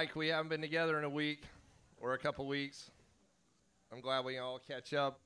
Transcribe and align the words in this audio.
like 0.00 0.16
we 0.16 0.28
haven't 0.28 0.48
been 0.48 0.62
together 0.62 0.96
in 0.96 1.04
a 1.04 1.10
week 1.10 1.42
or 2.00 2.14
a 2.14 2.18
couple 2.18 2.46
weeks. 2.46 2.90
I'm 3.92 4.00
glad 4.00 4.24
we 4.24 4.38
all 4.38 4.58
catch 4.58 4.94
up. 4.94 5.20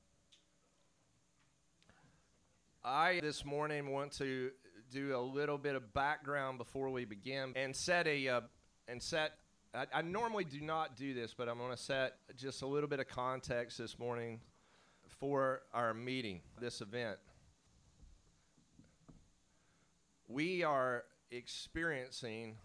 I 2.83 3.21
this 3.21 3.45
morning 3.45 3.89
want 3.89 4.11
to 4.17 4.51
do 4.91 5.15
a 5.15 5.21
little 5.21 5.57
bit 5.57 5.75
of 5.75 5.93
background 5.93 6.57
before 6.57 6.89
we 6.89 7.05
begin 7.05 7.53
and 7.55 7.73
set 7.73 8.05
a 8.05 8.27
uh, 8.27 8.41
and 8.89 9.01
set. 9.01 9.31
I, 9.73 9.85
I 9.93 10.01
normally 10.01 10.43
do 10.43 10.59
not 10.59 10.97
do 10.97 11.13
this, 11.13 11.33
but 11.33 11.47
I'm 11.47 11.57
going 11.57 11.71
to 11.71 11.81
set 11.81 12.15
just 12.35 12.61
a 12.61 12.67
little 12.67 12.89
bit 12.89 12.99
of 12.99 13.07
context 13.07 13.77
this 13.77 13.97
morning 13.97 14.41
for 15.21 15.61
our 15.73 15.93
meeting, 15.93 16.41
this 16.59 16.81
event. 16.81 17.17
We 20.27 20.63
are 20.63 21.05
experiencing 21.31 22.57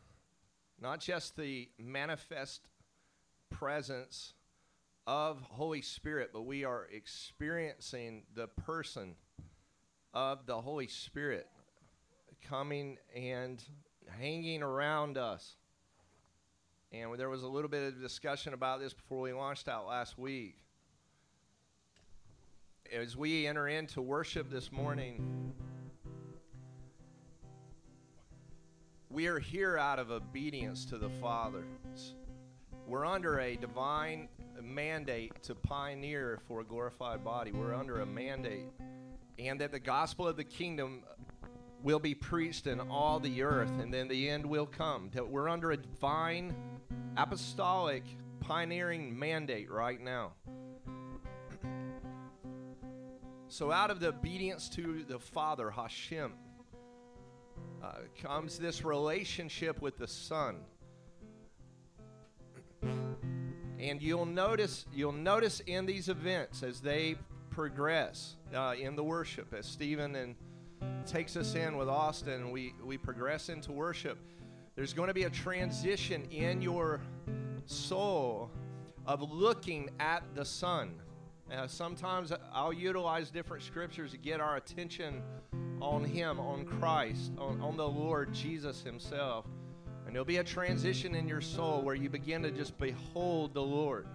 not 0.80 1.00
just 1.00 1.36
the 1.36 1.68
manifest 1.78 2.62
presence 3.50 4.34
of 5.06 5.40
Holy 5.42 5.82
Spirit, 5.82 6.30
but 6.32 6.42
we 6.42 6.64
are 6.64 6.86
experiencing 6.92 8.22
the 8.34 8.46
person 8.46 9.14
of 10.14 10.46
the 10.46 10.60
Holy 10.60 10.86
Spirit 10.86 11.46
coming 12.48 12.96
and 13.14 13.62
hanging 14.18 14.62
around 14.62 15.18
us. 15.18 15.56
And 16.92 17.16
there 17.18 17.28
was 17.28 17.42
a 17.42 17.48
little 17.48 17.68
bit 17.68 17.86
of 17.86 18.00
discussion 18.00 18.52
about 18.54 18.80
this 18.80 18.92
before 18.92 19.20
we 19.20 19.32
launched 19.32 19.68
out 19.68 19.86
last 19.86 20.18
week. 20.18 20.56
As 22.92 23.16
we 23.16 23.46
enter 23.46 23.68
into 23.68 24.02
worship 24.02 24.50
this 24.50 24.72
morning, 24.72 25.52
we 29.10 29.26
are 29.26 29.40
here 29.40 29.76
out 29.76 29.98
of 29.98 30.12
obedience 30.12 30.84
to 30.84 30.96
the 30.96 31.10
Father. 31.20 31.64
We're 32.86 33.04
under 33.04 33.40
a 33.40 33.56
divine 33.56 34.28
mandate 34.62 35.42
to 35.42 35.56
pioneer 35.56 36.38
for 36.46 36.60
a 36.60 36.64
glorified 36.64 37.24
body. 37.24 37.50
We're 37.50 37.74
under 37.74 38.02
a 38.02 38.06
mandate. 38.06 38.66
And 39.38 39.60
that 39.60 39.72
the 39.72 39.80
gospel 39.80 40.28
of 40.28 40.36
the 40.36 40.44
kingdom 40.44 41.02
will 41.82 41.98
be 41.98 42.14
preached 42.14 42.68
in 42.68 42.78
all 42.78 43.18
the 43.18 43.42
earth, 43.42 43.72
and 43.80 43.92
then 43.92 44.06
the 44.06 44.28
end 44.28 44.46
will 44.46 44.66
come. 44.66 45.10
That 45.12 45.28
we're 45.28 45.48
under 45.48 45.72
a 45.72 45.76
divine, 45.76 46.54
apostolic, 47.16 48.04
pioneering 48.38 49.18
mandate 49.18 49.70
right 49.70 50.00
now. 50.00 50.34
So, 53.48 53.72
out 53.72 53.90
of 53.90 53.98
the 53.98 54.08
obedience 54.08 54.68
to 54.70 55.04
the 55.08 55.18
Father, 55.18 55.70
Hashem, 55.70 56.32
uh, 57.82 57.92
comes 58.22 58.58
this 58.58 58.84
relationship 58.84 59.80
with 59.80 59.98
the 59.98 60.06
Son. 60.06 60.56
And 63.78 64.02
you'll 64.02 64.26
notice, 64.26 64.86
you'll 64.92 65.12
notice 65.12 65.60
in 65.60 65.86
these 65.86 66.08
events 66.08 66.62
as 66.62 66.80
they 66.80 67.16
progress 67.50 68.36
uh, 68.54 68.74
in 68.78 68.96
the 68.96 69.04
worship, 69.04 69.54
as 69.54 69.66
Stephen 69.66 70.14
and 70.16 70.34
takes 71.06 71.36
us 71.36 71.54
in 71.54 71.76
with 71.76 71.88
Austin, 71.88 72.50
we, 72.50 72.74
we 72.84 72.96
progress 72.96 73.48
into 73.48 73.72
worship. 73.72 74.18
There's 74.76 74.92
going 74.92 75.08
to 75.08 75.14
be 75.14 75.24
a 75.24 75.30
transition 75.30 76.24
in 76.30 76.62
your 76.62 77.00
soul 77.66 78.50
of 79.06 79.22
looking 79.32 79.90
at 79.98 80.22
the 80.34 80.44
Son. 80.44 80.94
Uh, 81.52 81.66
sometimes 81.66 82.32
I'll 82.52 82.72
utilize 82.72 83.30
different 83.30 83.64
scriptures 83.64 84.12
to 84.12 84.18
get 84.18 84.40
our 84.40 84.56
attention 84.56 85.22
on 85.80 86.04
Him, 86.04 86.38
on 86.38 86.64
Christ, 86.64 87.32
on, 87.38 87.60
on 87.60 87.76
the 87.76 87.88
Lord 87.88 88.32
Jesus 88.32 88.82
Himself. 88.82 89.46
And 90.06 90.14
there'll 90.14 90.24
be 90.24 90.38
a 90.38 90.44
transition 90.44 91.14
in 91.14 91.28
your 91.28 91.40
soul 91.40 91.82
where 91.82 91.94
you 91.94 92.08
begin 92.08 92.42
to 92.42 92.50
just 92.50 92.76
behold 92.78 93.54
the 93.54 93.62
Lord. 93.62 94.06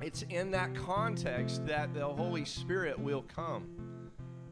It's 0.00 0.22
in 0.22 0.50
that 0.52 0.74
context 0.74 1.66
that 1.66 1.92
the 1.92 2.06
Holy 2.06 2.44
Spirit 2.44 2.98
will 2.98 3.22
come. 3.22 3.68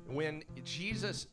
When 0.06 0.43
Jesus 0.65 1.28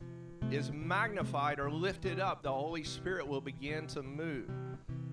is 0.50 0.70
magnified 0.72 1.58
or 1.58 1.70
lifted 1.70 2.20
up, 2.20 2.42
the 2.42 2.52
Holy 2.52 2.84
Spirit 2.84 3.26
will 3.26 3.40
begin 3.40 3.86
to 3.88 4.02
move. 4.02 4.50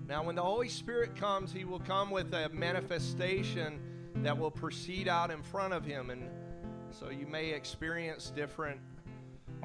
Now, 0.06 0.22
when 0.24 0.34
the 0.34 0.42
Holy 0.42 0.68
Spirit 0.68 1.16
comes, 1.16 1.52
He 1.52 1.64
will 1.64 1.80
come 1.80 2.10
with 2.10 2.32
a 2.34 2.48
manifestation 2.50 3.80
that 4.16 4.36
will 4.36 4.50
proceed 4.50 5.08
out 5.08 5.30
in 5.30 5.42
front 5.42 5.72
of 5.74 5.84
Him. 5.84 6.10
And 6.10 6.28
so 6.92 7.10
you 7.10 7.26
may 7.26 7.50
experience 7.50 8.30
different 8.34 8.80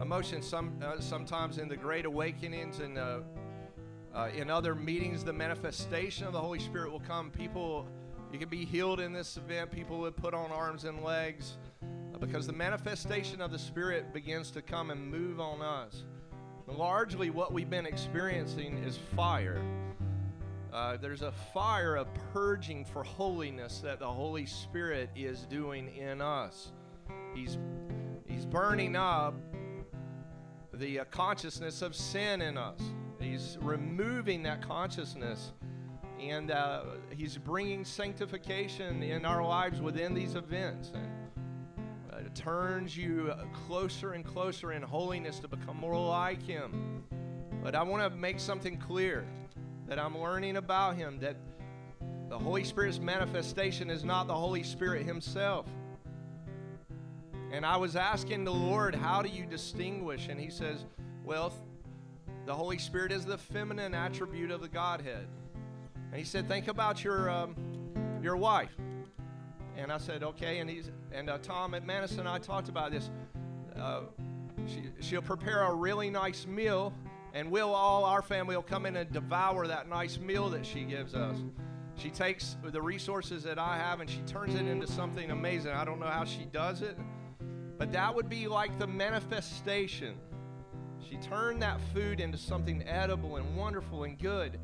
emotions. 0.01 0.47
Some 0.47 0.79
uh, 0.81 0.99
sometimes 0.99 1.57
in 1.57 1.67
the 1.67 1.75
great 1.75 2.05
awakenings 2.05 2.79
and 2.79 2.97
uh, 2.97 3.19
uh, 4.15 4.29
in 4.35 4.49
other 4.49 4.73
meetings, 4.73 5.23
the 5.23 5.33
manifestation 5.33 6.25
of 6.25 6.33
the 6.33 6.39
Holy 6.39 6.59
Spirit 6.59 6.91
will 6.91 7.01
come. 7.01 7.29
People, 7.29 7.87
you 8.31 8.39
can 8.39 8.49
be 8.49 8.65
healed 8.65 8.99
in 8.99 9.13
this 9.13 9.37
event. 9.37 9.71
People 9.71 9.99
would 9.99 10.15
put 10.15 10.33
on 10.33 10.51
arms 10.51 10.85
and 10.85 11.03
legs 11.03 11.57
uh, 11.83 12.17
because 12.17 12.47
the 12.47 12.53
manifestation 12.53 13.41
of 13.41 13.51
the 13.51 13.59
Spirit 13.59 14.13
begins 14.13 14.49
to 14.51 14.61
come 14.61 14.89
and 14.89 15.11
move 15.11 15.39
on 15.39 15.61
us. 15.61 16.03
Largely, 16.67 17.29
what 17.29 17.53
we've 17.53 17.69
been 17.69 17.85
experiencing 17.85 18.77
is 18.79 18.97
fire. 19.15 19.61
Uh, 20.73 20.97
there's 20.97 21.21
a 21.21 21.31
fire 21.53 21.95
of 21.95 22.07
purging 22.33 22.85
for 22.85 23.03
holiness 23.03 23.79
that 23.79 23.99
the 23.99 24.07
Holy 24.07 24.45
Spirit 24.45 25.09
is 25.15 25.41
doing 25.43 25.95
in 25.95 26.21
us. 26.21 26.71
He's, 27.33 27.57
he's 28.25 28.45
burning 28.45 28.95
up 28.95 29.35
the 30.73 30.99
uh, 30.99 31.05
consciousness 31.05 31.81
of 31.81 31.95
sin 31.95 32.41
in 32.41 32.57
us. 32.57 32.79
He's 33.19 33.57
removing 33.61 34.43
that 34.43 34.61
consciousness 34.61 35.53
and 36.19 36.51
uh, 36.51 36.83
he's 37.15 37.37
bringing 37.37 37.85
sanctification 37.85 39.03
in 39.03 39.25
our 39.25 39.43
lives 39.43 39.81
within 39.81 40.13
these 40.13 40.35
events. 40.35 40.91
And 40.93 41.07
uh, 42.11 42.17
it 42.25 42.35
turns 42.35 42.97
you 42.97 43.33
closer 43.67 44.13
and 44.13 44.25
closer 44.25 44.71
in 44.73 44.81
holiness 44.81 45.39
to 45.39 45.47
become 45.47 45.77
more 45.77 45.97
like 45.97 46.41
him. 46.41 47.03
But 47.63 47.75
I 47.75 47.83
want 47.83 48.03
to 48.03 48.17
make 48.17 48.39
something 48.39 48.77
clear 48.77 49.27
that 49.87 49.99
I'm 49.99 50.17
learning 50.17 50.57
about 50.57 50.95
him 50.95 51.19
that 51.19 51.37
the 52.29 52.37
Holy 52.37 52.63
Spirit's 52.63 52.99
manifestation 52.99 53.89
is 53.89 54.03
not 54.03 54.27
the 54.27 54.35
Holy 54.35 54.63
Spirit 54.63 55.05
himself. 55.05 55.65
And 57.51 57.65
I 57.65 57.77
was 57.77 57.95
asking 57.95 58.43
the 58.43 58.53
Lord, 58.53 58.93
how 58.93 59.21
do 59.21 59.29
you 59.29 59.45
distinguish? 59.45 60.27
And 60.27 60.39
he 60.39 60.49
says, 60.49 60.83
well, 61.23 61.53
the 62.45 62.53
Holy 62.53 62.77
Spirit 62.77 63.11
is 63.11 63.25
the 63.25 63.37
feminine 63.37 63.93
attribute 63.93 64.51
of 64.51 64.61
the 64.61 64.67
Godhead. 64.67 65.27
And 66.11 66.15
he 66.15 66.25
said, 66.25 66.47
think 66.47 66.67
about 66.67 67.03
your, 67.03 67.29
um, 67.29 67.55
your 68.21 68.37
wife. 68.37 68.75
And 69.77 69.91
I 69.91 69.97
said, 69.97 70.23
okay. 70.23 70.59
And, 70.59 70.69
he's, 70.69 70.91
and 71.11 71.29
uh, 71.29 71.37
Tom 71.37 71.73
at 71.73 71.85
Madison 71.85 72.21
and 72.21 72.29
I 72.29 72.39
talked 72.39 72.69
about 72.69 72.91
this. 72.91 73.09
Uh, 73.75 74.01
she, 74.67 74.83
she'll 74.99 75.21
prepare 75.21 75.63
a 75.63 75.73
really 75.73 76.09
nice 76.09 76.47
meal, 76.47 76.93
and 77.33 77.51
we'll 77.51 77.73
all, 77.73 78.03
our 78.03 78.21
family, 78.21 78.55
will 78.55 78.63
come 78.63 78.85
in 78.85 78.95
and 78.95 79.11
devour 79.11 79.67
that 79.67 79.87
nice 79.87 80.17
meal 80.17 80.49
that 80.49 80.65
she 80.65 80.83
gives 80.83 81.13
us. 81.13 81.37
She 81.95 82.09
takes 82.09 82.57
the 82.63 82.81
resources 82.81 83.43
that 83.43 83.57
I 83.57 83.77
have 83.77 84.01
and 84.01 84.09
she 84.09 84.19
turns 84.27 84.53
it 84.53 84.67
into 84.67 84.87
something 84.87 85.31
amazing. 85.31 85.71
I 85.71 85.83
don't 85.83 85.99
know 85.99 86.07
how 86.07 86.25
she 86.25 86.45
does 86.51 86.81
it. 86.81 86.97
But 87.77 87.91
that 87.91 88.13
would 88.13 88.29
be 88.29 88.47
like 88.47 88.77
the 88.79 88.87
manifestation. 88.87 90.15
She 91.07 91.17
turned 91.17 91.61
that 91.61 91.79
food 91.93 92.19
into 92.19 92.37
something 92.37 92.83
edible 92.87 93.37
and 93.37 93.55
wonderful 93.55 94.03
and 94.03 94.17
good. 94.17 94.59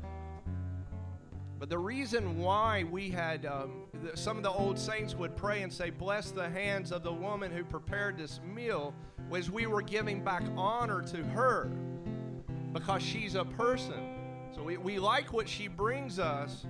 But 1.58 1.70
the 1.70 1.78
reason 1.78 2.38
why 2.38 2.84
we 2.84 3.08
had 3.08 3.46
um, 3.46 3.84
some 4.14 4.36
of 4.36 4.42
the 4.42 4.50
old 4.50 4.78
saints 4.78 5.14
would 5.14 5.36
pray 5.36 5.62
and 5.62 5.72
say, 5.72 5.90
Bless 5.90 6.30
the 6.30 6.48
hands 6.48 6.92
of 6.92 7.02
the 7.02 7.12
woman 7.12 7.52
who 7.52 7.64
prepared 7.64 8.18
this 8.18 8.40
meal, 8.44 8.94
was 9.30 9.50
we 9.50 9.66
were 9.66 9.80
giving 9.80 10.22
back 10.22 10.42
honor 10.56 11.00
to 11.02 11.24
her 11.24 11.70
because 12.72 13.02
she's 13.02 13.36
a 13.36 13.44
person. 13.44 14.50
So 14.54 14.62
we, 14.62 14.76
we 14.76 14.98
like 14.98 15.32
what 15.32 15.48
she 15.48 15.68
brings 15.68 16.18
us. 16.18 16.66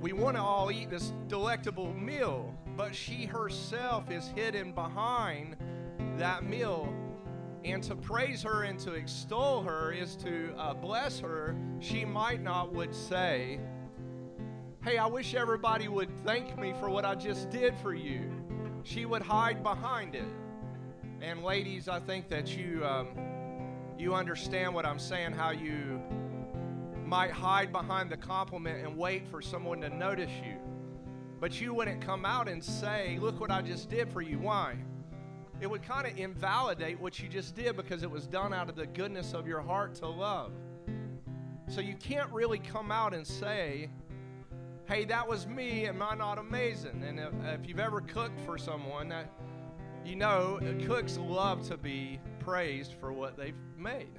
We 0.00 0.12
want 0.12 0.36
to 0.36 0.42
all 0.42 0.70
eat 0.70 0.88
this 0.88 1.12
delectable 1.28 1.92
meal 1.92 2.54
but 2.76 2.94
she 2.94 3.26
herself 3.26 4.10
is 4.10 4.28
hidden 4.28 4.72
behind 4.72 5.56
that 6.18 6.44
meal. 6.44 6.92
And 7.64 7.82
to 7.84 7.94
praise 7.94 8.42
her 8.42 8.64
and 8.64 8.78
to 8.80 8.94
extol 8.94 9.62
her 9.62 9.92
is 9.92 10.16
to 10.16 10.52
uh, 10.58 10.74
bless 10.74 11.20
her. 11.20 11.56
She 11.80 12.04
might 12.04 12.42
not 12.42 12.72
would 12.74 12.94
say, 12.94 13.60
Hey, 14.82 14.98
I 14.98 15.06
wish 15.06 15.34
everybody 15.34 15.86
would 15.86 16.10
thank 16.24 16.58
me 16.58 16.74
for 16.80 16.90
what 16.90 17.04
I 17.04 17.14
just 17.14 17.50
did 17.50 17.76
for 17.78 17.94
you. 17.94 18.32
She 18.82 19.04
would 19.06 19.22
hide 19.22 19.62
behind 19.62 20.16
it. 20.16 20.26
And 21.20 21.44
ladies, 21.44 21.88
I 21.88 22.00
think 22.00 22.28
that 22.30 22.56
you 22.56 22.84
um, 22.84 23.06
you 23.96 24.12
understand 24.12 24.74
what 24.74 24.84
I'm 24.84 24.98
saying. 24.98 25.32
How 25.32 25.50
you 25.50 26.02
might 27.06 27.30
hide 27.30 27.70
behind 27.70 28.10
the 28.10 28.16
compliment 28.16 28.84
and 28.84 28.96
wait 28.96 29.28
for 29.28 29.40
someone 29.40 29.80
to 29.82 29.88
notice 29.88 30.32
you. 30.44 30.56
But 31.42 31.60
you 31.60 31.74
wouldn't 31.74 32.00
come 32.00 32.24
out 32.24 32.48
and 32.48 32.64
say, 32.64 33.18
Look 33.20 33.38
what 33.38 33.50
I 33.50 33.60
just 33.60 33.90
did 33.90 34.10
for 34.10 34.22
you. 34.22 34.38
Why? 34.38 34.76
it 35.62 35.70
would 35.70 35.82
kind 35.84 36.08
of 36.08 36.18
invalidate 36.18 37.00
what 37.00 37.20
you 37.20 37.28
just 37.28 37.54
did 37.54 37.76
because 37.76 38.02
it 38.02 38.10
was 38.10 38.26
done 38.26 38.52
out 38.52 38.68
of 38.68 38.74
the 38.74 38.84
goodness 38.84 39.32
of 39.32 39.46
your 39.46 39.60
heart 39.60 39.94
to 39.94 40.08
love. 40.08 40.50
So 41.68 41.80
you 41.80 41.94
can't 41.94 42.28
really 42.32 42.58
come 42.58 42.90
out 42.90 43.14
and 43.14 43.24
say, 43.24 43.88
hey, 44.88 45.04
that 45.04 45.28
was 45.28 45.46
me. 45.46 45.86
Am 45.86 46.02
I 46.02 46.16
not 46.16 46.38
amazing? 46.38 47.04
And 47.06 47.20
if, 47.20 47.32
if 47.44 47.68
you've 47.68 47.78
ever 47.78 48.00
cooked 48.00 48.40
for 48.40 48.58
someone, 48.58 49.14
you 50.04 50.16
know, 50.16 50.58
cooks 50.84 51.16
love 51.16 51.66
to 51.68 51.76
be 51.76 52.18
praised 52.40 52.94
for 52.98 53.12
what 53.12 53.36
they've 53.36 53.54
made 53.78 54.18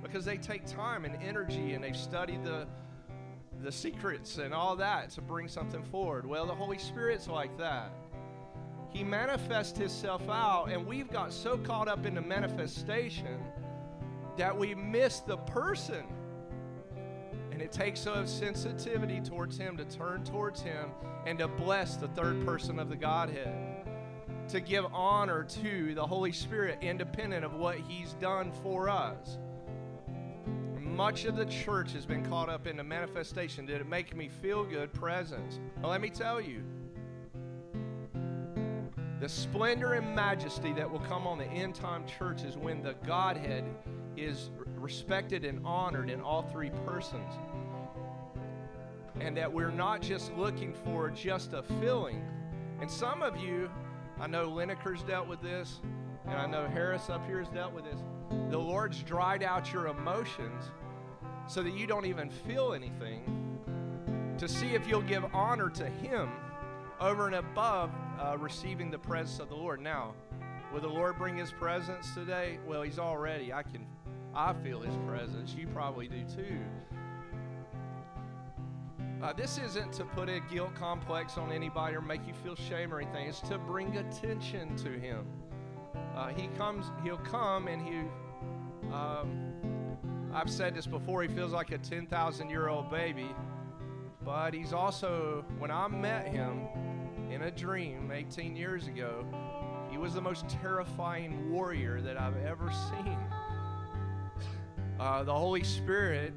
because 0.00 0.24
they 0.24 0.36
take 0.36 0.64
time 0.64 1.04
and 1.04 1.20
energy 1.20 1.72
and 1.72 1.82
they've 1.82 1.96
studied 1.96 2.44
the 2.44 2.68
the 3.62 3.72
secrets 3.72 4.38
and 4.38 4.54
all 4.54 4.76
that 4.76 5.10
to 5.10 5.20
bring 5.20 5.48
something 5.48 5.82
forward. 5.84 6.26
Well, 6.26 6.46
the 6.46 6.54
Holy 6.54 6.78
Spirit's 6.78 7.28
like 7.28 7.56
that. 7.58 7.92
He 8.90 9.04
manifests 9.04 9.78
himself 9.78 10.28
out, 10.28 10.70
and 10.70 10.86
we've 10.86 11.10
got 11.10 11.32
so 11.32 11.58
caught 11.58 11.88
up 11.88 12.06
in 12.06 12.14
the 12.14 12.22
manifestation 12.22 13.38
that 14.36 14.56
we 14.56 14.74
miss 14.74 15.20
the 15.20 15.36
person. 15.36 16.04
And 17.50 17.60
it 17.60 17.72
takes 17.72 18.06
a 18.06 18.26
sensitivity 18.26 19.20
towards 19.20 19.58
him 19.58 19.76
to 19.76 19.84
turn 19.84 20.24
towards 20.24 20.62
him 20.62 20.90
and 21.26 21.38
to 21.40 21.48
bless 21.48 21.96
the 21.96 22.08
third 22.08 22.46
person 22.46 22.78
of 22.78 22.88
the 22.88 22.96
Godhead 22.96 23.78
to 24.48 24.60
give 24.60 24.86
honor 24.92 25.44
to 25.44 25.94
the 25.94 26.06
Holy 26.06 26.32
Spirit 26.32 26.78
independent 26.80 27.44
of 27.44 27.54
what 27.54 27.78
He's 27.86 28.14
done 28.14 28.50
for 28.62 28.88
us. 28.88 29.38
Much 30.98 31.26
of 31.26 31.36
the 31.36 31.46
church 31.46 31.92
has 31.92 32.04
been 32.04 32.24
caught 32.24 32.48
up 32.48 32.66
in 32.66 32.76
the 32.76 32.82
manifestation. 32.82 33.64
Did 33.64 33.80
it 33.80 33.88
make 33.88 34.16
me 34.16 34.26
feel 34.26 34.64
good? 34.64 34.92
Presence. 34.92 35.60
Well, 35.80 35.92
let 35.92 36.00
me 36.00 36.10
tell 36.10 36.40
you 36.40 36.60
the 39.20 39.28
splendor 39.28 39.92
and 39.92 40.12
majesty 40.16 40.72
that 40.72 40.90
will 40.90 40.98
come 40.98 41.24
on 41.24 41.38
the 41.38 41.44
end 41.44 41.76
time 41.76 42.04
church 42.04 42.42
is 42.42 42.56
when 42.56 42.82
the 42.82 42.94
Godhead 43.06 43.62
is 44.16 44.50
respected 44.74 45.44
and 45.44 45.64
honored 45.64 46.10
in 46.10 46.20
all 46.20 46.42
three 46.42 46.70
persons. 46.84 47.32
And 49.20 49.36
that 49.36 49.52
we're 49.52 49.70
not 49.70 50.02
just 50.02 50.34
looking 50.34 50.74
for 50.84 51.10
just 51.10 51.52
a 51.52 51.62
feeling. 51.62 52.24
And 52.80 52.90
some 52.90 53.22
of 53.22 53.36
you 53.36 53.70
I 54.20 54.26
know 54.26 54.48
Lineker's 54.48 55.04
dealt 55.04 55.28
with 55.28 55.40
this, 55.42 55.78
and 56.26 56.34
I 56.34 56.46
know 56.46 56.66
Harris 56.66 57.08
up 57.08 57.24
here 57.24 57.38
has 57.38 57.48
dealt 57.50 57.72
with 57.72 57.84
this. 57.84 58.00
The 58.50 58.58
Lord's 58.58 59.00
dried 59.04 59.44
out 59.44 59.72
your 59.72 59.86
emotions 59.86 60.72
so 61.48 61.62
that 61.62 61.72
you 61.72 61.86
don't 61.86 62.04
even 62.04 62.30
feel 62.30 62.74
anything 62.74 63.22
to 64.36 64.46
see 64.46 64.68
if 64.68 64.86
you'll 64.86 65.02
give 65.02 65.24
honor 65.34 65.70
to 65.70 65.86
Him 65.86 66.30
over 67.00 67.26
and 67.26 67.36
above 67.36 67.90
uh, 68.20 68.36
receiving 68.38 68.90
the 68.90 68.98
presence 68.98 69.40
of 69.40 69.48
the 69.48 69.54
Lord. 69.54 69.80
Now, 69.80 70.14
will 70.72 70.80
the 70.80 70.88
Lord 70.88 71.18
bring 71.18 71.36
His 71.36 71.50
presence 71.50 72.14
today? 72.14 72.58
Well, 72.66 72.82
He's 72.82 72.98
already. 72.98 73.52
I 73.52 73.62
can, 73.62 73.86
I 74.34 74.52
feel 74.52 74.80
His 74.80 74.94
presence. 75.08 75.54
You 75.54 75.66
probably 75.68 76.06
do 76.06 76.22
too. 76.24 76.60
Uh, 79.22 79.32
this 79.32 79.58
isn't 79.58 79.92
to 79.94 80.04
put 80.04 80.28
a 80.28 80.40
guilt 80.52 80.74
complex 80.76 81.38
on 81.38 81.50
anybody 81.50 81.96
or 81.96 82.00
make 82.00 82.24
you 82.26 82.34
feel 82.44 82.54
shame 82.54 82.94
or 82.94 83.00
anything. 83.00 83.26
It's 83.26 83.40
to 83.40 83.58
bring 83.58 83.96
attention 83.96 84.76
to 84.76 84.90
him. 84.90 85.26
Uh, 86.14 86.28
he 86.28 86.46
comes, 86.56 86.86
he'll 87.02 87.16
come, 87.18 87.66
and 87.66 87.82
he. 87.82 88.02
Um, 88.92 89.47
I've 90.32 90.50
said 90.50 90.74
this 90.74 90.86
before. 90.86 91.22
He 91.22 91.28
feels 91.28 91.52
like 91.52 91.70
a 91.72 91.78
10,000 91.78 92.50
year 92.50 92.68
old 92.68 92.90
baby, 92.90 93.28
but 94.24 94.54
he's 94.54 94.72
also. 94.72 95.44
When 95.58 95.70
I 95.70 95.88
met 95.88 96.28
him 96.28 96.66
in 97.30 97.42
a 97.42 97.50
dream 97.50 98.10
18 98.12 98.56
years 98.56 98.86
ago, 98.86 99.24
he 99.90 99.98
was 99.98 100.14
the 100.14 100.20
most 100.20 100.48
terrifying 100.48 101.50
warrior 101.50 102.00
that 102.00 102.20
I've 102.20 102.36
ever 102.44 102.70
seen. 102.90 103.18
Uh, 105.00 105.22
the 105.22 105.34
Holy 105.34 105.62
Spirit 105.64 106.34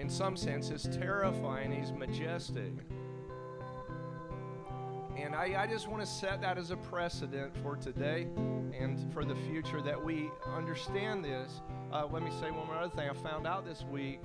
in 0.00 0.08
some 0.08 0.34
sense, 0.34 0.70
is 0.70 0.88
terrifying. 0.98 1.70
He's 1.70 1.92
majestic. 1.92 2.72
And 5.22 5.34
I, 5.34 5.62
I 5.62 5.66
just 5.66 5.86
want 5.86 6.00
to 6.02 6.06
set 6.06 6.40
that 6.40 6.56
as 6.56 6.70
a 6.70 6.76
precedent 6.76 7.54
for 7.62 7.76
today 7.76 8.26
and 8.78 9.12
for 9.12 9.24
the 9.24 9.34
future 9.34 9.82
that 9.82 10.02
we 10.02 10.30
understand 10.46 11.24
this. 11.24 11.60
Uh, 11.92 12.06
let 12.10 12.22
me 12.22 12.30
say 12.40 12.50
one 12.50 12.66
more 12.66 12.76
other 12.76 12.94
thing. 12.94 13.08
I 13.08 13.12
found 13.12 13.46
out 13.46 13.66
this 13.66 13.84
week 13.90 14.20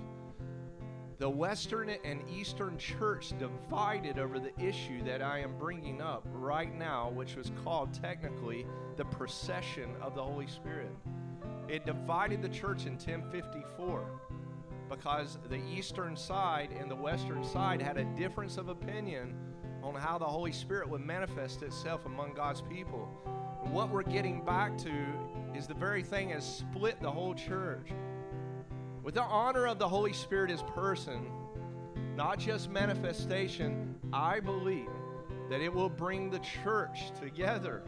the 1.17 1.29
Western 1.29 1.89
and 1.89 2.21
Eastern 2.29 2.77
church 2.77 3.33
divided 3.39 4.19
over 4.19 4.39
the 4.39 4.57
issue 4.59 5.03
that 5.03 5.21
I 5.21 5.39
am 5.39 5.57
bringing 5.57 6.01
up 6.01 6.25
right 6.33 6.73
now, 6.73 7.09
which 7.09 7.35
was 7.35 7.51
called 7.63 7.93
technically 7.93 8.65
the 8.97 9.05
procession 9.05 9.95
of 10.01 10.15
the 10.15 10.23
Holy 10.23 10.47
Spirit. 10.47 10.91
It 11.67 11.85
divided 11.85 12.41
the 12.41 12.49
church 12.49 12.85
in 12.85 12.93
1054 12.93 14.05
because 14.89 15.39
the 15.49 15.61
eastern 15.65 16.15
side 16.15 16.69
and 16.79 16.91
the 16.91 16.95
western 16.95 17.43
side 17.43 17.81
had 17.81 17.97
a 17.97 18.05
difference 18.15 18.57
of 18.57 18.69
opinion 18.69 19.35
on 19.85 19.93
how 19.93 20.17
the 20.17 20.25
Holy 20.25 20.51
Spirit 20.51 20.89
would 20.89 21.05
manifest 21.05 21.61
itself 21.61 22.07
among 22.07 22.33
God's 22.33 22.61
people. 22.61 23.07
And 23.63 23.71
what 23.71 23.89
we're 23.89 24.01
getting 24.01 24.41
back 24.41 24.77
to 24.79 24.91
is 25.55 25.67
the 25.67 25.75
very 25.75 26.01
thing 26.01 26.29
that 26.29 26.41
split 26.41 26.99
the 27.01 27.11
whole 27.11 27.35
church. 27.35 27.89
With 29.03 29.13
the 29.13 29.21
honor 29.21 29.67
of 29.67 29.77
the 29.77 29.87
Holy 29.87 30.13
Spirit 30.13 30.49
as 30.49 30.63
person, 30.63 31.27
not 32.15 32.39
just 32.39 32.71
manifestation, 32.71 33.95
I 34.11 34.39
believe 34.39 34.89
that 35.51 35.61
it 35.61 35.71
will 35.71 35.89
bring 35.89 36.31
the 36.31 36.39
church 36.39 37.11
together. 37.21 37.83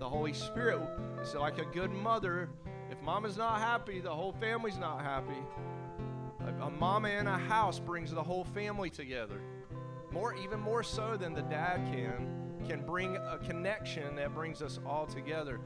The 0.00 0.08
Holy 0.08 0.32
Spirit 0.32 0.80
is 1.22 1.34
like 1.34 1.58
a 1.58 1.64
good 1.66 1.92
mother. 1.92 2.48
If 2.90 3.00
mama's 3.02 3.36
not 3.36 3.60
happy, 3.60 4.00
the 4.00 4.10
whole 4.10 4.32
family's 4.32 4.78
not 4.78 5.02
happy. 5.02 5.38
A 6.60 6.70
mama 6.70 7.10
in 7.10 7.28
a 7.28 7.38
house 7.38 7.78
brings 7.78 8.10
the 8.10 8.22
whole 8.22 8.44
family 8.44 8.90
together. 8.90 9.40
More, 10.12 10.34
even 10.34 10.60
more 10.60 10.82
so 10.82 11.16
than 11.16 11.34
the 11.34 11.42
dad 11.42 11.86
can, 11.92 12.60
can 12.66 12.84
bring 12.84 13.16
a 13.16 13.38
connection 13.38 14.16
that 14.16 14.34
brings 14.34 14.62
us 14.62 14.80
all 14.86 15.06
together. 15.06 15.60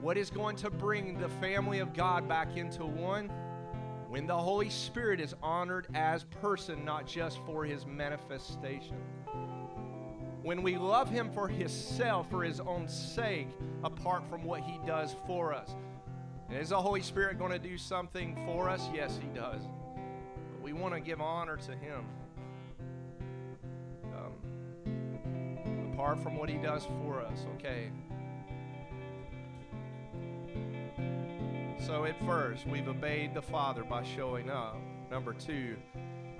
What 0.00 0.16
is 0.16 0.30
going 0.30 0.56
to 0.56 0.70
bring 0.70 1.18
the 1.18 1.28
family 1.28 1.78
of 1.78 1.94
God 1.94 2.28
back 2.28 2.56
into 2.56 2.84
one? 2.84 3.28
When 4.08 4.26
the 4.26 4.36
Holy 4.36 4.70
Spirit 4.70 5.20
is 5.20 5.34
honored 5.42 5.86
as 5.94 6.24
person, 6.24 6.84
not 6.84 7.06
just 7.06 7.38
for 7.46 7.64
his 7.64 7.86
manifestation. 7.86 8.96
When 10.42 10.62
we 10.62 10.76
love 10.76 11.08
him 11.08 11.30
for 11.32 11.46
himself, 11.46 12.28
for 12.30 12.42
his 12.42 12.60
own 12.60 12.88
sake, 12.88 13.48
apart 13.84 14.28
from 14.28 14.42
what 14.42 14.62
he 14.62 14.80
does 14.86 15.14
for 15.26 15.52
us. 15.52 15.76
And 16.48 16.58
is 16.58 16.70
the 16.70 16.80
Holy 16.80 17.02
Spirit 17.02 17.38
going 17.38 17.52
to 17.52 17.58
do 17.58 17.78
something 17.78 18.34
for 18.46 18.68
us? 18.68 18.88
Yes, 18.92 19.18
he 19.22 19.28
does 19.28 19.62
we 20.62 20.72
want 20.80 20.94
to 20.94 21.00
give 21.00 21.20
honor 21.20 21.56
to 21.56 21.72
Him. 21.72 22.04
Apart 26.00 26.22
from 26.22 26.38
what 26.38 26.48
He 26.48 26.56
does 26.56 26.86
for 27.02 27.20
us, 27.20 27.44
okay? 27.56 27.90
So, 31.78 32.06
at 32.06 32.18
first, 32.24 32.66
we've 32.66 32.88
obeyed 32.88 33.34
the 33.34 33.42
Father 33.42 33.84
by 33.84 34.02
showing 34.02 34.48
up. 34.48 34.78
Number 35.10 35.34
two, 35.34 35.76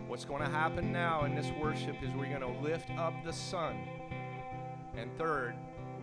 what's 0.06 0.24
going 0.24 0.42
to 0.42 0.48
happen 0.48 0.92
now 0.92 1.24
in 1.24 1.34
this 1.34 1.50
worship 1.60 1.96
is 2.02 2.10
we're 2.14 2.30
going 2.30 2.40
to 2.40 2.62
lift 2.62 2.90
up 2.92 3.12
the 3.22 3.32
Son. 3.32 3.76
And 4.96 5.10
third, 5.18 5.54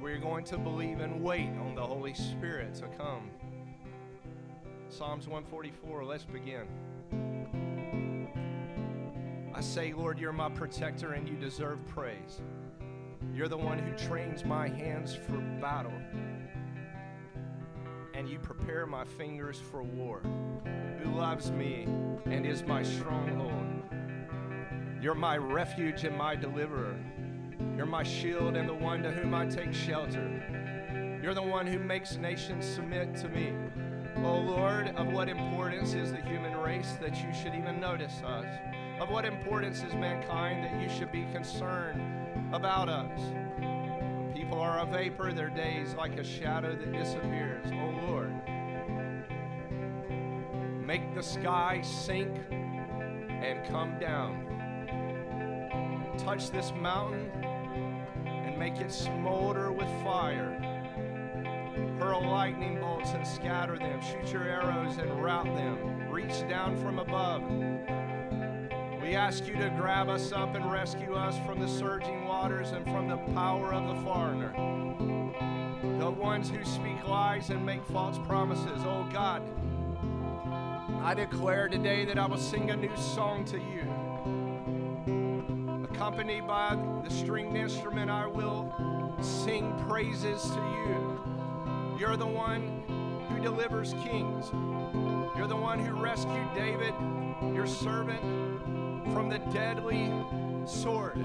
we're 0.02 0.20
going 0.20 0.44
to 0.46 0.58
believe 0.60 1.00
and 1.00 1.24
wait 1.24 1.50
on 1.60 1.74
the 1.74 1.86
Holy 1.86 2.14
Spirit 2.14 2.76
to 2.76 2.88
come. 2.96 3.32
Psalms 4.90 5.28
144, 5.28 6.06
let's 6.06 6.26
begin. 6.26 6.68
I 9.56 9.62
say, 9.62 9.94
Lord, 9.94 10.20
you're 10.20 10.32
my 10.32 10.50
protector 10.50 11.14
and 11.14 11.28
you 11.28 11.36
deserve 11.36 11.84
praise. 11.88 12.42
You're 13.38 13.48
the 13.48 13.56
one 13.56 13.78
who 13.78 13.96
trains 13.96 14.44
my 14.44 14.68
hands 14.68 15.14
for 15.14 15.38
battle, 15.62 15.94
and 18.16 18.28
you 18.28 18.40
prepare 18.40 18.88
my 18.88 19.06
fingers 19.06 19.60
for 19.60 19.84
war. 19.84 20.22
Who 21.04 21.12
loves 21.12 21.52
me 21.52 21.84
and 22.26 22.48
is 22.48 22.64
my 22.64 22.82
stronghold. 22.82 23.84
You're 25.00 25.14
my 25.14 25.38
refuge 25.38 26.04
and 26.04 26.18
my 26.18 26.36
deliverer. 26.36 26.96
You're 27.76 27.86
my 27.86 28.02
shield 28.02 28.58
and 28.58 28.68
the 28.68 28.74
one 28.74 29.04
to 29.04 29.12
whom 29.12 29.36
I 29.36 29.46
take 29.46 29.72
shelter. 29.72 31.20
You're 31.22 31.36
the 31.36 31.44
one 31.44 31.68
who 31.68 31.78
makes 31.78 32.18
nations 32.18 32.66
submit 32.66 33.16
to 33.18 33.30
me. 33.30 33.54
Oh 34.26 34.40
Lord, 34.40 34.96
of 34.96 35.14
what 35.14 35.30
importance 35.30 35.94
is 35.94 36.12
the 36.12 36.22
human 36.24 36.58
race 36.58 36.94
that 37.02 37.16
you 37.24 37.32
should 37.40 37.54
even 37.54 37.80
notice 37.80 38.20
us? 38.26 38.48
Of 39.00 39.12
what 39.12 39.26
importance 39.26 39.84
is 39.84 39.94
mankind 39.94 40.64
that 40.64 40.82
you 40.82 40.90
should 40.90 41.12
be 41.12 41.28
concerned 41.32 42.27
about 42.54 42.90
us? 42.90 43.20
People 44.36 44.60
are 44.60 44.80
a 44.80 44.86
vapor, 44.86 45.34
their 45.34 45.50
days 45.50 45.94
like 45.96 46.18
a 46.18 46.24
shadow 46.24 46.76
that 46.76 46.92
disappears. 46.92 47.66
Oh 47.74 48.08
Lord, 48.08 48.34
make 50.86 51.14
the 51.14 51.24
sky 51.24 51.82
sink 51.84 52.38
and 52.50 53.66
come 53.68 54.00
down. 54.00 54.46
Touch 56.18 56.50
this 56.50 56.72
mountain 56.80 57.30
and 58.26 58.58
make 58.58 58.78
it 58.78 58.92
smolder 58.92 59.72
with 59.72 59.90
fire. 60.04 60.54
Hurl 62.00 62.26
lightning 62.26 62.80
bolts 62.80 63.12
and 63.12 63.28
scatter 63.28 63.78
them. 63.78 64.00
Shoot 64.02 64.32
your 64.32 64.44
arrows 64.44 64.98
and 64.98 65.24
rout 65.24 65.46
them. 65.46 66.10
Reach 66.10 66.48
down 66.48 66.76
from 66.78 67.00
above. 67.00 67.44
We 69.02 69.16
ask 69.16 69.48
you 69.48 69.56
to 69.56 69.70
grab 69.78 70.10
us 70.10 70.32
up 70.32 70.56
and 70.56 70.70
rescue 70.72 71.14
us 71.14 71.38
from 71.46 71.60
the 71.60 71.68
surging 71.68 72.27
waters 72.38 72.70
and 72.70 72.86
from 72.86 73.08
the 73.08 73.18
power 73.34 73.74
of 73.74 73.88
the 73.88 74.02
foreigner. 74.04 74.54
The 75.98 76.10
ones 76.10 76.52
who 76.52 76.64
speak 76.64 77.08
lies 77.08 77.50
and 77.50 77.66
make 77.66 77.84
false 77.86 78.20
promises. 78.28 78.80
Oh 78.86 79.10
God, 79.12 79.42
I 81.04 81.16
declare 81.16 81.68
today 81.68 82.06
that 82.06 82.20
I 82.20 82.28
will 82.28 82.38
sing 82.38 82.70
a 82.70 82.76
new 82.76 82.96
song 82.96 83.44
to 83.46 83.58
you. 83.58 83.82
Accompanied 85.92 86.46
by 86.46 86.78
the 87.04 87.10
stringed 87.10 87.58
instrument, 87.58 88.12
I 88.12 88.28
will 88.28 88.72
sing 89.20 89.74
praises 89.90 90.44
to 90.44 90.60
you. 90.60 91.98
You're 92.00 92.18
the 92.18 92.28
one 92.28 92.84
who 93.30 93.42
delivers 93.42 93.94
kings. 94.04 94.52
You're 95.36 95.48
the 95.48 95.56
one 95.56 95.80
who 95.80 96.00
rescued 96.00 96.54
David, 96.54 96.94
your 97.56 97.66
servant, 97.66 98.22
from 99.12 99.28
the 99.28 99.40
deadly 99.52 100.14
sword. 100.68 101.18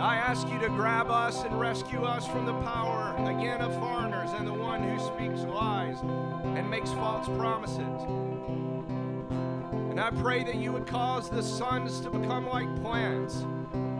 I 0.00 0.16
ask 0.16 0.48
you 0.48 0.58
to 0.60 0.68
grab 0.70 1.10
us 1.10 1.44
and 1.44 1.60
rescue 1.60 2.04
us 2.04 2.26
from 2.26 2.46
the 2.46 2.54
power, 2.62 3.14
again, 3.18 3.60
of 3.60 3.78
foreigners 3.78 4.30
and 4.32 4.46
the 4.46 4.54
one 4.54 4.82
who 4.82 4.98
speaks 4.98 5.42
lies 5.42 6.00
and 6.00 6.70
makes 6.70 6.90
false 6.92 7.28
promises. 7.36 8.02
And 9.90 10.00
I 10.00 10.08
pray 10.22 10.42
that 10.42 10.54
you 10.54 10.72
would 10.72 10.86
cause 10.86 11.28
the 11.28 11.42
sons 11.42 12.00
to 12.00 12.08
become 12.08 12.48
like 12.48 12.74
plants 12.80 13.44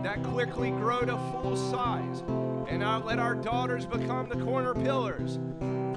that 0.01 0.23
quickly 0.23 0.71
grow 0.71 1.01
to 1.01 1.15
full 1.31 1.55
size. 1.55 2.23
And 2.67 2.83
I 2.83 2.97
let 2.97 3.19
our 3.19 3.35
daughters 3.35 3.85
become 3.85 4.27
the 4.27 4.43
corner 4.43 4.73
pillars, 4.73 5.37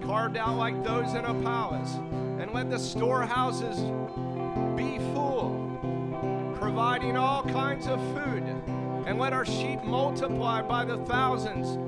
carved 0.07 0.37
out 0.37 0.59
like 0.59 0.85
those 0.85 1.15
in 1.15 1.25
a 1.25 1.33
palace. 1.43 1.95
And 1.95 2.53
let 2.53 2.69
the 2.69 2.79
storehouses 2.79 3.79
be 4.77 4.99
full, 5.15 6.53
providing 6.57 7.17
all 7.17 7.43
kinds 7.45 7.87
of 7.87 7.99
food. 8.13 8.44
And 9.07 9.19
let 9.19 9.33
our 9.33 9.45
sheep 9.45 9.83
multiply 9.83 10.63
by 10.63 10.85
the 10.85 10.97
thousands 10.99 11.79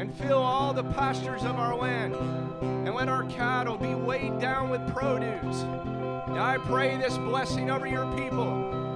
and 0.00 0.14
fill 0.14 0.38
all 0.38 0.72
the 0.72 0.84
pastures 0.84 1.42
of 1.42 1.56
our 1.56 1.76
land. 1.76 2.14
And 2.62 2.94
let 2.94 3.08
our 3.08 3.24
cattle 3.24 3.76
be 3.76 3.94
weighed 3.94 4.38
down 4.38 4.70
with 4.70 4.86
produce. 4.94 5.62
And 5.62 6.38
I 6.38 6.58
pray 6.58 6.96
this 6.96 7.18
blessing 7.18 7.70
over 7.70 7.86
your 7.86 8.06
people 8.16 8.86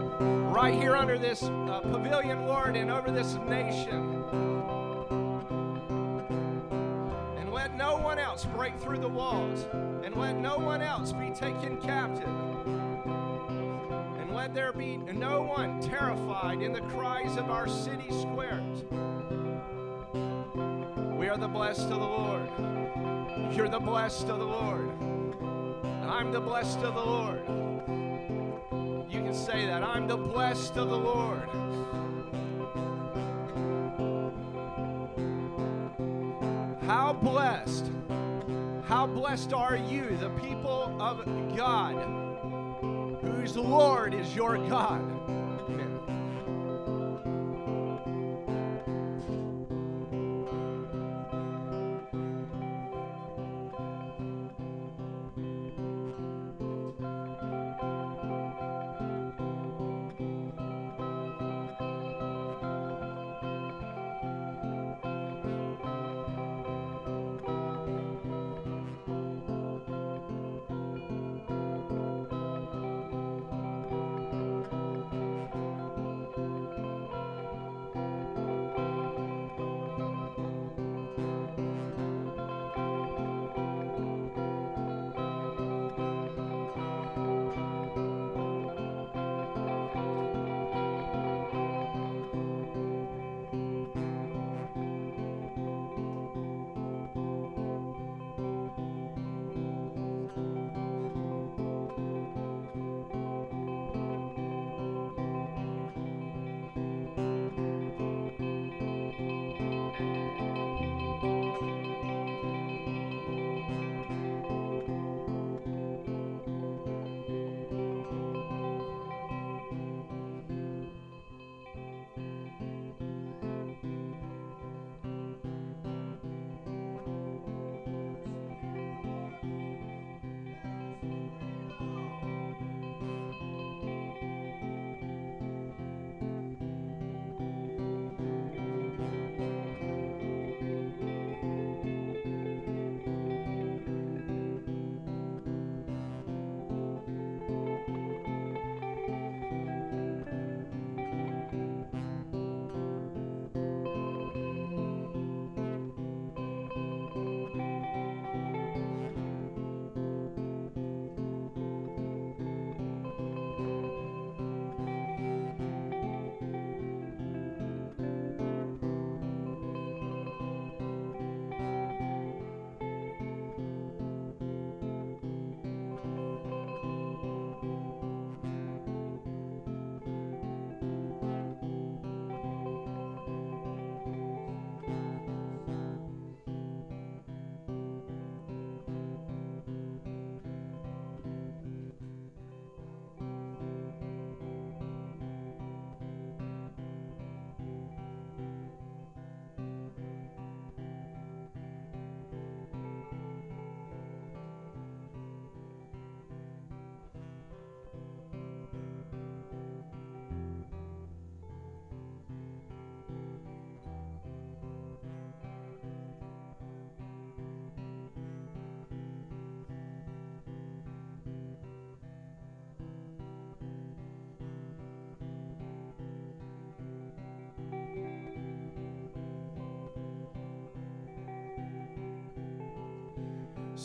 right 0.50 0.75
here 0.75 0.97
under 0.97 1.16
this 1.16 1.42
uh, 1.42 1.80
pavilion, 1.83 2.47
Lord, 2.47 2.76
and 2.76 2.90
over 2.90 3.11
this 3.11 3.35
nation. 3.49 4.25
And 7.38 7.52
let 7.52 7.76
no 7.76 7.97
one 7.97 8.19
else 8.19 8.45
break 8.45 8.78
through 8.78 8.99
the 8.99 9.09
walls, 9.09 9.66
and 10.04 10.14
let 10.16 10.37
no 10.37 10.59
one 10.59 10.83
else 10.83 11.12
be 11.12 11.30
taken 11.30 11.80
captive. 11.80 12.28
Let 14.40 14.54
there 14.54 14.73
be 14.73 14.97
no 14.97 15.42
one 15.42 15.82
terrified 15.82 16.62
in 16.62 16.73
the 16.73 16.80
cries 16.80 17.37
of 17.37 17.50
our 17.50 17.68
city 17.68 18.09
squares. 18.09 18.85
We 21.18 21.28
are 21.28 21.37
the 21.37 21.47
blessed 21.47 21.90
of 21.90 21.90
the 21.90 21.97
Lord. 21.99 22.49
You're 23.54 23.68
the 23.68 23.78
blessed 23.78 24.28
of 24.28 24.38
the 24.38 24.47
Lord. 24.47 24.92
I'm 26.06 26.32
the 26.32 26.40
blessed 26.40 26.78
of 26.78 26.94
the 26.94 27.04
Lord. 27.04 27.42
You 29.12 29.20
can 29.20 29.35
say 29.35 29.66
that. 29.66 29.82
I'm 29.82 30.09
the 30.09 30.16
blessed 30.16 30.75
of 30.78 30.88
the 30.88 30.99
Lord. 30.99 31.47
How 36.87 37.12
blessed, 37.12 37.90
how 38.87 39.06
blessed 39.06 39.52
are 39.52 39.76
you, 39.76 40.16
the 40.16 40.30
people 40.30 40.97
of 40.99 41.26
God, 41.54 42.29
whose 43.22 43.56
Lord 43.56 44.14
is 44.14 44.34
your 44.34 44.56
God. 44.68 45.02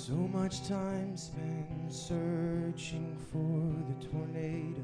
So 0.07 0.13
much 0.13 0.67
time 0.67 1.17
spent 1.17 1.91
searching 1.91 3.17
for 3.31 3.74
the 3.89 4.07
tornado. 4.07 4.83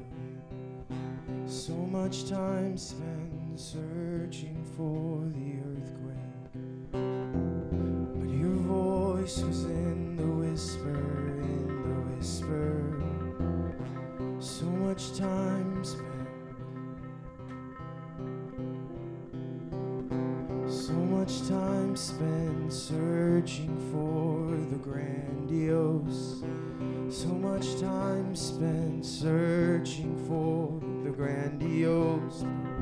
So 1.46 1.74
much 1.74 2.28
time 2.28 2.76
spent. 2.76 3.01
gospel. 32.42 32.81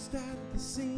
just 0.00 0.14
at 0.14 0.52
the 0.54 0.58
scene. 0.58 0.89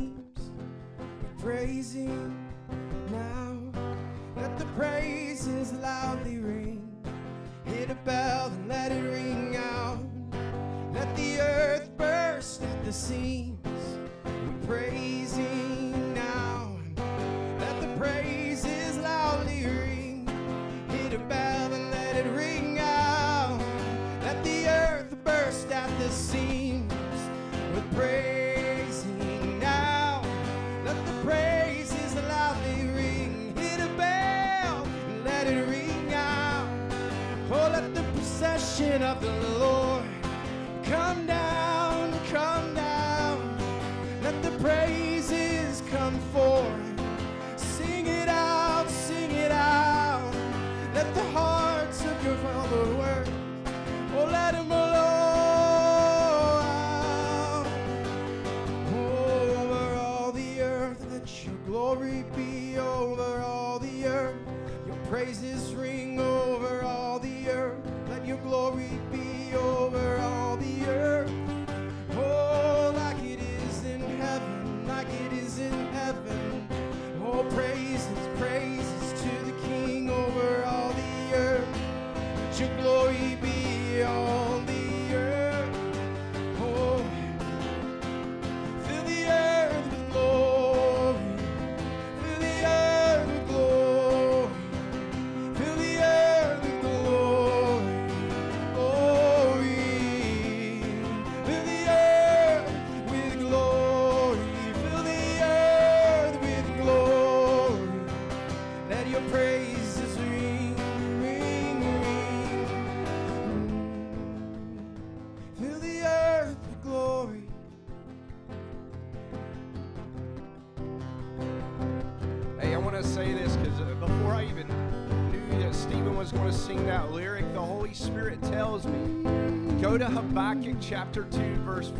of 39.00 39.20
the 39.22 39.58
Lord. 39.58 39.71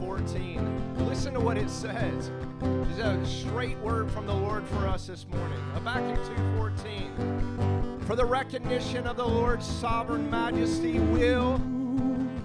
14. 0.02 1.06
Listen 1.06 1.32
to 1.32 1.38
what 1.38 1.56
it 1.56 1.70
says. 1.70 2.32
This 2.60 2.98
is 2.98 3.04
a 3.04 3.24
straight 3.24 3.78
word 3.78 4.10
from 4.10 4.26
the 4.26 4.34
Lord 4.34 4.66
for 4.66 4.88
us 4.88 5.06
this 5.06 5.26
morning. 5.28 5.60
Habakkuk 5.74 6.18
2:14. 6.26 8.00
For 8.00 8.16
the 8.16 8.24
recognition 8.24 9.06
of 9.06 9.16
the 9.16 9.26
Lord's 9.26 9.64
sovereign 9.64 10.28
majesty 10.28 10.98
will, 10.98 11.60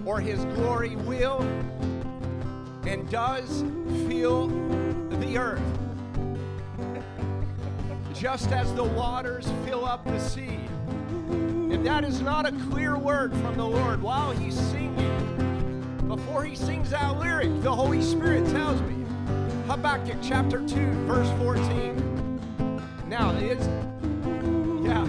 or 0.06 0.20
his 0.20 0.44
glory 0.56 0.94
will, 0.94 1.42
and 2.86 3.10
does 3.10 3.64
fill 4.06 4.46
the 5.10 5.36
earth. 5.36 5.60
Just 8.14 8.52
as 8.52 8.72
the 8.74 8.84
waters 8.84 9.50
fill 9.64 9.84
up 9.84 10.04
the 10.04 10.20
sea. 10.20 10.60
If 11.70 11.82
that 11.82 12.04
is 12.04 12.20
not 12.20 12.46
a 12.46 12.52
clear 12.70 12.96
word 12.96 13.32
from 13.38 13.56
the 13.56 13.66
Lord 13.66 14.00
while 14.00 14.30
he's 14.30 14.54
singing, 14.54 15.17
before 16.08 16.42
he 16.42 16.56
sings 16.56 16.88
that 16.88 17.18
lyric, 17.18 17.60
the 17.60 17.70
Holy 17.70 18.00
Spirit 18.00 18.48
tells 18.48 18.80
me. 18.80 19.04
Habakkuk 19.66 20.16
chapter 20.22 20.66
2, 20.66 20.66
verse 21.04 21.28
14. 21.38 22.40
Now, 23.06 23.36
it's, 23.36 23.66
yeah, 24.82 25.04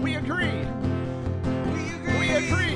we 0.00 0.14
agree. 0.14 0.64
We 1.74 1.90
agree. 1.90 2.18
We 2.18 2.30
agree. 2.30 2.69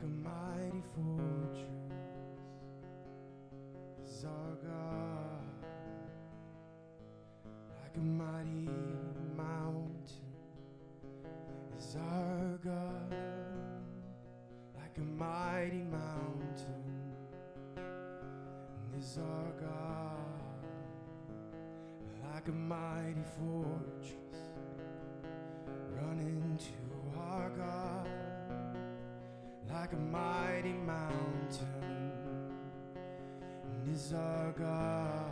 Like 0.00 0.04
a 0.04 0.28
mighty 0.28 0.82
fortress 0.94 1.66
is 4.04 4.24
our 4.24 4.56
God, 4.62 5.42
like 7.70 7.96
a 7.96 8.00
mighty 8.00 8.68
mountain 9.36 10.12
is 11.76 11.96
our 11.96 12.58
God, 12.64 13.14
like 14.76 14.98
a 14.98 15.00
mighty 15.00 15.82
mountain 15.82 17.14
is 18.98 19.18
our 19.18 19.52
God 19.60 20.18
like 22.32 22.48
a 22.48 22.52
mighty 22.52 23.24
fortress. 23.36 24.27
Like 29.88 29.98
a 29.98 30.02
mighty 30.02 30.72
mountain. 30.72 32.12
And 33.64 33.94
is 33.94 34.12
our 34.12 34.52
God. 34.52 35.24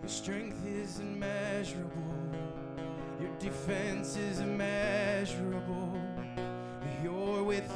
Your 0.00 0.08
strength 0.08 0.66
is 0.66 0.98
immeasurable. 0.98 1.90
Your 3.20 3.30
defense 3.38 4.16
is 4.16 4.40
immeasurable. 4.40 5.99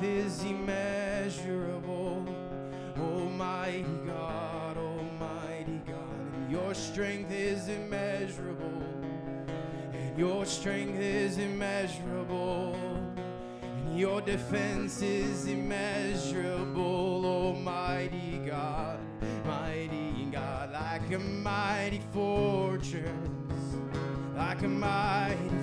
Is 0.03 0.43
immeasurable. 0.43 2.26
Almighty 2.99 3.85
God, 4.07 4.76
Almighty 4.76 5.80
God. 5.87 6.35
And 6.35 6.51
your 6.51 6.74
strength 6.74 7.30
is 7.30 7.68
immeasurable. 7.68 8.82
And 9.93 10.18
your 10.18 10.47
strength 10.47 10.99
is 10.99 11.39
immeasurable. 11.39 12.76
And 13.62 13.99
your 13.99 14.20
defense 14.20 15.03
is 15.03 15.47
immeasurable. 15.47 17.24
Almighty 17.24 18.41
God, 18.47 18.99
mighty 19.45 20.28
God, 20.32 20.72
like 20.72 21.12
a 21.12 21.18
mighty 21.18 22.01
fortress, 22.11 23.11
like 24.35 24.62
a 24.62 24.68
mighty 24.68 25.53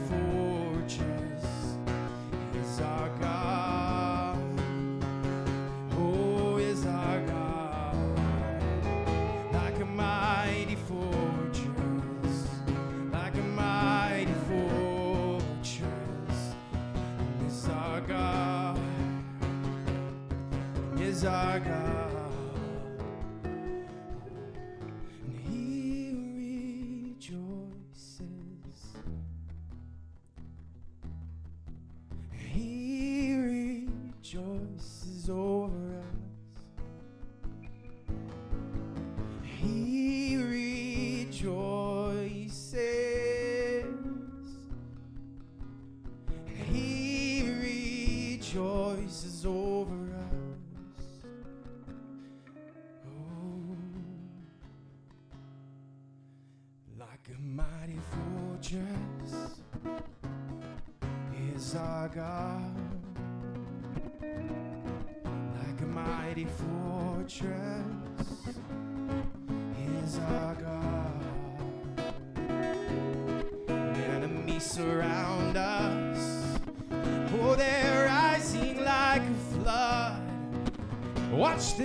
God. 21.64 22.01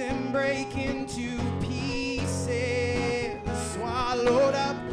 Them 0.07 0.31
break 0.31 0.79
into 0.79 1.37
pieces, 1.61 3.41
swallowed 3.73 4.55
up 4.55 4.86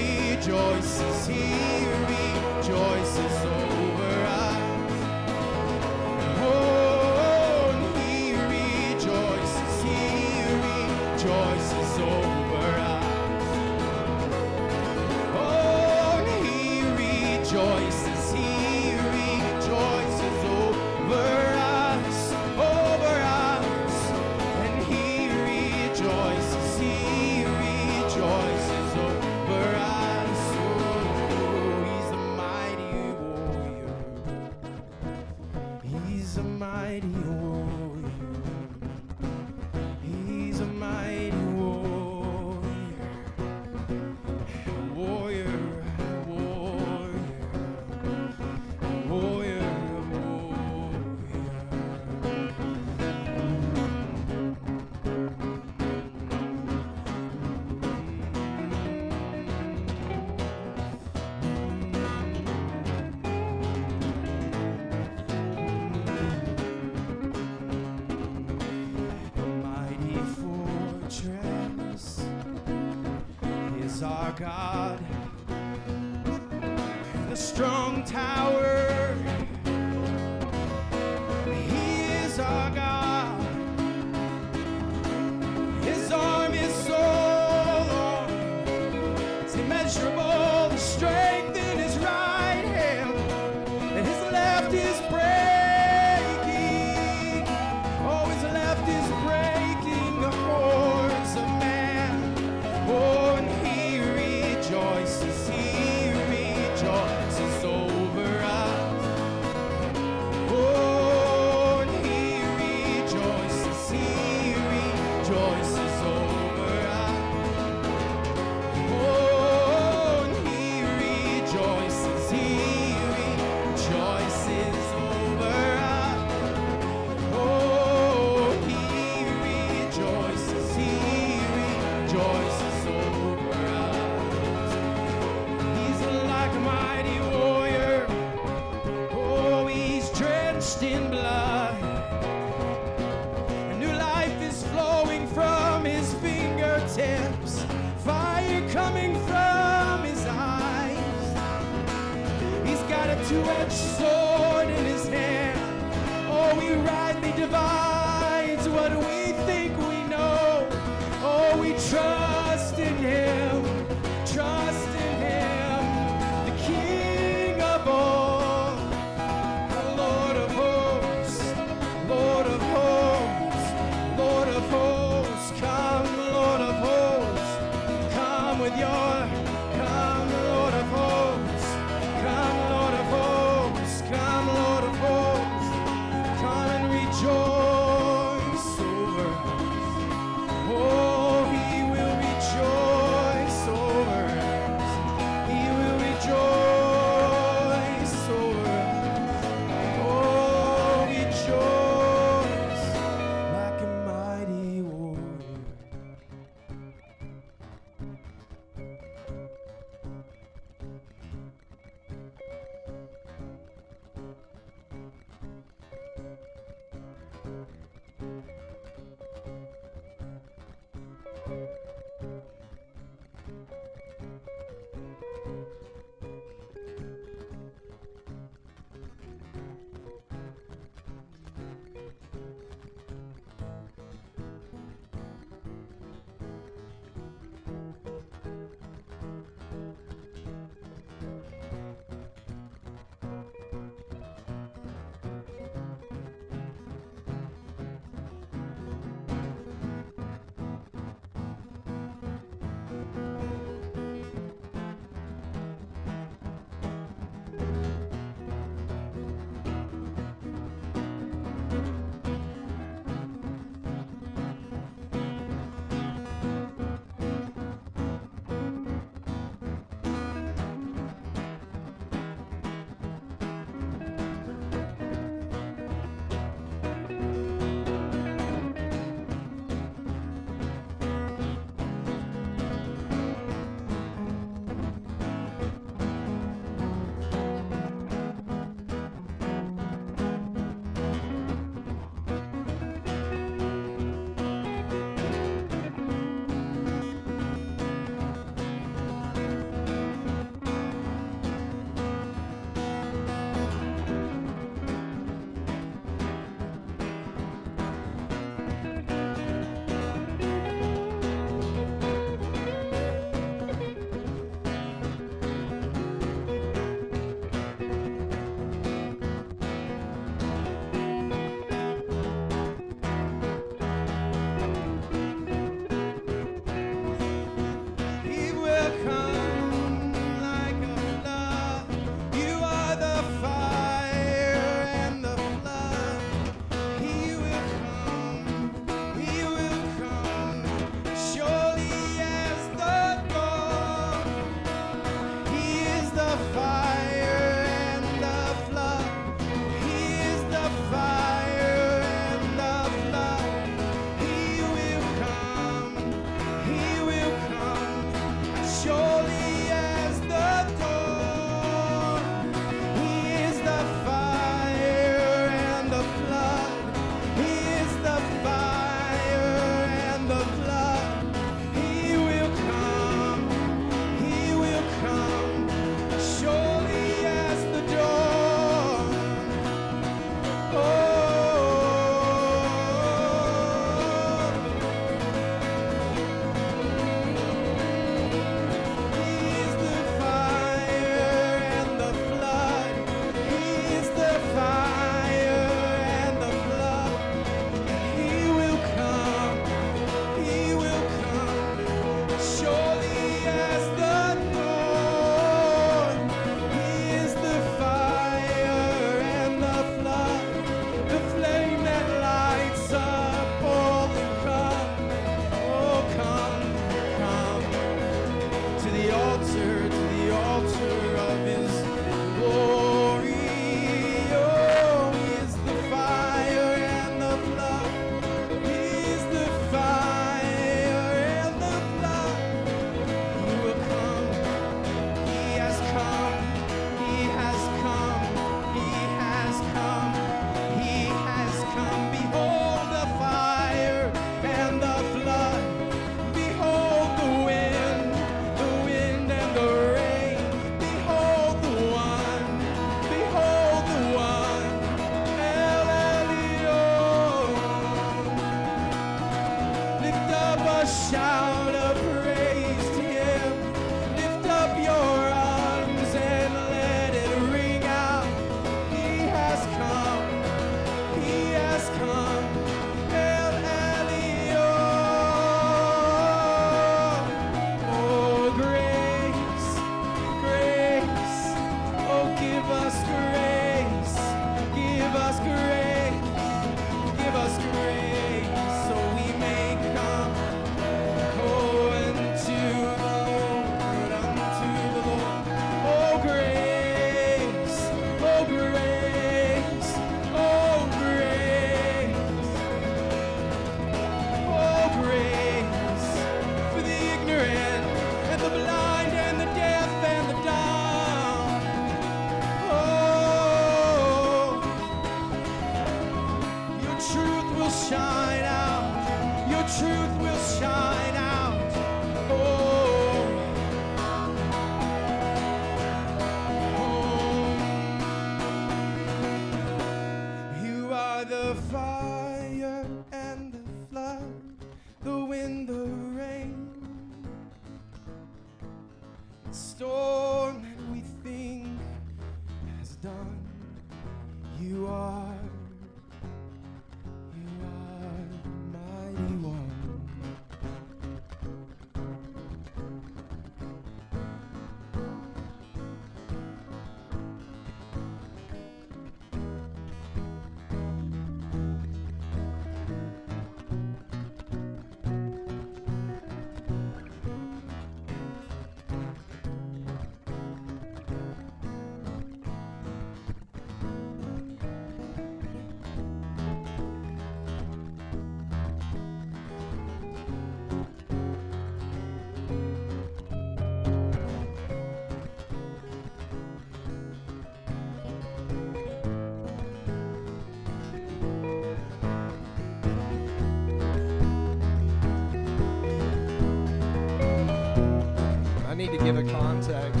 give 599.04 599.18
a 599.18 599.22
context. 599.32 600.00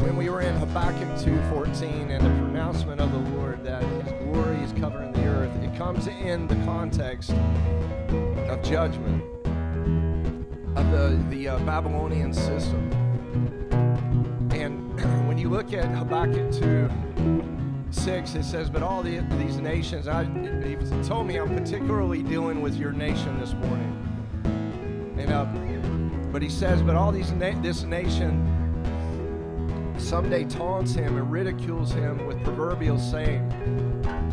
When 0.00 0.16
we 0.16 0.30
were 0.30 0.42
in 0.42 0.54
Habakkuk 0.54 1.18
2:14 1.18 2.10
and 2.12 2.24
the 2.24 2.30
pronouncement 2.40 3.00
of 3.00 3.10
the 3.10 3.18
Lord 3.36 3.64
that 3.64 3.82
His 3.82 4.12
glory 4.22 4.58
is 4.58 4.72
covering 4.74 5.12
the 5.12 5.26
earth, 5.26 5.50
it 5.60 5.74
comes 5.76 6.06
in 6.06 6.46
the 6.46 6.54
context 6.64 7.32
of 8.48 8.62
judgment 8.62 9.24
of 10.76 10.88
the 10.92 11.20
the 11.30 11.48
uh, 11.48 11.58
Babylonian 11.64 12.32
system. 12.32 12.88
And 14.52 14.94
when 15.26 15.36
you 15.36 15.48
look 15.48 15.72
at 15.72 15.86
Habakkuk 15.86 16.52
2 16.52 16.88
6, 17.90 18.34
it 18.36 18.44
says, 18.44 18.70
But 18.70 18.84
all 18.84 19.02
the, 19.02 19.18
these 19.38 19.56
nations, 19.56 20.06
I, 20.06 20.24
he 20.62 20.76
told 21.02 21.26
me 21.26 21.38
I'm 21.38 21.56
particularly 21.56 22.22
dealing 22.22 22.60
with 22.60 22.76
your 22.76 22.92
nation 22.92 23.40
this 23.40 23.52
morning. 23.54 23.90
And 25.16 25.32
uh, 25.32 25.46
he 26.44 26.50
says, 26.50 26.82
but 26.82 26.94
all 26.94 27.10
these 27.10 27.32
na- 27.32 27.58
this 27.62 27.84
nation 27.84 28.50
someday 29.96 30.44
taunts 30.44 30.92
him 30.92 31.16
and 31.16 31.32
ridicules 31.32 31.90
him 31.90 32.26
with 32.26 32.42
proverbial 32.44 32.98
saying, 32.98 33.48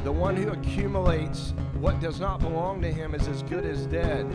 the 0.04 0.12
one 0.12 0.36
who 0.36 0.50
accumulates 0.50 1.54
what 1.80 2.02
does 2.02 2.20
not 2.20 2.42
belong 2.42 2.82
to 2.82 2.92
him 2.92 3.16
is 3.16 3.30
as 3.30 3.44
good 3.44 3.66
as 3.66 3.86
dead. 3.86 4.28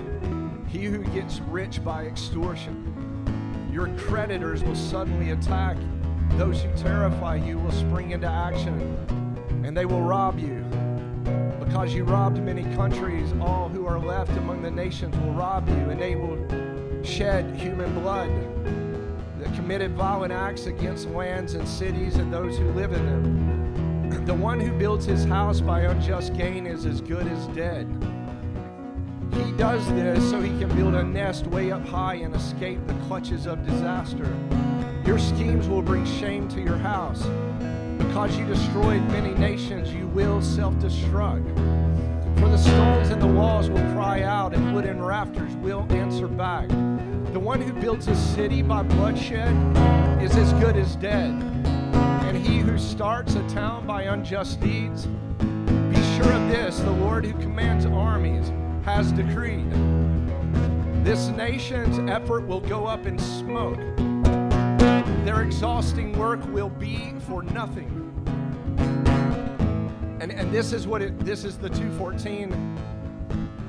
He 0.66 0.84
who 0.84 1.04
gets 1.04 1.40
rich 1.40 1.84
by 1.84 2.06
extortion. 2.06 3.68
Your 3.70 3.88
creditors 3.98 4.64
will 4.64 4.74
suddenly 4.74 5.32
attack. 5.32 5.76
Those 6.38 6.62
who 6.62 6.72
terrify 6.76 7.36
you 7.36 7.58
will 7.58 7.72
spring 7.72 8.12
into 8.12 8.26
action, 8.26 8.80
and 9.66 9.76
they 9.76 9.84
will 9.84 10.00
rob 10.00 10.38
you. 10.38 10.64
Because 11.60 11.92
you 11.92 12.04
robbed 12.04 12.42
many 12.42 12.62
countries, 12.74 13.34
all 13.38 13.68
who 13.68 13.86
are 13.86 13.98
left 13.98 14.30
among 14.38 14.62
the 14.62 14.70
nations 14.70 15.14
will 15.18 15.34
rob 15.34 15.68
you, 15.68 15.90
and 15.90 16.00
they 16.00 16.16
will 16.16 16.38
shed 17.06 17.54
human 17.54 17.94
blood 17.94 18.30
that 19.38 19.54
committed 19.54 19.92
violent 19.92 20.32
acts 20.32 20.66
against 20.66 21.08
lands 21.10 21.54
and 21.54 21.66
cities 21.66 22.16
and 22.16 22.32
those 22.32 22.58
who 22.58 22.68
live 22.72 22.92
in 22.92 23.06
them. 23.06 24.22
The 24.26 24.34
one 24.34 24.58
who 24.58 24.72
builds 24.72 25.06
his 25.06 25.24
house 25.24 25.60
by 25.60 25.82
unjust 25.82 26.34
gain 26.34 26.66
is 26.66 26.84
as 26.84 27.00
good 27.00 27.28
as 27.28 27.46
dead. 27.48 27.86
He 29.32 29.52
does 29.52 29.86
this 29.92 30.30
so 30.30 30.40
he 30.40 30.48
can 30.58 30.74
build 30.74 30.96
a 30.96 31.04
nest 31.04 31.46
way 31.46 31.70
up 31.70 31.86
high 31.86 32.14
and 32.14 32.34
escape 32.34 32.84
the 32.88 32.94
clutches 33.06 33.46
of 33.46 33.64
disaster. 33.64 34.36
Your 35.06 35.20
schemes 35.20 35.68
will 35.68 35.82
bring 35.82 36.04
shame 36.04 36.48
to 36.48 36.60
your 36.60 36.76
house. 36.76 37.22
Because 37.98 38.36
you 38.36 38.46
destroyed 38.46 39.02
many 39.12 39.32
nations, 39.34 39.94
you 39.94 40.08
will 40.08 40.42
self 40.42 40.74
destruct. 40.74 41.46
For 42.40 42.48
the 42.48 42.58
stones 42.58 43.10
and 43.10 43.22
the 43.22 43.26
walls 43.26 43.70
will 43.70 43.92
cry 43.92 44.22
out, 44.22 44.54
and 44.54 44.74
wooden 44.74 45.00
rafters 45.02 45.54
will 45.56 45.86
answer 45.90 46.26
back. 46.26 46.68
The 47.36 47.40
one 47.40 47.60
who 47.60 47.74
builds 47.74 48.08
a 48.08 48.16
city 48.16 48.62
by 48.62 48.82
bloodshed 48.82 49.54
is 50.22 50.34
as 50.38 50.54
good 50.54 50.74
as 50.74 50.96
dead. 50.96 51.34
And 52.24 52.34
he 52.34 52.60
who 52.60 52.78
starts 52.78 53.34
a 53.34 53.46
town 53.46 53.86
by 53.86 54.04
unjust 54.04 54.58
deeds, 54.58 55.04
be 55.04 56.02
sure 56.16 56.32
of 56.32 56.48
this 56.48 56.78
the 56.78 56.92
Lord 56.92 57.26
who 57.26 57.34
commands 57.34 57.84
armies 57.84 58.50
has 58.86 59.12
decreed. 59.12 59.70
This 61.04 61.28
nation's 61.28 61.98
effort 62.10 62.46
will 62.46 62.62
go 62.62 62.86
up 62.86 63.04
in 63.04 63.18
smoke. 63.18 63.80
Their 65.26 65.42
exhausting 65.42 66.18
work 66.18 66.40
will 66.54 66.70
be 66.70 67.12
for 67.26 67.42
nothing. 67.42 67.92
And, 70.22 70.32
and 70.32 70.50
this 70.50 70.72
is 70.72 70.86
what 70.86 71.02
it 71.02 71.18
this 71.18 71.44
is 71.44 71.58
the 71.58 71.68
214 71.68 72.95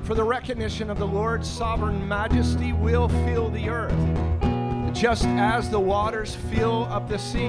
for 0.08 0.16
the 0.16 0.24
recognition 0.24 0.89
of 0.89 0.97
the 0.97 1.05
Lord's 1.05 1.49
sovereign 1.49 2.08
majesty 2.08 2.72
will 2.72 3.10
fill 3.10 3.49
the 3.49 3.68
earth, 3.68 3.93
just 4.95 5.26
as 5.26 5.70
the 5.70 5.78
waters 5.78 6.34
fill 6.49 6.86
up 6.86 7.10
the 7.10 7.20
sea. 7.20 7.47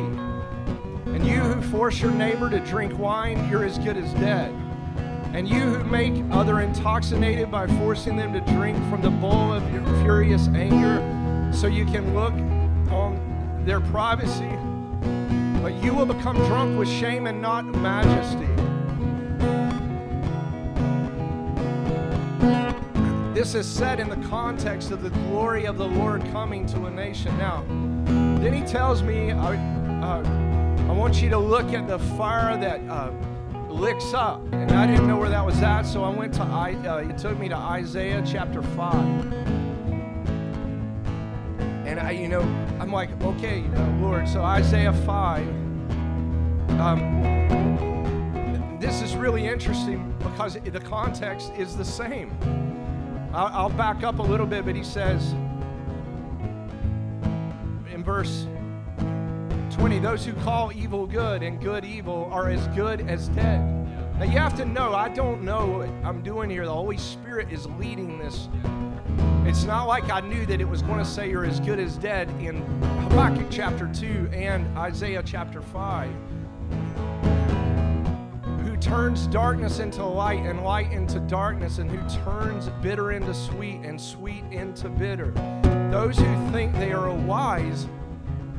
And 1.07 1.25
you 1.25 1.37
who 1.37 1.63
force 1.71 2.01
your 2.01 2.11
neighbor 2.11 2.51
to 2.51 2.59
drink 2.59 2.99
wine, 2.99 3.49
you're 3.49 3.65
as 3.65 3.79
good 3.79 3.97
as 3.97 4.13
dead. 4.15 4.51
And 5.33 5.49
you 5.49 5.61
who 5.61 5.85
make 5.85 6.15
other 6.33 6.59
intoxicated 6.59 7.49
by 7.49 7.69
forcing 7.79 8.17
them 8.17 8.33
to 8.33 8.41
drink 8.53 8.77
from 8.91 9.03
the 9.03 9.11
bowl 9.11 9.53
of 9.53 9.73
your 9.73 9.85
furious 10.03 10.49
anger, 10.49 11.53
so 11.55 11.69
you 11.69 11.85
can 11.85 12.13
look 12.13 12.33
on 12.93 13.63
their 13.65 13.81
privacy, 13.81 14.51
but 15.63 15.81
you 15.81 15.95
will 15.95 16.07
become 16.07 16.35
drunk 16.49 16.77
with 16.77 16.89
shame 16.89 17.29
and 17.29 17.41
not 17.41 17.67
majesty. 17.67 18.68
This 23.39 23.55
is 23.55 23.69
said 23.69 24.01
in 24.01 24.09
the 24.09 24.29
context 24.29 24.91
of 24.91 25.01
the 25.01 25.11
glory 25.11 25.65
of 25.67 25.79
the 25.79 25.87
Lord 25.87 26.23
coming 26.33 26.67
to 26.67 26.87
a 26.87 26.91
nation. 26.91 27.39
Now, 27.39 27.65
then 28.41 28.53
he 28.53 28.63
tells 28.63 29.01
me, 29.01 29.31
I, 29.31 29.55
uh, 30.03 30.89
I 30.89 30.93
want 30.93 31.23
you 31.23 31.31
to 31.31 31.39
look 31.39 31.73
at 31.73 31.87
the 31.87 32.01
fire 32.01 32.59
that 32.59 32.81
uh, 32.91 33.13
licks 33.69 34.13
up. 34.13 34.43
And 34.51 34.73
I 34.73 34.89
didn't 34.89 35.07
know 35.07 35.17
where 35.17 35.29
that 35.29 35.47
was 35.47 35.63
at, 35.63 35.83
so 35.83 36.03
I 36.03 36.09
went 36.09 36.35
to, 36.35 36.43
I, 36.43 36.75
uh, 36.85 36.97
it 37.09 37.17
took 37.17 37.39
me 37.39 37.49
to 37.49 37.55
Isaiah 37.55 38.25
chapter 38.27 38.61
5. 38.61 38.95
And 41.87 42.01
I, 42.01 42.11
you 42.11 42.27
know, 42.27 42.41
I'm 42.81 42.91
like, 42.91 43.09
okay, 43.23 43.63
uh, 43.77 43.91
Lord, 43.99 44.29
so 44.29 44.43
Isaiah 44.43 44.93
5. 44.93 45.49
Um, 46.81 48.79
this 48.81 49.01
is 49.01 49.15
really 49.15 49.47
interesting 49.47 50.13
because 50.19 50.55
the 50.55 50.81
context 50.81 51.53
is 51.57 51.77
the 51.77 51.85
same. 51.85 52.37
I'll, 53.33 53.69
back 53.69 54.03
up 54.03 54.19
a 54.19 54.23
little 54.23 54.47
bit, 54.47 54.65
but 54.65 54.75
he 54.75 54.83
says 54.83 55.33
in 57.93 58.03
verse 58.03 58.47
20, 59.71 59.99
those 59.99 60.25
who 60.25 60.33
call 60.45 60.73
evil 60.73 61.07
good 61.07 61.43
and 61.43 61.61
good 61.61 61.85
evil 61.85 62.29
are 62.33 62.49
as 62.49 62.67
good 62.69 63.07
as 63.09 63.29
dead. 63.29 63.61
Now 64.19 64.25
you 64.25 64.39
have 64.39 64.57
to 64.57 64.65
know, 64.65 64.95
I 64.95 65.09
don't 65.09 65.43
know 65.43 65.67
what 65.67 65.89
I'm 66.05 66.23
doing 66.23 66.51
here. 66.51 66.65
The 66.65 66.73
Holy 66.73 66.97
Spirit 66.97 67.53
is 67.53 67.67
leading 67.79 68.19
this. 68.19 68.49
It's 69.45 69.65
not 69.65 69.87
like 69.87 70.11
I 70.11 70.21
knew 70.21 70.45
that 70.47 70.61
it 70.61 70.69
was 70.69 70.83
going 70.83 70.99
to 70.99 71.05
say 71.05 71.31
you're 71.31 71.45
as 71.45 71.61
good 71.61 71.79
as 71.79 71.97
dead 71.97 72.29
in 72.41 72.63
Habakkuk 73.03 73.47
chapter 73.51 73.89
2 73.93 74.31
and 74.33 74.67
Isaiah 74.77 75.23
chapter 75.25 75.63
5 75.63 76.11
who 76.11 76.38
turns 78.81 79.27
darkness 79.27 79.79
into 79.79 80.05
light 80.05 80.45
and 80.45 80.63
light 80.63 80.93
into 80.93 81.21
darkness, 81.21 81.79
and 81.79 81.91
who 81.91 82.23
turns 82.25 82.69
bitter 82.83 83.13
into 83.13 83.35
sweet 83.35 83.81
and 83.83 84.01
sweet 84.01 84.45
into 84.51 84.89
bitter. 84.89 85.33
Those 85.91 86.19
who 86.19 86.51
think 86.51 86.73
they 86.75 86.93
are 86.93 87.13
wise 87.13 87.87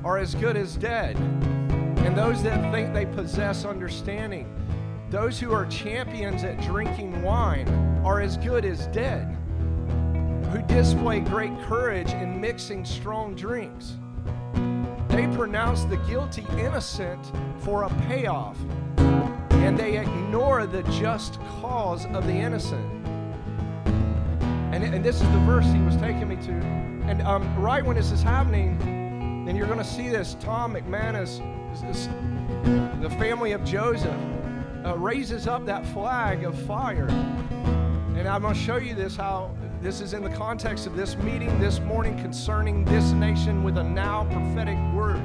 are 0.04 0.18
as 0.18 0.36
good 0.36 0.58
as 0.58 0.76
dead, 0.76 1.16
and 1.18 2.18
those 2.18 2.42
that 2.44 2.72
think 2.74 2.94
they 2.94 3.06
possess 3.06 3.66
understanding. 3.66 4.54
Those 5.10 5.40
who 5.40 5.52
are 5.54 5.66
champions 5.66 6.44
at 6.44 6.62
drinking 6.62 7.22
wine 7.24 7.68
are 8.06 8.22
as 8.22 8.38
good 8.38 8.64
as 8.66 8.88
dead, 8.88 9.36
who 10.52 10.62
display 10.64 11.20
great 11.20 11.60
courage 11.62 12.12
in 12.14 12.40
mixing 12.40 12.86
strong 12.86 13.36
drinks. 13.36 13.98
They 15.10 15.28
pronounce 15.36 15.84
the 15.86 15.98
guilty 16.08 16.46
innocent 16.58 17.32
for 17.60 17.84
a 17.84 17.90
payoff, 18.08 18.58
and 19.70 19.78
they 19.78 20.00
ignore 20.00 20.66
the 20.66 20.82
just 20.94 21.40
cause 21.62 22.08
of 22.08 22.26
the 22.26 22.34
innocent. 22.34 22.84
And, 24.74 24.84
and 24.84 25.06
this 25.06 25.18
is 25.18 25.30
the 25.30 25.40
verse 25.46 25.66
he 25.66 25.80
was 25.82 25.96
taking 25.98 26.28
me 26.28 26.38
to. 26.38 26.54
And 27.08 27.22
um, 27.22 27.56
right 27.56 27.86
when 27.86 27.96
this 27.96 28.12
is 28.12 28.24
happening, 28.24 28.82
and 29.48 29.56
you're 29.56 29.68
going 29.68 29.78
to 29.78 29.86
see 29.86 30.10
this, 30.10 30.36
Tom 30.40 30.74
McManus, 30.74 31.38
this, 31.84 32.10
the 33.00 33.16
family 33.20 33.52
of 33.52 33.64
Joseph, 33.64 34.20
uh, 34.84 34.98
raises 34.98 35.46
up 35.46 35.68
that 35.68 35.86
flag 35.94 36.46
of 36.46 36.60
fire. 36.64 37.08
And 37.08 38.28
I'm 38.28 38.42
going 38.42 38.56
to 38.56 38.60
show 38.60 38.78
you 38.78 38.96
this 38.96 39.16
how 39.16 39.56
this 39.82 40.02
is 40.02 40.16
in 40.16 40.24
the 40.24 40.32
context 40.32 40.88
of 40.88 40.96
this 40.96 41.16
meeting 41.18 41.60
this 41.60 41.80
morning 41.80 42.18
concerning 42.18 42.86
this 42.86 43.12
nation 43.12 43.64
with 43.64 43.78
a 43.78 43.84
now 43.84 44.24
prophetic 44.32 44.80
word. 44.96 45.22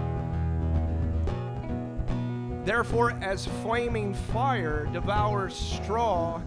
Therefore, 2.64 3.10
as 3.20 3.46
flaming 3.62 4.14
fire 4.14 4.88
devours 4.92 5.54
straw 5.54 6.40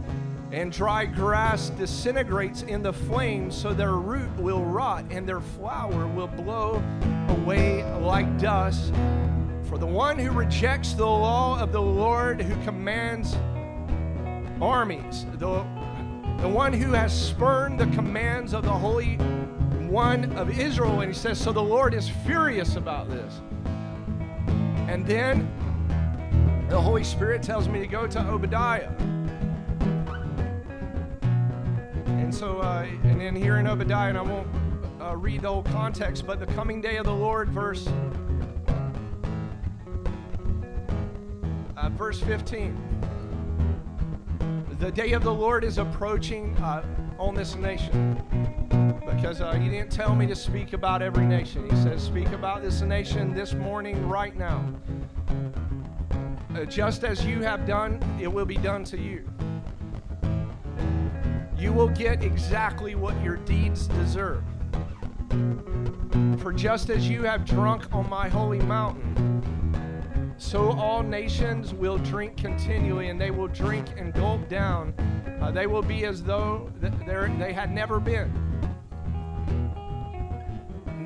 and 0.52 0.72
dry 0.72 1.06
grass 1.06 1.70
disintegrates 1.72 2.64
in 2.64 2.82
the 2.82 2.94
flames, 2.94 3.56
so 3.56 3.74
their 3.74 3.94
root 3.94 4.34
will 4.38 4.64
rot 4.64 5.06
and 5.12 5.28
their 5.28 5.42
flower 5.42 6.08
will 6.08 6.28
blow 6.28 6.82
away 7.28 7.84
like 8.00 8.40
dust. 8.40 8.94
For 9.64 9.78
the 9.78 9.86
one 9.86 10.18
who 10.18 10.32
rejects 10.32 10.94
the 10.94 11.06
law 11.06 11.60
of 11.60 11.72
the 11.72 11.82
Lord, 11.82 12.42
who 12.42 12.64
commands 12.64 13.36
armies, 14.62 15.26
the, 15.34 15.64
the 16.40 16.50
one 16.50 16.74
who 16.74 16.94
has 16.94 17.14
spurned 17.14 17.80
the 17.80 17.88
commands 17.88 18.54
of 18.54 18.64
the 18.64 18.72
Holy 18.72 19.18
One 19.88 20.32
of 20.38 20.58
Israel, 20.60 21.02
and 21.02 21.14
he 21.14 21.18
says, 21.18 21.40
So 21.40 21.52
the 21.52 21.62
Lord 21.62 21.94
is 21.94 22.10
furious 22.10 22.76
about 22.76 23.10
this. 23.10 23.42
And 24.88 25.06
then 25.06 25.52
the 26.70 26.82
Holy 26.82 27.04
Spirit 27.04 27.42
tells 27.42 27.68
me 27.70 27.80
to 27.80 27.88
go 27.88 28.08
to 28.08 28.20
Obadiah. 28.28 28.90
And 32.08 32.34
so, 32.34 32.60
uh, 32.60 32.86
and 33.04 33.22
then 33.22 33.36
here 33.36 33.58
in 33.58 33.68
Obadiah, 33.68 34.10
and 34.10 34.18
I 34.18 34.22
won't 34.22 34.48
uh, 35.02 35.16
read 35.16 35.42
the 35.42 35.48
whole 35.48 35.64
context, 35.64 36.28
but 36.28 36.40
the 36.40 36.46
coming 36.48 36.82
day 36.82 36.98
of 36.98 37.06
the 37.06 37.14
Lord, 37.14 37.50
verse 37.50 37.88
uh, 41.78 41.90
verse 41.90 42.20
15. 42.20 42.76
The 44.80 44.92
day 44.92 45.14
of 45.14 45.24
the 45.24 45.34
Lord 45.34 45.64
is 45.64 45.78
approaching 45.78 46.56
uh, 46.58 46.84
on 47.18 47.34
this 47.34 47.56
nation 47.56 48.22
because 49.06 49.42
uh, 49.42 49.54
he 49.54 49.70
didn't 49.70 49.92
tell 49.92 50.16
me 50.16 50.28
to 50.28 50.36
speak 50.36 50.74
about 50.74 51.02
every 51.02 51.26
nation. 51.26 51.68
He 51.70 51.76
says, 51.78 52.04
Speak 52.04 52.32
about 52.34 52.62
this 52.62 52.82
nation 52.82 53.34
this 53.34 53.54
morning, 53.54 54.08
right 54.08 54.36
now. 54.36 54.64
Uh, 56.58 56.66
just 56.66 57.04
as 57.04 57.24
you 57.24 57.44
have 57.44 57.68
done, 57.68 58.02
it 58.20 58.28
will 58.28 58.46
be 58.46 58.58
done 58.58 58.84
to 58.84 58.98
you. 58.98 59.24
You 61.56 61.72
will 61.72 61.90
get 61.90 62.24
exactly 62.24 62.96
what 62.96 63.22
your 63.24 63.36
deeds 63.38 63.86
deserve. 63.88 64.44
For 66.40 66.52
just 66.52 66.90
as 66.90 67.08
you 67.08 67.22
have 67.24 67.46
drunk 67.46 67.94
on 67.94 68.10
my 68.10 68.28
holy 68.28 68.60
mountain, 68.62 70.34
so 70.40 70.72
all 70.72 71.04
nations 71.04 71.76
will 71.76 72.00
drink 72.00 72.38
continually, 72.38 73.10
and 73.10 73.22
they 73.22 73.30
will 73.30 73.50
drink 73.50 73.90
and 73.96 74.12
gulp 74.12 74.50
down. 74.50 74.96
Uh, 75.40 75.52
they 75.52 75.68
will 75.68 75.84
be 75.84 76.06
as 76.06 76.24
though 76.24 76.72
th- 76.82 76.94
they 77.38 77.54
had 77.54 77.72
never 77.72 78.00
been. 78.00 78.34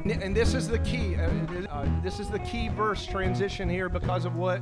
And 0.06 0.34
this 0.34 0.54
is 0.54 0.70
the 0.70 0.80
key. 0.80 1.18
Uh, 1.18 1.30
uh, 1.70 2.02
this 2.02 2.22
is 2.22 2.30
the 2.30 2.40
key 2.40 2.70
verse 2.70 3.06
transition 3.06 3.70
here 3.70 3.90
because 3.90 4.24
of 4.24 4.36
what 4.36 4.62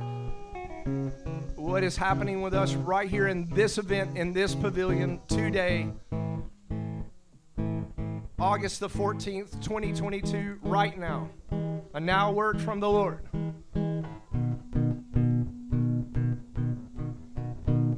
what 1.56 1.84
is 1.84 1.96
happening 1.96 2.42
with 2.42 2.54
us 2.54 2.74
right 2.74 3.08
here 3.08 3.28
in 3.28 3.48
this 3.50 3.78
event 3.78 4.16
in 4.16 4.32
this 4.32 4.54
pavilion 4.54 5.20
today. 5.28 5.88
August 8.38 8.80
the 8.80 8.88
14th, 8.88 9.62
2022, 9.62 10.58
right 10.62 10.98
now. 10.98 11.28
A 11.92 12.00
now 12.00 12.32
word 12.32 12.60
from 12.60 12.80
the 12.80 12.88
Lord. 12.88 13.20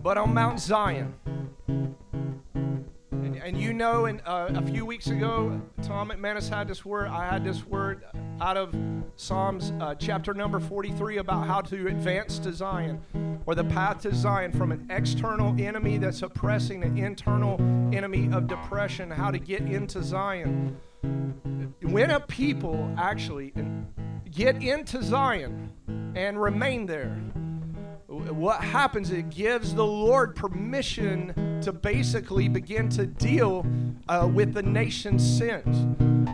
But 0.02 0.18
on 0.18 0.34
Mount 0.34 0.58
Zion, 0.58 1.14
and, 3.12 3.36
and 3.36 3.60
you 3.60 3.74
know, 3.74 4.06
in, 4.06 4.20
uh, 4.20 4.48
a 4.54 4.62
few 4.62 4.86
weeks 4.86 5.08
ago, 5.08 5.60
Tom 5.82 6.10
McManus 6.10 6.48
had 6.48 6.66
this 6.66 6.84
word. 6.84 7.08
I 7.08 7.28
had 7.28 7.44
this 7.44 7.64
word 7.66 8.04
out 8.40 8.56
of 8.56 8.74
Psalms 9.16 9.72
uh, 9.80 9.94
chapter 9.96 10.32
number 10.32 10.58
43 10.58 11.18
about 11.18 11.46
how 11.46 11.60
to 11.60 11.88
advance 11.88 12.38
to 12.40 12.52
Zion 12.52 13.00
or 13.44 13.54
the 13.54 13.64
path 13.64 14.00
to 14.02 14.14
Zion 14.14 14.50
from 14.50 14.72
an 14.72 14.86
external 14.90 15.54
enemy 15.60 15.98
that's 15.98 16.22
oppressing 16.22 16.82
an 16.82 16.96
internal 16.96 17.60
enemy 17.94 18.30
of 18.32 18.46
depression, 18.46 19.10
how 19.10 19.30
to 19.30 19.38
get 19.38 19.60
into 19.60 20.02
Zion. 20.02 20.76
When 21.82 22.10
a 22.10 22.20
people 22.20 22.94
actually 22.96 23.52
get 24.30 24.62
into 24.62 25.02
Zion 25.02 25.70
and 26.16 26.40
remain 26.40 26.86
there, 26.86 27.20
what 28.12 28.62
happens 28.62 29.10
it 29.10 29.30
gives 29.30 29.74
the 29.74 29.86
lord 29.86 30.36
permission 30.36 31.32
to 31.62 31.72
basically 31.72 32.48
begin 32.48 32.88
to 32.90 33.06
deal 33.06 33.64
uh, 34.08 34.28
with 34.32 34.52
the 34.52 34.62
nation's 34.62 35.38
sins. 35.38 35.86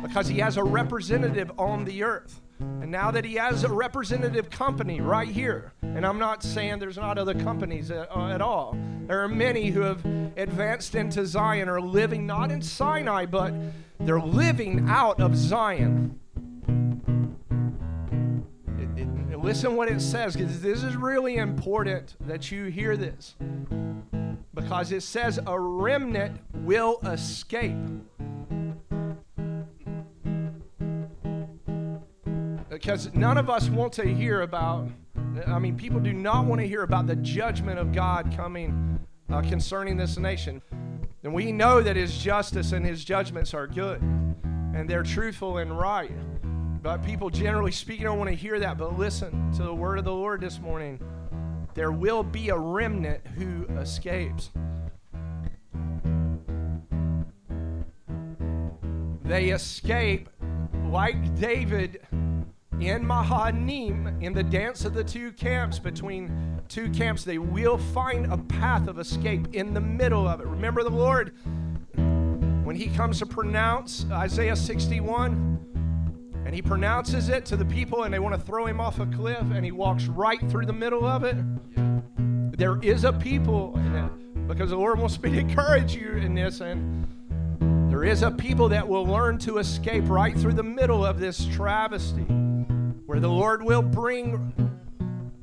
Because 0.02 0.26
he 0.26 0.38
has 0.38 0.56
a 0.56 0.64
representative 0.64 1.52
on 1.58 1.84
the 1.84 2.02
earth. 2.02 2.40
And 2.60 2.90
now 2.90 3.10
that 3.10 3.24
he 3.24 3.34
has 3.34 3.62
a 3.64 3.72
representative 3.72 4.50
company 4.50 5.00
right 5.00 5.28
here 5.28 5.72
and 5.82 6.04
i'm 6.04 6.18
not 6.18 6.42
saying 6.42 6.78
there's 6.78 6.96
not 6.96 7.18
other 7.18 7.34
companies 7.34 7.90
at, 7.90 8.10
uh, 8.10 8.28
at 8.28 8.40
all. 8.40 8.76
There 9.06 9.22
are 9.22 9.28
many 9.28 9.70
who 9.70 9.80
have 9.82 10.04
advanced 10.36 10.94
into 10.94 11.24
zion 11.24 11.68
are 11.68 11.80
living 11.80 12.26
not 12.26 12.50
in 12.50 12.60
sinai 12.62 13.26
but 13.26 13.54
they're 14.00 14.20
living 14.20 14.88
out 14.88 15.20
of 15.20 15.36
zion 15.36 16.18
Listen 19.48 19.76
what 19.76 19.88
it 19.88 20.02
says 20.02 20.36
because 20.36 20.60
this 20.60 20.82
is 20.82 20.94
really 20.94 21.36
important 21.36 22.16
that 22.20 22.52
you 22.52 22.66
hear 22.66 22.98
this. 22.98 23.34
Because 24.52 24.92
it 24.92 25.02
says 25.02 25.40
a 25.46 25.58
remnant 25.58 26.38
will 26.52 27.00
escape. 27.06 27.74
Because 32.68 33.14
none 33.14 33.38
of 33.38 33.48
us 33.48 33.70
want 33.70 33.94
to 33.94 34.04
hear 34.04 34.42
about, 34.42 34.90
I 35.46 35.58
mean, 35.58 35.78
people 35.78 35.98
do 35.98 36.12
not 36.12 36.44
want 36.44 36.60
to 36.60 36.68
hear 36.68 36.82
about 36.82 37.06
the 37.06 37.16
judgment 37.16 37.78
of 37.78 37.94
God 37.94 38.30
coming 38.36 39.00
uh, 39.30 39.40
concerning 39.40 39.96
this 39.96 40.18
nation. 40.18 40.60
And 41.24 41.32
we 41.32 41.52
know 41.52 41.80
that 41.80 41.96
His 41.96 42.18
justice 42.18 42.72
and 42.72 42.84
His 42.84 43.02
judgments 43.02 43.54
are 43.54 43.66
good 43.66 44.02
and 44.02 44.90
they're 44.90 45.02
truthful 45.02 45.56
and 45.56 45.78
right. 45.78 46.12
But 46.82 47.04
people, 47.04 47.28
generally 47.28 47.72
speaking, 47.72 48.04
don't 48.04 48.18
want 48.18 48.30
to 48.30 48.36
hear 48.36 48.58
that. 48.60 48.78
But 48.78 48.98
listen 48.98 49.52
to 49.52 49.62
the 49.62 49.74
word 49.74 49.98
of 49.98 50.04
the 50.04 50.12
Lord 50.12 50.40
this 50.40 50.60
morning. 50.60 51.00
there 51.74 51.92
will 51.92 52.22
be 52.22 52.48
a 52.48 52.56
remnant 52.56 53.26
who 53.26 53.66
escapes. 53.78 54.50
They 59.24 59.50
escape 59.50 60.30
like 60.86 61.38
David 61.38 62.00
in 62.80 63.04
Mahanaim, 63.04 64.22
in 64.22 64.32
the 64.32 64.42
dance 64.42 64.84
of 64.84 64.94
the 64.94 65.02
two 65.04 65.32
camps, 65.32 65.78
between 65.78 66.62
two 66.68 66.88
camps, 66.90 67.24
they 67.24 67.38
will 67.38 67.78
find 67.78 68.32
a 68.32 68.38
path 68.38 68.88
of 68.88 68.98
escape 68.98 69.54
in 69.54 69.74
the 69.74 69.80
middle 69.80 70.28
of 70.28 70.40
it. 70.40 70.46
Remember 70.46 70.82
the 70.82 70.90
Lord, 70.90 71.34
when 71.96 72.76
He 72.76 72.86
comes 72.86 73.18
to 73.18 73.26
pronounce 73.26 74.06
Isaiah 74.12 74.56
61, 74.56 75.67
and 76.48 76.54
He 76.54 76.62
pronounces 76.62 77.28
it 77.28 77.44
to 77.44 77.58
the 77.58 77.64
people, 77.66 78.04
and 78.04 78.14
they 78.14 78.18
want 78.18 78.34
to 78.34 78.40
throw 78.40 78.64
Him 78.64 78.80
off 78.80 79.00
a 79.00 79.06
cliff, 79.06 79.42
and 79.52 79.62
He 79.66 79.70
walks 79.70 80.06
right 80.06 80.40
through 80.50 80.64
the 80.64 80.72
middle 80.72 81.04
of 81.04 81.22
it. 81.22 81.36
There 82.56 82.78
is 82.80 83.04
a 83.04 83.12
people, 83.12 83.78
because 84.46 84.70
the 84.70 84.76
Lord 84.78 84.98
wants 84.98 85.20
me 85.20 85.30
to 85.32 85.38
encourage 85.40 85.94
you 85.94 86.12
in 86.12 86.34
this, 86.34 86.62
and 86.62 87.06
there 87.90 88.02
is 88.02 88.22
a 88.22 88.30
people 88.30 88.70
that 88.70 88.88
will 88.88 89.04
learn 89.04 89.36
to 89.40 89.58
escape 89.58 90.04
right 90.08 90.34
through 90.38 90.54
the 90.54 90.62
middle 90.62 91.04
of 91.04 91.20
this 91.20 91.44
travesty 91.44 92.22
where 93.04 93.20
the 93.20 93.28
Lord 93.28 93.62
will 93.62 93.82
bring 93.82 94.54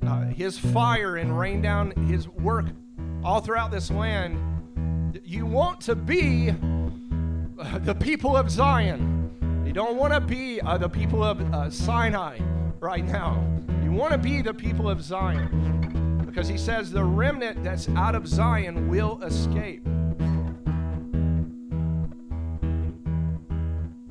uh, 0.08 0.26
his 0.30 0.58
fire 0.58 1.18
and 1.18 1.38
rain 1.38 1.62
down 1.62 1.92
his 2.08 2.28
work 2.28 2.66
all 3.24 3.42
throughout 3.42 3.70
this 3.70 3.92
land. 3.92 5.22
You 5.24 5.46
want 5.46 5.82
to 5.82 5.94
be 5.94 6.50
uh, 6.50 7.78
the 7.78 7.94
people 7.94 8.36
of 8.36 8.50
Zion. 8.50 9.15
Don't 9.76 9.98
want 9.98 10.14
to 10.14 10.22
be 10.22 10.62
uh, 10.62 10.78
the 10.78 10.88
people 10.88 11.22
of 11.22 11.42
uh, 11.54 11.70
Sinai 11.70 12.40
right 12.80 13.04
now. 13.04 13.46
You 13.84 13.92
want 13.92 14.14
to 14.14 14.18
be 14.18 14.42
the 14.42 14.54
people 14.54 14.90
of 14.90 15.02
Zion 15.02 16.24
because 16.26 16.48
he 16.48 16.58
says 16.58 16.92
the 16.92 17.04
remnant 17.04 17.62
that's 17.62 17.90
out 17.90 18.16
of 18.16 18.26
Zion 18.26 18.88
will 18.88 19.22
escape. 19.22 19.86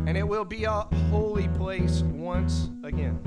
And 0.07 0.19
it 0.19 0.29
will 0.29 0.45
be 0.45 0.65
a 0.65 0.87
holy 1.11 1.49
place 1.49 2.03
once 2.03 2.69
again. 2.83 3.19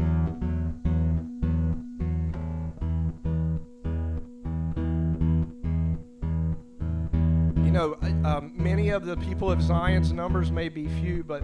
You 7.65 7.71
know, 7.71 7.97
um, 8.23 8.51
many 8.55 8.89
of 8.89 9.07
the 9.07 9.17
people 9.17 9.51
of 9.51 9.59
Zion's 9.59 10.13
numbers 10.13 10.51
may 10.51 10.69
be 10.69 10.87
few, 10.87 11.23
but 11.23 11.41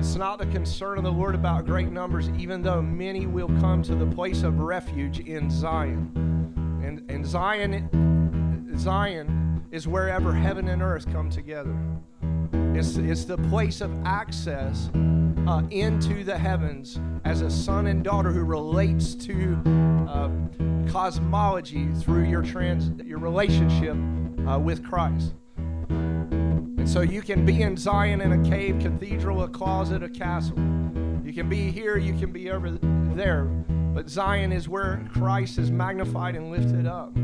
it's 0.00 0.16
not 0.16 0.38
the 0.38 0.46
concern 0.46 0.96
of 0.96 1.04
the 1.04 1.12
Lord 1.12 1.34
about 1.34 1.66
great 1.66 1.92
numbers, 1.92 2.30
even 2.30 2.62
though 2.62 2.80
many 2.80 3.26
will 3.26 3.48
come 3.60 3.82
to 3.82 3.94
the 3.94 4.06
place 4.06 4.42
of 4.44 4.58
refuge 4.58 5.18
in 5.20 5.50
Zion. 5.50 6.10
And, 6.82 7.10
and 7.10 7.26
Zion, 7.26 8.78
Zion 8.78 9.62
is 9.70 9.86
wherever 9.86 10.32
heaven 10.32 10.68
and 10.68 10.80
earth 10.80 11.04
come 11.12 11.28
together. 11.28 11.76
It's, 12.74 12.96
it's 12.96 13.26
the 13.26 13.36
place 13.36 13.82
of 13.82 13.92
access 14.06 14.88
uh, 15.46 15.64
into 15.70 16.24
the 16.24 16.38
heavens 16.38 16.98
as 17.26 17.42
a 17.42 17.50
son 17.50 17.86
and 17.86 18.02
daughter 18.02 18.32
who 18.32 18.44
relates 18.44 19.14
to 19.16 19.62
uh, 20.08 20.30
cosmology 20.90 21.92
through 21.96 22.24
your 22.24 22.40
trans 22.40 22.90
your 23.04 23.18
relationship 23.18 23.98
uh, 24.48 24.58
with 24.58 24.82
Christ. 24.82 25.34
And 26.80 26.88
so 26.88 27.02
you 27.02 27.20
can 27.20 27.44
be 27.44 27.60
in 27.60 27.76
Zion 27.76 28.22
in 28.22 28.32
a 28.32 28.48
cave, 28.48 28.78
cathedral, 28.80 29.42
a 29.42 29.48
closet, 29.48 30.02
a 30.02 30.08
castle. 30.08 30.56
You 31.22 31.30
can 31.34 31.46
be 31.46 31.70
here, 31.70 31.98
you 31.98 32.14
can 32.14 32.32
be 32.32 32.50
over 32.50 32.70
there. 32.70 33.44
But 33.44 34.08
Zion 34.08 34.50
is 34.50 34.66
where 34.66 35.06
Christ 35.12 35.58
is 35.58 35.70
magnified 35.70 36.36
and 36.36 36.50
lifted 36.50 36.86
up. 36.86 37.14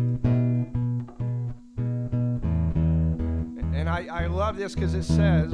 And 3.73 3.89
I, 3.89 4.07
I 4.11 4.27
love 4.27 4.59
this 4.59 4.75
because 4.75 4.93
it 4.93 5.05
says, 5.05 5.51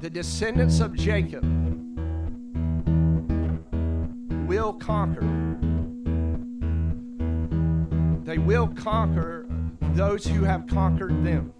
the 0.00 0.08
descendants 0.08 0.80
of 0.80 0.94
Jacob 0.94 1.44
will 4.48 4.72
conquer 4.72 5.42
they 8.24 8.38
will 8.38 8.68
conquer 8.68 9.41
those 9.94 10.26
who 10.26 10.42
have 10.44 10.66
conquered 10.66 11.24
them. 11.24 11.52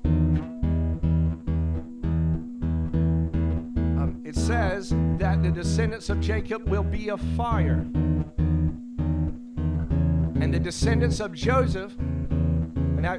Um, 3.99 4.22
it 4.24 4.35
says 4.35 4.95
that 5.18 5.43
the 5.43 5.51
descendants 5.51 6.09
of 6.09 6.20
Jacob 6.20 6.68
will 6.68 6.83
be 6.83 7.11
a 7.11 7.18
fire. 7.37 7.87
And 10.41 10.53
the 10.53 10.59
descendants 10.59 11.20
of 11.20 11.33
Joseph, 11.33 11.93
and 11.99 13.07
I, 13.07 13.18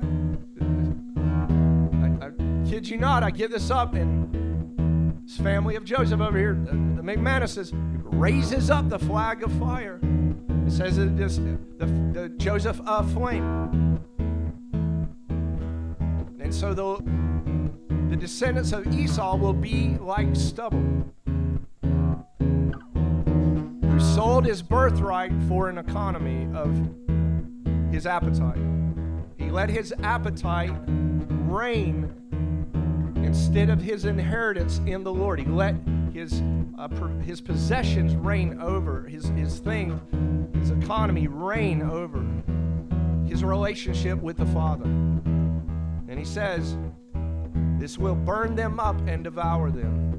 I, 2.02 2.28
I 2.28 2.32
kid 2.70 2.90
you 2.90 2.98
not, 2.98 3.24
I 3.24 3.30
give 3.30 3.52
this 3.52 3.70
up, 3.70 3.94
and 3.94 5.22
this 5.24 5.38
family 5.38 5.76
of 5.76 5.86
Joseph 5.86 6.20
over 6.20 6.38
here, 6.38 6.56
the, 6.56 6.72
the 6.72 7.04
McManuses, 7.04 7.72
raises 8.04 8.70
up 8.70 8.90
the 8.90 9.00
flag 9.00 9.44
of 9.44 9.52
fire. 9.54 10.00
It 10.66 10.72
says 10.72 10.98
it 10.98 11.16
just 11.18 11.42
the, 11.78 11.86
the 12.14 12.30
Joseph 12.38 12.82
uh, 12.86 13.04
flame. 13.04 14.02
And 16.44 16.54
so 16.54 16.74
the, 16.74 16.98
the 18.10 18.18
descendants 18.18 18.74
of 18.74 18.86
Esau 18.94 19.38
will 19.38 19.54
be 19.54 19.98
like 20.00 20.36
stubble, 20.36 20.84
who 23.82 24.00
sold 24.00 24.46
his 24.46 24.62
birthright 24.62 25.32
for 25.48 25.70
an 25.70 25.78
economy 25.78 26.48
of 26.54 26.78
his 27.94 28.06
appetite. 28.06 28.60
He 29.38 29.50
let 29.50 29.70
his 29.70 29.94
appetite 30.04 30.74
reign 31.48 32.14
instead 33.16 33.70
of 33.70 33.82
his 33.82 34.04
inheritance 34.04 34.82
in 34.86 35.04
the 35.04 35.14
Lord. 35.14 35.40
He 35.40 35.46
let 35.46 35.76
his, 36.14 36.44
uh, 36.78 36.90
his 37.24 37.40
possessions 37.40 38.16
reign 38.16 38.60
over, 38.62 39.08
his, 39.08 39.30
his 39.30 39.60
thing, 39.60 40.52
his 40.60 40.72
economy 40.72 41.28
reign 41.28 41.82
over 41.82 42.24
his 43.28 43.44
relationship 43.46 44.22
with 44.22 44.38
the 44.38 44.46
Father. 44.48 44.90
And 46.14 46.20
he 46.20 46.26
says, 46.26 46.78
This 47.80 47.98
will 47.98 48.14
burn 48.14 48.54
them 48.54 48.80
up 48.80 48.96
and 49.08 49.24
devour 49.24 49.72
them. 49.72 50.12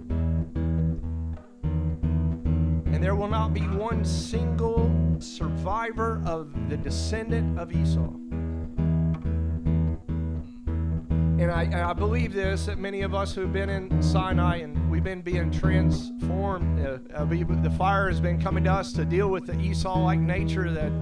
And 2.86 3.00
there 3.00 3.14
will 3.14 3.28
not 3.28 3.54
be 3.54 3.60
one 3.60 4.04
single 4.04 4.92
survivor 5.20 6.20
of 6.26 6.68
the 6.68 6.76
descendant 6.76 7.60
of 7.60 7.70
Esau. 7.70 8.10
And 11.36 11.50
I, 11.50 11.64
and 11.64 11.74
I 11.74 11.92
believe 11.92 12.32
this 12.32 12.66
that 12.66 12.78
many 12.78 13.02
of 13.02 13.12
us 13.12 13.34
who've 13.34 13.52
been 13.52 13.68
in 13.68 14.00
Sinai 14.00 14.58
and 14.58 14.88
we've 14.88 15.02
been 15.02 15.20
being 15.20 15.50
transformed, 15.50 16.86
uh, 16.86 16.98
uh, 17.12 17.24
the 17.24 17.74
fire 17.76 18.08
has 18.08 18.20
been 18.20 18.40
coming 18.40 18.62
to 18.64 18.72
us 18.72 18.92
to 18.92 19.04
deal 19.04 19.28
with 19.28 19.46
the 19.46 19.58
Esau 19.58 19.98
like 19.98 20.20
nature 20.20 20.70
that 20.70 20.92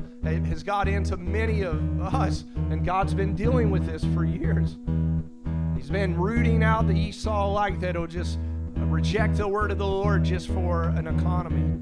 has 0.46 0.62
got 0.62 0.88
into 0.88 1.18
many 1.18 1.60
of 1.60 2.00
us. 2.00 2.44
And 2.70 2.82
God's 2.82 3.12
been 3.12 3.34
dealing 3.34 3.70
with 3.70 3.84
this 3.84 4.04
for 4.14 4.24
years. 4.24 4.78
He's 5.76 5.90
been 5.90 6.18
rooting 6.18 6.64
out 6.64 6.88
the 6.88 6.94
Esau 6.94 7.52
like 7.52 7.78
that'll 7.80 8.06
just 8.06 8.38
reject 8.76 9.36
the 9.36 9.46
word 9.46 9.70
of 9.70 9.76
the 9.76 9.86
Lord 9.86 10.24
just 10.24 10.48
for 10.48 10.84
an 10.84 11.08
economy, 11.08 11.78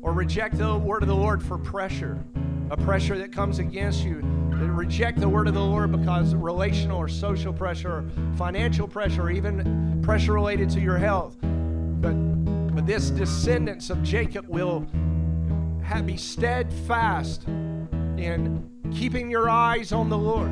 or 0.00 0.14
reject 0.14 0.56
the 0.56 0.78
word 0.78 1.02
of 1.02 1.08
the 1.08 1.14
Lord 1.14 1.42
for 1.42 1.58
pressure, 1.58 2.24
a 2.70 2.76
pressure 2.76 3.18
that 3.18 3.32
comes 3.32 3.58
against 3.58 4.02
you 4.02 4.31
reject 4.70 5.20
the 5.20 5.28
word 5.28 5.48
of 5.48 5.54
the 5.54 5.60
Lord 5.60 5.92
because 5.92 6.34
relational 6.34 6.98
or 6.98 7.08
social 7.08 7.52
pressure, 7.52 7.98
or 7.98 8.04
financial 8.36 8.86
pressure, 8.88 9.22
or 9.22 9.30
even 9.30 10.00
pressure 10.02 10.32
related 10.32 10.70
to 10.70 10.80
your 10.80 10.98
health. 10.98 11.36
But, 11.40 12.14
but 12.74 12.86
this 12.86 13.10
descendants 13.10 13.90
of 13.90 14.02
Jacob 14.02 14.46
will 14.48 14.86
have, 15.82 16.06
be 16.06 16.16
steadfast 16.16 17.46
in 17.46 18.68
keeping 18.92 19.30
your 19.30 19.48
eyes 19.48 19.92
on 19.92 20.08
the 20.08 20.18
Lord 20.18 20.48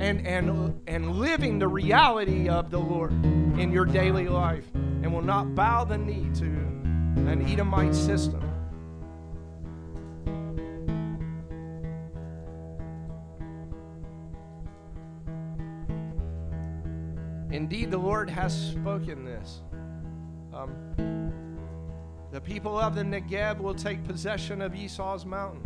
and, 0.00 0.26
and, 0.26 0.80
and 0.86 1.12
living 1.16 1.58
the 1.58 1.68
reality 1.68 2.48
of 2.48 2.70
the 2.70 2.78
Lord 2.78 3.12
in 3.58 3.70
your 3.72 3.84
daily 3.84 4.28
life 4.28 4.66
and 4.74 5.12
will 5.12 5.22
not 5.22 5.54
bow 5.54 5.84
the 5.84 5.98
knee 5.98 6.28
to 6.34 6.44
an 6.44 7.42
Edomite 7.48 7.94
system. 7.94 8.51
Indeed, 17.52 17.90
the 17.90 17.98
Lord 17.98 18.30
has 18.30 18.58
spoken 18.70 19.26
this. 19.26 19.60
Um, 20.54 20.74
the 22.32 22.40
people 22.40 22.78
of 22.78 22.94
the 22.94 23.02
Negeb 23.02 23.58
will 23.58 23.74
take 23.74 24.02
possession 24.04 24.62
of 24.62 24.74
Esau's 24.74 25.26
mountain. 25.26 25.60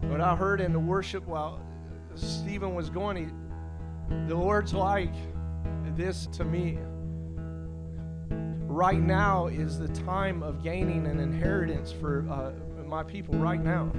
What 0.00 0.22
I 0.22 0.34
heard 0.34 0.62
in 0.62 0.72
the 0.72 0.80
worship 0.80 1.26
while 1.26 1.60
Stephen 2.14 2.74
was 2.74 2.88
going, 2.88 3.16
he, 3.16 3.26
the 4.28 4.34
Lord's 4.34 4.72
like 4.72 5.12
this 5.94 6.26
to 6.28 6.44
me 6.44 6.78
right 8.66 9.00
now 9.00 9.48
is 9.48 9.78
the 9.78 9.88
time 9.88 10.42
of 10.42 10.62
gaining 10.62 11.06
an 11.06 11.20
inheritance 11.20 11.92
for 11.92 12.26
uh, 12.30 12.52
my 12.86 13.02
people 13.02 13.34
right 13.34 13.62
now. 13.62 13.92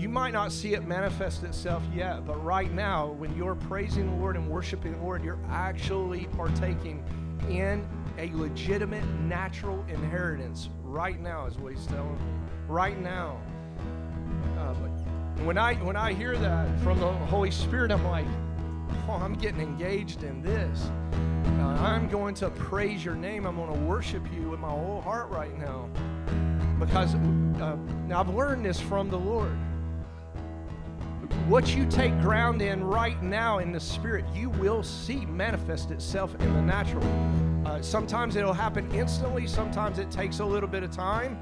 You 0.00 0.08
might 0.08 0.32
not 0.32 0.50
see 0.50 0.72
it 0.72 0.88
manifest 0.88 1.42
itself 1.42 1.82
yet, 1.94 2.26
but 2.26 2.42
right 2.42 2.72
now, 2.72 3.08
when 3.08 3.36
you're 3.36 3.54
praising 3.54 4.06
the 4.06 4.16
Lord 4.16 4.34
and 4.34 4.48
worshiping 4.48 4.92
the 4.92 4.98
Lord, 4.98 5.22
you're 5.22 5.38
actually 5.50 6.24
partaking 6.38 7.04
in 7.50 7.86
a 8.16 8.30
legitimate 8.32 9.04
natural 9.20 9.84
inheritance 9.90 10.70
right 10.84 11.20
now, 11.20 11.44
is 11.44 11.58
what 11.58 11.74
he's 11.74 11.84
telling 11.84 12.14
me. 12.14 12.32
Right 12.66 12.98
now. 12.98 13.42
Uh, 14.56 14.72
when 15.44 15.58
I 15.58 15.74
when 15.74 15.96
I 15.96 16.14
hear 16.14 16.34
that 16.34 16.80
from 16.80 16.98
the 16.98 17.12
Holy 17.12 17.50
Spirit, 17.50 17.92
I'm 17.92 18.06
like, 18.06 18.26
oh, 19.06 19.20
I'm 19.20 19.34
getting 19.34 19.60
engaged 19.60 20.22
in 20.22 20.40
this. 20.40 20.90
Uh, 21.58 21.76
I'm 21.78 22.08
going 22.08 22.34
to 22.36 22.48
praise 22.48 23.04
your 23.04 23.16
name. 23.16 23.44
I'm 23.44 23.56
going 23.56 23.74
to 23.74 23.80
worship 23.80 24.22
you 24.32 24.48
with 24.48 24.60
my 24.60 24.70
whole 24.70 25.02
heart 25.02 25.28
right 25.28 25.58
now. 25.58 25.90
Because 26.78 27.14
uh, 27.14 27.76
now 28.06 28.20
I've 28.20 28.34
learned 28.34 28.64
this 28.64 28.80
from 28.80 29.10
the 29.10 29.18
Lord. 29.18 29.54
What 31.46 31.74
you 31.74 31.86
take 31.86 32.18
ground 32.20 32.62
in 32.62 32.84
right 32.84 33.20
now 33.22 33.58
in 33.58 33.72
the 33.72 33.80
spirit, 33.80 34.24
you 34.34 34.50
will 34.50 34.82
see 34.82 35.26
manifest 35.26 35.90
itself 35.90 36.34
in 36.40 36.52
the 36.54 36.62
natural. 36.62 37.04
Uh, 37.66 37.82
sometimes 37.82 38.36
it'll 38.36 38.52
happen 38.52 38.90
instantly, 38.92 39.46
sometimes 39.46 39.98
it 39.98 40.10
takes 40.10 40.38
a 40.40 40.44
little 40.44 40.68
bit 40.68 40.82
of 40.82 40.90
time. 40.90 41.38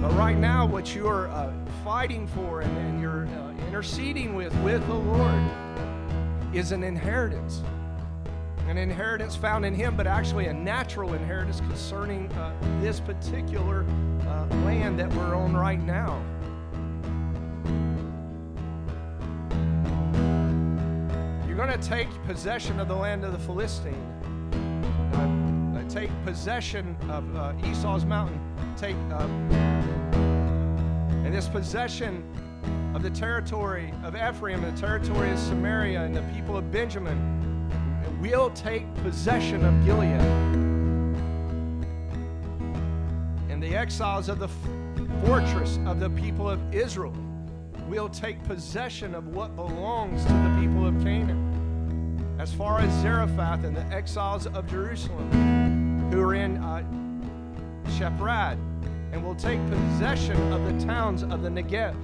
But 0.00 0.12
right 0.14 0.36
now, 0.36 0.66
what 0.66 0.94
you're 0.94 1.28
uh, 1.28 1.52
fighting 1.84 2.26
for 2.28 2.60
and, 2.60 2.76
and 2.78 3.00
you're 3.00 3.26
uh, 3.26 3.52
interceding 3.66 4.34
with 4.34 4.54
with 4.60 4.86
the 4.86 4.94
Lord 4.94 5.42
is 6.54 6.72
an 6.72 6.82
inheritance. 6.82 7.62
An 8.66 8.78
inheritance 8.78 9.36
found 9.36 9.66
in 9.66 9.74
Him, 9.74 9.96
but 9.96 10.06
actually 10.06 10.46
a 10.46 10.54
natural 10.54 11.12
inheritance 11.12 11.60
concerning 11.60 12.30
uh, 12.32 12.54
this 12.80 13.00
particular 13.00 13.84
uh, 14.26 14.46
land 14.64 14.98
that 14.98 15.12
we're 15.14 15.34
on 15.34 15.54
right 15.54 15.82
now. 15.82 16.22
Going 21.66 21.78
to 21.78 21.88
take 21.88 22.08
possession 22.24 22.80
of 22.80 22.88
the 22.88 22.94
land 22.94 23.24
of 23.24 23.32
the 23.32 23.38
Philistine 23.38 24.06
take 25.90 26.10
possession 26.24 26.96
of 27.08 27.36
uh, 27.36 27.52
Esau's 27.64 28.04
mountain, 28.04 28.40
take 28.76 28.94
uh, 29.10 29.26
and 31.24 31.34
this 31.34 31.48
possession 31.48 32.22
of 32.94 33.02
the 33.02 33.10
territory 33.10 33.92
of 34.04 34.14
Ephraim, 34.14 34.62
and 34.62 34.76
the 34.76 34.80
territory 34.80 35.32
of 35.32 35.38
Samaria, 35.38 36.00
and 36.02 36.14
the 36.14 36.22
people 36.34 36.56
of 36.56 36.70
Benjamin 36.70 37.40
We'll 38.20 38.50
take 38.50 38.84
possession 38.96 39.64
of 39.64 39.84
Gilead. 39.86 40.20
And 43.50 43.62
the 43.62 43.74
exiles 43.74 44.28
of 44.28 44.38
the 44.38 44.48
fortress 45.24 45.78
of 45.86 46.00
the 46.00 46.10
people 46.10 46.48
of 46.48 46.60
Israel 46.74 47.14
will 47.88 48.10
take 48.10 48.44
possession 48.44 49.14
of 49.14 49.28
what 49.28 49.56
belongs 49.56 50.22
to 50.26 50.32
the 50.32 50.58
people 50.60 50.86
of 50.86 51.02
Canaan. 51.02 51.49
As 52.40 52.54
far 52.54 52.78
as 52.78 52.90
Zarephath 53.02 53.64
and 53.64 53.76
the 53.76 53.84
exiles 53.94 54.46
of 54.46 54.66
Jerusalem, 54.66 56.10
who 56.10 56.22
are 56.22 56.34
in 56.34 56.56
uh, 56.56 56.82
and 59.12 59.22
will 59.22 59.34
take 59.34 59.60
possession 59.68 60.50
of 60.50 60.64
the 60.64 60.86
towns 60.86 61.22
of 61.22 61.42
the 61.42 61.50
Negev. 61.50 61.94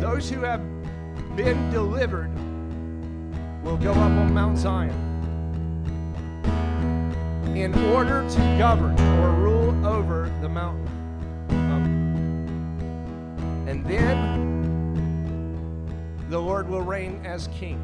Those 0.00 0.30
who 0.30 0.42
have 0.42 0.62
been 1.34 1.70
delivered 1.72 2.30
will 3.64 3.78
go 3.78 3.90
up 3.90 3.98
on 3.98 4.32
Mount 4.32 4.58
Zion 4.58 4.94
in 7.56 7.74
order 7.92 8.24
to 8.30 8.38
govern 8.56 8.98
or 9.18 9.32
rule 9.32 9.84
over 9.84 10.32
the 10.40 10.48
mountain. 10.48 10.89
And 13.80 13.88
then 13.88 14.98
the 16.28 16.38
Lord 16.38 16.68
will 16.68 16.82
reign 16.82 17.22
as 17.24 17.48
king. 17.48 17.80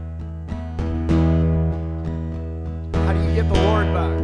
How 2.92 3.14
do 3.14 3.20
you 3.20 3.34
get 3.34 3.48
the 3.48 3.58
Lord 3.62 3.86
back? 3.94 4.18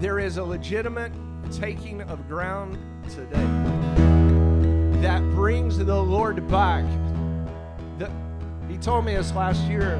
There 0.00 0.20
is 0.20 0.36
a 0.36 0.44
legitimate 0.44 1.10
taking 1.50 2.02
of 2.02 2.28
ground 2.28 2.78
today 3.08 3.48
that 5.02 5.22
brings 5.32 5.76
the 5.76 6.00
Lord 6.00 6.46
back. 6.48 6.84
The, 7.98 8.08
he 8.68 8.78
told 8.78 9.04
me 9.06 9.16
this 9.16 9.32
last 9.34 9.62
year. 9.64 9.96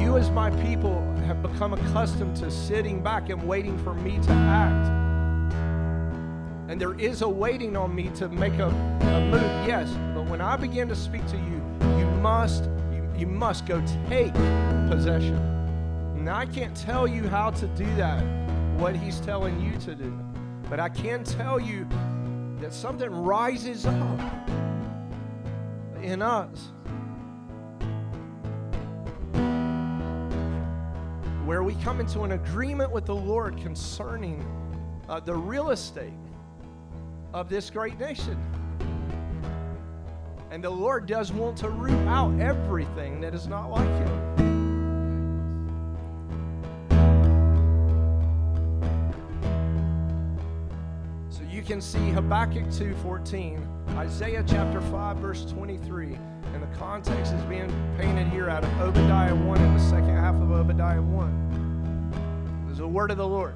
You, 0.00 0.16
as 0.16 0.30
my 0.30 0.48
people, 0.62 1.04
have 1.26 1.42
become 1.42 1.74
accustomed 1.74 2.36
to 2.36 2.50
sitting 2.50 3.02
back 3.02 3.28
and 3.28 3.46
waiting 3.46 3.76
for 3.84 3.92
me 3.92 4.18
to 4.18 4.32
act. 4.32 5.09
And 6.70 6.80
there 6.80 6.94
is 7.00 7.22
a 7.22 7.28
waiting 7.28 7.76
on 7.76 7.92
me 7.92 8.10
to 8.14 8.28
make 8.28 8.52
a, 8.60 8.68
a 8.68 9.20
move, 9.28 9.66
yes. 9.66 9.90
But 10.14 10.26
when 10.26 10.40
I 10.40 10.54
begin 10.54 10.86
to 10.86 10.94
speak 10.94 11.26
to 11.26 11.36
you, 11.36 11.60
you 11.98 12.06
must, 12.22 12.66
you, 12.92 13.12
you 13.18 13.26
must 13.26 13.66
go 13.66 13.82
take 14.08 14.32
possession. 14.88 15.34
Now 16.24 16.36
I 16.36 16.46
can't 16.46 16.76
tell 16.76 17.08
you 17.08 17.26
how 17.26 17.50
to 17.50 17.66
do 17.66 17.92
that, 17.96 18.22
what 18.78 18.94
he's 18.94 19.18
telling 19.18 19.60
you 19.60 19.76
to 19.80 19.96
do. 19.96 20.16
But 20.68 20.78
I 20.78 20.88
can 20.88 21.24
tell 21.24 21.58
you 21.58 21.88
that 22.60 22.72
something 22.72 23.10
rises 23.10 23.84
up 23.84 24.20
in 26.00 26.22
us. 26.22 26.70
Where 31.44 31.64
we 31.64 31.74
come 31.82 31.98
into 31.98 32.20
an 32.20 32.30
agreement 32.30 32.92
with 32.92 33.06
the 33.06 33.16
Lord 33.16 33.60
concerning 33.60 34.46
uh, 35.08 35.18
the 35.18 35.34
real 35.34 35.70
estate 35.70 36.12
of 37.32 37.48
this 37.48 37.70
great 37.70 37.98
nation. 37.98 38.38
And 40.50 40.64
the 40.64 40.70
Lord 40.70 41.06
does 41.06 41.32
want 41.32 41.56
to 41.58 41.70
root 41.70 42.06
out 42.08 42.38
everything 42.40 43.20
that 43.20 43.34
is 43.34 43.46
not 43.46 43.70
like 43.70 43.86
Him. 43.86 44.36
So 51.30 51.42
you 51.48 51.62
can 51.62 51.80
see 51.80 52.10
Habakkuk 52.10 52.64
2:14, 52.66 53.64
Isaiah 53.96 54.42
chapter 54.44 54.80
5 54.80 55.18
verse 55.18 55.44
23, 55.44 56.18
and 56.52 56.62
the 56.62 56.76
context 56.76 57.32
is 57.32 57.42
being 57.44 57.70
painted 57.96 58.26
here 58.28 58.50
out 58.50 58.64
of 58.64 58.80
Obadiah 58.80 59.34
1 59.34 59.60
in 59.60 59.74
the 59.74 59.80
second 59.80 60.16
half 60.16 60.34
of 60.34 60.50
Obadiah 60.50 61.00
1. 61.00 62.66
There's 62.66 62.80
a 62.80 62.88
word 62.88 63.12
of 63.12 63.18
the 63.18 63.26
Lord. 63.26 63.54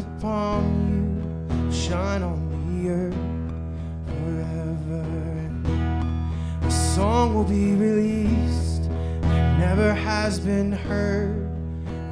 upon 0.00 0.62
you 1.50 1.72
shine 1.72 2.22
on 2.22 2.38
the 2.66 2.90
earth 2.90 3.14
forever. 4.08 5.04
A 6.66 6.70
song 6.70 7.34
will 7.34 7.44
be 7.44 7.74
released 7.74 8.88
that 9.22 9.58
never 9.58 9.92
has 9.92 10.40
been 10.40 10.72
heard 10.72 11.48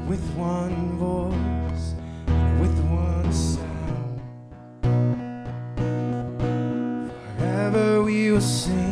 with 0.06 0.22
one 0.36 0.98
voice, 0.98 1.94
with 2.60 2.76
one 2.90 3.32
sound. 3.32 4.20
Forever 7.38 8.02
we 8.02 8.30
will 8.32 8.40
sing. 8.40 8.87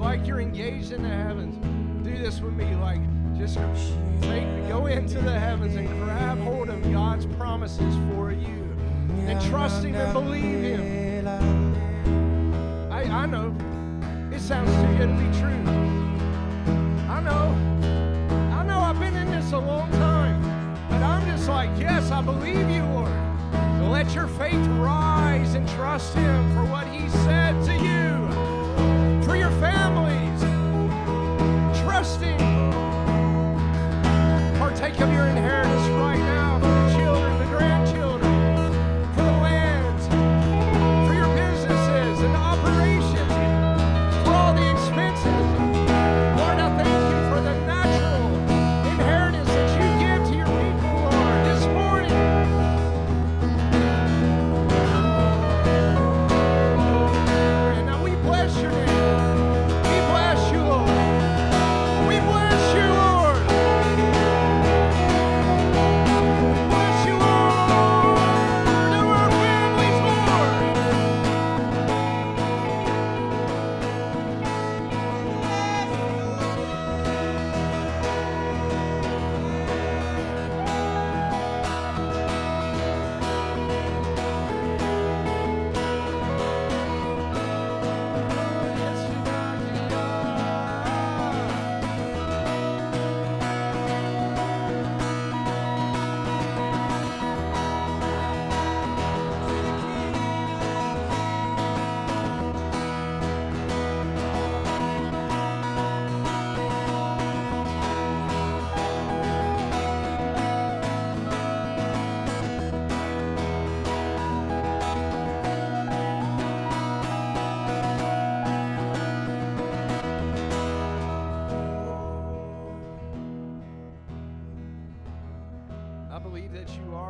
like 0.00 0.26
you're 0.26 0.40
engaged 0.40 0.92
in 0.92 1.02
the 1.02 1.17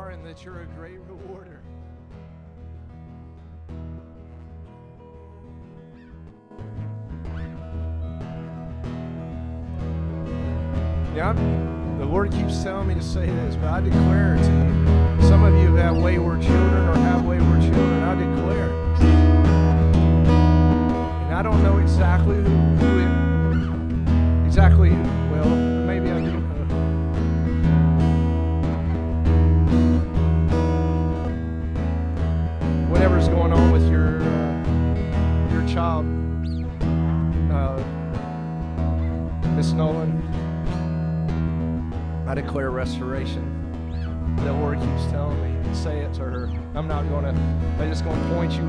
are 0.09 0.11
and 0.11 0.25
that 0.25 0.43
you're 0.43 0.61
a 0.61 0.65
great 0.65 0.99
rewarder. 1.07 1.61
Yeah, 11.15 11.33
the 11.97 12.05
Lord 12.05 12.31
keeps 12.31 12.63
telling 12.63 12.87
me 12.87 12.95
to 12.95 13.03
say 13.03 13.25
this, 13.25 13.55
but 13.55 13.65
I 13.65 13.81
declare 13.81 14.35
to 14.35 14.41
you. 14.41 15.27
Some 15.27 15.43
of 15.43 15.53
you 15.61 15.75
have 15.75 15.97
wayward 15.97 16.41
children 16.41 16.88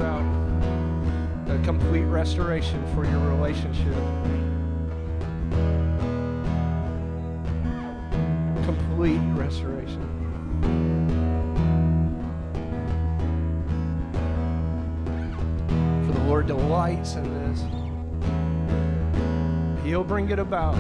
going 0.01 0.25
to 0.25 0.57
point 0.57 1.45
you 1.47 1.53
out. 1.53 1.59
A 1.61 1.65
complete 1.65 2.05
restoration 2.05 2.83
for 2.95 3.05
your 3.05 3.21
relationship. 3.21 3.95
Complete 8.65 9.21
restoration. 9.35 10.01
For 16.07 16.13
the 16.13 16.25
Lord 16.25 16.47
delights 16.47 17.15
in 17.15 17.25
this. 17.35 17.61
He'll 19.85 20.05
bring 20.05 20.31
it 20.31 20.39
about. 20.39 20.77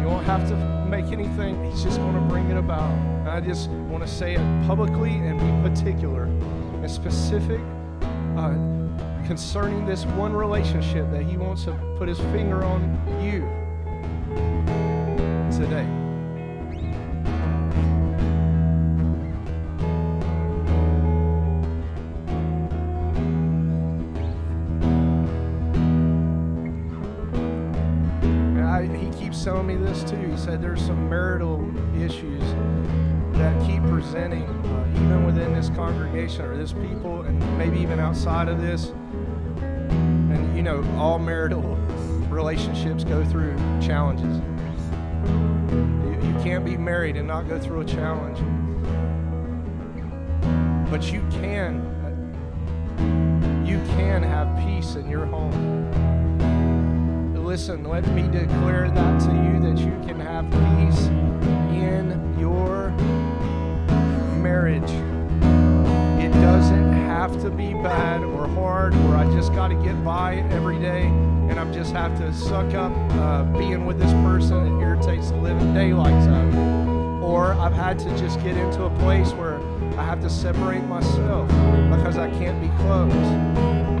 You 0.00 0.06
won't 0.06 0.24
have 0.24 0.48
to 0.48 0.56
make 0.86 1.06
anything. 1.06 1.70
He's 1.70 1.82
just 1.82 1.98
going 1.98 2.14
to 2.14 2.20
bring 2.22 2.50
it 2.50 2.56
about. 2.56 2.92
And 3.20 3.28
I 3.28 3.40
just 3.40 3.68
want 3.68 4.02
to 4.02 4.08
say 4.08 4.34
it 4.36 4.66
publicly 4.66 5.10
and 5.10 5.38
be 5.38 5.68
particular 5.68 6.24
and 6.24 6.90
specific 6.90 7.60
uh, 8.38 8.54
concerning 9.26 9.84
this 9.84 10.04
one 10.06 10.32
relationship 10.32 11.10
that 11.10 11.22
He 11.24 11.36
wants 11.36 11.64
to 11.64 11.72
put 11.98 12.08
His 12.08 12.18
finger 12.20 12.64
on 12.64 12.82
you 13.20 13.40
today. 15.56 15.86
He 28.88 29.10
keeps 29.24 29.44
telling 29.44 29.66
me 29.66 29.76
this 29.76 30.02
too. 30.08 30.16
He 30.16 30.36
said 30.36 30.62
there's 30.62 30.80
some 30.84 31.10
marital 31.10 31.68
issues 32.00 32.42
that 33.32 33.60
keep 33.66 33.82
presenting, 33.82 34.46
congregation 35.78 36.44
or 36.44 36.56
this 36.56 36.72
people, 36.72 37.22
and 37.22 37.38
maybe 37.56 37.78
even 37.78 38.00
outside 38.00 38.48
of 38.48 38.60
this. 38.60 38.88
And 38.88 40.56
you 40.56 40.62
know, 40.62 40.84
all 40.98 41.20
marital 41.20 41.62
relationships 42.28 43.04
go 43.04 43.24
through 43.24 43.56
challenges. 43.80 44.42
You, 46.04 46.28
you 46.28 46.34
can't 46.42 46.64
be 46.64 46.76
married 46.76 47.16
and 47.16 47.28
not 47.28 47.48
go 47.48 47.60
through 47.60 47.82
a 47.82 47.84
challenge. 47.84 48.38
But 50.90 51.12
you 51.12 51.20
can, 51.30 51.76
you 53.64 53.78
can 53.96 54.24
have 54.24 54.48
peace 54.66 54.96
in 54.96 55.08
your 55.08 55.26
home 55.26 55.78
listen, 57.48 57.82
let 57.84 58.06
me 58.08 58.22
declare 58.22 58.90
that 58.90 59.20
to 59.20 59.26
you 59.28 59.58
that 59.58 59.78
you 59.78 59.90
can 60.06 60.20
have 60.20 60.44
peace 60.50 61.06
in 61.06 62.38
your 62.38 62.90
marriage. 64.42 65.07
It 66.28 66.32
doesn't 66.42 66.92
have 66.92 67.40
to 67.40 67.48
be 67.48 67.72
bad 67.72 68.22
or 68.22 68.46
hard 68.48 68.94
or 68.94 69.16
I 69.16 69.24
just 69.34 69.54
got 69.54 69.68
to 69.68 69.74
get 69.76 70.04
by 70.04 70.36
every 70.50 70.78
day 70.78 71.06
and 71.06 71.58
I 71.58 71.72
just 71.72 71.94
have 71.94 72.18
to 72.18 72.34
suck 72.34 72.74
up 72.74 72.92
uh, 73.14 73.44
being 73.58 73.86
with 73.86 73.98
this 73.98 74.12
person 74.12 74.62
that 74.64 74.84
irritates 74.84 75.30
the 75.30 75.38
living 75.38 75.72
daylights 75.72 76.26
out 76.26 76.48
of 76.48 76.54
me. 76.54 77.24
Or 77.24 77.54
I've 77.54 77.72
had 77.72 77.98
to 78.00 78.10
just 78.18 78.42
get 78.42 78.58
into 78.58 78.84
a 78.84 78.90
place 78.98 79.32
where 79.32 79.58
I 79.98 80.04
have 80.04 80.20
to 80.20 80.28
separate 80.28 80.84
myself 80.84 81.48
because 81.48 82.18
I 82.18 82.28
can't 82.32 82.60
be 82.60 82.68
close. 82.82 83.97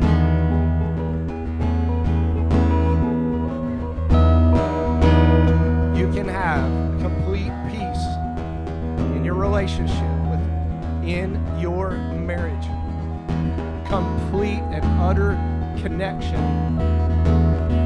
Utter 15.08 15.32
connection 15.80 16.76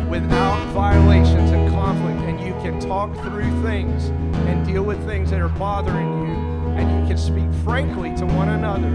without 0.08 0.60
violations 0.72 1.52
and 1.52 1.70
conflict 1.70 2.20
and 2.22 2.40
you 2.40 2.52
can 2.54 2.80
talk 2.80 3.14
through 3.18 3.62
things 3.62 4.06
and 4.48 4.66
deal 4.66 4.82
with 4.82 4.98
things 5.06 5.30
that 5.30 5.40
are 5.40 5.48
bothering 5.50 6.26
you 6.26 6.34
and 6.72 6.90
you 7.00 7.06
can 7.06 7.16
speak 7.16 7.48
frankly 7.62 8.12
to 8.16 8.26
one 8.26 8.48
another 8.48 8.90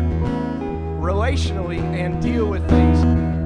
relationally 1.00 1.80
and 1.80 2.22
deal 2.22 2.48
with 2.48 2.68
things 2.70 3.00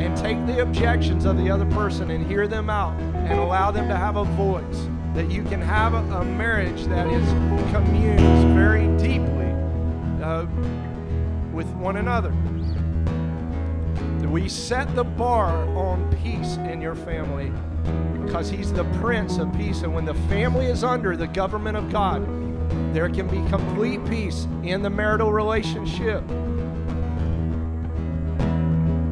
and 0.03 0.17
take 0.17 0.43
the 0.47 0.63
objections 0.63 1.25
of 1.25 1.37
the 1.37 1.47
other 1.47 1.67
person 1.75 2.09
and 2.09 2.25
hear 2.25 2.47
them 2.47 2.67
out 2.67 2.99
and 2.99 3.33
allow 3.33 3.69
them 3.69 3.87
to 3.87 3.95
have 3.95 4.15
a 4.15 4.23
voice 4.23 4.87
that 5.13 5.29
you 5.29 5.43
can 5.43 5.61
have 5.61 5.93
a, 5.93 6.25
marriage 6.25 6.85
that 6.85 7.05
is 7.05 7.29
communes 7.71 8.55
very 8.55 8.87
deeply 8.97 9.51
uh, 10.23 10.47
with 11.53 11.67
one 11.75 11.97
another 11.97 12.33
we 14.31 14.47
set 14.47 14.93
the 14.95 15.03
bar 15.03 15.53
on 15.77 16.09
peace 16.23 16.55
in 16.69 16.81
your 16.81 16.95
family 16.95 17.51
because 18.23 18.49
he's 18.49 18.71
the 18.71 18.85
prince 19.01 19.37
of 19.37 19.51
peace 19.53 19.81
and 19.81 19.93
when 19.93 20.05
the 20.05 20.13
family 20.29 20.67
is 20.67 20.83
under 20.83 21.17
the 21.17 21.27
government 21.27 21.75
of 21.75 21.91
god 21.91 22.25
there 22.93 23.09
can 23.09 23.27
be 23.27 23.37
complete 23.49 24.03
peace 24.05 24.47
in 24.63 24.81
the 24.81 24.89
marital 24.89 25.31
relationship 25.31 26.23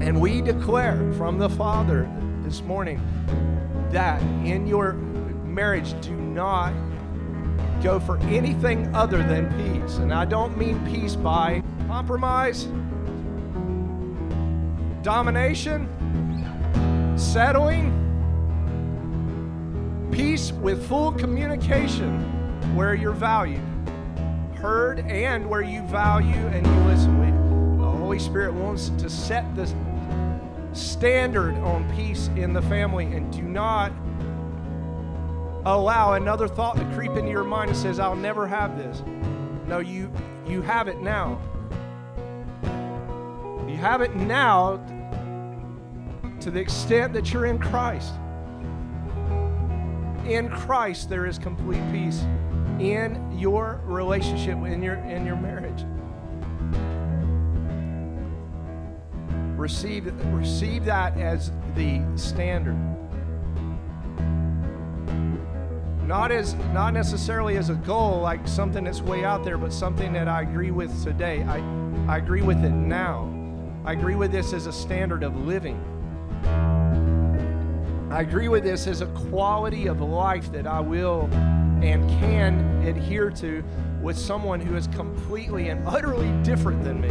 and 0.09 0.19
we 0.19 0.41
declare 0.41 0.97
from 1.13 1.37
the 1.37 1.49
Father 1.49 2.09
this 2.41 2.63
morning 2.63 2.99
that 3.91 4.19
in 4.43 4.65
your 4.65 4.93
marriage, 4.93 5.93
do 6.01 6.15
not 6.15 6.73
go 7.83 7.99
for 7.99 8.17
anything 8.21 8.87
other 8.95 9.17
than 9.19 9.45
peace. 9.53 9.97
And 9.97 10.11
I 10.11 10.25
don't 10.25 10.57
mean 10.57 10.83
peace 10.87 11.15
by 11.15 11.61
compromise, 11.85 12.65
domination, 15.01 15.88
settling. 17.17 17.95
Peace 20.11 20.51
with 20.51 20.88
full 20.88 21.11
communication 21.13 22.76
where 22.76 22.95
you're 22.95 23.13
valued, 23.13 23.61
heard, 24.55 24.99
and 25.01 25.49
where 25.49 25.61
you 25.61 25.81
value 25.84 26.47
and 26.47 26.65
you 26.65 26.73
listen. 26.84 27.19
We, 27.19 27.81
the 27.81 27.89
Holy 27.89 28.19
Spirit 28.19 28.53
wants 28.53 28.89
to 28.89 29.09
set 29.09 29.55
the 29.55 29.65
standard 30.73 31.55
on 31.55 31.89
peace 31.95 32.30
in 32.35 32.53
the 32.53 32.61
family 32.63 33.05
and 33.05 33.31
do 33.31 33.41
not 33.41 33.91
allow 35.65 36.13
another 36.13 36.47
thought 36.47 36.76
to 36.77 36.85
creep 36.93 37.11
into 37.11 37.30
your 37.30 37.43
mind 37.43 37.69
that 37.69 37.76
says 37.76 37.99
i'll 37.99 38.15
never 38.15 38.47
have 38.47 38.77
this 38.77 39.03
no 39.67 39.80
you 39.80 40.09
you 40.47 40.61
have 40.61 40.88
it 40.88 40.99
now 41.01 41.39
you 43.69 43.77
have 43.77 44.01
it 44.01 44.15
now 44.15 44.77
to 46.41 46.49
the 46.49 46.59
extent 46.59 47.13
that 47.13 47.31
you're 47.31 47.45
in 47.45 47.59
christ. 47.59 48.13
In 50.25 50.49
christ 50.49 51.09
there 51.09 51.25
is 51.25 51.37
complete 51.37 51.81
peace 51.91 52.23
in 52.79 53.37
your 53.37 53.81
relationship 53.83 54.57
in 54.57 54.81
your 54.81 54.95
in 54.95 55.25
your 55.25 55.35
marriage. 55.35 55.85
Receive 59.57 60.11
receive 60.33 60.85
that 60.85 61.17
as 61.17 61.51
the 61.75 62.01
standard. 62.15 62.77
Not 66.07 66.31
as 66.31 66.55
not 66.73 66.93
necessarily 66.93 67.57
as 67.57 67.69
a 67.69 67.75
goal 67.75 68.21
like 68.21 68.47
something 68.47 68.85
that's 68.85 69.01
way 69.01 69.23
out 69.23 69.43
there 69.43 69.59
but 69.59 69.71
something 69.71 70.11
that 70.13 70.27
i 70.27 70.41
agree 70.41 70.71
with 70.71 71.03
today. 71.03 71.43
I 71.43 71.59
i 72.11 72.17
agree 72.17 72.41
with 72.41 72.63
it 72.63 72.71
now 72.71 73.38
i 73.89 73.93
agree 73.93 74.15
with 74.15 74.31
this 74.31 74.53
as 74.53 74.67
a 74.67 74.71
standard 74.71 75.23
of 75.23 75.35
living 75.35 75.77
i 78.11 78.21
agree 78.21 78.47
with 78.47 78.63
this 78.63 78.85
as 78.85 79.01
a 79.01 79.07
quality 79.07 79.87
of 79.87 79.99
life 80.01 80.51
that 80.51 80.67
i 80.67 80.79
will 80.79 81.27
and 81.81 82.09
can 82.19 82.85
adhere 82.85 83.29
to 83.29 83.63
with 84.01 84.17
someone 84.17 84.59
who 84.59 84.75
is 84.75 84.87
completely 84.87 85.69
and 85.69 85.85
utterly 85.87 86.29
different 86.43 86.83
than 86.83 86.99
me. 87.01 87.09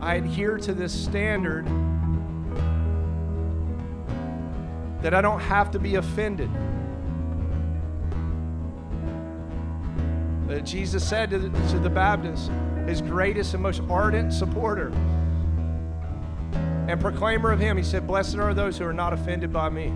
I 0.00 0.16
adhere 0.16 0.58
to 0.58 0.72
this 0.72 0.92
standard 0.92 1.66
that 5.02 5.14
I 5.14 5.20
don't 5.20 5.40
have 5.40 5.70
to 5.72 5.78
be 5.78 5.96
offended. 5.96 6.50
That 10.48 10.64
Jesus 10.64 11.08
said 11.08 11.30
to 11.30 11.38
the, 11.38 11.48
to 11.70 11.78
the 11.78 11.90
Baptist, 11.90 12.50
his 12.86 13.00
greatest 13.00 13.54
and 13.54 13.62
most 13.62 13.80
ardent 13.88 14.32
supporter 14.32 14.92
and 16.88 17.00
proclaimer 17.00 17.50
of 17.52 17.60
him, 17.60 17.76
he 17.76 17.82
said, 17.82 18.06
Blessed 18.06 18.36
are 18.36 18.52
those 18.52 18.76
who 18.76 18.84
are 18.84 18.92
not 18.92 19.12
offended 19.12 19.52
by 19.52 19.70
me. 19.70 19.86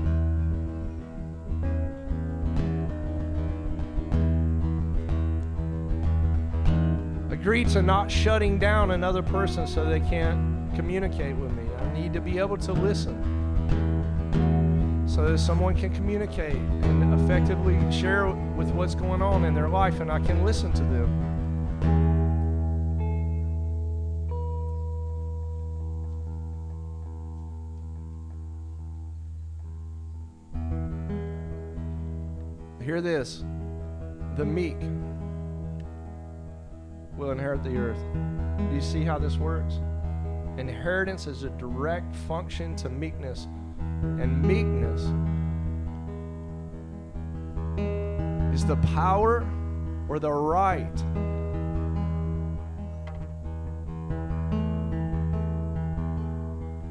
Agree 7.30 7.64
to 7.64 7.82
not 7.82 8.10
shutting 8.10 8.58
down 8.58 8.92
another 8.92 9.22
person 9.22 9.66
so 9.66 9.84
they 9.84 10.00
can't 10.00 10.74
communicate 10.74 11.36
with 11.36 11.52
me. 11.52 11.64
I 11.78 11.92
need 11.92 12.12
to 12.12 12.20
be 12.20 12.38
able 12.38 12.56
to 12.58 12.72
listen 12.72 13.34
so 15.06 15.28
that 15.28 15.38
someone 15.38 15.74
can 15.74 15.94
communicate 15.94 16.56
and 16.56 17.20
effectively 17.20 17.78
share 17.92 18.28
with 18.28 18.68
what's 18.70 18.94
going 18.94 19.22
on 19.22 19.44
in 19.44 19.54
their 19.54 19.68
life 19.68 20.00
and 20.00 20.10
I 20.10 20.20
can 20.20 20.44
listen 20.44 20.72
to 20.72 20.82
them. 20.82 21.35
Hear 32.86 33.00
this 33.00 33.42
the 34.36 34.44
meek 34.44 34.76
will 37.16 37.32
inherit 37.32 37.64
the 37.64 37.76
earth. 37.76 37.98
Do 38.58 38.72
you 38.72 38.80
see 38.80 39.02
how 39.02 39.18
this 39.18 39.38
works? 39.38 39.80
Inheritance 40.56 41.26
is 41.26 41.42
a 41.42 41.50
direct 41.50 42.14
function 42.14 42.76
to 42.76 42.88
meekness, 42.88 43.48
and 44.20 44.40
meekness 44.40 45.00
is 48.54 48.64
the 48.64 48.76
power 48.94 49.44
or 50.08 50.20
the 50.20 50.30
right 50.30 50.96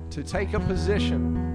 to 0.09 0.23
take 0.23 0.53
a 0.53 0.59
position 0.59 1.54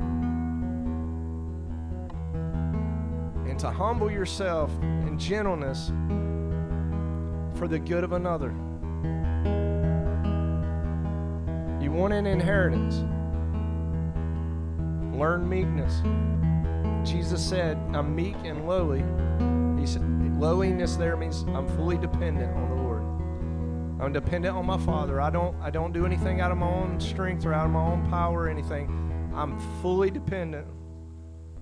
to 3.60 3.70
humble 3.70 4.10
yourself 4.10 4.70
in 4.82 5.18
gentleness 5.18 5.88
for 7.58 7.68
the 7.68 7.78
good 7.78 8.04
of 8.04 8.12
another. 8.12 8.54
You 11.82 11.92
want 11.92 12.14
an 12.14 12.26
inheritance? 12.26 12.96
Learn 15.14 15.46
meekness. 15.46 16.02
Jesus 17.06 17.46
said, 17.46 17.76
I'm 17.92 18.14
meek 18.14 18.36
and 18.44 18.66
lowly. 18.66 19.04
He 19.78 19.86
said, 19.86 20.02
lowliness 20.40 20.96
there 20.96 21.18
means 21.18 21.42
I'm 21.48 21.68
fully 21.76 21.98
dependent 21.98 22.56
on 22.56 22.70
the 22.70 22.76
Lord. 22.76 23.02
I'm 24.00 24.12
dependent 24.14 24.56
on 24.56 24.64
my 24.64 24.78
Father. 24.78 25.20
I 25.20 25.28
don't, 25.28 25.54
I 25.60 25.68
don't 25.68 25.92
do 25.92 26.06
anything 26.06 26.40
out 26.40 26.50
of 26.50 26.56
my 26.56 26.66
own 26.66 26.98
strength 26.98 27.44
or 27.44 27.52
out 27.52 27.66
of 27.66 27.72
my 27.72 27.84
own 27.84 28.08
power 28.08 28.44
or 28.44 28.48
anything. 28.48 29.32
I'm 29.34 29.60
fully 29.82 30.10
dependent. 30.10 30.66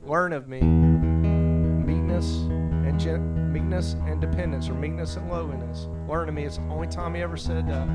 Learn 0.05 0.33
of 0.33 0.47
me. 0.47 1.18
Meekness 2.09 2.37
and 2.89 2.99
gen- 2.99 3.53
meekness 3.53 3.93
and 4.07 4.19
dependence, 4.19 4.71
or 4.71 4.75
meekness 4.75 5.17
and 5.17 5.29
lowliness. 5.29 5.89
Learn 6.09 6.25
to 6.25 6.33
me. 6.33 6.45
It's 6.45 6.57
the 6.57 6.63
only 6.65 6.89
time 6.89 7.15
he 7.15 7.21
ever 7.21 7.37
said 7.37 7.67
that. 7.69 7.87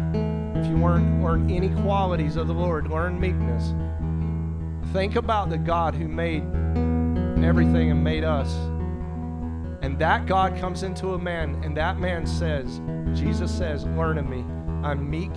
If 0.56 0.68
you 0.68 0.78
learn 0.78 1.24
learn 1.24 1.50
any 1.50 1.70
qualities 1.82 2.36
of 2.36 2.46
the 2.46 2.54
Lord, 2.54 2.90
learn 2.90 3.20
meekness. 3.20 3.74
Think 4.94 5.16
about 5.16 5.50
the 5.50 5.58
God 5.58 5.96
who 5.96 6.08
made 6.08 6.44
everything 7.44 7.90
and 7.90 8.04
made 8.04 8.24
us. 8.24 8.54
And 9.82 9.98
that 9.98 10.28
God 10.28 10.58
comes 10.58 10.84
into 10.84 11.16
a 11.16 11.18
man, 11.18 11.60
and 11.64 11.76
that 11.76 12.00
man 12.00 12.28
says, 12.28 12.82
Jesus 13.16 13.52
says, 13.52 13.84
Learn 13.86 14.20
of 14.20 14.30
me. 14.30 14.46
I'm 14.88 15.10
meek. 15.10 15.32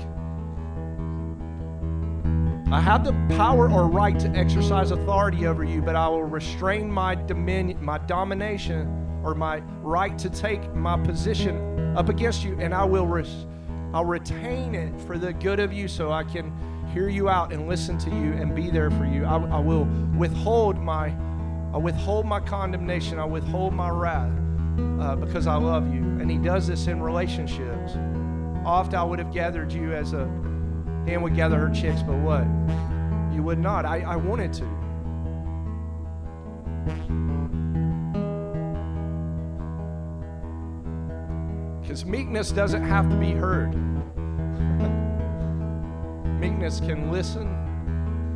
I 2.73 2.81
have 2.81 3.05
the 3.05 3.13
power 3.37 3.71
or 3.71 3.87
right 3.87 4.19
to 4.19 4.29
exercise 4.31 4.91
authority 4.91 5.47
over 5.47 5.63
you, 5.63 5.81
but 5.81 5.95
I 5.95 6.09
will 6.09 6.25
restrain 6.25 6.91
my 6.91 7.15
dominion, 7.15 7.83
my 7.85 7.99
domination, 7.99 9.21
or 9.23 9.37
my 9.37 9.59
right 9.83 10.19
to 10.19 10.29
take 10.29 10.75
my 10.75 10.99
position 10.99 11.97
up 11.97 12.09
against 12.09 12.43
you, 12.43 12.59
and 12.59 12.75
I 12.75 12.85
will 12.85 13.07
res- 13.07 13.47
I'll 13.95 14.05
retain 14.05 14.75
it 14.75 15.01
for 15.03 15.17
the 15.17 15.33
good 15.33 15.61
of 15.61 15.73
you, 15.73 15.87
so 15.87 16.11
I 16.11 16.25
can 16.25 16.53
hear 16.93 17.09
you 17.09 17.29
out 17.29 17.53
and 17.53 17.69
listen 17.69 17.99
to 17.99 18.11
you 18.11 18.33
and 18.33 18.53
be 18.53 18.69
there 18.69 18.91
for 18.91 19.05
you. 19.05 19.25
I, 19.25 19.37
I 19.37 19.61
will 19.61 19.85
withhold 20.19 20.79
my 20.79 21.15
I 21.73 21.79
withhold 21.79 22.27
my 22.27 22.41
condemnation. 22.41 23.19
I 23.19 23.27
withhold 23.27 23.75
my 23.75 23.91
wrath 23.91 24.33
uh, 25.01 25.15
because 25.15 25.47
I 25.47 25.57
love 25.57 25.93
you. 25.93 26.01
And 26.01 26.29
He 26.31 26.39
does 26.39 26.67
this 26.67 26.87
in 26.87 27.03
relationships. 27.03 27.93
Oft 28.65 28.95
I 28.95 29.05
would 29.05 29.19
have 29.19 29.33
gathered 29.33 29.73
you 29.73 29.93
as 29.93 30.15
a 30.15 30.25
hen 31.07 31.23
would 31.23 31.35
gather 31.35 31.59
her 31.59 31.75
chicks, 31.75 32.03
but 32.03 32.17
what? 32.17 32.45
You 33.35 33.43
would 33.43 33.59
not. 33.59 33.85
I, 33.85 34.01
I 34.01 34.17
wanted 34.17 34.53
to. 34.55 34.65
Because 41.81 42.05
meekness 42.05 42.51
doesn't 42.51 42.83
have 42.83 43.09
to 43.09 43.17
be 43.17 43.33
heard. 43.33 43.75
meekness 46.41 46.81
can 46.81 47.11
listen 47.11 47.47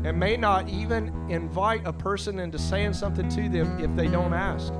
and 0.04 0.18
may 0.18 0.36
not 0.36 0.68
even 0.68 1.08
invite 1.30 1.82
a 1.84 1.92
person 1.92 2.38
into 2.38 2.58
saying 2.58 2.94
something 2.94 3.28
to 3.28 3.48
them 3.48 3.78
if 3.78 3.94
they 3.96 4.08
don't 4.08 4.32
ask. 4.32 4.72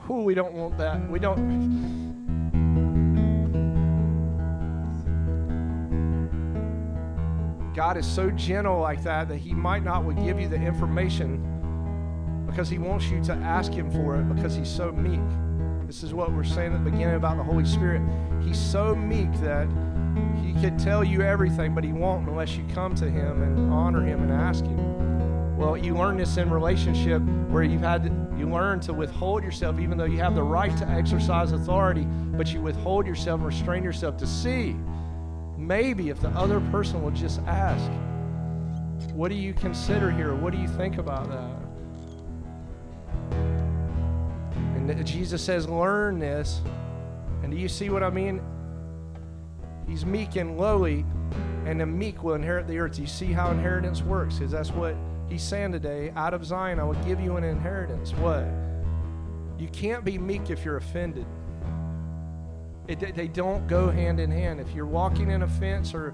Who 0.00 0.24
we 0.24 0.34
don't 0.34 0.52
want 0.52 0.76
that. 0.78 1.08
We 1.08 1.20
don't. 1.20 2.11
God 7.74 7.96
is 7.96 8.06
so 8.06 8.30
gentle 8.30 8.80
like 8.80 9.02
that 9.04 9.28
that 9.28 9.38
He 9.38 9.54
might 9.54 9.82
not 9.82 10.04
would 10.04 10.16
give 10.16 10.38
you 10.38 10.48
the 10.48 10.56
information 10.56 12.46
because 12.46 12.68
He 12.68 12.78
wants 12.78 13.06
you 13.06 13.22
to 13.24 13.32
ask 13.32 13.72
Him 13.72 13.90
for 13.90 14.16
it 14.16 14.24
because 14.34 14.54
He's 14.54 14.68
so 14.68 14.92
meek. 14.92 15.20
This 15.86 16.02
is 16.02 16.12
what 16.12 16.32
we're 16.32 16.44
saying 16.44 16.74
at 16.74 16.84
the 16.84 16.90
beginning 16.90 17.14
about 17.14 17.38
the 17.38 17.42
Holy 17.42 17.64
Spirit. 17.64 18.02
He's 18.42 18.58
so 18.58 18.94
meek 18.94 19.32
that 19.40 19.68
He 20.42 20.52
could 20.60 20.78
tell 20.78 21.02
you 21.02 21.22
everything, 21.22 21.74
but 21.74 21.82
He 21.82 21.92
won't 21.92 22.28
unless 22.28 22.56
you 22.56 22.64
come 22.74 22.94
to 22.96 23.08
Him 23.08 23.42
and 23.42 23.72
honor 23.72 24.04
Him 24.04 24.22
and 24.22 24.32
ask 24.32 24.64
Him. 24.64 25.56
Well, 25.56 25.76
you 25.76 25.94
learn 25.94 26.18
this 26.18 26.36
in 26.36 26.50
relationship 26.50 27.22
where 27.48 27.62
you've 27.62 27.82
had 27.82 28.02
to, 28.04 28.38
you 28.38 28.50
learn 28.50 28.80
to 28.80 28.92
withhold 28.92 29.44
yourself, 29.44 29.78
even 29.78 29.96
though 29.96 30.04
you 30.04 30.18
have 30.18 30.34
the 30.34 30.42
right 30.42 30.76
to 30.78 30.88
exercise 30.88 31.52
authority, 31.52 32.06
but 32.32 32.52
you 32.52 32.60
withhold 32.60 33.06
yourself 33.06 33.40
restrain 33.42 33.82
yourself 33.82 34.16
to 34.18 34.26
see 34.26 34.76
maybe 35.72 36.10
if 36.10 36.20
the 36.20 36.28
other 36.30 36.60
person 36.70 37.02
will 37.02 37.10
just 37.10 37.40
ask, 37.46 37.90
What 39.14 39.30
do 39.30 39.34
you 39.34 39.54
consider 39.54 40.10
here? 40.10 40.34
What 40.34 40.52
do 40.52 40.58
you 40.58 40.68
think 40.68 40.98
about 40.98 41.30
that? 41.30 41.56
And 44.76 45.06
Jesus 45.06 45.42
says, 45.42 45.66
Learn 45.66 46.18
this. 46.18 46.60
And 47.42 47.50
do 47.50 47.56
you 47.56 47.68
see 47.68 47.88
what 47.88 48.02
I 48.02 48.10
mean? 48.10 48.42
He's 49.88 50.04
meek 50.04 50.36
and 50.36 50.58
lowly, 50.58 51.06
and 51.64 51.80
the 51.80 51.86
meek 51.86 52.22
will 52.22 52.34
inherit 52.34 52.68
the 52.68 52.78
earth. 52.78 52.98
You 52.98 53.06
see 53.06 53.32
how 53.32 53.50
inheritance 53.50 54.02
works? 54.02 54.34
Because 54.36 54.52
that's 54.52 54.70
what 54.70 54.94
he's 55.30 55.42
saying 55.42 55.72
today. 55.72 56.12
Out 56.14 56.34
of 56.34 56.44
Zion, 56.44 56.80
I 56.80 56.84
will 56.84 57.02
give 57.06 57.18
you 57.18 57.36
an 57.36 57.44
inheritance. 57.44 58.12
What? 58.12 58.44
You 59.58 59.68
can't 59.68 60.04
be 60.04 60.18
meek 60.18 60.50
if 60.50 60.66
you're 60.66 60.76
offended. 60.76 61.26
It, 62.92 63.14
they 63.14 63.28
don't 63.28 63.66
go 63.66 63.88
hand 63.88 64.20
in 64.20 64.30
hand. 64.30 64.60
If 64.60 64.74
you're 64.74 64.84
walking 64.84 65.30
in 65.30 65.42
offense 65.42 65.94
or 65.94 66.12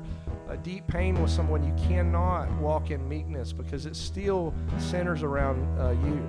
a 0.48 0.56
deep 0.56 0.86
pain 0.86 1.20
with 1.20 1.30
someone, 1.30 1.64
you 1.64 1.74
cannot 1.88 2.48
walk 2.60 2.92
in 2.92 3.06
meekness 3.08 3.52
because 3.52 3.84
it 3.84 3.96
still 3.96 4.54
centers 4.78 5.24
around 5.24 5.66
uh, 5.80 5.90
you 5.90 6.22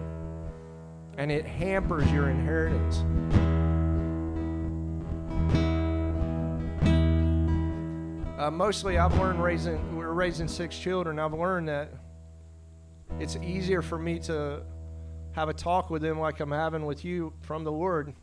and 1.20 1.32
it 1.32 1.46
hampers 1.46 2.12
your 2.12 2.30
inheritance. 2.30 2.98
Uh, 8.40 8.50
mostly, 8.50 8.98
I've 8.98 9.16
learned 9.20 9.44
raising, 9.44 9.96
we're 9.96 10.14
raising 10.14 10.48
six 10.48 10.80
children. 10.80 11.20
I've 11.20 11.34
learned 11.34 11.68
that 11.68 11.94
it's 13.20 13.36
easier 13.36 13.84
for 13.84 14.00
me 14.00 14.18
to 14.20 14.64
have 15.34 15.50
a 15.50 15.54
talk 15.54 15.92
with 15.92 16.02
them 16.02 16.20
like 16.20 16.40
I'm 16.40 16.52
having 16.52 16.88
with 16.88 17.06
you 17.06 17.34
from 17.42 17.64
the 17.64 17.72
Lord 17.72 18.16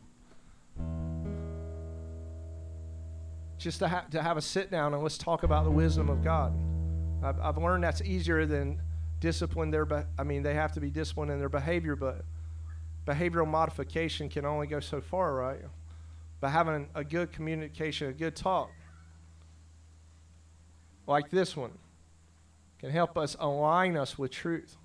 just 3.57 3.79
to, 3.79 3.87
ha- 3.87 4.05
to 4.11 4.21
have 4.21 4.37
a 4.37 4.41
sit 4.41 4.69
down 4.69 4.93
and 4.93 5.01
let's 5.01 5.17
talk 5.17 5.43
about 5.43 5.63
the 5.63 5.71
wisdom 5.71 6.09
of 6.09 6.23
God. 6.23 6.53
I've, 7.23 7.39
I've 7.39 7.57
learned 7.57 7.83
that's 7.83 8.01
easier 8.01 8.45
than 8.45 8.81
discipline 9.19 9.71
their, 9.71 9.85
be- 9.85 10.03
I 10.17 10.23
mean, 10.23 10.43
they 10.43 10.53
have 10.53 10.71
to 10.73 10.79
be 10.79 10.91
disciplined 10.91 11.31
in 11.31 11.39
their 11.39 11.49
behavior, 11.49 11.95
but 11.95 12.23
behavioral 13.05 13.47
modification 13.47 14.29
can 14.29 14.45
only 14.45 14.67
go 14.67 14.79
so 14.79 15.01
far, 15.01 15.33
right? 15.33 15.61
But 16.39 16.49
having 16.49 16.87
a 16.93 17.03
good 17.03 17.31
communication, 17.31 18.09
a 18.09 18.13
good 18.13 18.35
talk, 18.35 18.69
like 21.07 21.31
this 21.31 21.55
one, 21.57 21.71
can 22.79 22.91
help 22.91 23.17
us 23.17 23.35
align 23.39 23.97
us 23.97 24.19
with 24.19 24.29
truth. 24.29 24.77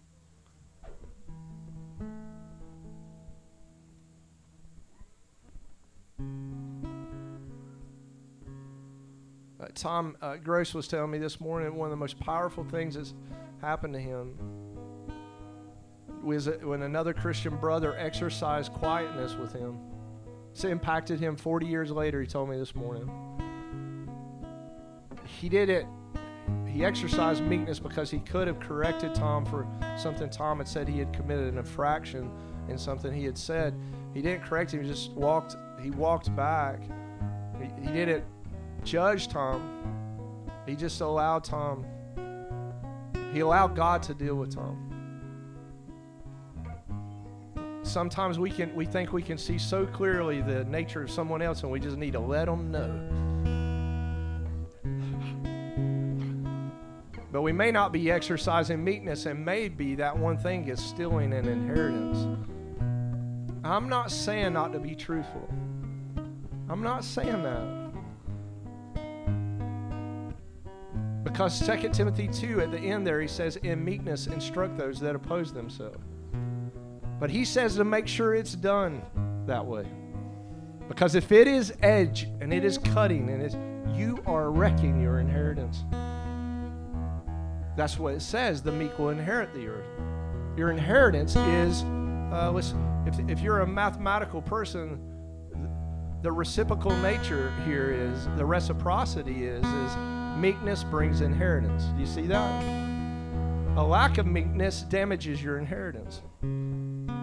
Tom 9.74 10.16
uh, 10.20 10.36
Gross 10.36 10.74
was 10.74 10.88
telling 10.88 11.10
me 11.10 11.18
this 11.18 11.40
morning 11.40 11.74
one 11.74 11.86
of 11.86 11.90
the 11.90 11.96
most 11.96 12.18
powerful 12.20 12.64
things 12.64 12.94
that's 12.94 13.14
happened 13.60 13.94
to 13.94 14.00
him 14.00 14.38
was 16.22 16.48
when 16.62 16.82
another 16.82 17.12
Christian 17.12 17.56
brother 17.56 17.96
exercised 17.96 18.72
quietness 18.72 19.34
with 19.34 19.52
him. 19.52 19.78
It's 20.52 20.64
impacted 20.64 21.18
him 21.18 21.36
40 21.36 21.66
years 21.66 21.90
later, 21.90 22.20
he 22.20 22.26
told 22.26 22.50
me 22.50 22.58
this 22.58 22.74
morning. 22.74 23.10
He 25.24 25.48
did 25.48 25.70
it, 25.70 25.86
he 26.66 26.84
exercised 26.84 27.42
meekness 27.42 27.78
because 27.78 28.10
he 28.10 28.18
could 28.20 28.46
have 28.46 28.60
corrected 28.60 29.14
Tom 29.14 29.44
for 29.44 29.66
something 29.96 30.30
Tom 30.30 30.58
had 30.58 30.68
said 30.68 30.88
he 30.88 30.98
had 30.98 31.12
committed 31.12 31.48
an 31.48 31.58
infraction 31.58 32.30
in 32.68 32.78
something 32.78 33.12
he 33.12 33.24
had 33.24 33.38
said. 33.38 33.74
He 34.14 34.22
didn't 34.22 34.44
correct 34.44 34.72
him, 34.72 34.82
he 34.82 34.88
just 34.88 35.10
walked, 35.12 35.56
he 35.80 35.90
walked 35.90 36.34
back. 36.36 36.80
He, 37.58 37.86
he 37.86 37.92
didn't 37.92 38.24
judge 38.84 39.28
Tom, 39.28 40.48
he 40.66 40.74
just 40.74 41.00
allowed 41.00 41.44
Tom, 41.44 41.84
he 43.32 43.40
allowed 43.40 43.74
God 43.74 44.02
to 44.04 44.14
deal 44.14 44.34
with 44.34 44.54
Tom. 44.54 44.88
Sometimes 47.82 48.38
we 48.38 48.50
can 48.50 48.74
we 48.74 48.86
think 48.86 49.12
we 49.12 49.22
can 49.22 49.36
see 49.36 49.58
so 49.58 49.86
clearly 49.86 50.40
the 50.40 50.64
nature 50.64 51.02
of 51.02 51.10
someone 51.10 51.42
else 51.42 51.62
and 51.62 51.72
we 51.72 51.80
just 51.80 51.96
need 51.96 52.12
to 52.12 52.20
let 52.20 52.46
them 52.46 52.70
know. 52.70 53.08
But 57.32 57.42
we 57.42 57.52
may 57.52 57.72
not 57.72 57.92
be 57.92 58.10
exercising 58.10 58.84
meekness 58.84 59.26
and 59.26 59.44
maybe 59.44 59.94
that 59.96 60.16
one 60.16 60.36
thing 60.36 60.68
is 60.68 60.78
stealing 60.78 61.32
an 61.32 61.48
inheritance. 61.48 62.26
I'm 63.64 63.88
not 63.88 64.10
saying 64.10 64.52
not 64.52 64.72
to 64.74 64.78
be 64.78 64.94
truthful. 64.94 65.48
I'm 66.68 66.82
not 66.82 67.04
saying 67.04 67.42
that 67.42 67.81
because 71.22 71.64
2 71.66 71.88
timothy 71.90 72.28
2 72.28 72.60
at 72.60 72.70
the 72.70 72.78
end 72.78 73.06
there 73.06 73.20
he 73.20 73.28
says 73.28 73.56
in 73.56 73.84
meekness 73.84 74.26
instruct 74.26 74.76
those 74.76 74.98
that 75.00 75.14
oppose 75.14 75.52
themselves 75.52 75.98
but 77.22 77.30
he 77.30 77.44
says 77.44 77.76
to 77.76 77.84
make 77.84 78.08
sure 78.08 78.34
it's 78.34 78.56
done 78.56 79.00
that 79.46 79.64
way. 79.64 79.86
Because 80.88 81.14
if 81.14 81.30
it 81.30 81.46
is 81.46 81.72
edge 81.80 82.26
and 82.40 82.52
it 82.52 82.64
is 82.64 82.78
cutting 82.78 83.30
and 83.30 83.40
it's 83.40 83.54
you 83.96 84.20
are 84.26 84.50
wrecking 84.50 85.00
your 85.00 85.20
inheritance. 85.20 85.84
That's 87.76 87.96
what 87.96 88.14
it 88.14 88.22
says. 88.22 88.60
The 88.60 88.72
meek 88.72 88.98
will 88.98 89.10
inherit 89.10 89.54
the 89.54 89.68
earth. 89.68 89.86
Your 90.56 90.72
inheritance 90.72 91.36
is, 91.36 91.84
uh, 92.32 92.60
if, 93.06 93.30
if 93.30 93.40
you're 93.40 93.60
a 93.60 93.66
mathematical 93.68 94.42
person, 94.42 94.98
the 96.22 96.32
reciprocal 96.32 96.96
nature 96.96 97.52
here 97.64 97.92
is, 97.92 98.26
the 98.36 98.44
reciprocity 98.44 99.46
is, 99.46 99.64
is 99.64 99.92
meekness 100.38 100.84
brings 100.84 101.20
inheritance. 101.20 101.84
Do 101.84 102.00
you 102.00 102.06
see 102.06 102.26
that? 102.26 102.82
A 103.76 103.82
lack 103.82 104.18
of 104.18 104.26
meekness 104.26 104.82
damages 104.82 105.42
your 105.42 105.58
inheritance. 105.58 106.20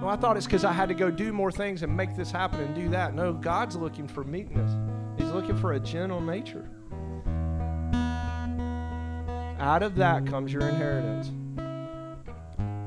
Well, 0.01 0.09
I 0.09 0.15
thought 0.15 0.37
it's 0.37 0.45
because 0.45 0.65
I 0.65 0.71
had 0.71 0.89
to 0.89 0.95
go 0.95 1.11
do 1.11 1.31
more 1.31 1.51
things 1.51 1.83
and 1.83 1.95
make 1.95 2.15
this 2.15 2.31
happen 2.31 2.61
and 2.61 2.73
do 2.73 2.89
that. 2.89 3.13
No, 3.13 3.33
God's 3.33 3.75
looking 3.75 4.07
for 4.07 4.23
meekness, 4.23 4.71
He's 5.17 5.29
looking 5.31 5.57
for 5.57 5.73
a 5.73 5.79
gentle 5.79 6.21
nature. 6.21 6.67
Out 9.59 9.83
of 9.83 9.95
that 9.97 10.25
comes 10.25 10.53
your 10.53 10.67
inheritance. 10.67 11.31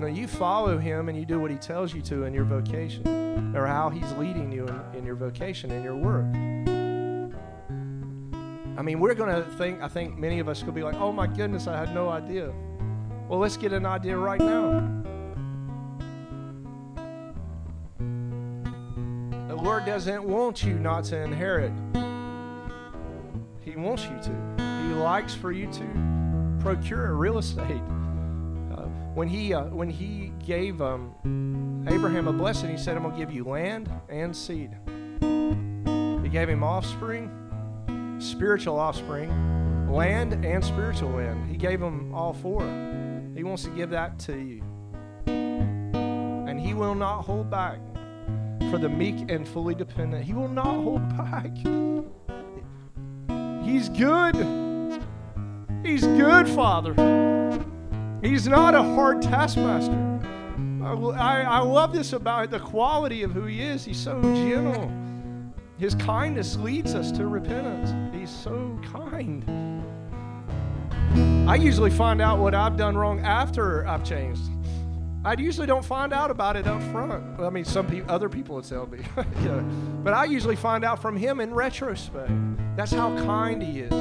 Now, 0.00 0.06
you 0.08 0.26
follow 0.26 0.78
Him 0.78 1.08
and 1.08 1.18
you 1.18 1.24
do 1.24 1.38
what 1.38 1.50
He 1.50 1.58
tells 1.58 1.94
you 1.94 2.02
to 2.02 2.24
in 2.24 2.34
your 2.34 2.44
vocation, 2.44 3.54
or 3.54 3.66
how 3.66 3.90
He's 3.90 4.10
leading 4.14 4.50
you 4.50 4.66
in, 4.66 4.98
in 4.98 5.06
your 5.06 5.14
vocation, 5.14 5.70
in 5.70 5.84
your 5.84 5.94
work. 5.94 6.24
I 8.82 8.84
mean, 8.84 8.98
we're 8.98 9.14
going 9.14 9.30
to 9.32 9.48
think, 9.50 9.80
I 9.80 9.86
think 9.86 10.18
many 10.18 10.40
of 10.40 10.48
us 10.48 10.60
could 10.60 10.74
be 10.74 10.82
like, 10.82 10.96
oh 10.96 11.12
my 11.12 11.28
goodness, 11.28 11.68
I 11.68 11.78
had 11.78 11.94
no 11.94 12.08
idea. 12.08 12.52
Well, 13.28 13.38
let's 13.38 13.56
get 13.56 13.72
an 13.72 13.86
idea 13.86 14.16
right 14.16 14.40
now. 14.40 14.80
The 19.46 19.54
Lord 19.54 19.86
doesn't 19.86 20.24
want 20.24 20.64
you 20.64 20.74
not 20.80 21.04
to 21.04 21.16
inherit. 21.16 21.70
He 23.60 23.76
wants 23.76 24.02
you 24.02 24.18
to. 24.20 24.82
He 24.88 24.94
likes 24.94 25.32
for 25.32 25.52
you 25.52 25.70
to 25.74 26.58
procure 26.58 27.14
real 27.14 27.38
estate. 27.38 27.82
Uh, 28.72 28.88
when 29.14 29.28
he 29.28 29.54
uh, 29.54 29.66
when 29.66 29.90
he 29.90 30.32
gave 30.44 30.82
um, 30.82 31.86
Abraham 31.88 32.26
a 32.26 32.32
blessing, 32.32 32.68
he 32.68 32.76
said, 32.76 32.96
"I'm 32.96 33.04
gonna 33.04 33.16
give 33.16 33.30
you 33.30 33.44
land 33.44 33.88
and 34.08 34.34
seed." 34.34 34.72
He 35.20 36.28
gave 36.28 36.48
him 36.48 36.64
offspring, 36.64 37.30
spiritual 38.22 38.78
offspring, 38.78 39.30
land 39.90 40.44
and 40.44 40.64
spiritual 40.64 41.10
land. 41.10 41.50
He 41.50 41.56
gave 41.56 41.80
them 41.80 42.14
all 42.14 42.32
four. 42.32 42.62
He 43.34 43.42
wants 43.44 43.64
to 43.64 43.70
give 43.70 43.90
that 43.90 44.18
to 44.20 44.36
you, 44.36 44.62
and 45.26 46.60
he 46.60 46.74
will 46.74 46.94
not 46.94 47.22
hold 47.22 47.50
back 47.50 47.78
for 48.70 48.78
the 48.78 48.88
meek 48.88 49.30
and 49.30 49.46
fully 49.46 49.74
dependent. 49.74 50.24
He 50.24 50.32
will 50.32 50.48
not 50.48 50.66
hold 50.66 51.08
back. 51.16 51.50
He's 53.64 53.88
good. 53.88 54.36
He's 55.84 56.06
good, 56.06 56.48
Father. 56.48 56.94
He's 58.22 58.46
not 58.46 58.74
a 58.74 58.82
hard 58.82 59.20
taskmaster. 59.20 59.98
I, 60.82 60.92
I, 60.92 61.40
I 61.42 61.58
love 61.58 61.92
this 61.92 62.12
about 62.12 62.50
the 62.50 62.60
quality 62.60 63.24
of 63.24 63.32
who 63.32 63.46
he 63.46 63.60
is. 63.60 63.84
He's 63.84 63.98
so 63.98 64.20
gentle. 64.22 64.92
His 65.78 65.94
kindness 65.96 66.56
leads 66.56 66.94
us 66.94 67.10
to 67.12 67.26
repentance. 67.26 68.14
He's 68.14 68.30
so 68.30 68.78
kind. 68.92 69.44
I 71.48 71.56
usually 71.56 71.90
find 71.90 72.20
out 72.22 72.38
what 72.38 72.54
I've 72.54 72.76
done 72.76 72.96
wrong 72.96 73.20
after 73.20 73.86
I've 73.86 74.04
changed. 74.04 74.42
I 75.24 75.34
usually 75.38 75.66
don't 75.66 75.84
find 75.84 76.12
out 76.12 76.30
about 76.30 76.56
it 76.56 76.66
up 76.66 76.82
front. 76.84 77.40
I 77.40 77.50
mean, 77.50 77.64
some 77.64 77.86
pe- 77.86 78.02
other 78.08 78.28
people 78.28 78.56
would 78.56 78.64
tell 78.64 78.86
me, 78.86 79.00
but 80.02 80.14
I 80.14 80.24
usually 80.24 80.56
find 80.56 80.84
out 80.84 81.00
from 81.00 81.16
him 81.16 81.40
in 81.40 81.54
retrospect. 81.54 82.30
That's 82.76 82.92
how 82.92 83.16
kind 83.18 83.62
he 83.62 83.80
is. 83.80 83.92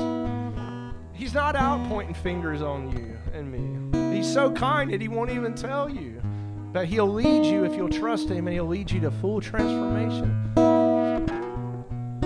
He's 1.13 1.33
not 1.33 1.55
out 1.55 1.87
pointing 1.87 2.15
fingers 2.15 2.61
on 2.63 2.91
you 2.97 3.17
and 3.33 3.51
me. 3.51 4.15
He's 4.15 4.31
so 4.31 4.51
kind 4.51 4.91
that 4.91 5.01
he 5.01 5.07
won't 5.07 5.29
even 5.29 5.53
tell 5.53 5.89
you. 5.89 6.21
But 6.73 6.85
he'll 6.85 7.11
lead 7.11 7.45
you 7.45 7.65
if 7.65 7.75
you'll 7.75 7.89
trust 7.89 8.29
him, 8.29 8.47
and 8.47 8.53
he'll 8.53 8.65
lead 8.65 8.89
you 8.89 9.01
to 9.01 9.11
full 9.11 9.41
transformation. 9.41 10.51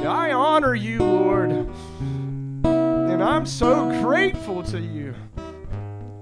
I 0.05 0.31
honor 0.31 0.75
you, 0.75 0.99
Lord, 0.99 1.49
and 2.63 3.23
I'm 3.23 3.45
so 3.45 3.89
grateful 4.01 4.61
to 4.63 4.79
you. 4.79 5.15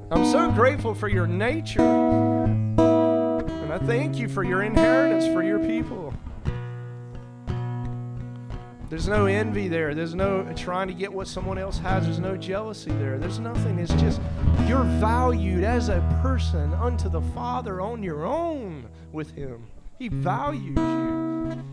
I'm 0.09 0.25
so 0.25 0.51
grateful 0.51 0.93
for 0.93 1.07
your 1.07 1.27
nature. 1.27 1.81
And 1.81 3.73
I 3.73 3.77
thank 3.79 4.17
you 4.17 4.29
for 4.29 4.43
your 4.43 4.63
inheritance 4.63 5.25
for 5.25 5.43
your 5.43 5.59
people. 5.59 6.13
There's 8.89 9.07
no 9.07 9.25
envy 9.25 9.67
there. 9.67 9.95
There's 9.95 10.13
no 10.13 10.43
trying 10.55 10.87
to 10.87 10.93
get 10.93 11.11
what 11.11 11.27
someone 11.27 11.57
else 11.57 11.79
has. 11.79 12.05
There's 12.05 12.19
no 12.19 12.37
jealousy 12.37 12.91
there. 12.91 13.17
There's 13.17 13.39
nothing. 13.39 13.79
It's 13.79 13.93
just 13.95 14.21
you're 14.67 14.83
valued 14.83 15.63
as 15.63 15.89
a 15.89 15.99
person 16.21 16.73
unto 16.75 17.09
the 17.09 17.21
Father 17.21 17.81
on 17.81 18.03
your 18.03 18.25
own 18.25 18.87
with 19.11 19.31
Him. 19.31 19.65
He 19.97 20.09
values 20.09 20.77
you. 20.77 21.63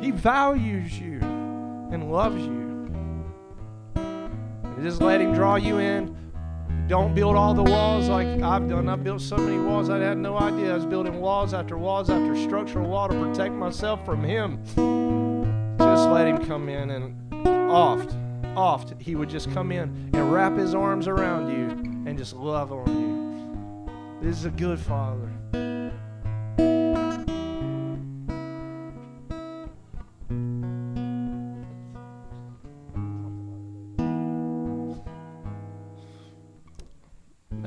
He 0.00 0.10
values 0.12 0.98
you 0.98 1.18
and 1.90 2.10
loves 2.10 2.42
you. 2.42 2.70
And 3.94 4.82
just 4.82 5.00
let 5.00 5.20
Him 5.20 5.34
draw 5.34 5.56
you 5.56 5.78
in 5.78 6.16
don't 6.90 7.14
build 7.14 7.36
all 7.36 7.54
the 7.54 7.62
walls 7.62 8.08
like 8.08 8.26
I've 8.42 8.68
done. 8.68 8.88
I've 8.88 9.04
built 9.04 9.22
so 9.22 9.36
many 9.36 9.56
walls 9.58 9.88
I 9.88 9.98
had 9.98 10.18
no 10.18 10.36
idea. 10.36 10.72
I 10.72 10.74
was 10.74 10.84
building 10.84 11.20
walls 11.20 11.54
after 11.54 11.78
walls 11.78 12.10
after 12.10 12.34
structural 12.34 12.90
wall 12.90 13.08
to 13.08 13.14
protect 13.14 13.54
myself 13.54 14.04
from 14.04 14.24
him. 14.24 14.58
Just 15.78 16.08
let 16.08 16.26
him 16.26 16.44
come 16.44 16.68
in 16.68 16.90
and 16.90 17.70
oft, 17.70 18.16
oft, 18.56 19.00
he 19.00 19.14
would 19.14 19.30
just 19.30 19.52
come 19.52 19.70
in 19.70 20.10
and 20.12 20.32
wrap 20.32 20.56
his 20.56 20.74
arms 20.74 21.06
around 21.06 21.48
you 21.52 21.68
and 22.10 22.18
just 22.18 22.34
love 22.34 22.72
on 22.72 22.88
you. 22.88 24.28
This 24.28 24.38
is 24.38 24.46
a 24.46 24.50
good 24.50 24.80
father. 24.80 25.29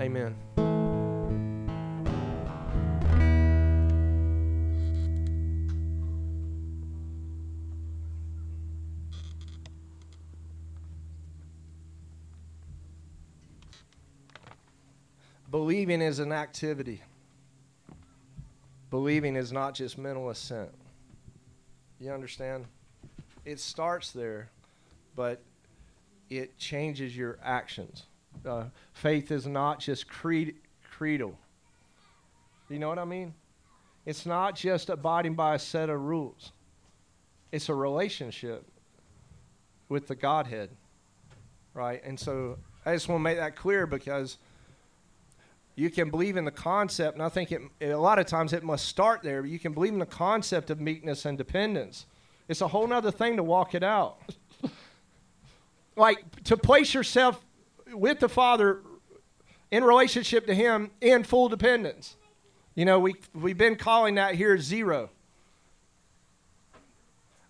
Amen. 0.04 0.36
Believing 15.50 16.02
is 16.02 16.20
an 16.20 16.34
activity. 16.34 17.02
Believing 18.90 19.38
is 19.38 19.54
not 19.54 19.74
just 19.74 19.98
mental 19.98 20.30
assent. 20.30 20.72
You 22.02 22.12
understand? 22.12 22.66
It 23.46 23.62
starts 23.62 24.12
there, 24.12 24.50
but 25.16 25.42
it 26.30 26.58
changes 26.58 27.16
your 27.16 27.40
actions. 27.42 28.04
Uh, 28.46 28.66
faith 28.94 29.32
is 29.32 29.48
not 29.48 29.80
just 29.80 30.08
creed, 30.08 30.56
creedal. 30.92 31.38
You 32.70 32.80
know 32.80 32.90
what 32.90 33.00
I 33.00 33.06
mean? 33.06 33.34
It's 34.06 34.26
not 34.26 34.56
just 34.56 34.90
abiding 34.90 35.36
by 35.36 35.56
a 35.56 35.60
set 35.60 35.90
of 35.90 36.02
rules. 36.02 36.52
It's 37.52 37.70
a 37.70 37.76
relationship 37.76 38.66
with 39.90 40.08
the 40.08 40.16
Godhead, 40.16 40.72
right? 41.74 42.02
And 42.04 42.20
so 42.20 42.58
I 42.86 42.94
just 42.94 43.08
want 43.08 43.20
to 43.20 43.24
make 43.24 43.38
that 43.38 43.56
clear 43.56 43.86
because 43.86 44.38
you 45.76 45.90
can 45.90 46.10
believe 46.10 46.38
in 46.38 46.46
the 46.46 46.52
concept, 46.52 47.16
and 47.16 47.24
I 47.24 47.30
think 47.30 47.52
it, 47.52 47.62
a 47.82 47.96
lot 47.96 48.20
of 48.20 48.26
times 48.26 48.54
it 48.54 48.64
must 48.64 48.86
start 48.86 49.24
there. 49.24 49.42
But 49.42 49.52
you 49.52 49.60
can 49.60 49.74
believe 49.74 49.94
in 49.94 50.00
the 50.00 50.06
concept 50.06 50.70
of 50.70 50.80
meekness 50.80 51.26
and 51.26 51.38
dependence. 51.38 52.06
It's 52.48 52.62
a 52.62 52.68
whole 52.68 52.92
other 52.92 53.12
thing 53.12 53.38
to 53.38 53.44
walk 53.44 53.74
it 53.74 53.84
out. 53.84 54.18
like 55.96 56.44
to 56.44 56.58
place 56.58 56.94
yourself 56.94 57.44
with 57.94 58.20
the 58.20 58.30
Father 58.30 58.82
in 59.72 59.84
relationship 59.84 60.45
to 60.48 60.56
Him 60.56 60.91
in 61.02 61.24
full 61.24 61.49
dependence. 61.49 62.15
You 62.76 62.86
know, 62.86 62.99
we, 62.99 63.15
we've 63.34 63.57
been 63.57 63.76
calling 63.76 64.15
that 64.15 64.36
here 64.36 64.57
zero. 64.57 65.10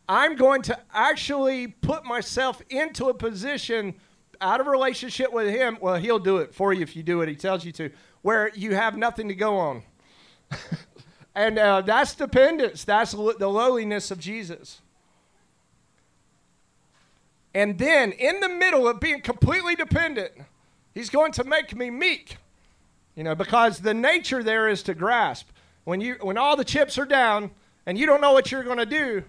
I'm 0.08 0.36
going 0.36 0.62
to 0.64 0.80
actually 0.94 1.68
put 1.68 2.06
myself 2.06 2.62
into 2.70 3.06
a 3.06 3.14
position 3.14 3.96
out 4.42 4.60
of 4.60 4.68
relationship 4.68 5.32
with 5.32 5.50
Him. 5.50 5.78
Well, 5.80 5.96
He'll 5.96 6.20
do 6.20 6.38
it 6.38 6.54
for 6.54 6.74
you 6.74 6.82
if 6.82 6.96
you 6.96 7.04
do 7.04 7.18
what 7.20 7.28
He 7.28 7.36
tells 7.36 7.64
you 7.64 7.72
to, 7.74 7.90
where 8.22 8.52
you 8.56 8.76
have 8.76 8.98
nothing 8.98 9.28
to 9.30 9.36
go 9.36 9.58
on. 9.58 9.84
and 11.36 11.58
uh, 11.58 11.82
that's 11.82 12.16
dependence, 12.16 12.84
that's 12.84 13.12
the 13.12 13.50
lowliness 13.50 14.12
of 14.12 14.20
Jesus. 14.20 14.82
And 17.54 17.78
then, 17.78 18.12
in 18.14 18.40
the 18.40 18.50
middle 18.50 18.88
of 18.88 19.00
being 19.00 19.22
completely 19.22 19.76
dependent, 19.76 20.32
He's 20.94 21.10
going 21.10 21.32
to 21.34 21.44
make 21.44 21.76
me 21.76 21.90
meek. 21.90 22.38
You 23.16 23.24
know, 23.24 23.36
because 23.36 23.80
the 23.80 23.94
nature 23.94 24.44
there 24.44 24.68
is 24.68 24.84
to 24.84 24.94
grasp. 24.94 25.50
When 25.84 26.02
you 26.02 26.16
when 26.22 26.38
all 26.38 26.56
the 26.56 26.64
chips 26.64 26.98
are 26.98 27.06
down 27.06 27.52
and 27.86 27.98
you 27.98 28.06
don't 28.06 28.22
know 28.22 28.32
what 28.32 28.52
you're 28.52 28.64
going 28.64 28.78
to 28.78 28.86
do, 28.86 29.24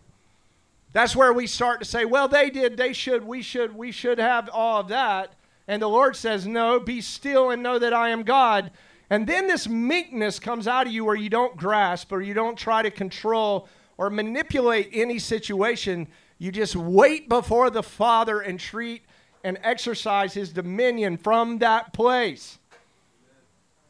that's 0.94 1.16
where 1.16 1.32
we 1.32 1.48
start 1.48 1.80
to 1.80 1.84
say, 1.84 2.04
well, 2.04 2.28
they 2.28 2.50
did, 2.50 2.76
they 2.76 2.92
should, 2.92 3.24
we 3.24 3.42
should, 3.42 3.74
we 3.74 3.90
should 3.90 4.18
have 4.18 4.48
all 4.48 4.80
of 4.80 4.88
that. 4.88 5.34
And 5.66 5.82
the 5.82 5.88
Lord 5.88 6.14
says, 6.14 6.46
no, 6.46 6.78
be 6.78 7.00
still 7.00 7.50
and 7.50 7.62
know 7.62 7.80
that 7.80 7.92
I 7.92 8.10
am 8.10 8.22
God. 8.22 8.70
And 9.10 9.26
then 9.26 9.48
this 9.48 9.68
meekness 9.68 10.38
comes 10.38 10.68
out 10.68 10.86
of 10.86 10.92
you 10.92 11.04
where 11.04 11.16
you 11.16 11.28
don't 11.28 11.56
grasp 11.56 12.12
or 12.12 12.22
you 12.22 12.32
don't 12.32 12.56
try 12.56 12.80
to 12.80 12.92
control 12.92 13.68
or 13.98 14.08
manipulate 14.08 14.90
any 14.92 15.18
situation. 15.18 16.06
You 16.38 16.52
just 16.52 16.76
wait 16.76 17.28
before 17.28 17.70
the 17.70 17.82
Father 17.82 18.40
and 18.40 18.58
treat 18.58 19.02
and 19.42 19.58
exercise 19.62 20.34
his 20.34 20.52
dominion 20.52 21.16
from 21.16 21.58
that 21.58 21.92
place. 21.92 22.58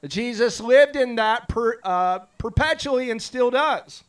Jesus 0.06 0.60
lived 0.60 0.96
in 0.96 1.16
that 1.16 1.48
per, 1.48 1.78
uh, 1.82 2.20
perpetually 2.38 3.10
and 3.10 3.22
still 3.22 3.50
does. 3.50 4.04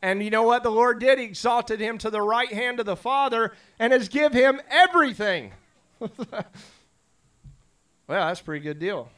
And 0.00 0.22
you 0.22 0.30
know 0.30 0.42
what 0.42 0.64
the 0.64 0.70
Lord 0.70 0.98
did? 0.98 1.20
He 1.20 1.24
exalted 1.24 1.78
him 1.78 1.96
to 1.98 2.10
the 2.10 2.20
right 2.20 2.52
hand 2.52 2.80
of 2.80 2.86
the 2.86 2.96
Father 2.96 3.52
and 3.78 3.92
has 3.92 4.08
give 4.08 4.32
him 4.32 4.60
everything. 4.68 5.52
well, 6.00 6.18
that's 8.08 8.40
a 8.40 8.44
pretty 8.44 8.64
good 8.64 8.80
deal. 8.80 9.08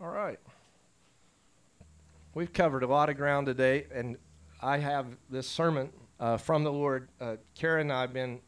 All 0.00 0.08
right. 0.08 0.40
We've 2.34 2.52
covered 2.52 2.82
a 2.82 2.88
lot 2.88 3.08
of 3.08 3.16
ground 3.16 3.46
today, 3.46 3.86
and 3.92 4.16
I 4.60 4.78
have 4.78 5.06
this 5.30 5.48
sermon 5.48 5.90
uh, 6.18 6.36
from 6.36 6.64
the 6.64 6.72
Lord. 6.72 7.08
Uh, 7.20 7.36
Karen 7.54 7.82
and 7.82 7.92
I 7.92 8.02
have 8.02 8.12
been, 8.12 8.40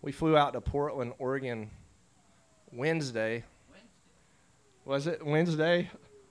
we 0.00 0.12
flew 0.12 0.36
out 0.36 0.52
to 0.52 0.60
Portland, 0.60 1.14
Oregon 1.18 1.70
Wednesday 2.72 3.44
was 4.84 5.06
it 5.06 5.24
Wednesday? 5.24 5.88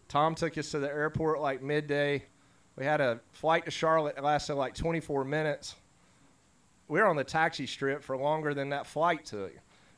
Tom 0.10 0.36
took 0.36 0.58
us 0.58 0.72
to 0.72 0.80
the 0.80 0.90
airport 0.90 1.40
like 1.40 1.62
midday. 1.62 2.24
We 2.76 2.86
had 2.86 3.00
a 3.00 3.22
flight 3.32 3.66
to 3.66 3.72
Charlotte 3.72 4.16
that 4.16 4.24
lasted 4.24 4.56
like 4.56 4.76
24 4.76 5.24
minutes. 5.24 5.76
We 6.90 7.00
were 7.00 7.08
on 7.08 7.16
the 7.16 7.24
taxi 7.24 7.66
strip 7.66 8.04
for 8.04 8.18
longer 8.18 8.54
than 8.54 8.70
that 8.70 8.88
flight 8.88 9.26
took 9.26 9.54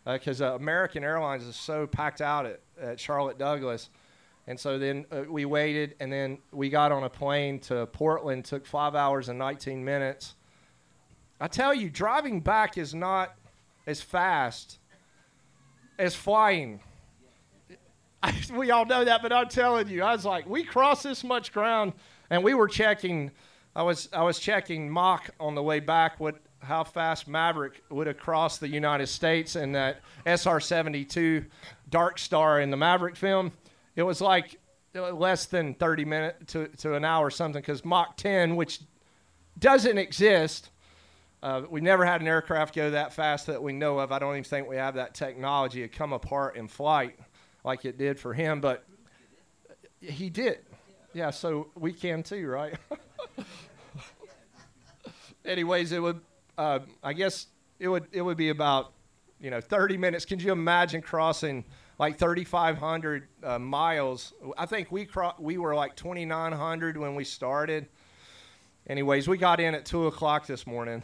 because 0.06 0.42
uh, 0.42 0.52
uh, 0.52 0.56
American 0.56 1.04
Airlines 1.04 1.46
is 1.46 1.56
so 1.56 1.88
packed 1.88 2.22
out 2.22 2.46
at, 2.46 2.60
at 2.80 3.00
Charlotte 3.00 3.40
Douglas. 3.40 3.90
And 4.46 4.60
so 4.60 4.78
then 4.78 5.06
uh, 5.12 5.24
we 5.30 5.46
waited, 5.46 5.96
and 6.00 6.12
then 6.12 6.40
we 6.52 6.70
got 6.70 6.92
on 6.92 7.04
a 7.04 7.10
plane 7.10 7.60
to 7.62 7.86
Portland. 7.88 8.46
Took 8.46 8.66
five 8.66 8.94
hours 8.94 9.30
and 9.30 9.40
19 9.40 9.84
minutes. 9.84 10.36
I 11.40 11.48
tell 11.48 11.74
you, 11.74 11.90
driving 11.90 12.42
back 12.42 12.78
is 12.78 12.94
not 12.94 13.36
as 13.88 14.02
fast 14.02 14.80
as 15.98 16.16
flying. 16.16 16.82
we 18.54 18.72
all 18.72 18.86
know 18.86 19.06
that, 19.06 19.22
but 19.22 19.32
I'm 19.32 19.48
telling 19.48 19.88
you, 19.88 20.04
I 20.04 20.14
was 20.14 20.26
like, 20.26 20.48
we 20.48 20.64
crossed 20.64 21.04
this 21.04 21.24
much 21.24 21.54
ground, 21.54 21.94
and 22.30 22.44
we 22.44 22.54
were 22.54 22.68
checking. 22.68 23.32
I 23.76 23.84
was 23.84 24.10
I 24.14 24.24
was 24.24 24.40
checking 24.40 24.90
Mach 24.90 25.30
on 25.40 25.56
the 25.56 25.64
way 25.64 25.80
back 25.80 26.20
what 26.20 26.36
how 26.60 26.84
fast 26.84 27.28
Maverick 27.28 27.84
would 27.90 28.08
have 28.08 28.18
crossed 28.18 28.60
the 28.60 28.68
United 28.68 29.08
States 29.08 29.56
in 29.56 29.74
that 29.74 30.02
SR-72 30.26 31.46
Dark 31.90 32.18
Star 32.18 32.62
in 32.62 32.70
the 32.70 32.78
Maverick 32.78 33.16
film. 33.16 33.52
It 33.96 34.04
was 34.04 34.22
like 34.22 34.60
less 34.94 35.46
than 35.46 35.74
30 35.74 36.06
minutes 36.06 36.54
to, 36.54 36.68
to 36.68 36.96
an 36.96 37.04
hour 37.06 37.26
or 37.26 37.32
something 37.32 37.62
because 37.62 37.84
Mach 37.84 38.16
10, 38.18 38.56
which 38.56 38.82
doesn't 39.60 39.98
exist, 39.98 40.70
uh, 41.42 41.64
we 41.70 41.82
never 41.82 42.06
had 42.06 42.22
an 42.22 42.28
aircraft 42.28 42.74
go 42.74 42.92
that 42.92 43.14
fast 43.14 43.48
that 43.48 43.62
we 43.62 43.74
know 43.74 44.00
of. 44.00 44.12
I 44.12 44.20
don't 44.20 44.34
even 44.34 44.44
think 44.44 44.68
we 44.68 44.78
have 44.78 44.96
that 44.96 45.14
technology 45.14 45.82
to 45.82 45.88
come 45.88 46.14
apart 46.14 46.56
in 46.56 46.68
flight 46.68 47.20
like 47.64 47.86
it 47.86 47.98
did 47.98 48.20
for 48.20 48.34
him, 48.34 48.62
but 48.62 48.86
he 50.00 50.30
did. 50.30 50.60
Yeah, 51.14 51.30
so 51.30 51.68
we 51.76 51.94
can 51.94 52.24
too, 52.24 52.48
right? 52.48 52.76
Anyways, 55.46 55.92
it 55.92 56.00
would. 56.00 56.22
Uh, 56.58 56.80
I 57.04 57.14
guess 57.14 57.48
it 57.80 57.88
would. 57.88 58.08
It 58.12 58.22
would 58.22 58.38
be 58.38 58.50
about, 58.50 58.94
you 59.40 59.52
know, 59.52 59.62
30 59.62 59.98
minutes. 59.98 60.26
Can 60.26 60.40
you 60.40 60.52
imagine 60.52 61.02
crossing 61.02 61.66
like 62.04 62.20
3,500 62.20 63.28
uh, 63.42 63.60
miles? 63.60 64.34
I 64.58 64.66
think 64.66 64.92
we 64.92 65.06
cro- 65.06 65.36
we 65.40 65.58
were 65.58 65.74
like 65.74 65.96
2,900 65.96 66.98
when 66.98 67.16
we 67.16 67.24
started. 67.24 67.88
Anyways, 68.88 69.30
we 69.30 69.38
got 69.38 69.62
in 69.62 69.74
at 69.74 69.86
two 69.86 70.08
o'clock 70.08 70.46
this 70.46 70.68
morning 70.68 71.02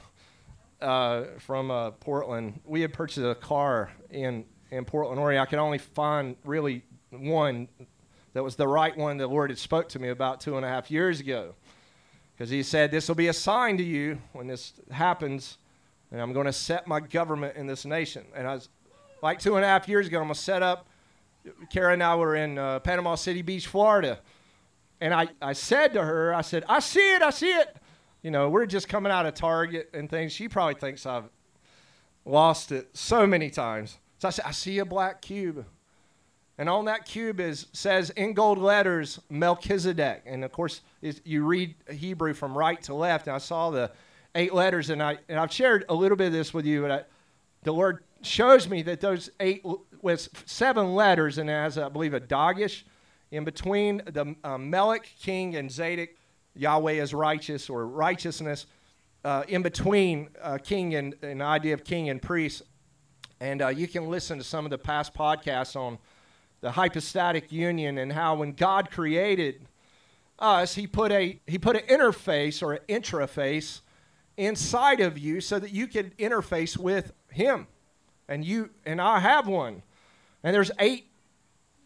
uh, 0.82 1.24
from 1.38 1.72
uh, 1.72 1.92
Portland. 1.92 2.60
We 2.66 2.82
had 2.82 2.92
purchased 2.92 3.26
a 3.26 3.34
car 3.34 3.94
in 4.10 4.44
in 4.72 4.84
Portland, 4.84 5.22
Oregon. 5.22 5.42
I 5.42 5.46
could 5.46 5.60
only 5.60 5.78
find 5.78 6.36
really 6.44 6.84
one 7.12 7.70
that 8.34 8.44
was 8.44 8.58
the 8.58 8.68
right 8.68 8.96
one 8.98 9.16
the 9.16 9.26
Lord 9.26 9.52
had 9.52 9.58
spoke 9.58 9.88
to 9.90 10.00
me 10.00 10.10
about 10.10 10.42
two 10.42 10.58
and 10.58 10.66
a 10.66 10.68
half 10.68 10.92
years 10.92 11.22
ago. 11.22 11.56
Because 12.36 12.50
he 12.50 12.62
said, 12.62 12.92
This 12.92 13.08
will 13.08 13.16
be 13.16 13.30
a 13.30 13.34
sign 13.34 13.78
to 13.78 13.84
you 13.84 14.22
when 14.34 14.48
this 14.48 14.74
happens, 14.92 15.60
and 16.12 16.20
I'm 16.20 16.34
going 16.34 16.46
to 16.46 16.52
set 16.52 16.88
my 16.88 17.00
government 17.00 17.56
in 17.56 17.68
this 17.68 17.86
nation. 17.86 18.26
And 18.36 18.46
I 18.46 18.54
was 18.54 18.68
like 19.22 19.40
two 19.40 19.56
and 19.56 19.64
a 19.64 19.68
half 19.68 19.88
years 19.88 20.08
ago, 20.08 20.18
I'm 20.20 20.26
going 20.26 20.34
to 20.34 20.42
set 20.42 20.62
up. 20.62 20.89
Kara 21.70 21.94
and 21.94 22.04
I 22.04 22.16
were 22.16 22.36
in 22.36 22.58
uh, 22.58 22.80
Panama 22.80 23.16
City 23.16 23.42
Beach, 23.42 23.68
Florida. 23.68 24.20
And 25.02 25.14
I, 25.14 25.28
I 25.42 25.54
said 25.54 25.94
to 25.94 26.04
her, 26.04 26.34
I 26.34 26.42
said, 26.42 26.64
I 26.68 26.80
see 26.80 27.16
it, 27.16 27.22
I 27.22 27.30
see 27.30 27.52
it. 27.52 27.76
You 28.22 28.32
know, 28.32 28.50
we're 28.50 28.66
just 28.66 28.90
coming 28.90 29.12
out 29.12 29.26
of 29.26 29.34
Target 29.34 29.90
and 29.94 30.10
things. 30.10 30.34
She 30.34 30.50
probably 30.50 30.76
thinks 30.76 31.06
I've 31.06 31.30
lost 32.26 32.72
it 32.72 32.90
so 32.94 33.26
many 33.26 33.50
times. 33.50 33.98
So 34.18 34.28
I 34.28 34.32
said, 34.32 34.46
I 34.46 34.52
see 34.52 34.80
a 34.80 34.86
black 34.86 35.22
cube. 35.22 35.66
And 36.58 36.68
on 36.68 36.86
that 36.86 37.06
cube 37.06 37.40
is 37.40 37.68
says 37.72 38.10
in 38.12 38.34
gold 38.34 38.58
letters 38.58 39.22
Melchizedek. 39.30 40.24
And 40.26 40.44
of 40.44 40.52
course, 40.52 40.82
you 41.24 41.46
read 41.46 41.76
Hebrew 41.90 42.34
from 42.34 42.58
right 42.58 42.82
to 42.84 42.94
left. 42.94 43.28
And 43.28 43.36
I 43.36 43.40
saw 43.40 43.70
the 43.70 43.92
eight 44.36 44.54
letters, 44.54 44.90
and 44.90 45.02
I 45.02 45.20
and 45.30 45.40
I've 45.40 45.54
shared 45.54 45.86
a 45.88 45.94
little 45.94 46.18
bit 46.18 46.28
of 46.28 46.34
this 46.34 46.54
with 46.54 46.66
you. 46.66 46.82
But 46.82 46.92
I, 46.92 47.04
the 47.64 47.72
Lord 47.72 48.04
shows 48.22 48.68
me 48.68 48.82
that 48.84 49.02
those 49.02 49.30
eight 49.40 49.64
with 50.02 50.30
seven 50.46 50.96
letters, 50.96 51.38
and 51.38 51.50
has, 51.50 51.78
I 51.78 51.90
believe, 51.90 52.14
a 52.14 52.20
Dagesh 52.20 52.84
in 53.32 53.44
between 53.44 54.02
the 54.06 54.36
uh, 54.44 54.58
Melech 54.58 55.10
king 55.20 55.56
and 55.56 55.72
Zadok. 55.72 56.10
Yahweh 56.56 56.94
is 56.94 57.14
righteous 57.14 57.70
or 57.70 57.88
righteousness. 57.88 58.66
Uh, 59.24 59.44
in 59.48 59.62
between 59.62 60.30
uh, 60.42 60.58
king 60.58 60.96
and 60.96 61.16
an 61.24 61.42
idea 61.42 61.74
of 61.74 61.84
king 61.84 62.10
and 62.10 62.22
priest 62.22 62.64
and 63.40 63.62
uh, 63.62 63.68
you 63.70 63.88
can 63.88 64.10
listen 64.10 64.38
to 64.38 64.44
some 64.44 64.66
of 64.66 64.72
the 64.72 64.78
past 64.78 65.14
podcasts 65.14 65.76
on 65.76 65.98
the 66.62 66.72
hypostatic 66.72 67.52
union 67.52 67.98
and 67.98 68.12
how 68.12 68.36
when 68.36 68.52
God 68.52 68.92
created 68.92 69.66
us, 70.38 70.76
He 70.76 70.88
put 70.88 71.12
a 71.12 71.40
He 71.48 71.58
put 71.58 71.76
an 71.76 71.84
interface 71.84 72.62
or 72.62 72.74
an 72.74 72.82
intraface 72.90 73.82
inside 74.36 75.00
of 75.00 75.18
you 75.18 75.42
so 75.42 75.58
that 75.60 75.72
you 75.72 75.88
could 75.88 76.18
interface 76.18 76.78
with 76.78 77.14
Him. 77.30 77.68
And 78.30 78.46
you 78.46 78.70
and 78.86 79.02
I 79.02 79.20
have 79.20 79.48
one. 79.48 79.82
And 80.44 80.56
there's 80.56 80.72
eight 80.80 81.08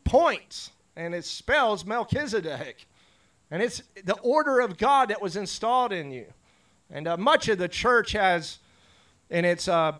points, 0.04 0.72
and 0.96 1.16
it 1.16 1.26
spells 1.26 1.86
Melchizedek. 1.86 2.86
And 3.50 3.64
it's 3.64 3.82
the 4.04 4.20
order 4.20 4.60
of 4.60 4.78
God 4.78 5.10
that 5.10 5.22
was 5.22 5.38
installed 5.38 5.94
in 5.94 6.12
you. 6.12 6.26
And 6.92 7.08
uh, 7.08 7.18
much 7.18 7.48
of 7.48 7.58
the 7.58 7.70
church 7.70 8.12
has, 8.12 8.60
in 9.30 9.46
its 9.46 9.68
uh, 9.68 9.94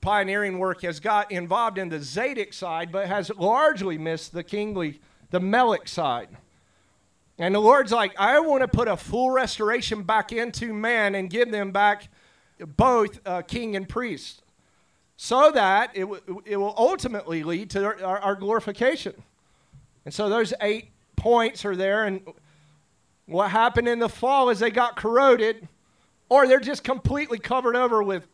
pioneering 0.00 0.58
work, 0.58 0.82
has 0.82 1.00
got 1.00 1.30
involved 1.30 1.76
in 1.76 1.90
the 1.90 1.98
Zadic 1.98 2.54
side, 2.54 2.90
but 2.90 3.06
has 3.06 3.30
largely 3.36 3.98
missed 3.98 4.32
the 4.32 4.42
kingly, 4.42 5.00
the 5.30 5.40
Melech 5.40 5.86
side. 5.86 6.28
And 7.38 7.54
the 7.54 7.60
Lord's 7.60 7.92
like, 7.92 8.18
I 8.18 8.40
want 8.40 8.62
to 8.62 8.68
put 8.68 8.88
a 8.88 8.96
full 8.96 9.30
restoration 9.30 10.02
back 10.02 10.32
into 10.32 10.72
man 10.72 11.14
and 11.14 11.28
give 11.28 11.50
them 11.50 11.72
back 11.72 12.08
both 12.58 13.20
uh, 13.26 13.42
king 13.42 13.76
and 13.76 13.86
priest 13.88 14.43
so 15.16 15.50
that 15.52 15.90
it, 15.94 16.00
w- 16.00 16.42
it 16.44 16.56
will 16.56 16.74
ultimately 16.76 17.42
lead 17.42 17.70
to 17.70 17.84
our, 17.84 18.18
our 18.18 18.34
glorification. 18.34 19.14
And 20.04 20.12
so 20.12 20.28
those 20.28 20.52
eight 20.60 20.90
points 21.16 21.64
are 21.64 21.76
there. 21.76 22.04
And 22.04 22.20
what 23.26 23.50
happened 23.50 23.88
in 23.88 23.98
the 23.98 24.08
fall 24.08 24.50
is 24.50 24.58
they 24.58 24.70
got 24.70 24.96
corroded, 24.96 25.68
or 26.28 26.46
they're 26.46 26.60
just 26.60 26.84
completely 26.84 27.38
covered 27.38 27.76
over 27.76 28.02
with 28.02 28.26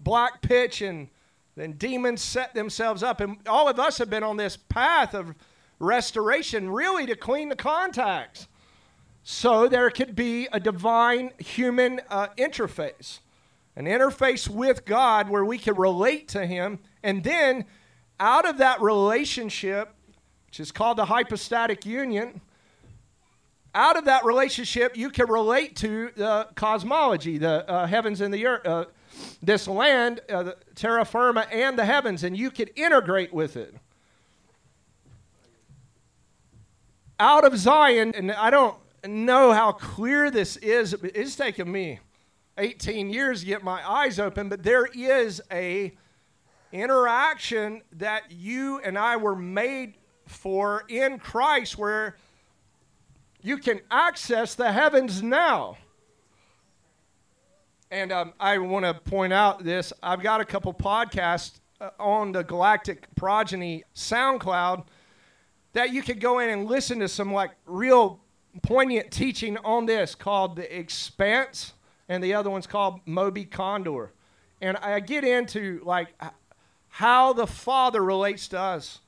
black 0.00 0.42
pitch, 0.42 0.82
and 0.82 1.08
then 1.56 1.72
demons 1.72 2.22
set 2.22 2.54
themselves 2.54 3.02
up. 3.02 3.20
And 3.20 3.38
all 3.48 3.68
of 3.68 3.80
us 3.80 3.98
have 3.98 4.10
been 4.10 4.22
on 4.22 4.36
this 4.36 4.56
path 4.56 5.14
of 5.14 5.34
restoration, 5.80 6.70
really 6.70 7.06
to 7.06 7.16
clean 7.16 7.48
the 7.48 7.56
contacts. 7.56 8.48
So 9.24 9.68
there 9.68 9.90
could 9.90 10.14
be 10.14 10.48
a 10.52 10.60
divine 10.60 11.32
human 11.38 12.00
uh, 12.08 12.28
interface, 12.38 13.18
an 13.78 13.84
interface 13.84 14.48
with 14.48 14.84
God 14.84 15.30
where 15.30 15.44
we 15.44 15.56
can 15.56 15.76
relate 15.76 16.26
to 16.28 16.44
Him. 16.44 16.80
And 17.04 17.22
then 17.22 17.64
out 18.18 18.46
of 18.46 18.58
that 18.58 18.82
relationship, 18.82 19.94
which 20.46 20.58
is 20.58 20.72
called 20.72 20.98
the 20.98 21.04
hypostatic 21.04 21.86
union, 21.86 22.40
out 23.76 23.96
of 23.96 24.06
that 24.06 24.24
relationship, 24.24 24.96
you 24.96 25.10
can 25.10 25.28
relate 25.28 25.76
to 25.76 26.10
the 26.16 26.48
cosmology, 26.56 27.38
the 27.38 27.70
uh, 27.70 27.86
heavens 27.86 28.20
and 28.20 28.34
the 28.34 28.46
earth, 28.46 28.66
uh, 28.66 28.86
this 29.44 29.68
land, 29.68 30.22
uh, 30.28 30.42
the 30.42 30.56
terra 30.74 31.04
firma, 31.04 31.46
and 31.52 31.78
the 31.78 31.84
heavens, 31.84 32.24
and 32.24 32.36
you 32.36 32.50
can 32.50 32.66
integrate 32.74 33.32
with 33.32 33.56
it. 33.56 33.76
Out 37.20 37.44
of 37.44 37.56
Zion, 37.56 38.12
and 38.16 38.32
I 38.32 38.50
don't 38.50 38.74
know 39.06 39.52
how 39.52 39.70
clear 39.70 40.32
this 40.32 40.56
is. 40.56 40.94
It's 40.94 41.36
taken 41.36 41.70
me 41.70 42.00
18 42.58 43.10
years 43.10 43.40
to 43.40 43.46
get 43.46 43.62
my 43.62 43.88
eyes 43.88 44.18
open, 44.18 44.48
but 44.48 44.62
there 44.62 44.86
is 44.86 45.40
a 45.50 45.92
interaction 46.72 47.82
that 47.92 48.30
you 48.30 48.78
and 48.80 48.98
I 48.98 49.16
were 49.16 49.36
made 49.36 49.94
for 50.26 50.84
in 50.88 51.18
Christ 51.18 51.78
where 51.78 52.16
you 53.42 53.58
can 53.58 53.80
access 53.90 54.54
the 54.54 54.70
heavens 54.70 55.22
now. 55.22 55.78
And 57.90 58.12
um, 58.12 58.34
I 58.38 58.58
want 58.58 58.84
to 58.84 58.92
point 58.92 59.32
out 59.32 59.64
this. 59.64 59.92
I've 60.02 60.20
got 60.20 60.40
a 60.42 60.44
couple 60.44 60.74
podcasts 60.74 61.60
uh, 61.80 61.90
on 61.98 62.32
the 62.32 62.42
Galactic 62.42 63.06
Progeny 63.14 63.84
SoundCloud 63.94 64.84
that 65.72 65.90
you 65.90 66.02
could 66.02 66.20
go 66.20 66.40
in 66.40 66.50
and 66.50 66.66
listen 66.66 66.98
to 66.98 67.08
some 67.08 67.32
like 67.32 67.52
real 67.64 68.20
poignant 68.62 69.10
teaching 69.10 69.56
on 69.58 69.86
this 69.86 70.14
called 70.14 70.56
The 70.56 70.78
Expanse, 70.78 71.72
and 72.08 72.22
the 72.22 72.34
other 72.34 72.50
one's 72.50 72.66
called 72.66 73.00
Moby 73.06 73.44
Condor. 73.44 74.12
And 74.60 74.76
I 74.78 75.00
get 75.00 75.24
into 75.24 75.80
like 75.84 76.08
how 76.88 77.32
the 77.32 77.46
Father 77.46 78.02
relates 78.02 78.48
to 78.48 78.58
us 78.58 79.00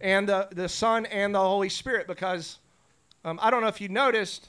and 0.00 0.28
the, 0.28 0.48
the 0.52 0.68
Son 0.68 1.06
and 1.06 1.34
the 1.34 1.40
Holy 1.40 1.68
Spirit 1.68 2.06
because 2.06 2.58
um, 3.24 3.38
I 3.42 3.50
don't 3.50 3.60
know 3.60 3.68
if 3.68 3.80
you 3.80 3.88
noticed, 3.88 4.48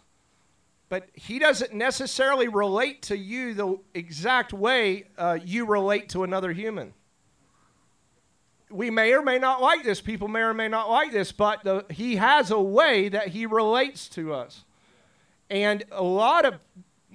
but 0.89 1.09
He 1.13 1.39
doesn't 1.39 1.73
necessarily 1.73 2.47
relate 2.47 3.01
to 3.03 3.17
you 3.17 3.53
the 3.53 3.77
exact 3.93 4.53
way 4.53 5.05
uh, 5.17 5.39
you 5.43 5.65
relate 5.65 6.09
to 6.09 6.23
another 6.23 6.53
human 6.53 6.93
we 8.73 8.89
may 8.89 9.13
or 9.13 9.21
may 9.21 9.37
not 9.37 9.61
like 9.61 9.83
this. 9.83 10.01
People 10.01 10.27
may 10.27 10.41
or 10.41 10.53
may 10.53 10.67
not 10.67 10.89
like 10.89 11.11
this, 11.11 11.31
but 11.31 11.63
the, 11.63 11.85
he 11.89 12.15
has 12.15 12.49
a 12.49 12.59
way 12.59 13.07
that 13.07 13.29
he 13.29 13.45
relates 13.45 14.09
to 14.09 14.33
us. 14.33 14.65
And 15.49 15.83
a 15.91 16.03
lot 16.03 16.45
of 16.45 16.55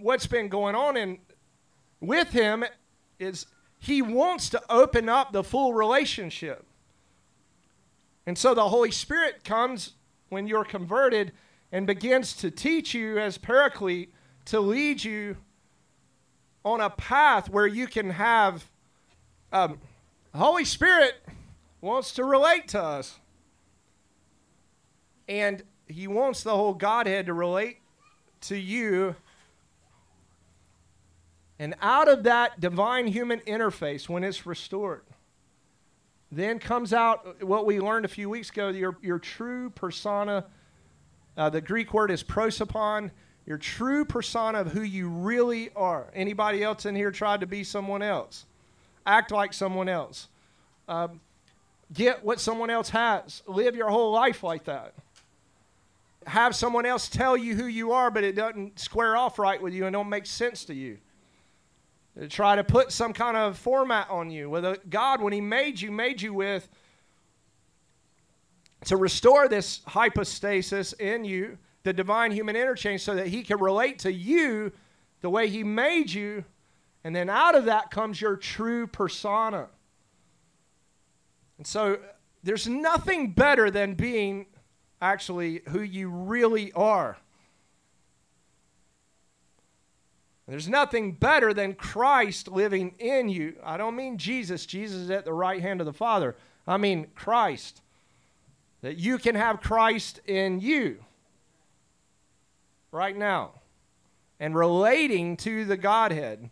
what's 0.00 0.26
been 0.26 0.48
going 0.48 0.74
on 0.74 0.96
in, 0.96 1.18
with 2.00 2.30
him 2.30 2.64
is 3.18 3.46
he 3.78 4.02
wants 4.02 4.48
to 4.50 4.62
open 4.70 5.08
up 5.08 5.32
the 5.32 5.44
full 5.44 5.74
relationship. 5.74 6.64
And 8.26 8.36
so 8.36 8.54
the 8.54 8.68
Holy 8.68 8.90
Spirit 8.90 9.44
comes 9.44 9.92
when 10.28 10.46
you're 10.46 10.64
converted 10.64 11.32
and 11.72 11.86
begins 11.86 12.34
to 12.36 12.50
teach 12.50 12.94
you 12.94 13.18
as 13.18 13.38
paraclete 13.38 14.12
to 14.46 14.60
lead 14.60 15.02
you 15.02 15.36
on 16.64 16.80
a 16.80 16.90
path 16.90 17.48
where 17.48 17.66
you 17.66 17.86
can 17.86 18.10
have 18.10 18.68
um, 19.52 19.80
Holy 20.34 20.64
Spirit 20.64 21.14
wants 21.80 22.12
to 22.12 22.24
relate 22.24 22.68
to 22.68 22.82
us. 22.82 23.18
And 25.28 25.62
he 25.86 26.06
wants 26.06 26.42
the 26.42 26.54
whole 26.54 26.74
Godhead 26.74 27.26
to 27.26 27.34
relate 27.34 27.78
to 28.42 28.56
you. 28.56 29.16
And 31.58 31.74
out 31.82 32.08
of 32.08 32.22
that 32.22 32.60
divine 32.60 33.08
human 33.08 33.40
interface, 33.40 34.08
when 34.08 34.22
it's 34.22 34.46
restored, 34.46 35.02
then 36.30 36.58
comes 36.58 36.92
out 36.92 37.42
what 37.42 37.66
we 37.66 37.80
learned 37.80 38.04
a 38.04 38.08
few 38.08 38.28
weeks 38.28 38.50
ago 38.50 38.68
your, 38.68 38.96
your 39.02 39.18
true 39.18 39.70
persona. 39.70 40.44
Uh, 41.36 41.50
the 41.50 41.60
Greek 41.60 41.94
word 41.94 42.10
is 42.10 42.22
prosopon, 42.22 43.10
your 43.46 43.58
true 43.58 44.04
persona 44.04 44.60
of 44.60 44.72
who 44.72 44.82
you 44.82 45.08
really 45.08 45.70
are. 45.74 46.10
Anybody 46.14 46.62
else 46.62 46.84
in 46.86 46.94
here 46.94 47.10
tried 47.10 47.40
to 47.40 47.46
be 47.46 47.64
someone 47.64 48.02
else? 48.02 48.44
Act 49.06 49.30
like 49.32 49.52
someone 49.52 49.88
else. 49.88 50.28
Um, 50.86 51.20
get 51.92 52.24
what 52.24 52.40
someone 52.40 52.70
else 52.70 52.90
has. 52.90 53.42
Live 53.46 53.74
your 53.74 53.88
whole 53.88 54.12
life 54.12 54.42
like 54.42 54.64
that. 54.64 54.92
Have 56.26 56.54
someone 56.54 56.84
else 56.84 57.08
tell 57.08 57.36
you 57.36 57.54
who 57.54 57.64
you 57.64 57.92
are, 57.92 58.10
but 58.10 58.22
it 58.22 58.36
doesn't 58.36 58.78
square 58.78 59.16
off 59.16 59.38
right 59.38 59.62
with 59.62 59.72
you 59.72 59.86
and 59.86 59.94
don't 59.94 60.10
make 60.10 60.26
sense 60.26 60.64
to 60.66 60.74
you. 60.74 60.98
Try 62.28 62.56
to 62.56 62.64
put 62.64 62.90
some 62.90 63.12
kind 63.12 63.36
of 63.36 63.56
format 63.56 64.10
on 64.10 64.30
you. 64.30 64.50
With 64.50 64.90
God, 64.90 65.22
when 65.22 65.32
He 65.32 65.40
made 65.40 65.80
you, 65.80 65.92
made 65.92 66.20
you 66.20 66.34
with 66.34 66.68
to 68.86 68.96
restore 68.96 69.48
this 69.48 69.80
hypostasis 69.86 70.92
in 70.94 71.24
you, 71.24 71.58
the 71.84 71.92
divine 71.92 72.32
human 72.32 72.56
interchange, 72.56 73.02
so 73.02 73.14
that 73.14 73.28
He 73.28 73.42
can 73.42 73.60
relate 73.60 74.00
to 74.00 74.12
you 74.12 74.72
the 75.20 75.30
way 75.30 75.48
He 75.48 75.62
made 75.62 76.12
you, 76.12 76.44
and 77.04 77.14
then 77.14 77.30
out 77.30 77.54
of 77.54 77.66
that 77.66 77.90
comes 77.90 78.20
your 78.20 78.36
true 78.36 78.86
persona. 78.86 79.68
And 81.56 81.66
so 81.66 81.98
there's 82.42 82.66
nothing 82.68 83.32
better 83.32 83.70
than 83.70 83.94
being 83.94 84.46
actually 85.00 85.62
who 85.68 85.80
you 85.80 86.08
really 86.08 86.72
are. 86.72 87.16
There's 90.48 90.68
nothing 90.68 91.12
better 91.12 91.52
than 91.52 91.74
Christ 91.74 92.48
living 92.48 92.94
in 92.98 93.28
you. 93.28 93.56
I 93.62 93.76
don't 93.76 93.94
mean 93.94 94.16
Jesus. 94.16 94.64
Jesus 94.64 95.02
is 95.02 95.10
at 95.10 95.26
the 95.26 95.32
right 95.32 95.60
hand 95.60 95.80
of 95.80 95.84
the 95.84 95.92
Father. 95.92 96.36
I 96.66 96.78
mean 96.78 97.08
Christ. 97.14 97.82
That 98.80 98.96
you 98.96 99.18
can 99.18 99.34
have 99.34 99.60
Christ 99.60 100.20
in 100.26 100.60
you 100.60 101.04
right 102.90 103.16
now 103.16 103.52
and 104.40 104.54
relating 104.54 105.36
to 105.38 105.66
the 105.66 105.76
Godhead. 105.76 106.48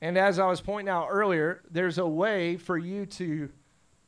And 0.00 0.16
as 0.16 0.38
I 0.38 0.46
was 0.46 0.62
pointing 0.62 0.88
out 0.88 1.08
earlier, 1.10 1.62
there's 1.70 1.98
a 1.98 2.06
way 2.06 2.56
for 2.56 2.78
you 2.78 3.04
to 3.06 3.50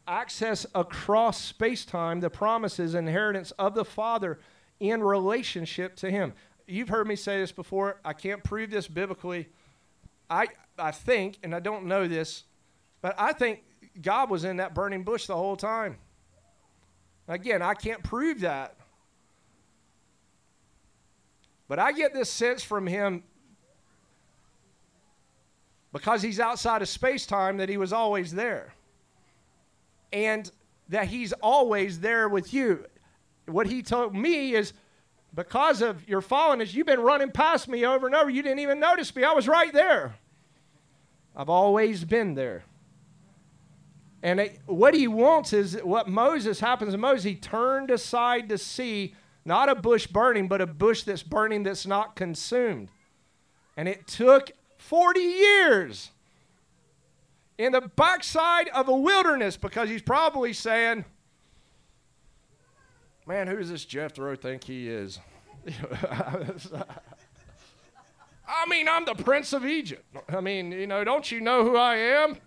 access 0.06 0.64
across 0.74 1.42
space 1.42 1.84
time 1.84 2.20
the 2.20 2.30
promises, 2.30 2.94
inheritance 2.94 3.50
of 3.58 3.74
the 3.74 3.84
Father 3.84 4.38
in 4.80 5.02
relationship 5.02 5.96
to 5.96 6.10
Him. 6.10 6.32
You've 6.68 6.90
heard 6.90 7.08
me 7.08 7.16
say 7.16 7.40
this 7.40 7.50
before. 7.50 7.98
I 8.04 8.12
can't 8.12 8.44
prove 8.44 8.70
this 8.70 8.86
biblically. 8.86 9.48
I, 10.28 10.48
I 10.78 10.90
think, 10.90 11.38
and 11.42 11.54
I 11.54 11.60
don't 11.60 11.86
know 11.86 12.06
this, 12.06 12.44
but 13.00 13.14
I 13.18 13.32
think 13.32 13.62
God 14.02 14.28
was 14.28 14.44
in 14.44 14.58
that 14.58 14.74
burning 14.74 15.02
bush 15.02 15.26
the 15.26 15.36
whole 15.36 15.56
time. 15.56 15.96
Again, 17.26 17.62
I 17.62 17.72
can't 17.72 18.02
prove 18.02 18.40
that. 18.40 18.76
But 21.68 21.78
I 21.78 21.92
get 21.92 22.12
this 22.12 22.30
sense 22.30 22.62
from 22.62 22.86
him 22.86 23.22
because 25.92 26.20
he's 26.20 26.38
outside 26.38 26.82
of 26.82 26.88
space 26.88 27.24
time 27.24 27.56
that 27.56 27.70
he 27.70 27.78
was 27.78 27.94
always 27.94 28.32
there. 28.32 28.74
And 30.12 30.50
that 30.90 31.06
he's 31.06 31.32
always 31.34 32.00
there 32.00 32.28
with 32.28 32.52
you. 32.52 32.84
What 33.46 33.66
he 33.66 33.82
told 33.82 34.14
me 34.14 34.54
is 34.54 34.74
because 35.34 35.82
of 35.82 36.08
your 36.08 36.22
fallenness, 36.22 36.74
you've 36.74 36.86
been 36.86 37.00
running 37.00 37.30
past 37.30 37.68
me 37.68 37.84
over 37.84 38.06
and 38.06 38.14
over. 38.14 38.30
You 38.30 38.42
didn't 38.42 38.60
even 38.60 38.80
notice 38.80 39.14
me. 39.14 39.24
I 39.24 39.32
was 39.32 39.46
right 39.46 39.72
there. 39.72 40.16
I've 41.36 41.48
always 41.48 42.04
been 42.04 42.34
there. 42.34 42.64
And 44.22 44.40
it, 44.40 44.60
what 44.66 44.94
he 44.94 45.06
wants 45.06 45.52
is 45.52 45.78
what 45.84 46.08
Moses 46.08 46.58
happens 46.58 46.92
to 46.92 46.98
Moses. 46.98 47.24
He 47.24 47.36
turned 47.36 47.90
aside 47.90 48.48
to 48.48 48.58
see 48.58 49.14
not 49.44 49.68
a 49.68 49.74
bush 49.74 50.06
burning, 50.06 50.48
but 50.48 50.60
a 50.60 50.66
bush 50.66 51.04
that's 51.04 51.22
burning 51.22 51.62
that's 51.62 51.86
not 51.86 52.16
consumed. 52.16 52.88
And 53.76 53.88
it 53.88 54.08
took 54.08 54.50
40 54.78 55.20
years 55.20 56.10
in 57.58 57.72
the 57.72 57.80
backside 57.80 58.68
of 58.68 58.88
a 58.88 58.96
wilderness 58.96 59.56
because 59.56 59.88
he's 59.88 60.02
probably 60.02 60.52
saying, 60.52 61.04
Man, 63.28 63.46
who 63.46 63.56
does 63.56 63.68
this 63.68 63.84
Jethro 63.84 64.34
think 64.36 64.64
he 64.64 64.88
is? 64.88 65.20
I 66.10 66.46
mean, 68.70 68.88
I'm 68.88 69.04
the 69.04 69.14
prince 69.14 69.52
of 69.52 69.66
Egypt. 69.66 70.02
I 70.30 70.40
mean, 70.40 70.72
you 70.72 70.86
know, 70.86 71.04
don't 71.04 71.30
you 71.30 71.42
know 71.42 71.62
who 71.62 71.76
I 71.76 71.96
am? 71.96 72.38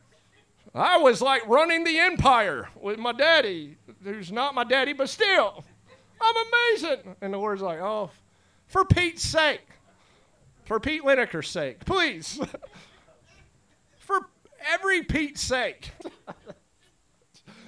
I 0.73 0.97
was 0.97 1.21
like 1.21 1.47
running 1.47 1.83
the 1.83 1.99
empire 1.99 2.69
with 2.75 2.97
my 2.97 3.11
daddy, 3.11 3.77
who's 4.03 4.31
not 4.31 4.55
my 4.55 4.63
daddy, 4.63 4.93
but 4.93 5.07
still, 5.07 5.63
I'm 6.19 6.35
amazing. 6.47 7.15
And 7.21 7.31
the 7.35 7.37
Lord's 7.37 7.61
like, 7.61 7.79
oh, 7.79 8.09
for 8.65 8.83
Pete's 8.83 9.21
sake, 9.21 9.67
for 10.65 10.79
Pete 10.79 11.03
Lineker's 11.03 11.47
sake, 11.47 11.85
please, 11.85 12.39
for 13.99 14.21
every 14.67 15.03
Pete's 15.03 15.41
sake. 15.41 15.91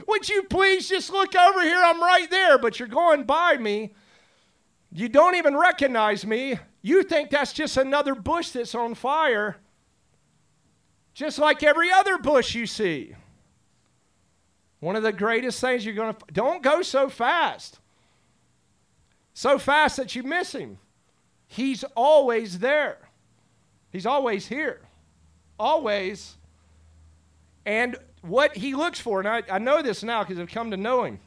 Would 0.07 0.29
you 0.29 0.43
please 0.43 0.89
just 0.89 1.11
look 1.11 1.35
over 1.35 1.61
here? 1.61 1.81
I'm 1.83 2.01
right 2.01 2.29
there, 2.29 2.57
but 2.57 2.79
you're 2.79 2.87
going 2.87 3.23
by 3.23 3.57
me. 3.57 3.93
You 4.91 5.09
don't 5.09 5.35
even 5.35 5.55
recognize 5.55 6.25
me. 6.25 6.59
You 6.81 7.03
think 7.03 7.29
that's 7.29 7.53
just 7.53 7.77
another 7.77 8.13
bush 8.13 8.49
that's 8.49 8.75
on 8.75 8.93
fire, 8.93 9.57
just 11.13 11.39
like 11.39 11.63
every 11.63 11.91
other 11.91 12.17
bush 12.17 12.53
you 12.53 12.65
see. 12.65 13.15
One 14.79 14.95
of 14.97 15.03
the 15.03 15.13
greatest 15.13 15.61
things 15.61 15.85
you're 15.85 15.95
going 15.95 16.13
to 16.13 16.19
don't 16.33 16.61
go 16.61 16.81
so 16.81 17.07
fast. 17.09 17.79
So 19.33 19.57
fast 19.57 19.97
that 19.97 20.15
you 20.15 20.23
miss 20.23 20.53
him. 20.53 20.77
He's 21.47 21.83
always 21.95 22.59
there. 22.59 22.97
He's 23.91 24.05
always 24.05 24.47
here. 24.47 24.81
Always. 25.57 26.35
And 27.65 27.95
what 28.23 28.55
he 28.55 28.73
looks 28.73 28.99
for, 28.99 29.19
and 29.19 29.27
I, 29.27 29.43
I 29.51 29.59
know 29.59 29.81
this 29.81 30.01
now 30.01 30.23
because 30.23 30.39
I've 30.39 30.49
come 30.49 30.71
to 30.71 30.77
know 30.77 31.03
him. 31.03 31.19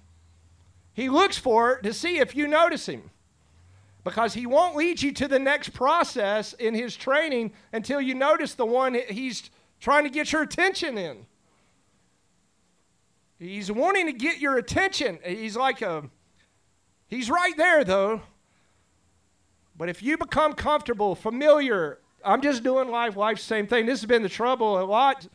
He 0.95 1.11
looks 1.11 1.37
for 1.37 1.79
to 1.83 1.93
see 1.93 2.19
if 2.19 2.35
you 2.35 2.49
notice 2.49 2.89
him. 2.89 3.11
Because 4.03 4.35
he 4.35 4.47
won't 4.47 4.77
lead 4.77 5.03
you 5.03 5.13
to 5.13 5.29
the 5.29 5.39
next 5.39 5.71
process 5.71 6.53
in 6.55 6.75
his 6.75 6.97
training 6.97 7.53
until 7.73 8.01
you 8.01 8.15
notice 8.15 8.55
the 8.55 8.65
one 8.65 8.97
he's 9.09 9.51
trying 9.81 10.05
to 10.05 10.11
get 10.11 10.33
your 10.33 10.43
attention 10.43 10.97
in. 10.97 11.27
He's 13.39 13.71
wanting 13.71 14.07
to 14.07 14.13
get 14.13 14.39
your 14.39 14.57
attention. 14.57 15.19
He's 15.25 15.57
like 15.57 15.83
a, 15.83 16.05
he's 17.09 17.29
right 17.29 17.57
there 17.57 17.85
though. 17.85 18.23
But 19.77 19.89
if 19.91 20.03
you 20.03 20.17
become 20.17 20.55
comfortable, 20.55 21.15
familiar, 21.15 21.99
I'm 22.25 22.41
just 22.41 22.63
doing 22.63 22.89
life, 22.89 23.17
life, 23.17 23.39
same 23.39 23.67
thing. 23.67 23.85
This 23.85 24.01
has 24.01 24.07
been 24.07 24.23
the 24.23 24.29
trouble 24.29 24.81
a 24.81 24.87
lot 24.87 25.27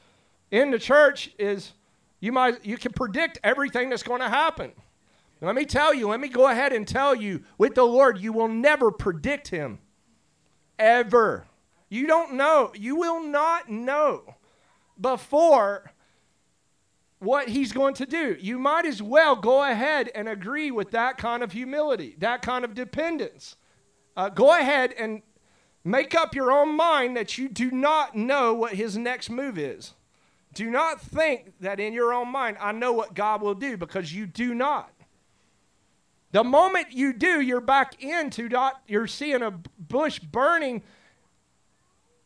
in 0.51 0.71
the 0.71 0.79
church 0.79 1.31
is 1.39 1.73
you 2.19 2.31
might 2.31 2.63
you 2.65 2.77
can 2.77 2.91
predict 2.91 3.39
everything 3.43 3.89
that's 3.89 4.03
going 4.03 4.21
to 4.21 4.29
happen. 4.29 4.73
Let 5.43 5.55
me 5.55 5.65
tell 5.65 5.91
you, 5.93 6.09
let 6.09 6.19
me 6.19 6.27
go 6.27 6.47
ahead 6.47 6.71
and 6.71 6.87
tell 6.87 7.15
you 7.15 7.43
with 7.57 7.73
the 7.73 7.83
Lord, 7.83 8.19
you 8.19 8.31
will 8.31 8.47
never 8.47 8.91
predict 8.91 9.47
him. 9.47 9.79
Ever. 10.77 11.47
You 11.89 12.05
don't 12.05 12.33
know. 12.35 12.71
You 12.75 12.95
will 12.95 13.23
not 13.23 13.69
know 13.69 14.35
before 14.99 15.91
what 17.17 17.49
he's 17.49 17.71
going 17.71 17.95
to 17.95 18.05
do. 18.05 18.37
You 18.39 18.59
might 18.59 18.85
as 18.85 19.01
well 19.01 19.35
go 19.35 19.63
ahead 19.63 20.11
and 20.13 20.29
agree 20.29 20.71
with 20.71 20.91
that 20.91 21.17
kind 21.17 21.43
of 21.43 21.51
humility, 21.51 22.15
that 22.19 22.41
kind 22.41 22.63
of 22.63 22.73
dependence. 22.75 23.55
Uh, 24.15 24.29
go 24.29 24.57
ahead 24.57 24.93
and 24.97 25.21
make 25.83 26.13
up 26.13 26.35
your 26.35 26.51
own 26.51 26.75
mind 26.75 27.17
that 27.17 27.37
you 27.37 27.49
do 27.49 27.71
not 27.71 28.15
know 28.15 28.53
what 28.53 28.73
his 28.73 28.97
next 28.97 29.29
move 29.29 29.57
is. 29.57 29.93
Do 30.53 30.69
not 30.69 30.99
think 30.99 31.53
that 31.61 31.79
in 31.79 31.93
your 31.93 32.13
own 32.13 32.27
mind, 32.27 32.57
I 32.59 32.71
know 32.71 32.91
what 32.91 33.13
God 33.13 33.41
will 33.41 33.55
do, 33.55 33.77
because 33.77 34.13
you 34.13 34.25
do 34.25 34.53
not. 34.53 34.91
The 36.31 36.43
moment 36.43 36.91
you 36.91 37.13
do, 37.13 37.41
you're 37.41 37.61
back 37.61 38.01
into 38.03 38.49
not, 38.49 38.81
you're 38.87 39.07
seeing 39.07 39.41
a 39.41 39.51
bush 39.51 40.19
burning, 40.19 40.81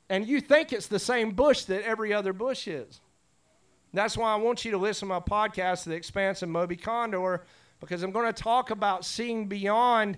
and 0.09 0.27
you 0.27 0.41
think 0.41 0.73
it's 0.73 0.87
the 0.87 0.99
same 0.99 1.31
bush 1.31 1.63
that 1.63 1.83
every 1.83 2.13
other 2.13 2.33
bush 2.33 2.67
is. 2.67 2.99
That's 3.93 4.17
why 4.17 4.33
I 4.33 4.35
want 4.35 4.65
you 4.65 4.71
to 4.71 4.77
listen 4.77 5.07
to 5.07 5.13
my 5.13 5.19
podcast, 5.19 5.85
The 5.85 5.93
Expanse 5.95 6.41
of 6.41 6.49
Moby 6.49 6.75
Condor, 6.75 7.45
because 7.79 8.03
I'm 8.03 8.11
going 8.11 8.31
to 8.31 8.43
talk 8.43 8.69
about 8.69 9.05
seeing 9.05 9.47
beyond 9.47 10.17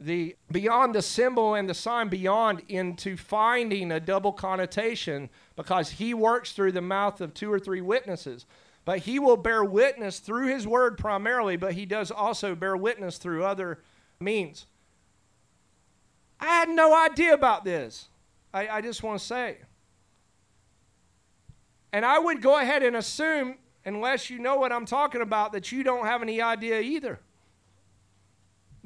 the 0.00 0.36
beyond 0.52 0.94
the 0.94 1.02
symbol 1.02 1.54
and 1.54 1.68
the 1.68 1.74
sign 1.74 2.08
beyond 2.08 2.62
into 2.68 3.16
finding 3.16 3.90
a 3.90 3.98
double 3.98 4.32
connotation 4.32 5.28
because 5.56 5.90
he 5.90 6.14
works 6.14 6.52
through 6.52 6.72
the 6.72 6.82
mouth 6.82 7.20
of 7.20 7.34
two 7.34 7.52
or 7.52 7.58
three 7.58 7.80
witnesses. 7.80 8.46
But 8.84 9.00
he 9.00 9.18
will 9.18 9.36
bear 9.36 9.64
witness 9.64 10.20
through 10.20 10.48
his 10.48 10.66
word 10.66 10.98
primarily 10.98 11.56
but 11.56 11.72
he 11.72 11.84
does 11.84 12.10
also 12.10 12.54
bear 12.54 12.76
witness 12.76 13.18
through 13.18 13.44
other 13.44 13.80
means. 14.20 14.66
I 16.40 16.46
had 16.46 16.68
no 16.68 16.96
idea 16.96 17.34
about 17.34 17.64
this. 17.64 18.08
I, 18.54 18.68
I 18.68 18.80
just 18.80 19.02
want 19.02 19.18
to 19.18 19.26
say. 19.26 19.58
And 21.92 22.04
i 22.04 22.18
would 22.18 22.40
go 22.40 22.58
ahead 22.58 22.82
and 22.82 22.94
assume 22.94 23.56
unless 23.84 24.30
you 24.30 24.38
know 24.38 24.56
what 24.56 24.70
i'm 24.70 24.86
talking 24.86 25.22
about 25.22 25.52
that 25.52 25.72
you 25.72 25.82
don't 25.82 26.04
have 26.04 26.22
any 26.22 26.40
idea 26.40 26.80
either 26.80 27.18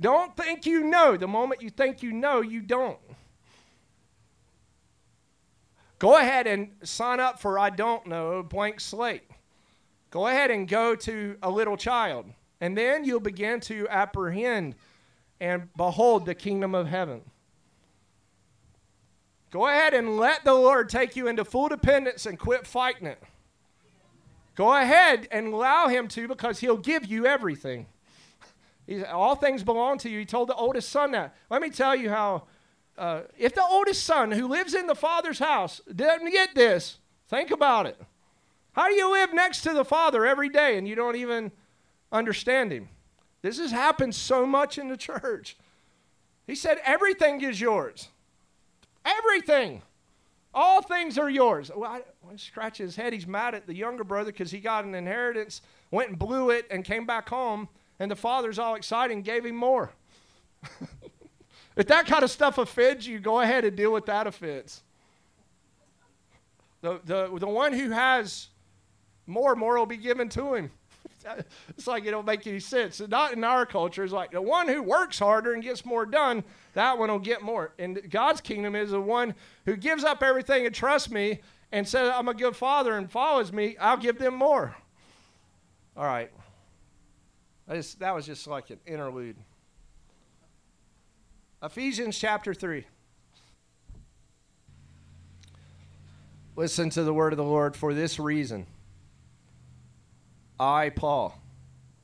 don't 0.03 0.37
think 0.37 0.66
you 0.66 0.85
know. 0.85 1.16
The 1.16 1.29
moment 1.29 1.62
you 1.62 1.70
think 1.70 2.03
you 2.03 2.12
know, 2.12 2.41
you 2.41 2.61
don't. 2.61 2.99
Go 5.99 6.19
ahead 6.19 6.47
and 6.47 6.70
sign 6.83 7.20
up 7.20 7.41
for 7.41 7.59
I 7.59 7.70
don't 7.70 8.07
know, 8.07 8.43
blank 8.43 8.81
slate. 8.81 9.23
Go 10.11 10.27
ahead 10.27 10.51
and 10.51 10.69
go 10.69 10.95
to 10.97 11.39
a 11.43 11.49
little 11.49 11.77
child, 11.77 12.27
and 12.61 12.77
then 12.77 13.05
you'll 13.05 13.20
begin 13.20 13.61
to 13.61 13.87
apprehend 13.89 14.74
and 15.41 15.69
behold 15.77 16.27
the 16.27 16.35
kingdom 16.35 16.74
of 16.74 16.89
heaven. 16.89 17.23
Go 19.51 19.69
ahead 19.69 19.95
and 19.95 20.16
let 20.16 20.45
the 20.45 20.55
Lord 20.55 20.89
take 20.89 21.15
you 21.15 21.29
into 21.29 21.45
full 21.45 21.69
dependence 21.69 22.27
and 22.27 22.39
quit 22.39 22.66
fighting 22.66 23.07
it. 23.07 23.23
Go 24.55 24.74
ahead 24.74 25.29
and 25.31 25.49
allow 25.49 25.89
Him 25.89 26.09
to 26.09 26.27
because 26.27 26.59
He'll 26.59 26.77
give 26.77 27.07
you 27.07 27.27
everything. 27.27 27.87
All 29.01 29.35
things 29.35 29.62
belong 29.62 29.98
to 29.98 30.10
you. 30.10 30.19
He 30.19 30.24
told 30.24 30.48
the 30.48 30.55
oldest 30.55 30.89
son 30.90 31.12
that. 31.12 31.35
Let 31.51 31.62
me 31.62 31.70
tell 31.70 31.94
you 31.94 32.10
how, 32.10 32.44
uh, 32.98 33.23
if 33.39 33.55
the 33.55 33.64
oldest 33.64 34.05
son 34.05 34.31
who 34.31 34.48
lives 34.48 34.74
in 34.74 34.86
the 34.86 34.94
father's 34.94 35.39
house 35.39 35.81
doesn't 35.94 36.31
get 36.31 36.55
this, 36.55 36.98
think 37.28 37.51
about 37.51 37.86
it. 37.86 38.01
How 38.73 38.89
do 38.89 38.94
you 38.94 39.12
live 39.12 39.32
next 39.32 39.62
to 39.62 39.73
the 39.73 39.85
father 39.85 40.27
every 40.27 40.48
day 40.48 40.78
and 40.78 40.89
you 40.89 40.94
don't 40.94 41.16
even 41.16 41.52
understand 42.10 42.73
him? 42.73 42.89
This 43.43 43.59
has 43.59 43.70
happened 43.70 44.14
so 44.14 44.47
much 44.47 44.78
in 44.78 44.89
the 44.89 44.97
church. 44.97 45.56
He 46.47 46.55
said, 46.55 46.78
Everything 46.85 47.40
is 47.43 47.60
yours. 47.60 48.09
Everything. 49.05 49.82
All 50.55 50.82
things 50.82 51.19
are 51.19 51.31
yours. 51.31 51.70
Well, 51.74 51.90
I, 51.90 52.02
I 52.60 52.70
his 52.77 52.97
head. 52.97 53.12
He's 53.12 53.27
mad 53.27 53.55
at 53.55 53.66
the 53.66 53.74
younger 53.74 54.05
brother 54.05 54.31
because 54.31 54.51
he 54.51 54.60
got 54.60 54.85
an 54.85 54.94
inheritance, 54.94 55.62
went 55.90 56.10
and 56.10 56.19
blew 56.19 56.51
it, 56.51 56.66
and 56.70 56.85
came 56.85 57.06
back 57.06 57.28
home 57.28 57.69
and 58.03 58.11
the 58.11 58.16
father's 58.16 58.59
all 58.59 58.74
excited 58.74 59.15
and 59.15 59.24
gave 59.24 59.47
him 59.47 59.55
more. 59.55 59.93
if 61.77 61.87
that 61.87 62.05
kind 62.05 62.24
of 62.24 62.33
stuff 62.33 62.59
offends 62.59 63.07
you, 63.07 63.20
go 63.20 63.39
ahead 63.39 63.65
and 63.65 63.77
deal 63.77 63.93
with 63.93 64.07
that 64.07 64.27
offense. 64.27 64.83
The, 66.81 67.01
the, 67.05 67.39
the 67.39 67.47
one 67.47 67.73
who 67.73 67.91
has 67.91 68.49
more, 69.29 69.55
more 69.55 69.79
will 69.79 69.87
be 69.87 69.99
given 69.99 70.29
to 70.31 70.55
him. 70.55 70.73
it's 71.69 71.87
like 71.87 72.05
it 72.05 72.11
don't 72.11 72.27
make 72.27 72.45
any 72.45 72.59
sense. 72.59 73.01
Not 73.01 73.35
in 73.35 73.45
our 73.45 73.65
culture. 73.65 74.03
It's 74.03 74.12
like 74.12 74.33
the 74.33 74.43
one 74.43 74.66
who 74.66 74.83
works 74.83 75.20
harder 75.20 75.53
and 75.53 75.62
gets 75.62 75.85
more 75.85 76.05
done, 76.05 76.43
that 76.74 76.99
one 76.99 77.09
will 77.09 77.20
get 77.20 77.41
more. 77.41 77.73
And 77.79 78.11
God's 78.11 78.41
kingdom 78.41 78.74
is 78.74 78.91
the 78.91 79.01
one 79.01 79.33
who 79.65 79.77
gives 79.77 80.03
up 80.03 80.24
everything 80.24 80.66
and 80.66 80.74
trusts 80.74 81.09
me 81.09 81.39
and 81.70 81.87
says, 81.87 82.12
I'm 82.12 82.27
a 82.27 82.35
good 82.35 82.57
father 82.57 82.99
and 82.99 83.09
follows 83.09 83.53
me, 83.53 83.77
I'll 83.77 83.97
give 83.97 84.19
them 84.19 84.35
more. 84.35 84.74
All 85.97 86.05
right. 86.05 86.33
Just, 87.71 88.01
that 88.01 88.15
was 88.15 88.27
just 88.27 88.47
like 88.47 88.71
an 88.71 88.79
interlude. 88.87 89.37
Ephesians 91.63 92.19
chapter 92.19 92.55
3. 92.55 92.85
Listen 96.57 96.91
to 96.91 97.03
the 97.03 97.15
word 97.15 97.33
of 97.33 97.37
the 97.37 97.45
Lord 97.45 97.77
for 97.77 97.95
this 97.95 98.19
reason. 98.19 98.67
I, 100.61 100.91
Paul, 100.91 101.41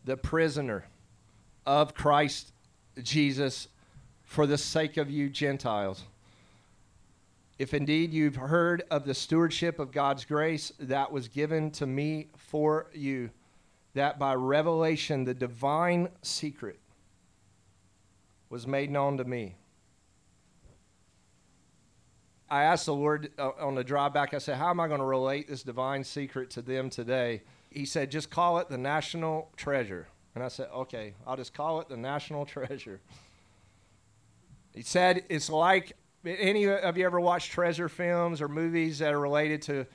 the 0.05 0.17
prisoner 0.17 0.87
of 1.67 1.95
Christ 1.95 2.53
Jesus, 3.03 3.69
for 4.25 4.47
the 4.47 4.57
sake 4.57 4.97
of 4.97 5.11
you 5.11 5.29
Gentiles, 5.29 6.05
If 7.59 7.75
indeed 7.75 8.13
you've 8.13 8.37
heard 8.37 8.85
of 8.91 9.05
the 9.05 9.15
stewardship 9.15 9.81
of 9.81 9.91
God's 9.91 10.25
grace 10.25 10.73
that 10.79 11.11
was 11.11 11.29
given 11.29 11.73
to 11.73 11.87
me 11.87 12.29
for 12.37 12.87
you, 12.95 13.31
that 13.99 14.19
by 14.19 14.35
revelation 14.35 15.25
the 15.25 15.35
divine 15.35 16.09
secret 16.23 16.79
was 18.49 18.67
made 18.67 18.91
known 18.91 19.19
to 19.19 19.25
me. 19.25 19.57
I 22.51 22.63
asked 22.63 22.87
the 22.87 22.95
Lord 22.95 23.31
uh, 23.39 23.51
on 23.61 23.75
the 23.75 23.85
drive 23.85 24.15
back, 24.15 24.33
I 24.33 24.39
said, 24.39 24.57
How 24.57 24.71
am 24.71 24.81
I 24.81 24.89
going 24.89 25.01
to 25.01 25.07
relate 25.07 25.49
this 25.49 25.63
divine 25.63 26.03
secret 26.03 26.49
to 26.51 26.63
them 26.63 26.89
today? 26.89 27.43
He 27.71 27.85
said, 27.85 28.11
Just 28.11 28.31
call 28.31 28.59
it 28.59 28.69
the 28.69 28.79
national 28.79 29.51
treasure. 29.57 30.09
And 30.35 30.43
I 30.43 30.49
said, 30.49 30.69
Okay, 30.75 31.15
I'll 31.27 31.37
just 31.37 31.53
call 31.53 31.81
it 31.81 31.89
the 31.89 31.97
national 31.97 32.47
treasure. 32.47 33.01
He 34.75 34.83
said, 34.83 35.25
It's 35.29 35.51
like 35.51 35.93
any 36.25 36.69
of 36.69 36.97
you 36.97 37.05
ever 37.05 37.21
watched 37.21 37.51
treasure 37.51 37.89
films 37.89 38.41
or 38.41 38.49
movies 38.49 39.01
that 39.01 39.13
are 39.13 39.21
related 39.21 39.61
to, 39.63 39.87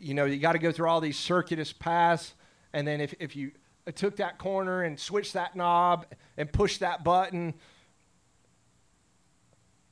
you 0.00 0.14
know, 0.14 0.24
you 0.24 0.38
got 0.38 0.52
to 0.52 0.58
go 0.58 0.72
through 0.72 0.88
all 0.88 1.00
these 1.00 1.18
circuitous 1.18 1.72
paths. 1.72 2.34
And 2.74 2.86
then 2.86 3.00
if, 3.00 3.14
if 3.18 3.34
you 3.34 3.52
took 3.94 4.16
that 4.16 4.36
corner 4.36 4.82
and 4.82 5.00
switched 5.00 5.32
that 5.32 5.56
knob 5.56 6.06
and 6.36 6.52
pushed 6.52 6.80
that 6.80 7.02
button, 7.04 7.54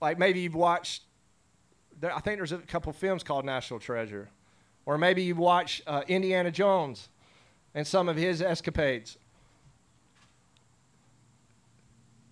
like 0.01 0.19
maybe 0.19 0.41
you've 0.41 0.55
watched 0.55 1.05
I 2.03 2.21
think 2.21 2.39
there's 2.39 2.53
a 2.53 2.59
couple 2.59 2.93
films 2.93 3.23
called 3.23 3.45
National 3.45 3.79
Treasure. 3.79 4.29
Or 4.87 4.99
maybe 4.99 5.23
you 5.23 5.37
watch 5.37 5.83
uh, 5.87 6.03
Indiana 6.09 6.51
Jones 6.51 7.09
and 7.75 7.87
some 7.87 8.09
of 8.09 8.17
his 8.17 8.43
escapades. 8.43 9.17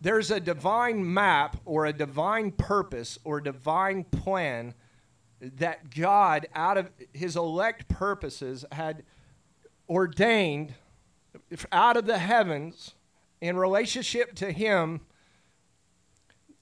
There's 0.01 0.31
a 0.31 0.41
divine 0.41 1.13
map 1.13 1.59
or 1.65 1.87
a 1.87 1.93
divine 1.93 2.51
purpose 2.51 3.19
or 3.23 3.41
divine 3.41 4.05
plan 4.05 4.75
that 5.41 5.95
God, 5.95 6.47
out 6.55 6.77
of 6.77 6.91
his 7.13 7.37
elect 7.37 7.87
purposes, 7.89 8.65
had 8.73 9.05
ordained 9.91 10.75
out 11.73 11.97
of 11.97 12.07
the 12.07 12.19
heavens 12.19 12.95
in 13.41 13.57
relationship 13.57 14.35
to 14.37 14.53
him 14.53 15.01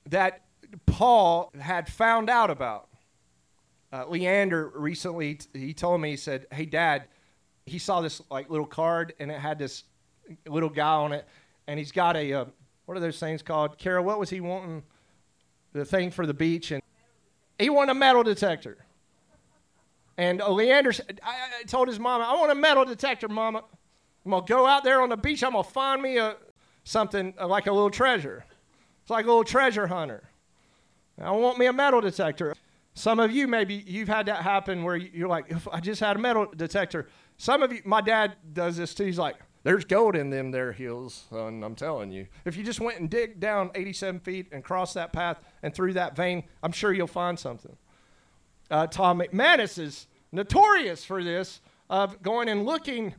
that 0.09 0.42
Paul 0.86 1.52
had 1.60 1.88
found 1.88 2.30
out 2.30 2.50
about. 2.50 2.88
Uh, 3.92 4.06
Leander 4.06 4.72
recently 4.74 5.38
he 5.52 5.72
told 5.74 6.00
me 6.00 6.10
he 6.10 6.16
said, 6.16 6.46
"Hey, 6.50 6.64
Dad, 6.64 7.05
he 7.66 7.78
saw 7.78 8.00
this 8.00 8.22
like 8.30 8.50
little 8.50 8.66
card 8.66 9.14
and 9.18 9.30
it 9.30 9.38
had 9.38 9.59
this 9.59 9.84
little 10.46 10.68
guy 10.68 10.94
on 10.94 11.12
it, 11.12 11.26
and 11.66 11.78
he's 11.78 11.92
got 11.92 12.16
a 12.16 12.32
uh, 12.32 12.44
what 12.86 12.96
are 12.96 13.00
those 13.00 13.18
things 13.18 13.42
called? 13.42 13.78
Carol, 13.78 14.05
what 14.05 14.18
was 14.18 14.30
he 14.30 14.40
wanting? 14.40 14.82
The 15.72 15.84
thing 15.84 16.10
for 16.10 16.26
the 16.26 16.34
beach, 16.34 16.70
and 16.70 16.82
he 17.59 17.68
wanted 17.68 17.92
a 17.92 17.94
metal 17.94 18.22
detector. 18.22 18.78
And 20.19 20.40
Leander 20.40 20.93
I, 21.23 21.62
told 21.66 21.89
his 21.89 22.01
mama, 22.01 22.24
"I 22.24 22.35
want 22.35 22.51
a 22.51 22.55
metal 22.55 22.85
detector, 22.85 23.28
Mama. 23.28 23.62
I'm 24.24 24.31
gonna 24.32 24.45
go 24.45 24.66
out 24.66 24.82
there 24.82 25.01
on 25.01 25.09
the 25.09 25.16
beach. 25.16 25.43
I'm 25.45 25.53
gonna 25.53 25.65
find 25.65 26.03
me 26.03 26.19
a 26.19 26.36
something 26.82 27.32
uh, 27.40 27.47
like 27.47 27.69
a 27.69 27.73
little 27.73 27.89
treasure. 27.89 28.45
It's 29.01 29.11
like 29.11 29.24
a 29.24 29.28
little 29.28 29.45
treasure 29.45 29.86
hunter. 29.86 30.28
I 31.23 31.31
want 31.31 31.57
me 31.59 31.66
a 31.66 31.73
metal 31.73 32.01
detector." 32.01 32.55
Some 32.95 33.20
of 33.20 33.31
you, 33.31 33.47
maybe 33.47 33.85
you've 33.86 34.09
had 34.09 34.27
that 34.27 34.43
happen 34.43 34.82
where 34.82 34.97
you're 34.97 35.28
like, 35.28 35.45
if 35.51 35.69
I 35.69 35.78
just 35.78 36.01
had 36.01 36.16
a 36.16 36.19
metal 36.19 36.49
detector. 36.57 37.09
Some 37.36 37.62
of 37.62 37.73
you, 37.73 37.81
my 37.85 38.01
dad 38.01 38.35
does 38.53 38.77
this 38.77 38.93
too. 38.93 39.05
He's 39.05 39.20
like, 39.20 39.36
there's 39.62 39.85
gold 39.85 40.16
in 40.16 40.31
them 40.31 40.51
there 40.51 40.73
hills, 40.73 41.27
and 41.31 41.65
I'm 41.65 41.77
telling 41.77 42.11
you. 42.11 42.27
If 42.45 42.57
you 42.57 42.65
just 42.65 42.81
went 42.81 42.99
and 42.99 43.09
dig 43.09 43.39
down 43.39 43.70
87 43.77 44.19
feet 44.19 44.49
and 44.51 44.65
crossed 44.65 44.95
that 44.95 45.12
path 45.12 45.40
and 45.62 45.73
through 45.73 45.93
that 45.93 46.16
vein, 46.16 46.43
I'm 46.61 46.73
sure 46.73 46.93
you'll 46.93 47.07
find 47.07 47.39
something. 47.39 47.77
Uh, 48.70 48.86
Tom 48.86 49.20
McManus 49.20 49.78
is 49.78 50.07
notorious 50.32 51.05
for 51.05 51.23
this, 51.23 51.61
of 51.89 52.23
going 52.23 52.49
and 52.49 52.66
looking 52.66 53.15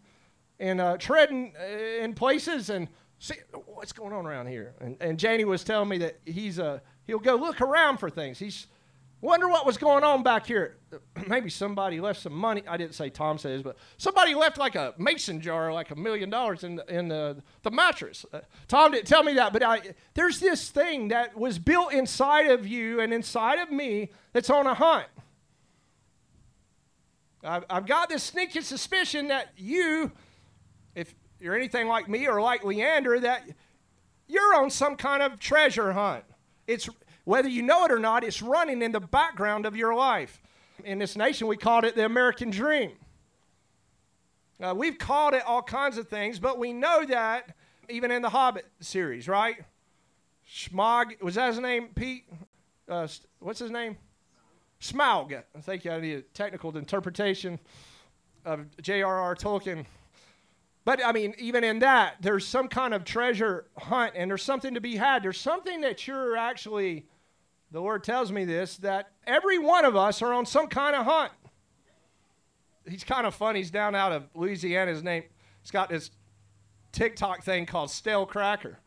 and 0.60 0.80
uh, 0.82 0.98
treading 0.98 1.54
uh, 1.60 2.04
in 2.04 2.14
places 2.14 2.70
and 2.70 2.88
see 3.18 3.36
what's 3.66 3.92
going 3.94 4.14
on 4.14 4.26
around 4.26 4.48
here. 4.48 4.74
And, 4.80 4.98
and 5.02 5.18
Janie 5.18 5.46
was 5.46 5.64
telling 5.64 5.90
me 5.90 5.98
that 6.00 6.20
he's 6.26 6.60
uh, 6.60 6.80
he'll 7.08 7.20
go 7.20 7.36
look 7.36 7.62
around 7.62 7.98
for 7.98 8.10
things. 8.10 8.38
He's 8.38 8.68
Wonder 9.22 9.50
what 9.50 9.66
was 9.66 9.78
going 9.78 10.06
on 10.06 10.24
back 10.24 10.46
here. 10.46 10.78
Maybe 11.28 11.50
somebody 11.50 12.00
left 12.00 12.22
some 12.22 12.34
money. 12.34 12.64
I 12.66 12.78
didn't 12.78 12.96
say 12.96 13.10
Tom 13.10 13.38
says, 13.38 13.62
but 13.62 13.76
somebody 13.98 14.34
left 14.34 14.58
like 14.58 14.76
a 14.76 14.94
mason 14.98 15.42
jar, 15.42 15.74
like 15.74 15.92
a 15.92 15.96
million 15.96 16.30
dollars 16.30 16.64
in 16.64 16.78
the, 16.78 16.86
in 16.94 17.10
the, 17.10 17.42
the 17.64 17.72
mattress. 17.72 18.26
Uh, 18.32 18.40
Tom 18.70 18.94
didn't 18.94 19.08
tell 19.08 19.24
me 19.24 19.34
that, 19.34 19.52
but 19.52 19.62
I, 19.62 19.82
there's 20.14 20.40
this 20.40 20.70
thing 20.70 21.10
that 21.10 21.38
was 21.38 21.60
built 21.60 21.92
inside 21.92 22.50
of 22.50 22.66
you 22.66 23.02
and 23.02 23.14
inside 23.14 23.60
of 23.60 23.70
me 23.70 24.10
that's 24.32 24.50
on 24.50 24.66
a 24.68 24.74
hunt. 24.74 25.08
I've, 27.44 27.66
I've 27.70 27.86
got 27.86 28.10
this 28.10 28.24
sneaky 28.24 28.62
suspicion 28.62 29.30
that 29.30 29.50
you, 29.58 30.12
if 30.96 31.14
you're 31.40 31.56
anything 31.56 31.88
like 31.88 32.10
me 32.10 32.28
or 32.28 32.42
like 32.42 32.64
Leander, 32.64 33.20
that 33.22 33.44
you're 34.28 34.56
on 34.56 34.70
some 34.70 34.96
kind 34.96 35.24
of 35.24 35.40
treasure 35.40 35.94
hunt. 35.94 36.26
It's 36.68 36.90
whether 37.24 37.48
you 37.48 37.62
know 37.62 37.86
it 37.86 37.92
or 37.92 38.00
not, 38.00 38.24
it's 38.24 38.42
running 38.42 38.82
in 38.82 38.92
the 38.92 39.00
background 39.00 39.66
of 39.66 39.76
your 39.76 39.96
life. 39.96 40.42
In 40.84 41.00
this 41.00 41.16
nation, 41.16 41.48
we 41.48 41.58
called 41.58 41.84
it 41.86 41.96
the 41.96 42.06
American 42.06 42.50
dream. 42.50 42.94
Uh, 44.62 44.74
we've 44.76 44.98
called 44.98 45.34
it 45.34 45.44
all 45.46 45.62
kinds 45.62 45.98
of 45.98 46.08
things, 46.08 46.40
but 46.40 46.58
we 46.58 46.74
know 46.74 47.06
that 47.06 47.56
even 47.88 48.12
in 48.12 48.22
the 48.22 48.30
Hobbit 48.30 48.66
series, 48.82 49.28
right? 49.28 49.58
Schmog, 50.48 51.22
was 51.22 51.36
that 51.36 51.48
his 51.48 51.60
name, 51.60 51.90
Pete? 51.96 52.26
Uh, 52.88 53.08
what's 53.40 53.60
his 53.60 53.72
name? 53.72 53.98
Smaug. 54.82 55.44
I 55.56 55.62
think 55.62 55.86
I 55.86 56.00
need 56.00 56.14
a 56.14 56.22
technical 56.22 56.76
interpretation 56.78 57.60
of 58.46 58.66
J.R.R. 58.82 59.36
Tolkien. 59.36 59.86
But 60.86 61.06
I 61.06 61.12
mean, 61.12 61.36
even 61.38 61.64
in 61.64 61.80
that, 61.80 62.16
there's 62.22 62.48
some 62.48 62.68
kind 62.68 62.94
of 62.94 63.04
treasure 63.04 63.66
hunt 63.78 64.14
and 64.16 64.32
there's 64.32 64.44
something 64.44 64.74
to 64.74 64.82
be 64.82 64.96
had. 64.96 65.24
There's 65.24 65.40
something 65.40 65.82
that 65.82 66.08
you're 66.08 66.38
actually 66.38 67.06
the 67.72 67.80
Lord 67.80 68.04
tells 68.04 68.32
me 68.32 68.46
this 68.46 68.78
that 68.78 69.12
every 69.28 69.60
one 69.60 69.86
of 69.86 69.96
us 69.96 70.22
are 70.22 70.34
on 70.34 70.46
some 70.46 70.68
kind 70.68 70.96
of 70.96 71.06
hunt. 71.06 71.32
He's 72.88 73.04
kind 73.04 73.28
of 73.28 73.36
fun. 73.36 73.56
He's 73.56 73.70
down 73.70 73.94
out 73.94 74.12
of 74.12 74.24
Louisiana. 74.34 74.92
His 74.92 75.04
name, 75.04 75.24
he's 75.62 75.72
got 75.72 75.90
this 75.90 76.10
TikTok 76.92 77.44
thing 77.44 77.66
called 77.66 77.90
Stalekracker. 77.90 78.78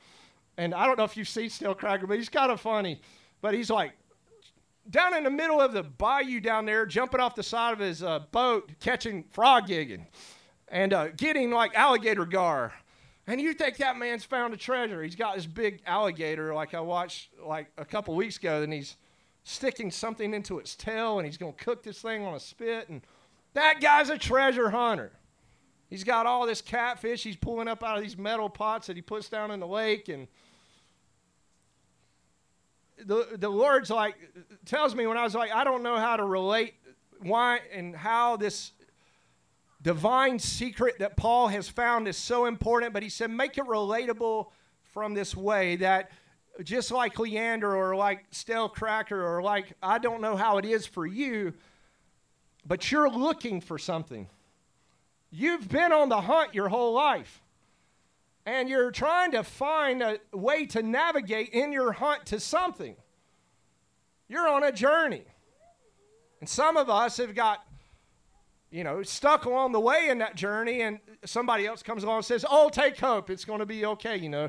And 0.59 0.74
I 0.74 0.86
don't 0.86 0.98
know 0.98 1.05
if 1.05 1.16
you've 1.16 1.28
seen 1.28 1.48
Stalekracker, 1.48 2.09
but 2.09 2.16
he's 2.16 2.28
kind 2.28 2.51
of 2.51 2.60
funny. 2.60 3.01
But 3.40 3.55
he's 3.55 3.70
like 3.70 3.93
down 4.89 5.15
in 5.17 5.25
the 5.25 5.31
middle 5.31 5.61
of 5.61 5.73
the 5.73 5.83
bayou 5.83 6.41
down 6.41 6.67
there, 6.67 6.87
jumping 6.87 7.21
off 7.21 7.35
the 7.35 7.43
side 7.43 7.73
of 7.73 7.79
his 7.79 8.03
uh, 8.03 8.21
boat, 8.31 8.73
catching 8.81 9.25
frog 9.25 9.67
gigging 9.69 10.07
and 10.69 10.93
uh, 10.93 11.09
getting 11.09 11.51
like 11.51 11.75
alligator 11.75 12.25
gar 12.25 12.73
and 13.27 13.41
you 13.41 13.55
think 13.55 13.77
that 13.77 13.97
man's 13.97 14.25
found 14.25 14.53
a 14.53 14.57
treasure. 14.57 15.03
He's 15.03 15.17
got 15.17 15.37
this 15.37 15.47
big 15.47 15.81
alligator, 15.87 16.55
like 16.55 16.75
I 16.75 16.81
watched 16.81 17.31
like 17.41 17.69
a 17.79 17.85
couple 17.85 18.15
weeks 18.17 18.37
ago, 18.37 18.63
and 18.63 18.73
he's 18.73 18.97
sticking 19.45 19.91
something 19.91 20.35
into 20.35 20.59
its 20.59 20.75
tail, 20.75 21.19
and 21.19 21.27
he's 21.27 21.37
going 21.37 21.55
to 21.55 21.65
cook 21.65 21.83
this 21.83 22.01
thing 22.01 22.25
on 22.25 22.35
a 22.35 22.41
spit. 22.41 22.89
And 22.89 23.03
that 23.55 23.81
guy's 23.81 24.11
a 24.11 24.19
treasure 24.19 24.71
hunter. 24.71 25.13
He's 25.89 26.05
got 26.05 26.27
all 26.27 26.47
this 26.47 26.63
catfish 26.63 27.23
he's 27.23 27.37
pulling 27.37 27.69
up 27.69 27.85
out 27.85 27.99
of 27.99 28.03
these 28.03 28.17
metal 28.17 28.49
pots 28.49 28.87
that 28.87 28.97
he 28.97 29.03
puts 29.03 29.29
down 29.29 29.51
in 29.51 29.61
the 29.61 29.67
lake. 29.67 30.09
And 30.09 30.27
the, 33.07 33.37
the 33.37 33.49
Lord's 33.49 33.91
like, 33.91 34.16
tells 34.65 34.95
me 34.95 35.07
when 35.07 35.16
I 35.16 35.24
was 35.24 35.35
like, 35.35 35.53
I 35.53 35.65
don't 35.65 35.83
know 35.83 35.97
how 35.97 36.16
to 36.16 36.24
relate 36.24 36.74
why 37.20 37.61
and 37.73 37.95
how 37.95 38.37
this 38.37 38.73
divine 39.81 40.39
secret 40.39 40.99
that 41.01 41.16
Paul 41.16 41.49
has 41.49 41.69
found 41.69 42.09
is 42.09 42.16
so 42.16 42.47
important, 42.47 42.93
but 42.93 43.03
he 43.03 43.09
said, 43.09 43.31
make 43.31 43.59
it 43.59 43.65
relatable 43.65 44.49
from 44.93 45.15
this 45.15 45.37
way 45.37 45.77
that 45.77 46.11
just 46.62 46.91
like 46.91 47.19
Leander 47.19 47.74
or 47.74 47.97
like 47.97 48.31
Stalekracker 48.31 49.12
or 49.12 49.43
like, 49.43 49.73
I 49.83 49.99
don't 49.99 50.20
know 50.20 50.37
how 50.37 50.59
it 50.59 50.65
is 50.65 50.87
for 50.87 51.07
you, 51.07 51.55
but 52.66 52.93
you're 52.93 53.11
looking 53.11 53.61
for 53.61 53.79
something. 53.79 54.29
You've 55.31 55.69
been 55.69 55.93
on 55.93 56.09
the 56.09 56.20
hunt 56.20 56.55
your 56.55 56.69
whole 56.69 56.93
life. 56.93 57.41
And 58.44 58.69
you're 58.69 58.90
trying 58.90 59.32
to 59.32 59.44
find 59.44 60.02
a 60.02 60.19
way 60.32 60.66
to 60.66 60.82
navigate 60.82 61.51
in 61.51 61.73
your 61.73 61.93
hunt 61.93 62.27
to 62.27 62.40
something. 62.40 62.97
You're 64.28 64.48
on 64.48 64.64
a 64.64 64.73
journey. 64.73 65.24
And 66.40 66.48
some 66.48 66.77
of 66.77 66.90
us 66.90 67.19
have 67.19 67.35
got 67.35 67.64
you 68.73 68.82
know, 68.82 69.02
stuck 69.02 69.44
along 69.44 69.73
the 69.73 69.81
way 69.81 70.09
in 70.09 70.19
that 70.19 70.35
journey, 70.35 70.81
and 70.81 70.98
somebody 71.27 71.66
else 71.66 71.82
comes 71.82 72.05
along 72.05 72.16
and 72.16 72.24
says, 72.24 72.44
Oh, 72.48 72.70
take 72.70 72.98
hope. 72.98 73.28
It's 73.28 73.44
going 73.44 73.59
to 73.59 73.66
be 73.66 73.85
okay, 73.85 74.16
you 74.16 74.31
know. 74.31 74.48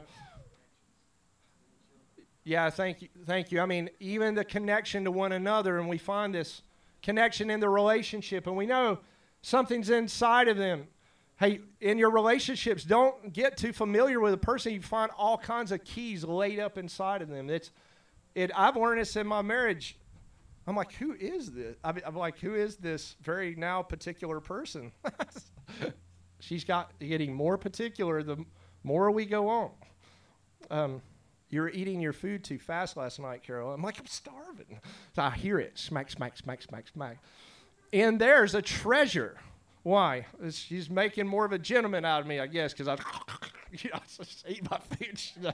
Yeah, 2.45 2.69
thank 2.69 3.01
you. 3.01 3.09
Thank 3.25 3.51
you. 3.51 3.59
I 3.59 3.65
mean, 3.65 3.89
even 3.99 4.33
the 4.33 4.45
connection 4.45 5.03
to 5.03 5.11
one 5.11 5.33
another, 5.33 5.77
and 5.77 5.89
we 5.89 5.97
find 5.97 6.33
this 6.33 6.61
connection 7.01 7.49
in 7.49 7.59
the 7.59 7.69
relationship, 7.69 8.47
and 8.47 8.55
we 8.55 8.65
know 8.65 8.99
something's 9.41 9.89
inside 9.89 10.47
of 10.47 10.57
them. 10.57 10.87
Hey, 11.43 11.59
in 11.81 11.97
your 11.97 12.09
relationships, 12.09 12.83
don't 12.83 13.33
get 13.33 13.57
too 13.57 13.73
familiar 13.73 14.19
with 14.19 14.33
a 14.33 14.37
person. 14.37 14.73
You 14.73 14.81
find 14.81 15.11
all 15.17 15.37
kinds 15.37 15.71
of 15.71 15.83
keys 15.83 16.23
laid 16.23 16.59
up 16.59 16.77
inside 16.77 17.21
of 17.21 17.29
them. 17.29 17.49
It's, 17.49 17.71
it, 18.33 18.51
I've 18.55 18.77
learned 18.77 19.01
this 19.01 19.15
in 19.15 19.27
my 19.27 19.41
marriage 19.41 19.97
I'm 20.65 20.75
like, 20.75 20.93
who 20.93 21.13
is 21.13 21.51
this? 21.51 21.75
I 21.83 21.91
mean, 21.91 22.03
I'm 22.05 22.15
like, 22.15 22.39
who 22.39 22.55
is 22.55 22.77
this 22.77 23.15
very 23.21 23.55
now 23.55 23.83
particular 23.83 24.39
person? 24.39 24.91
She's 26.39 26.63
got 26.63 26.97
getting 26.99 27.33
more 27.33 27.57
particular 27.57 28.23
the 28.23 28.37
more 28.83 29.11
we 29.11 29.25
go 29.25 29.49
on. 29.49 29.71
Um, 30.71 31.01
you're 31.49 31.69
eating 31.69 31.99
your 31.99 32.13
food 32.13 32.43
too 32.43 32.59
fast 32.59 32.95
last 32.97 33.19
night, 33.19 33.43
Carol. 33.43 33.73
I'm 33.73 33.81
like, 33.81 33.99
I'm 33.99 34.07
starving. 34.07 34.79
So 35.15 35.21
I 35.21 35.31
hear 35.31 35.59
it 35.59 35.77
smack, 35.77 36.09
smack, 36.09 36.37
smack, 36.37 36.61
smack, 36.61 36.87
smack. 36.87 37.17
And 37.91 38.19
there's 38.19 38.55
a 38.55 38.61
treasure. 38.61 39.37
Why? 39.83 40.25
She's 40.49 40.89
making 40.89 41.27
more 41.27 41.45
of 41.45 41.51
a 41.51 41.59
gentleman 41.59 42.05
out 42.05 42.21
of 42.21 42.27
me, 42.27 42.39
I 42.39 42.47
guess, 42.47 42.73
because 42.73 42.87
I, 42.87 42.93
you 43.71 43.89
know, 43.93 43.99
just 44.17 44.45
eat 44.47 44.69
my 44.69 44.77
food. 44.79 45.53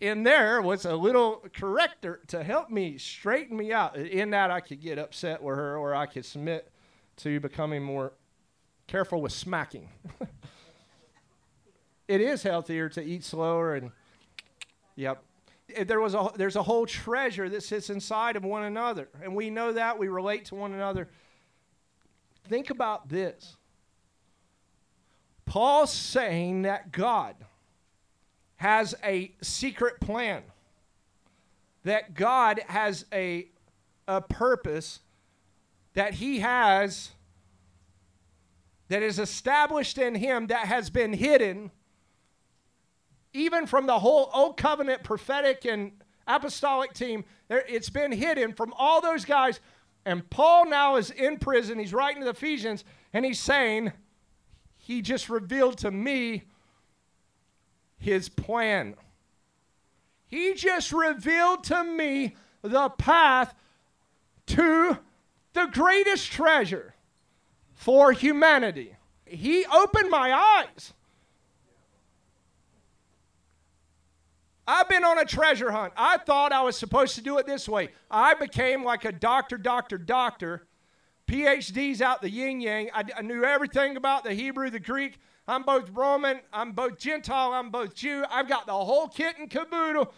In 0.00 0.24
there 0.24 0.60
was 0.60 0.84
a 0.84 0.96
little 0.96 1.44
corrector 1.54 2.20
to 2.28 2.42
help 2.42 2.70
me 2.70 2.98
straighten 2.98 3.56
me 3.56 3.72
out. 3.72 3.96
In 3.96 4.30
that, 4.30 4.50
I 4.50 4.60
could 4.60 4.80
get 4.80 4.98
upset 4.98 5.42
with 5.42 5.56
her, 5.56 5.76
or 5.76 5.94
I 5.94 6.06
could 6.06 6.24
submit 6.24 6.70
to 7.18 7.38
becoming 7.38 7.82
more 7.82 8.12
careful 8.88 9.22
with 9.22 9.32
smacking. 9.32 9.88
it 12.08 12.20
is 12.20 12.42
healthier 12.42 12.88
to 12.90 13.02
eat 13.02 13.22
slower 13.24 13.76
and 13.76 13.92
Yep. 14.96 15.22
Eh, 15.74 15.84
there 15.84 16.00
was 16.00 16.14
a, 16.14 16.30
there's 16.36 16.56
a 16.56 16.62
whole 16.62 16.86
treasure 16.86 17.48
that 17.48 17.62
sits 17.62 17.90
inside 17.90 18.36
of 18.36 18.44
one 18.44 18.64
another. 18.64 19.08
And 19.22 19.34
we 19.34 19.50
know 19.50 19.72
that. 19.72 19.98
We 19.98 20.08
relate 20.08 20.46
to 20.46 20.54
one 20.54 20.72
another. 20.72 21.08
Think 22.52 22.68
about 22.68 23.08
this. 23.08 23.56
Paul's 25.46 25.90
saying 25.90 26.62
that 26.62 26.92
God 26.92 27.34
has 28.56 28.94
a 29.02 29.32
secret 29.40 30.02
plan, 30.02 30.42
that 31.84 32.12
God 32.12 32.60
has 32.68 33.06
a, 33.10 33.48
a 34.06 34.20
purpose 34.20 35.00
that 35.94 36.12
he 36.12 36.40
has 36.40 37.12
that 38.88 39.02
is 39.02 39.18
established 39.18 39.96
in 39.96 40.14
him 40.14 40.48
that 40.48 40.66
has 40.66 40.90
been 40.90 41.14
hidden 41.14 41.70
even 43.32 43.66
from 43.66 43.86
the 43.86 44.00
whole 44.00 44.28
Old 44.34 44.58
Covenant 44.58 45.02
prophetic 45.04 45.64
and 45.64 45.92
apostolic 46.26 46.92
team, 46.92 47.24
it's 47.48 47.88
been 47.88 48.12
hidden 48.12 48.52
from 48.52 48.74
all 48.76 49.00
those 49.00 49.24
guys. 49.24 49.58
And 50.04 50.28
Paul 50.30 50.66
now 50.66 50.96
is 50.96 51.10
in 51.10 51.38
prison. 51.38 51.78
He's 51.78 51.92
writing 51.92 52.22
to 52.22 52.24
the 52.24 52.30
Ephesians, 52.30 52.84
and 53.12 53.24
he's 53.24 53.38
saying, 53.38 53.92
He 54.76 55.02
just 55.02 55.28
revealed 55.28 55.78
to 55.78 55.90
me 55.90 56.44
his 57.98 58.28
plan. 58.28 58.96
He 60.26 60.54
just 60.54 60.92
revealed 60.92 61.64
to 61.64 61.84
me 61.84 62.36
the 62.62 62.88
path 62.88 63.54
to 64.46 64.98
the 65.52 65.66
greatest 65.66 66.32
treasure 66.32 66.94
for 67.74 68.12
humanity. 68.12 68.96
He 69.24 69.64
opened 69.66 70.10
my 70.10 70.32
eyes. 70.32 70.94
I've 74.72 74.88
been 74.88 75.04
on 75.04 75.18
a 75.18 75.26
treasure 75.26 75.70
hunt. 75.70 75.92
I 75.98 76.16
thought 76.16 76.50
I 76.50 76.62
was 76.62 76.78
supposed 76.78 77.14
to 77.16 77.20
do 77.20 77.36
it 77.36 77.44
this 77.44 77.68
way. 77.68 77.90
I 78.10 78.32
became 78.32 78.82
like 78.82 79.04
a 79.04 79.12
doctor, 79.12 79.58
doctor, 79.58 79.98
doctor. 79.98 80.66
PhDs 81.26 82.00
out 82.00 82.22
the 82.22 82.30
yin 82.30 82.62
yang. 82.62 82.88
I, 82.94 83.04
I 83.18 83.20
knew 83.20 83.44
everything 83.44 83.98
about 83.98 84.24
the 84.24 84.32
Hebrew, 84.32 84.70
the 84.70 84.80
Greek. 84.80 85.18
I'm 85.46 85.62
both 85.64 85.90
Roman, 85.90 86.40
I'm 86.54 86.72
both 86.72 86.98
Gentile, 86.98 87.52
I'm 87.52 87.68
both 87.68 87.94
Jew. 87.94 88.24
I've 88.30 88.48
got 88.48 88.64
the 88.64 88.72
whole 88.72 89.08
kit 89.08 89.36
and 89.38 89.50
caboodle. 89.50 90.14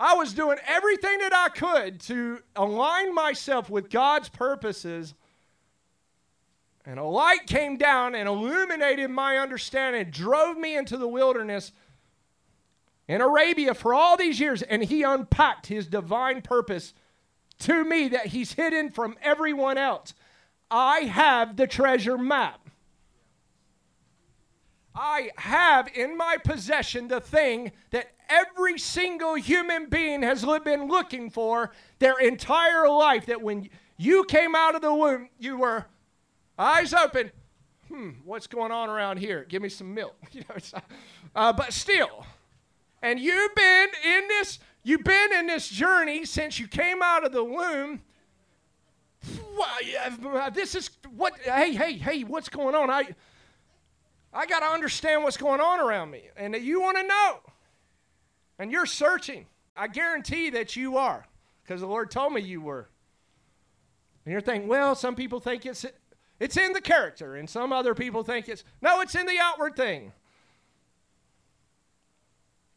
I 0.00 0.14
was 0.14 0.32
doing 0.32 0.56
everything 0.66 1.18
that 1.18 1.34
I 1.34 1.50
could 1.50 2.00
to 2.02 2.40
align 2.54 3.14
myself 3.14 3.68
with 3.68 3.90
God's 3.90 4.30
purposes. 4.30 5.14
And 6.86 6.98
a 6.98 7.04
light 7.04 7.46
came 7.46 7.76
down 7.76 8.14
and 8.14 8.28
illuminated 8.28 9.10
my 9.10 9.36
understanding, 9.36 10.10
drove 10.10 10.56
me 10.56 10.74
into 10.74 10.96
the 10.96 11.08
wilderness 11.08 11.72
in 13.08 13.20
Arabia 13.20 13.74
for 13.74 13.94
all 13.94 14.16
these 14.16 14.40
years, 14.40 14.62
and 14.62 14.82
he 14.82 15.02
unpacked 15.02 15.66
his 15.66 15.86
divine 15.86 16.42
purpose 16.42 16.94
to 17.60 17.84
me 17.84 18.08
that 18.08 18.26
he's 18.26 18.52
hidden 18.52 18.90
from 18.90 19.16
everyone 19.22 19.78
else. 19.78 20.14
I 20.70 21.00
have 21.00 21.56
the 21.56 21.66
treasure 21.66 22.18
map. 22.18 22.60
I 24.94 25.30
have 25.36 25.88
in 25.94 26.16
my 26.16 26.38
possession 26.42 27.08
the 27.08 27.20
thing 27.20 27.72
that 27.90 28.12
every 28.28 28.78
single 28.78 29.34
human 29.34 29.88
being 29.88 30.22
has 30.22 30.44
been 30.64 30.88
looking 30.88 31.30
for 31.30 31.72
their 31.98 32.18
entire 32.18 32.88
life. 32.88 33.26
That 33.26 33.42
when 33.42 33.68
you 33.98 34.24
came 34.24 34.54
out 34.54 34.74
of 34.74 34.80
the 34.80 34.94
womb, 34.94 35.28
you 35.38 35.58
were 35.58 35.86
eyes 36.58 36.94
open. 36.94 37.30
Hmm, 37.88 38.10
what's 38.24 38.46
going 38.46 38.72
on 38.72 38.88
around 38.88 39.18
here? 39.18 39.44
Give 39.48 39.62
me 39.62 39.68
some 39.68 39.94
milk. 39.94 40.16
You 40.32 40.42
know, 40.48 40.80
uh, 41.34 41.52
but 41.52 41.72
still, 41.72 42.26
and 43.02 43.20
you've 43.20 43.54
been 43.54 43.88
in 44.04 44.28
this, 44.28 44.58
you've 44.82 45.04
been 45.04 45.32
in 45.32 45.46
this 45.46 45.68
journey 45.68 46.24
since 46.24 46.58
you 46.58 46.68
came 46.68 47.02
out 47.02 47.24
of 47.24 47.32
the 47.32 47.44
womb. 47.44 48.02
Uh, 49.58 50.50
this 50.50 50.74
is 50.74 50.90
what, 51.16 51.38
hey, 51.40 51.74
hey, 51.74 51.94
hey, 51.94 52.22
what's 52.22 52.48
going 52.48 52.74
on? 52.74 52.90
I, 52.90 53.08
I 54.32 54.46
got 54.46 54.60
to 54.60 54.66
understand 54.66 55.22
what's 55.22 55.36
going 55.36 55.60
on 55.60 55.80
around 55.80 56.10
me. 56.10 56.24
And 56.36 56.54
you 56.54 56.80
want 56.80 56.96
to 56.98 57.02
know. 57.02 57.40
And 58.58 58.70
you're 58.70 58.86
searching. 58.86 59.46
I 59.76 59.88
guarantee 59.88 60.50
that 60.50 60.76
you 60.76 60.96
are, 60.96 61.26
because 61.62 61.80
the 61.80 61.86
Lord 61.86 62.10
told 62.10 62.32
me 62.32 62.40
you 62.40 62.60
were. 62.60 62.88
And 64.24 64.32
you're 64.32 64.40
thinking, 64.40 64.68
well, 64.68 64.94
some 64.94 65.14
people 65.14 65.38
think 65.38 65.66
it's 65.66 65.84
it's 66.40 66.56
in 66.56 66.72
the 66.72 66.80
character, 66.80 67.36
and 67.36 67.48
some 67.48 67.72
other 67.72 67.94
people 67.94 68.22
think 68.22 68.48
it's 68.48 68.64
no, 68.80 69.00
it's 69.00 69.14
in 69.14 69.26
the 69.26 69.38
outward 69.40 69.76
thing. 69.76 70.12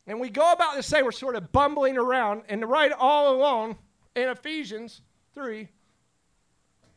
And 0.10 0.20
we 0.20 0.32
go 0.32 0.52
about 0.52 0.76
the 0.76 0.82
same, 0.82 1.06
we're 1.06 1.12
sort 1.12 1.36
of 1.36 1.52
bumbling 1.52 1.96
around. 1.96 2.42
And 2.50 2.68
right 2.68 2.92
all 2.92 3.36
along 3.36 3.78
in 4.16 4.28
Ephesians 4.28 5.02
3, 5.36 5.70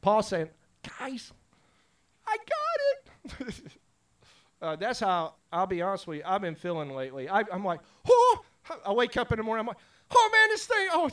Paul 0.00 0.22
saying, 0.22 0.48
Guys, 0.98 1.30
I 2.26 2.38
got 2.38 3.48
it. 3.48 3.54
uh, 4.62 4.76
that's 4.76 5.00
how, 5.00 5.34
I'll 5.52 5.66
be 5.66 5.82
honest 5.82 6.06
with 6.06 6.18
you, 6.18 6.24
I've 6.26 6.40
been 6.40 6.54
feeling 6.54 6.94
lately. 6.94 7.28
I, 7.28 7.44
am 7.52 7.62
like, 7.66 7.80
oh, 8.08 8.44
I 8.86 8.92
wake 8.92 9.18
up 9.18 9.30
in 9.30 9.36
the 9.36 9.44
morning, 9.44 9.60
I'm 9.60 9.66
like, 9.66 9.76
oh 10.10 10.30
man, 10.32 10.48
this 10.48 10.64
thing, 10.64 10.88
oh, 10.92 11.10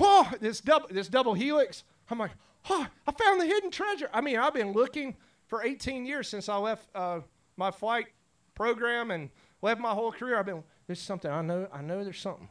oh 0.00 0.32
this, 0.40 0.60
double, 0.60 0.88
this 0.90 1.06
double 1.06 1.34
helix. 1.34 1.84
I'm 2.10 2.18
like, 2.18 2.32
oh, 2.68 2.88
I 3.06 3.12
found 3.12 3.40
the 3.40 3.46
hidden 3.46 3.70
treasure. 3.70 4.10
I 4.12 4.20
mean, 4.20 4.36
I've 4.36 4.54
been 4.54 4.72
looking 4.72 5.14
for 5.46 5.62
18 5.62 6.04
years 6.04 6.28
since 6.28 6.48
I 6.48 6.56
left 6.56 6.88
uh, 6.92 7.20
my 7.56 7.70
flight 7.70 8.08
program 8.56 9.12
and 9.12 9.30
left 9.62 9.80
my 9.80 9.92
whole 9.92 10.10
career. 10.10 10.36
I've 10.36 10.46
been 10.46 10.64
there's 10.90 11.00
something 11.00 11.30
I 11.30 11.40
know. 11.40 11.68
I 11.72 11.82
know 11.82 12.02
there's 12.02 12.18
something. 12.18 12.48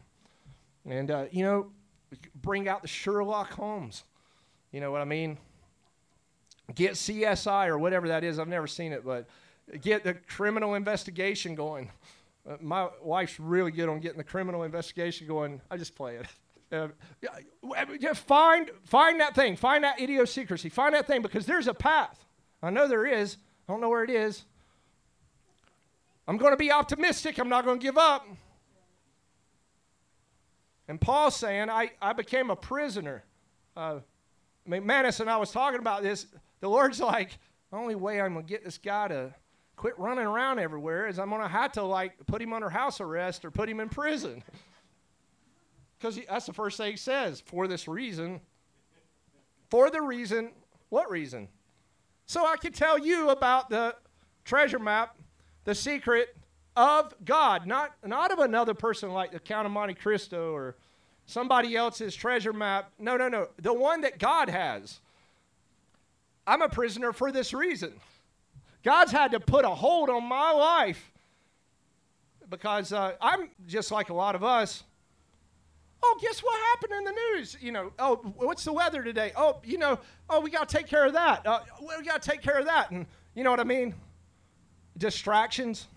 And 0.86 1.12
uh, 1.12 1.26
you 1.30 1.44
know, 1.44 1.72
bring 2.34 2.70
out 2.70 2.82
the 2.82 2.88
Sherlock 2.88 3.52
Holmes. 3.52 4.06
You 4.72 4.80
know 4.80 4.94
what 4.94 5.02
I 5.02 5.06
mean? 5.06 5.38
Get 6.74 6.94
CSI 6.94 7.68
or 7.68 7.78
whatever 7.78 8.08
that 8.08 8.24
is. 8.24 8.40
I've 8.40 8.48
never 8.48 8.66
seen 8.66 8.94
it, 8.94 9.04
but 9.04 9.28
get 9.82 10.06
the 10.06 10.14
criminal 10.14 10.76
investigation 10.76 11.54
going. 11.54 11.92
Uh, 12.50 12.56
my 12.62 12.88
wife's 13.04 13.42
really 13.42 13.72
good 13.72 13.90
on 13.90 14.00
getting 14.00 14.18
the 14.18 14.24
criminal 14.24 14.64
investigation 14.64 15.28
going. 15.28 15.60
I 15.70 15.76
just 15.76 15.94
play 15.96 16.16
it. 16.16 16.26
Uh, 16.72 16.90
just 18.00 18.22
find 18.28 18.70
find 18.84 19.20
that 19.22 19.34
thing. 19.34 19.56
Find 19.56 19.84
that 19.84 20.00
idiosyncrasy. 20.00 20.70
Find 20.70 20.94
that 20.94 21.08
thing 21.08 21.24
because 21.24 21.48
there's 21.48 21.66
a 21.66 21.74
path. 21.74 22.24
I 22.62 22.70
know 22.70 22.88
there 22.88 23.08
is. 23.08 23.38
I 23.68 23.72
don't 23.72 23.82
know 23.82 23.90
where 23.90 24.04
it 24.04 24.12
is. 24.12 24.46
I'm 26.30 26.38
going 26.38 26.52
to 26.52 26.58
be 26.58 26.72
optimistic. 26.72 27.40
I'm 27.40 27.50
not 27.50 27.66
going 27.66 27.80
to 27.80 27.84
give 27.84 27.98
up. 27.98 28.28
And 30.88 31.02
Paul's 31.02 31.36
saying, 31.36 31.72
I, 31.72 31.90
I 32.00 32.14
became 32.14 32.52
a 32.52 32.56
prisoner. 32.56 33.24
Uh, 33.76 34.02
McManus 34.70 35.22
and 35.22 35.28
I 35.28 35.38
was 35.38 35.50
talking 35.50 35.80
about 35.80 36.04
this. 36.04 36.28
The 36.60 36.70
Lord's 36.70 37.00
like, 37.00 37.40
the 37.72 37.78
only 37.78 37.96
way 37.96 38.22
I'm 38.22 38.34
going 38.34 38.46
to 38.46 38.50
get 38.50 38.64
this 38.64 38.78
guy 38.78 39.08
to 39.08 39.34
quit 39.76 39.98
running 39.98 40.28
around 40.28 40.60
everywhere 40.60 41.08
is 41.08 41.18
I'm 41.18 41.30
going 41.30 41.42
to 41.42 41.48
have 41.48 41.72
to 41.74 41.82
like 41.82 42.14
put 42.28 42.44
him 42.44 42.54
under 42.54 42.70
house 42.70 43.02
arrest 43.02 43.44
or 43.44 43.50
put 43.50 43.68
him 43.68 43.80
in 43.80 43.90
prison. 43.90 44.44
Because 45.98 46.18
that's 46.30 46.46
the 46.46 46.54
first 46.54 46.78
thing 46.78 46.92
he 46.92 46.98
says. 46.98 47.42
For 47.42 47.68
this 47.68 47.86
reason. 47.86 48.40
For 49.70 49.90
the 49.90 50.02
reason. 50.02 50.52
What 50.88 51.12
reason? 51.12 51.50
So 52.26 52.46
I 52.46 52.56
could 52.56 52.74
tell 52.74 52.98
you 52.98 53.32
about 53.32 53.70
the 53.70 53.96
treasure 54.46 54.80
map 54.80 55.19
the 55.66 55.76
secret 55.76 56.36
of 56.76 57.14
God, 57.26 57.68
not, 57.68 57.96
not 58.06 58.32
of 58.32 58.40
another 58.40 58.74
person 58.74 59.12
like 59.12 59.32
the 59.32 59.40
Count 59.40 59.66
of 59.66 59.72
Monte 59.72 59.96
Cristo 59.96 60.54
or 60.54 60.76
somebody 61.26 61.76
else's 61.76 62.16
treasure 62.16 62.54
map. 62.54 62.92
No, 62.98 63.18
no, 63.18 63.28
no. 63.28 63.50
The 63.62 63.74
one 63.74 64.02
that 64.02 64.18
God 64.20 64.50
has. 64.50 65.00
I'm 66.48 66.62
a 66.62 66.70
prisoner 66.70 67.14
for 67.14 67.32
this 67.32 67.54
reason. 67.54 67.94
God's 68.84 69.12
had 69.12 69.32
to 69.32 69.40
put 69.40 69.66
a 69.66 69.70
hold 69.70 70.10
on 70.10 70.24
my 70.24 70.52
life 70.52 71.12
because 72.50 72.92
uh, 72.92 73.14
I'm 73.22 73.50
just 73.68 73.92
like 73.92 74.10
a 74.10 74.14
lot 74.14 74.36
of 74.36 74.44
us. 74.44 74.84
Oh, 76.02 76.18
guess 76.22 76.40
what 76.40 76.58
happened 76.72 76.94
in 76.98 77.04
the 77.04 77.12
news? 77.12 77.58
You 77.60 77.74
know, 77.74 77.92
oh, 78.00 78.16
what's 78.38 78.64
the 78.64 78.74
weather 78.74 79.04
today? 79.04 79.34
Oh, 79.36 79.60
you 79.64 79.78
know, 79.78 80.00
oh, 80.30 80.40
we 80.40 80.50
got 80.50 80.70
to 80.70 80.78
take 80.78 80.88
care 80.88 81.06
of 81.06 81.14
that. 81.14 81.46
Uh, 81.46 81.60
we 81.82 82.04
got 82.04 82.22
to 82.22 82.30
take 82.30 82.42
care 82.42 82.58
of 82.58 82.66
that. 82.66 82.90
And 82.92 83.06
you 83.36 83.44
know 83.44 83.52
what 83.52 83.60
I 83.60 83.66
mean? 83.66 83.94
Distractions. 85.00 85.88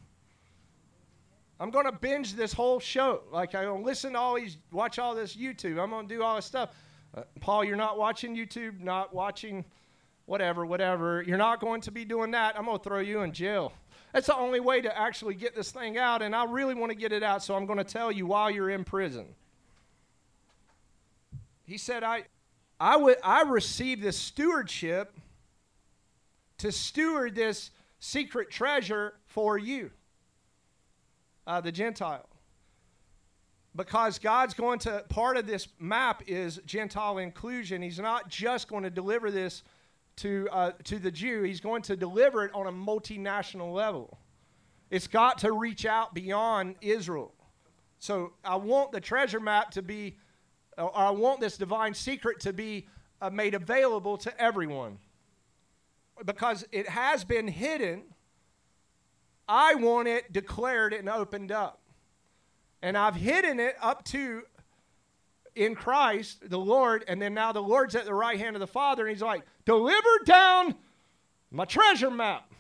I'm 1.61 1.71
going 1.71 1.85
to 1.85 1.93
binge 1.93 2.35
this 2.35 2.53
whole 2.53 2.81
show. 2.81 3.23
Like, 3.31 3.55
I'm 3.55 3.65
going 3.65 3.83
to 3.83 3.87
listen 3.87 4.15
to 4.15 4.19
all 4.19 4.37
these, 4.37 4.57
watch 4.73 4.99
all 4.99 5.15
this 5.15 5.37
YouTube. 5.37 5.79
I'm 5.79 5.91
going 5.91 6.09
to 6.09 6.15
do 6.15 6.23
all 6.23 6.37
this 6.37 6.47
stuff. 6.47 6.71
Uh, 7.15 7.23
Paul, 7.41 7.63
you're 7.65 7.77
not 7.77 7.99
watching 7.99 8.35
YouTube, 8.35 8.81
not 8.81 9.15
watching 9.15 9.65
whatever, 10.27 10.65
whatever. 10.65 11.23
You're 11.23 11.37
not 11.39 11.61
going 11.61 11.83
to 11.83 11.91
be 11.91 12.05
doing 12.05 12.31
that. 12.31 12.59
I'm 12.59 12.65
going 12.65 12.79
to 12.79 12.83
throw 12.83 13.01
you 13.01 13.21
in 13.21 13.33
jail. 13.33 13.73
That's 14.13 14.27
the 14.27 14.37
only 14.37 14.61
way 14.61 14.81
to 14.81 14.99
actually 14.99 15.35
get 15.35 15.55
this 15.55 15.71
thing 15.71 15.99
out, 15.99 16.21
and 16.21 16.35
I 16.35 16.45
really 16.45 16.75
want 16.75 16.91
to 16.91 16.97
get 16.97 17.13
it 17.13 17.23
out, 17.23 17.43
so 17.43 17.55
I'm 17.55 17.67
going 17.67 17.79
to 17.79 17.85
tell 17.85 18.13
you 18.13 18.27
while 18.27 18.51
you're 18.51 18.71
in 18.71 18.85
prison. 18.85 19.27
He 21.65 21.79
said, 21.79 22.03
I, 22.03 22.25
I, 22.79 22.97
would, 22.97 23.17
I 23.25 23.43
received 23.43 24.03
this 24.03 24.19
stewardship 24.19 25.17
to 26.59 26.71
steward 26.71 27.35
this 27.35 27.71
secret 28.03 28.51
treasure 28.51 29.15
for 29.27 29.57
you 29.57 29.89
uh, 31.47 31.61
the 31.61 31.71
Gentile. 31.71 32.29
Because 33.77 34.19
God's 34.19 34.55
going 34.55 34.81
to, 34.81 35.05
part 35.09 35.37
of 35.37 35.47
this 35.47 35.69
map 35.79 36.25
is 36.27 36.61
Gentile 36.67 37.19
inclusion. 37.19 37.81
He's 37.81 38.01
not 38.01 38.29
just 38.29 38.67
going 38.67 38.83
to 38.83 38.91
deliver 38.91 39.31
this 39.31 39.63
to, 40.17 40.49
uh, 40.51 40.73
to 40.85 40.99
the 40.99 41.13
Jew, 41.13 41.43
He's 41.43 41.61
going 41.61 41.83
to 41.83 41.97
deliver 41.97 42.45
it 42.45 42.53
on 42.55 42.67
a 42.67 42.73
multinational 42.73 43.73
level. 43.73 44.19
It's 44.91 45.07
got 45.07 45.39
to 45.39 45.53
reach 45.53 45.87
out 45.87 46.13
beyond 46.13 46.75
Israel. 46.83 47.33
So 47.99 48.33
I 48.45 48.57
want 48.57 48.91
the 48.91 49.01
treasure 49.01 49.41
map 49.41 49.71
to 49.71 49.81
be, 49.81 50.19
or 50.77 50.95
I 50.95 51.11
want 51.11 51.41
this 51.41 51.57
divine 51.57 51.95
secret 51.95 52.41
to 52.41 52.53
be 52.53 52.89
uh, 53.23 53.31
made 53.31 53.55
available 53.55 54.19
to 54.19 54.43
everyone. 54.43 54.99
Because 56.25 56.65
it 56.73 56.89
has 56.89 57.25
been 57.25 57.49
hidden 57.49 58.05
I 59.49 59.75
want 59.75 60.09
it 60.09 60.33
declared 60.33 60.93
and 60.93 61.09
opened 61.09 61.53
up. 61.53 61.81
And 62.81 62.97
I've 62.97 63.15
hidden 63.15 63.61
it 63.61 63.77
up 63.81 64.05
to 64.07 64.43
in 65.55 65.75
Christ, 65.75 66.49
the 66.49 66.59
Lord, 66.59 67.05
and 67.07 67.21
then 67.21 67.35
now 67.35 67.53
the 67.53 67.61
Lord's 67.61 67.95
at 67.95 68.07
the 68.07 68.15
right 68.15 68.39
hand 68.39 68.57
of 68.57 68.61
the 68.61 68.67
Father, 68.67 69.07
and 69.07 69.15
He's 69.15 69.23
like, 69.23 69.43
deliver 69.67 70.09
down 70.25 70.75
my 71.51 71.67
treasure 71.67 72.11
map. 72.11 72.51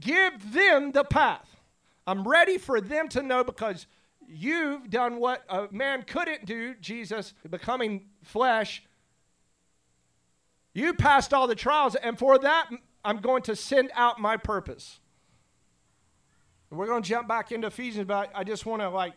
Give 0.00 0.52
them 0.52 0.92
the 0.92 1.04
path. 1.04 1.60
I'm 2.06 2.26
ready 2.26 2.56
for 2.56 2.80
them 2.80 3.08
to 3.08 3.22
know 3.22 3.44
because 3.44 3.86
you've 4.26 4.88
done 4.88 5.18
what 5.18 5.44
a 5.48 5.68
man 5.70 6.02
couldn't 6.02 6.46
do, 6.46 6.74
Jesus 6.80 7.34
becoming 7.48 8.06
flesh. 8.22 8.82
You 10.76 10.92
passed 10.92 11.32
all 11.32 11.46
the 11.46 11.54
trials, 11.54 11.94
and 11.94 12.18
for 12.18 12.38
that, 12.38 12.68
I'm 13.02 13.22
going 13.22 13.40
to 13.44 13.56
send 13.56 13.90
out 13.94 14.20
my 14.20 14.36
purpose. 14.36 15.00
We're 16.68 16.86
going 16.86 17.02
to 17.02 17.08
jump 17.08 17.26
back 17.26 17.50
into 17.50 17.68
Ephesians, 17.68 18.06
but 18.06 18.30
I 18.34 18.44
just 18.44 18.66
want 18.66 18.82
to 18.82 18.90
like 18.90 19.14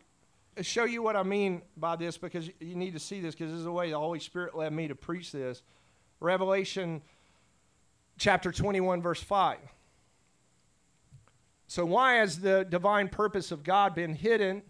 show 0.62 0.86
you 0.86 1.02
what 1.04 1.18
I 1.18 1.24
mean 1.24 1.62
by 1.76 1.98
this 1.98 2.18
because 2.18 2.48
you 2.62 2.76
need 2.76 2.94
to 2.94 3.00
see 3.00 3.20
this 3.20 3.36
because 3.36 3.52
this 3.52 3.58
is 3.58 3.66
the 3.66 3.74
way 3.74 3.90
the 3.90 4.00
Holy 4.00 4.22
Spirit 4.22 4.56
led 4.56 4.72
me 4.72 4.88
to 4.88 4.96
preach 4.96 5.34
this. 5.34 5.62
Revelation 6.22 7.02
chapter 8.18 8.54
21, 8.54 9.02
verse 9.02 9.22
5. 9.22 9.58
So, 11.68 11.86
why 11.86 12.14
has 12.14 12.40
the 12.40 12.64
divine 12.64 13.10
purpose 13.10 13.52
of 13.52 13.66
God 13.66 13.94
been 13.94 14.16
hidden 14.16 14.62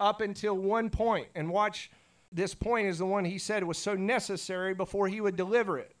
up 0.00 0.22
until 0.22 0.56
one 0.56 0.88
point? 0.88 1.28
And 1.34 1.50
watch, 1.50 1.90
this 2.32 2.54
point 2.54 2.86
is 2.86 2.96
the 2.96 3.04
one 3.04 3.26
he 3.26 3.36
said 3.36 3.62
was 3.62 3.76
so 3.76 3.94
necessary 3.94 4.72
before 4.72 5.06
he 5.06 5.20
would 5.20 5.36
deliver 5.36 5.76
it. 5.76 5.93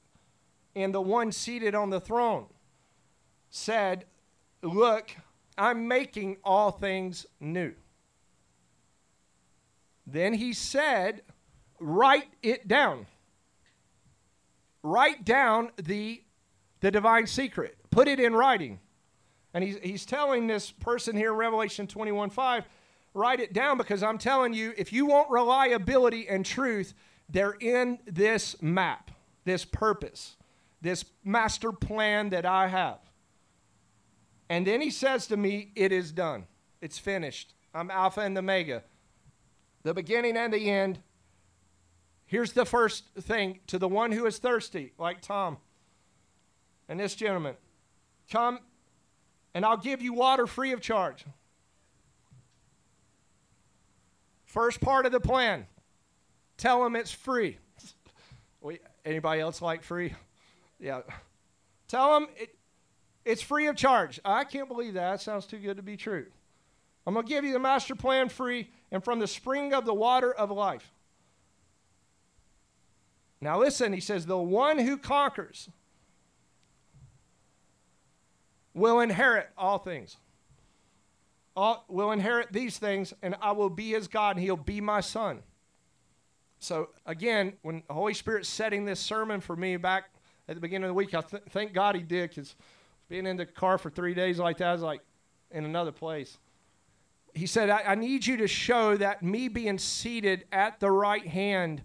And 0.76 0.94
the 0.94 1.00
one 1.00 1.32
seated 1.32 1.74
on 1.74 1.90
the 1.90 2.00
throne 2.00 2.46
said, 3.50 4.04
Look, 4.62 5.14
I'm 5.56 5.86
making 5.86 6.38
all 6.42 6.70
things 6.70 7.26
new. 7.38 7.74
Then 10.06 10.34
he 10.34 10.52
said, 10.52 11.22
Write 11.78 12.28
it 12.42 12.66
down. 12.66 13.06
Write 14.82 15.24
down 15.24 15.70
the, 15.82 16.22
the 16.80 16.90
divine 16.90 17.26
secret. 17.26 17.76
Put 17.90 18.08
it 18.08 18.20
in 18.20 18.34
writing. 18.34 18.80
And 19.54 19.62
he's, 19.62 19.78
he's 19.82 20.04
telling 20.04 20.46
this 20.46 20.70
person 20.70 21.16
here 21.16 21.30
in 21.32 21.38
Revelation 21.38 21.86
21 21.86 22.30
5, 22.30 22.64
write 23.14 23.40
it 23.40 23.52
down 23.52 23.78
because 23.78 24.02
I'm 24.02 24.18
telling 24.18 24.52
you, 24.52 24.74
if 24.76 24.92
you 24.92 25.06
want 25.06 25.30
reliability 25.30 26.28
and 26.28 26.44
truth, 26.44 26.92
they're 27.28 27.56
in 27.60 28.00
this 28.04 28.60
map, 28.60 29.12
this 29.44 29.64
purpose, 29.64 30.36
this 30.84 31.04
master 31.24 31.72
plan 31.72 32.28
that 32.28 32.44
I 32.44 32.68
have. 32.68 32.98
And 34.50 34.66
then 34.66 34.82
he 34.82 34.90
says 34.90 35.26
to 35.28 35.36
me, 35.36 35.72
It 35.74 35.90
is 35.90 36.12
done. 36.12 36.46
It's 36.80 36.98
finished. 36.98 37.54
I'm 37.74 37.90
Alpha 37.90 38.20
and 38.20 38.36
Omega, 38.36 38.84
the 39.82 39.94
beginning 39.94 40.36
and 40.36 40.52
the 40.52 40.70
end. 40.70 41.00
Here's 42.26 42.52
the 42.52 42.66
first 42.66 43.06
thing 43.18 43.60
to 43.66 43.78
the 43.78 43.88
one 43.88 44.12
who 44.12 44.26
is 44.26 44.38
thirsty, 44.38 44.92
like 44.98 45.22
Tom 45.22 45.56
and 46.88 47.00
this 47.00 47.14
gentleman 47.14 47.56
come 48.30 48.58
and 49.54 49.64
I'll 49.64 49.76
give 49.76 50.02
you 50.02 50.12
water 50.12 50.46
free 50.46 50.72
of 50.72 50.80
charge. 50.80 51.24
First 54.44 54.80
part 54.80 55.06
of 55.06 55.12
the 55.12 55.20
plan 55.20 55.66
tell 56.56 56.84
them 56.84 56.94
it's 56.94 57.10
free. 57.10 57.58
Anybody 59.04 59.40
else 59.40 59.62
like 59.62 59.82
free? 59.82 60.14
Yeah. 60.78 61.00
Tell 61.88 62.14
them 62.14 62.28
it, 62.36 62.54
it's 63.24 63.42
free 63.42 63.66
of 63.66 63.76
charge. 63.76 64.20
I 64.24 64.44
can't 64.44 64.68
believe 64.68 64.94
that. 64.94 65.12
That 65.12 65.20
sounds 65.20 65.46
too 65.46 65.58
good 65.58 65.76
to 65.76 65.82
be 65.82 65.96
true. 65.96 66.26
I'm 67.06 67.14
going 67.14 67.26
to 67.26 67.30
give 67.30 67.44
you 67.44 67.52
the 67.52 67.58
master 67.58 67.94
plan 67.94 68.28
free 68.28 68.70
and 68.90 69.02
from 69.04 69.18
the 69.18 69.26
spring 69.26 69.74
of 69.74 69.84
the 69.84 69.94
water 69.94 70.32
of 70.32 70.50
life. 70.50 70.90
Now, 73.40 73.58
listen, 73.58 73.92
he 73.92 74.00
says, 74.00 74.24
the 74.24 74.38
one 74.38 74.78
who 74.78 74.96
conquers 74.96 75.68
will 78.72 79.00
inherit 79.00 79.50
all 79.58 79.78
things. 79.78 80.16
All, 81.54 81.84
will 81.88 82.10
inherit 82.10 82.52
these 82.52 82.78
things, 82.78 83.12
and 83.22 83.36
I 83.40 83.52
will 83.52 83.70
be 83.70 83.90
his 83.90 84.08
God, 84.08 84.36
and 84.36 84.44
he'll 84.44 84.56
be 84.56 84.80
my 84.80 85.00
son. 85.00 85.42
So, 86.58 86.88
again, 87.04 87.52
when 87.62 87.82
the 87.86 87.94
Holy 87.94 88.14
Spirit's 88.14 88.48
setting 88.48 88.86
this 88.86 88.98
sermon 88.98 89.40
for 89.40 89.54
me 89.54 89.76
back 89.76 90.04
at 90.48 90.54
the 90.54 90.60
beginning 90.60 90.84
of 90.84 90.90
the 90.90 90.94
week, 90.94 91.14
I 91.14 91.20
th- 91.20 91.42
thank 91.50 91.72
God 91.72 91.94
he 91.94 92.02
did 92.02 92.30
because 92.30 92.54
being 93.08 93.26
in 93.26 93.36
the 93.36 93.46
car 93.46 93.78
for 93.78 93.90
three 93.90 94.14
days 94.14 94.38
like 94.38 94.58
that, 94.58 94.68
I 94.68 94.72
was 94.72 94.82
like 94.82 95.00
in 95.50 95.64
another 95.64 95.92
place. 95.92 96.38
He 97.34 97.46
said, 97.46 97.70
I, 97.70 97.82
I 97.82 97.94
need 97.94 98.26
you 98.26 98.36
to 98.38 98.46
show 98.46 98.96
that 98.96 99.22
me 99.22 99.48
being 99.48 99.78
seated 99.78 100.44
at 100.52 100.80
the 100.80 100.90
right 100.90 101.26
hand 101.26 101.82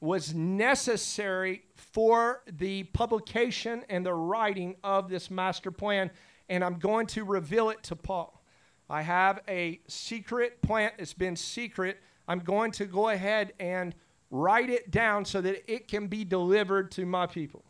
was 0.00 0.32
necessary 0.34 1.64
for 1.74 2.42
the 2.46 2.84
publication 2.84 3.84
and 3.88 4.06
the 4.06 4.14
writing 4.14 4.76
of 4.84 5.08
this 5.08 5.30
master 5.30 5.70
plan, 5.70 6.10
and 6.48 6.62
I'm 6.62 6.78
going 6.78 7.06
to 7.08 7.24
reveal 7.24 7.70
it 7.70 7.82
to 7.84 7.96
Paul. 7.96 8.40
I 8.88 9.02
have 9.02 9.40
a 9.48 9.80
secret 9.88 10.62
plan, 10.62 10.92
it's 10.98 11.14
been 11.14 11.36
secret. 11.36 11.98
I'm 12.28 12.38
going 12.40 12.70
to 12.72 12.84
go 12.84 13.08
ahead 13.08 13.54
and 13.58 13.94
write 14.30 14.70
it 14.70 14.90
down 14.90 15.24
so 15.24 15.40
that 15.40 15.70
it 15.70 15.88
can 15.88 16.06
be 16.06 16.24
delivered 16.24 16.90
to 16.92 17.06
my 17.06 17.26
people. 17.26 17.64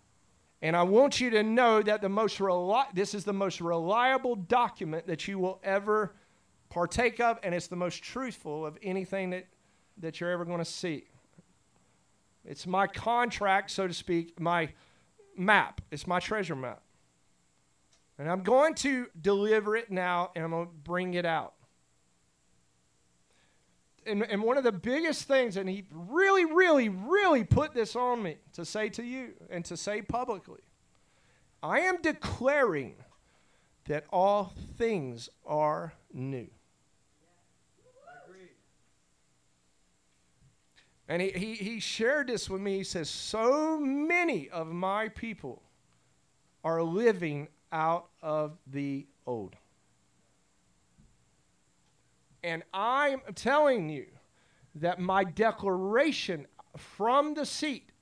And 0.61 0.77
I 0.77 0.83
want 0.83 1.21
you 1.21 1.31
to 1.31 1.43
know 1.43 1.83
that 1.83 2.01
the 2.01 2.09
most 2.09 2.39
reli- 2.39 2.93
this 2.93 3.15
is 3.15 3.25
the 3.25 3.33
most 3.33 3.61
reliable 3.61 4.35
document 4.35 5.07
that 5.07 5.29
you 5.29 5.39
will 5.39 5.61
ever 5.63 6.15
partake 6.69 7.21
of, 7.21 7.39
and 7.43 7.55
it's 7.55 7.69
the 7.69 7.77
most 7.77 8.03
truthful 8.03 8.67
of 8.67 8.77
anything 8.83 9.31
that, 9.31 9.47
that 9.99 10.21
you're 10.21 10.31
ever 10.31 10.45
going 10.45 10.59
to 10.59 10.65
see. 10.65 11.05
It's 12.45 12.67
my 12.67 12.87
contract, 12.87 13.71
so 13.71 13.87
to 13.87 13.95
speak, 13.95 14.41
my 14.41 14.71
map. 15.37 15.81
It's 15.91 16.07
my 16.07 16.19
treasure 16.19 16.57
map. 16.57 16.83
And 18.19 18.29
I'm 18.29 18.43
going 18.43 18.75
to 18.77 19.07
deliver 19.21 19.77
it 19.77 19.93
now, 19.93 20.33
and 20.35 20.45
I'm 20.45 20.51
going 20.51 20.67
to 20.67 20.73
bring 20.73 21.15
it 21.15 21.25
out 21.25 21.55
and, 24.09 24.23
and 24.23 24.43
one 24.43 24.57
of 24.57 24.65
the 24.65 24.73
biggest 24.73 25.25
things, 25.25 25.57
and 25.57 25.69
he 25.69 25.85
really, 25.93 26.45
really, 26.45 26.89
really 26.89 27.45
put 27.45 27.75
this 27.75 27.95
on 27.95 28.23
me 28.23 28.37
to 28.55 28.65
say 28.65 28.89
to 28.91 29.03
you 29.03 29.35
and 29.51 29.65
to 29.67 29.77
say 29.77 30.03
publicly 30.03 30.61
I 31.63 31.81
am 31.81 32.01
declaring 32.01 32.95
that 33.87 34.05
all 34.11 34.53
things 34.77 35.29
are 35.47 35.93
new. 36.13 36.49
And 41.11 41.23
he, 41.23 41.31
he, 41.31 41.55
he 41.55 41.81
shared 41.81 42.27
this 42.27 42.51
with 42.51 42.61
me. 42.61 42.77
He 42.77 42.85
says, 42.85 43.09
So 43.09 43.79
many 43.81 44.51
of 44.51 44.67
my 44.67 45.09
people 45.09 45.63
are 46.63 46.83
living 46.83 47.49
out 47.73 48.09
of 48.23 48.59
the 48.67 49.07
old. 49.27 49.57
And 52.49 52.63
I'm 52.73 53.21
telling 53.35 53.91
you 53.91 54.07
that 54.77 54.99
my 54.99 55.23
declaration 55.23 56.47
from 56.79 57.35
the 57.35 57.45
seat 57.45 57.93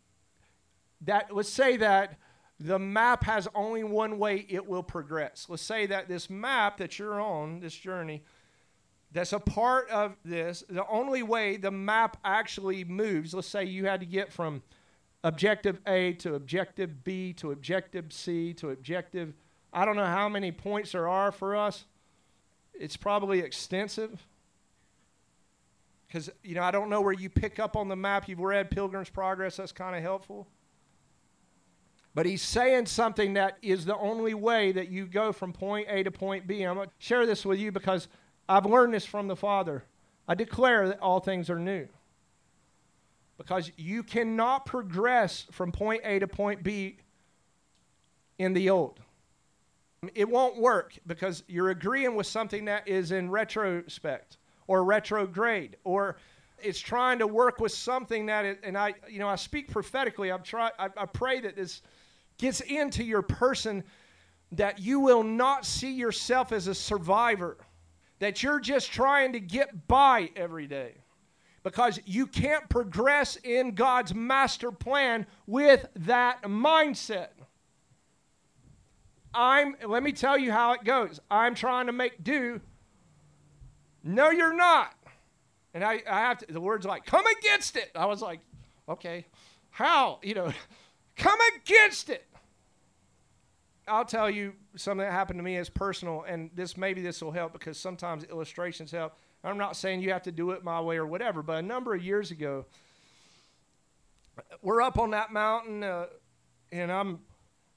that 1.01 1.35
let's 1.35 1.49
say 1.49 1.77
that 1.79 2.17
the 2.61 2.79
map 2.79 3.25
has 3.25 3.49
only 3.57 3.83
one 3.83 4.19
way 4.19 4.47
it 4.49 4.67
will 4.67 4.85
progress. 4.85 5.47
Let's 5.49 5.63
say 5.65 5.87
that 5.87 6.09
this 6.09 6.31
map 6.31 6.79
that 6.79 6.97
you're 6.97 7.21
on, 7.21 7.59
this 7.59 7.75
journey, 7.75 8.23
that's 9.11 9.33
a 9.33 9.41
part 9.41 9.91
of 9.91 10.17
this, 10.25 10.63
the 10.69 10.87
only 10.87 11.25
way 11.25 11.57
the 11.57 11.73
map 11.73 12.17
actually 12.25 12.85
moves, 12.85 13.35
let's 13.35 13.49
say 13.49 13.65
you 13.65 13.87
had 13.87 13.99
to 14.01 14.07
get 14.07 14.33
from 14.33 14.63
objective 15.25 15.81
A 15.89 16.13
to 16.15 16.35
objective 16.35 17.03
B 17.03 17.33
to 17.35 17.51
objective 17.51 18.13
C 18.13 18.55
to 18.55 18.71
objective, 18.71 19.35
I 19.73 19.85
don't 19.85 19.97
know 19.97 20.07
how 20.07 20.29
many 20.29 20.53
points 20.53 20.93
there 20.93 21.09
are 21.09 21.33
for 21.33 21.57
us. 21.57 21.85
It's 22.73 22.97
probably 22.97 23.41
extensive. 23.41 24.25
Because, 26.07 26.31
you 26.43 26.55
know, 26.55 26.63
I 26.63 26.71
don't 26.71 26.89
know 26.89 27.01
where 27.01 27.13
you 27.13 27.29
pick 27.29 27.59
up 27.59 27.77
on 27.77 27.89
the 27.89 27.97
map. 27.97 28.29
You've 28.29 28.41
read 28.41 28.71
Pilgrim's 28.71 29.11
Progress, 29.11 29.57
that's 29.57 29.73
kind 29.73 29.97
of 29.97 30.03
helpful. 30.03 30.47
But 32.15 32.25
he's 32.25 32.43
saying 32.43 32.87
something 32.87 33.35
that 33.35 33.59
is 33.61 33.85
the 33.85 33.97
only 33.97 34.33
way 34.33 34.73
that 34.73 34.89
you 34.89 35.07
go 35.07 35.33
from 35.33 35.53
point 35.53 35.89
A 35.91 36.03
to 36.03 36.11
point 36.11 36.47
B. 36.47 36.63
I'm 36.63 36.77
going 36.77 36.89
to 36.89 36.95
share 36.99 37.27
this 37.27 37.45
with 37.45 37.59
you 37.59 37.71
because 37.71 38.09
I've 38.49 38.65
learned 38.65 38.95
this 38.95 39.05
from 39.05 39.29
the 39.29 39.37
Father. 39.37 39.85
I 40.27 40.35
declare 40.35 40.89
that 40.89 41.01
all 41.01 41.21
things 41.21 41.51
are 41.51 41.59
new. 41.59 41.87
Because 43.37 43.71
you 43.77 44.03
cannot 44.03 44.65
progress 44.65 45.47
from 45.51 45.73
point 45.73 46.01
A 46.05 46.19
to 46.21 46.27
point 46.27 46.63
B 46.63 46.97
in 48.39 48.55
the 48.55 48.71
old. 48.71 49.01
It 50.15 50.29
won't 50.29 50.57
work 50.57 50.99
because 51.07 51.43
you're 51.49 51.69
agreeing 51.69 52.15
with 52.15 52.27
something 52.27 52.65
that 52.65 52.89
is 52.89 53.13
in 53.13 53.31
retrospect 53.31 54.39
or 54.67 54.85
retrograde 54.85 55.77
or 55.85 56.17
it's 56.59 56.81
trying 56.81 57.19
to 57.19 57.27
work 57.27 57.61
with 57.61 57.73
something 57.73 58.27
that 58.27 58.45
it, 58.45 58.61
and 58.63 58.77
I 58.79 58.95
you 59.09 59.19
know 59.19 59.29
I 59.29 59.37
speak 59.37 59.71
prophetically 59.71 60.33
I'm 60.33 60.43
try 60.43 60.71
I, 60.79 60.89
I 60.97 61.07
pray 61.07 61.41
that 61.41 61.57
this 61.57 61.83
gets 62.39 62.61
into 62.61 63.05
your 63.05 63.23
person 63.23 63.85
that 64.53 64.79
you 64.79 65.01
will 65.01 65.23
not 65.23 65.67
see 65.67 65.93
yourself 65.93 66.53
as 66.53 66.67
a 66.67 66.75
survivor, 66.75 67.57
that 68.19 68.43
you're 68.43 68.61
just 68.61 68.93
trying 68.93 69.33
to 69.33 69.41
get 69.41 69.89
by 69.89 70.31
every 70.37 70.67
day. 70.67 70.95
Because 71.63 71.99
you 72.07 72.29
can't 72.29 72.69
progress 72.69 73.37
in 73.37 73.75
God's 73.75 74.15
master 74.15 74.71
plan 74.71 75.27
with 75.49 75.85
that 75.97 76.43
mindset. 76.43 77.31
I'm, 79.35 79.75
let 79.85 80.05
me 80.05 80.13
tell 80.13 80.39
you 80.39 80.53
how 80.53 80.73
it 80.75 80.85
goes. 80.85 81.19
I'm 81.29 81.57
trying 81.57 81.87
to 81.87 81.93
make 81.93 82.23
do. 82.23 82.61
No, 84.07 84.31
you're 84.31 84.55
not. 84.55 84.95
And 85.75 85.83
I, 85.83 86.01
I 86.09 86.21
have 86.21 86.39
to, 86.39 86.47
the 86.47 86.61
words 86.61 86.87
like, 86.87 87.05
come 87.05 87.25
against 87.39 87.77
it. 87.77 87.91
I 87.95 88.07
was 88.07 88.23
like, 88.23 88.39
okay, 88.89 89.27
how? 89.71 90.21
You 90.23 90.35
know, 90.35 90.53
come 91.17 91.39
against 91.57 92.09
it. 92.09 92.25
I'll 93.89 94.05
tell 94.05 94.31
you 94.31 94.53
something 94.77 95.05
that 95.05 95.13
happened 95.13 95.41
to 95.41 95.43
me 95.43 95.57
as 95.57 95.69
personal, 95.69 96.25
and 96.27 96.51
this 96.55 96.77
maybe 96.77 97.03
this 97.03 97.21
will 97.21 97.33
help 97.33 97.53
because 97.53 97.79
sometimes 97.79 98.25
illustrations 98.25 98.91
help. 98.91 99.15
I'm 99.45 99.59
not 99.59 99.77
saying 99.77 100.01
you 100.01 100.13
have 100.13 100.23
to 100.23 100.33
do 100.33 100.53
it 100.53 100.65
my 100.65 100.81
way 100.81 100.97
or 100.97 101.07
whatever, 101.07 101.43
but 101.43 101.59
a 101.59 101.63
number 101.63 101.95
of 101.95 102.03
years 102.03 102.31
ago, 102.31 102.65
we're 104.63 104.83
up 104.83 104.99
on 104.99 105.11
that 105.11 105.33
mountain, 105.33 105.83
uh, 105.83 106.07
and 106.73 106.91
I'm. 106.91 107.21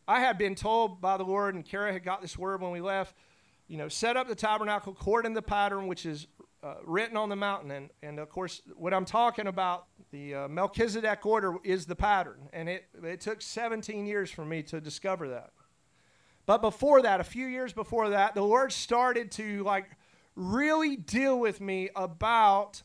I 0.07 0.19
had 0.19 0.39
been 0.39 0.55
told 0.55 1.01
by 1.01 1.17
the 1.17 1.23
Lord, 1.23 1.53
and 1.53 1.63
Kara 1.63 1.93
had 1.93 2.03
got 2.03 2.23
this 2.23 2.35
word 2.35 2.61
when 2.61 2.71
we 2.71 2.81
left. 2.81 3.13
You 3.69 3.77
know, 3.77 3.87
set 3.87 4.17
up 4.17 4.27
the 4.27 4.35
tabernacle 4.35 4.91
according 4.99 5.31
to 5.31 5.35
the 5.35 5.41
pattern 5.41 5.87
which 5.87 6.05
is 6.05 6.27
uh, 6.61 6.73
written 6.83 7.15
on 7.15 7.29
the 7.29 7.37
mountain, 7.37 7.71
and 7.71 7.89
and 8.03 8.19
of 8.19 8.29
course, 8.29 8.61
what 8.75 8.93
I'm 8.93 9.05
talking 9.05 9.47
about, 9.47 9.85
the 10.11 10.35
uh, 10.35 10.47
Melchizedek 10.49 11.25
order 11.25 11.55
is 11.63 11.85
the 11.85 11.95
pattern, 11.95 12.49
and 12.51 12.67
it 12.67 12.85
it 13.01 13.21
took 13.21 13.41
17 13.41 14.05
years 14.05 14.29
for 14.29 14.43
me 14.43 14.63
to 14.63 14.81
discover 14.81 15.29
that. 15.29 15.51
But 16.45 16.61
before 16.61 17.03
that, 17.03 17.21
a 17.21 17.23
few 17.23 17.45
years 17.45 17.71
before 17.71 18.09
that, 18.09 18.33
the 18.35 18.41
Lord 18.41 18.73
started 18.73 19.31
to 19.33 19.63
like 19.63 19.85
really 20.35 20.95
deal 20.95 21.39
with 21.39 21.61
me 21.61 21.89
about 21.95 22.81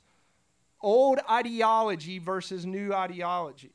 old 0.83 1.19
ideology 1.31 2.19
versus 2.19 2.67
new 2.67 2.93
ideology. 2.93 3.73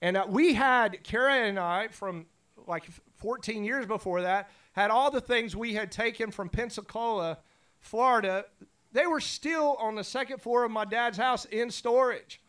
And 0.00 0.16
uh, 0.16 0.26
we 0.28 0.54
had, 0.54 1.02
Kara 1.04 1.34
and 1.34 1.58
I, 1.58 1.88
from 1.88 2.26
like 2.66 2.84
14 3.16 3.64
years 3.64 3.86
before 3.86 4.22
that, 4.22 4.50
had 4.78 4.92
all 4.92 5.10
the 5.10 5.20
things 5.20 5.56
we 5.56 5.74
had 5.74 5.90
taken 5.90 6.30
from 6.30 6.48
Pensacola, 6.48 7.38
Florida. 7.80 8.44
They 8.92 9.08
were 9.08 9.18
still 9.18 9.76
on 9.80 9.96
the 9.96 10.04
second 10.04 10.40
floor 10.40 10.62
of 10.62 10.70
my 10.70 10.84
dad's 10.84 11.18
house 11.18 11.46
in 11.46 11.72
storage. 11.72 12.40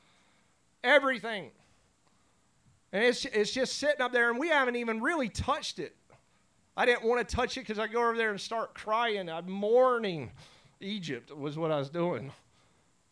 Everything. 0.83 1.49
And 2.93 3.03
it's, 3.03 3.25
it's 3.25 3.51
just 3.51 3.79
sitting 3.79 4.01
up 4.01 4.11
there, 4.11 4.29
and 4.29 4.39
we 4.39 4.49
haven't 4.49 4.75
even 4.75 5.01
really 5.01 5.27
touched 5.27 5.79
it. 5.79 5.95
I 6.77 6.85
didn't 6.85 7.03
want 7.03 7.27
to 7.27 7.35
touch 7.35 7.57
it 7.57 7.61
because 7.61 7.79
I 7.79 7.87
go 7.87 8.07
over 8.07 8.15
there 8.15 8.29
and 8.29 8.39
start 8.39 8.75
crying. 8.75 9.27
I'm 9.27 9.49
mourning 9.49 10.29
Egypt, 10.81 11.35
was 11.35 11.57
what 11.57 11.71
I 11.71 11.79
was 11.79 11.89
doing. 11.89 12.31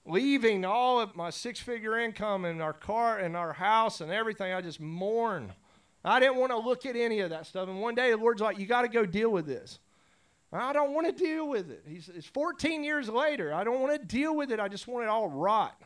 Leaving 0.06 0.64
all 0.64 1.00
of 1.00 1.16
my 1.16 1.32
six 1.32 1.60
figure 1.60 1.98
income 1.98 2.46
and 2.46 2.62
our 2.62 2.72
car 2.72 3.18
and 3.18 3.36
our 3.36 3.54
house 3.54 4.00
and 4.00 4.12
everything, 4.12 4.54
I 4.54 4.62
just 4.62 4.80
mourn. 4.80 5.54
I 6.04 6.20
didn't 6.20 6.38
want 6.38 6.52
to 6.52 6.58
look 6.58 6.86
at 6.86 6.96
any 6.96 7.20
of 7.20 7.32
that 7.32 7.46
stuff. 7.46 7.68
And 7.68 7.82
one 7.82 7.96
day 7.96 8.12
the 8.12 8.18
Lord's 8.18 8.42
like, 8.42 8.60
You 8.60 8.66
got 8.66 8.84
to 8.84 8.88
go 8.88 9.06
deal 9.06 9.30
with 9.30 9.46
this. 9.46 9.80
I 10.52 10.72
don't 10.72 10.94
want 10.94 11.08
to 11.08 11.12
deal 11.12 11.48
with 11.48 11.70
it. 11.70 11.84
He's, 11.86 12.08
it's 12.08 12.28
14 12.28 12.84
years 12.84 13.10
later. 13.10 13.54
I 13.54 13.66
don't 13.66 13.82
want 13.82 14.00
to 14.00 14.06
deal 14.06 14.36
with 14.36 14.52
it. 14.52 14.60
I 14.62 14.70
just 14.70 14.88
want 14.88 15.04
it 15.04 15.10
all 15.10 15.30
rot 15.30 15.82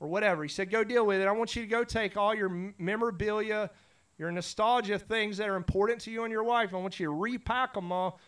or 0.00 0.08
whatever. 0.08 0.42
He 0.42 0.48
said, 0.48 0.70
Go 0.70 0.82
deal 0.82 1.04
with 1.04 1.20
it. 1.20 1.28
I 1.28 1.32
want 1.32 1.54
you 1.54 1.62
to 1.62 1.68
go 1.68 1.84
take 1.84 2.16
all 2.16 2.34
your 2.34 2.72
memorabilia, 2.78 3.70
your 4.18 4.30
nostalgia 4.30 4.98
things 4.98 5.36
that 5.36 5.48
are 5.48 5.56
important 5.56 6.00
to 6.02 6.10
you 6.10 6.24
and 6.24 6.32
your 6.32 6.44
wife. 6.44 6.72
I 6.72 6.78
want 6.78 6.98
you 6.98 7.06
to 7.06 7.12
repack 7.12 7.74
them 7.74 7.92
all. 7.92 8.18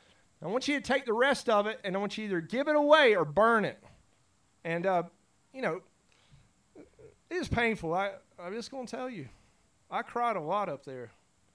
I 0.43 0.49
want 0.49 0.69
you 0.69 0.79
to 0.79 0.83
take 0.83 1.07
the 1.07 1.13
rest 1.15 1.49
of 1.49 1.67
it, 1.67 1.81
and 1.85 1.97
I 1.97 1.99
want 1.99 2.19
you 2.19 2.29
to 2.29 2.35
either 2.35 2.41
give 2.43 2.69
it 2.69 2.77
away 2.77 3.17
or 3.17 3.25
burn 3.25 3.65
it. 3.65 3.83
And, 4.63 4.85
uh, 4.85 5.05
you 5.55 5.63
know, 5.63 5.81
it 6.77 6.87
is 7.35 7.49
painful. 7.49 7.95
I, 7.95 8.11
I'm 8.39 8.53
just 8.53 8.71
going 8.71 8.87
to 8.87 8.97
tell 8.97 9.09
you. 9.09 9.29
I 9.91 10.03
cried 10.03 10.37
a 10.37 10.41
lot 10.41 10.69
up 10.69 10.85
there. 10.85 11.11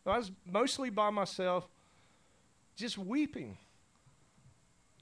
I 0.05 0.17
was 0.17 0.31
mostly 0.45 0.89
by 0.89 1.09
myself, 1.09 1.67
just 2.75 2.97
weeping, 2.97 3.57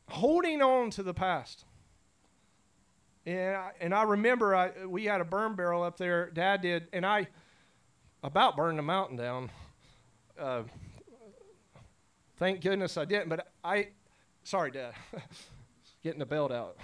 holding 0.10 0.62
on 0.62 0.90
to 0.92 1.04
the 1.04 1.14
past. 1.14 1.64
And 3.26 3.56
I, 3.56 3.72
and 3.80 3.94
I 3.94 4.04
remember 4.04 4.56
I, 4.56 4.86
we 4.86 5.06
had 5.06 5.22
a 5.22 5.26
burn 5.26 5.56
barrel 5.56 5.84
up 5.84 5.98
there, 5.98 6.30
Dad 6.30 6.62
did, 6.62 6.88
and 6.94 7.06
I 7.06 7.28
about 8.24 8.56
burned 8.56 8.80
the 8.80 8.84
mountain 8.84 9.18
down. 9.18 9.50
Uh, 10.40 10.64
thank 12.38 12.62
goodness 12.62 12.98
I 12.98 13.06
didn't, 13.06 13.30
but 13.30 13.48
I, 13.64 13.90
sorry, 14.44 14.72
Dad, 14.72 14.94
getting 16.04 16.20
the 16.20 16.26
belt 16.26 16.52
out. 16.52 16.78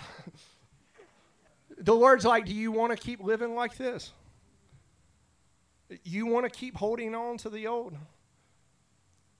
the 1.78 1.94
Lord's 1.94 2.26
like, 2.26 2.46
do 2.46 2.54
you 2.54 2.72
want 2.72 2.92
to 2.92 2.98
keep 2.98 3.22
living 3.22 3.56
like 3.56 3.78
this? 3.78 4.12
You 6.04 6.26
want 6.26 6.46
to 6.46 6.50
keep 6.50 6.78
holding 6.78 7.16
on 7.16 7.38
to 7.40 7.50
the 7.50 7.68
old? 7.68 7.96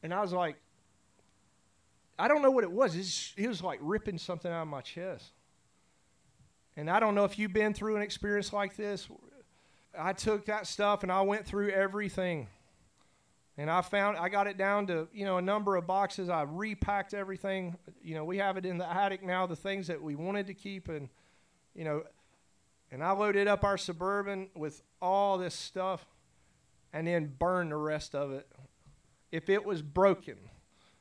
And 0.02 0.14
I 0.14 0.22
was 0.22 0.34
like, 0.34 0.58
I 2.20 2.28
don't 2.28 2.42
know 2.42 2.52
what 2.52 2.64
it 2.64 2.72
was. 2.72 3.34
It 3.38 3.48
was 3.48 3.64
like 3.64 3.80
ripping 3.82 4.18
something 4.18 4.52
out 4.52 4.62
of 4.62 4.68
my 4.68 4.82
chest. 4.82 5.32
And 6.76 6.90
I 6.90 7.00
don't 7.00 7.16
know 7.16 7.24
if 7.24 7.40
you've 7.40 7.54
been 7.54 7.74
through 7.74 7.96
an 7.96 8.02
experience 8.02 8.52
like 8.54 8.76
this. 8.76 9.08
I 9.98 10.14
took 10.14 10.46
that 10.46 10.68
stuff 10.68 11.04
and 11.04 11.12
I 11.12 11.22
went 11.22 11.46
through 11.46 11.70
everything. 11.70 12.48
And 13.58 13.70
I 13.70 13.82
found 13.82 14.18
I 14.18 14.30
got 14.30 14.48
it 14.48 14.58
down 14.58 14.88
to, 14.88 15.08
you 15.14 15.26
know, 15.26 15.38
a 15.38 15.42
number 15.42 15.76
of 15.76 15.86
boxes. 15.86 16.30
I 16.30 16.42
repacked 16.42 17.14
everything. 17.14 17.76
You 18.04 18.16
know, 18.16 18.26
we 18.26 18.38
have 18.40 18.58
it 18.58 18.66
in 18.66 18.80
the 18.80 18.92
attic 18.92 19.24
now, 19.24 19.46
the 19.46 19.56
things 19.56 19.88
that 19.88 20.02
we 20.02 20.16
wanted 20.16 20.48
to 20.48 20.54
keep 20.54 20.90
and 20.90 21.10
you 21.76 21.84
know, 21.84 22.04
and 22.92 23.04
I 23.04 23.12
loaded 23.12 23.48
up 23.48 23.64
our 23.64 23.78
suburban 23.78 24.50
with 24.56 24.82
all 25.02 25.38
this 25.38 25.56
stuff 25.56 26.06
and 26.94 27.08
then 27.08 27.34
burn 27.40 27.70
the 27.70 27.76
rest 27.76 28.16
of 28.16 28.32
it. 28.32 28.48
If 29.32 29.50
it 29.50 29.66
was 29.66 29.82
broken, 29.82 30.38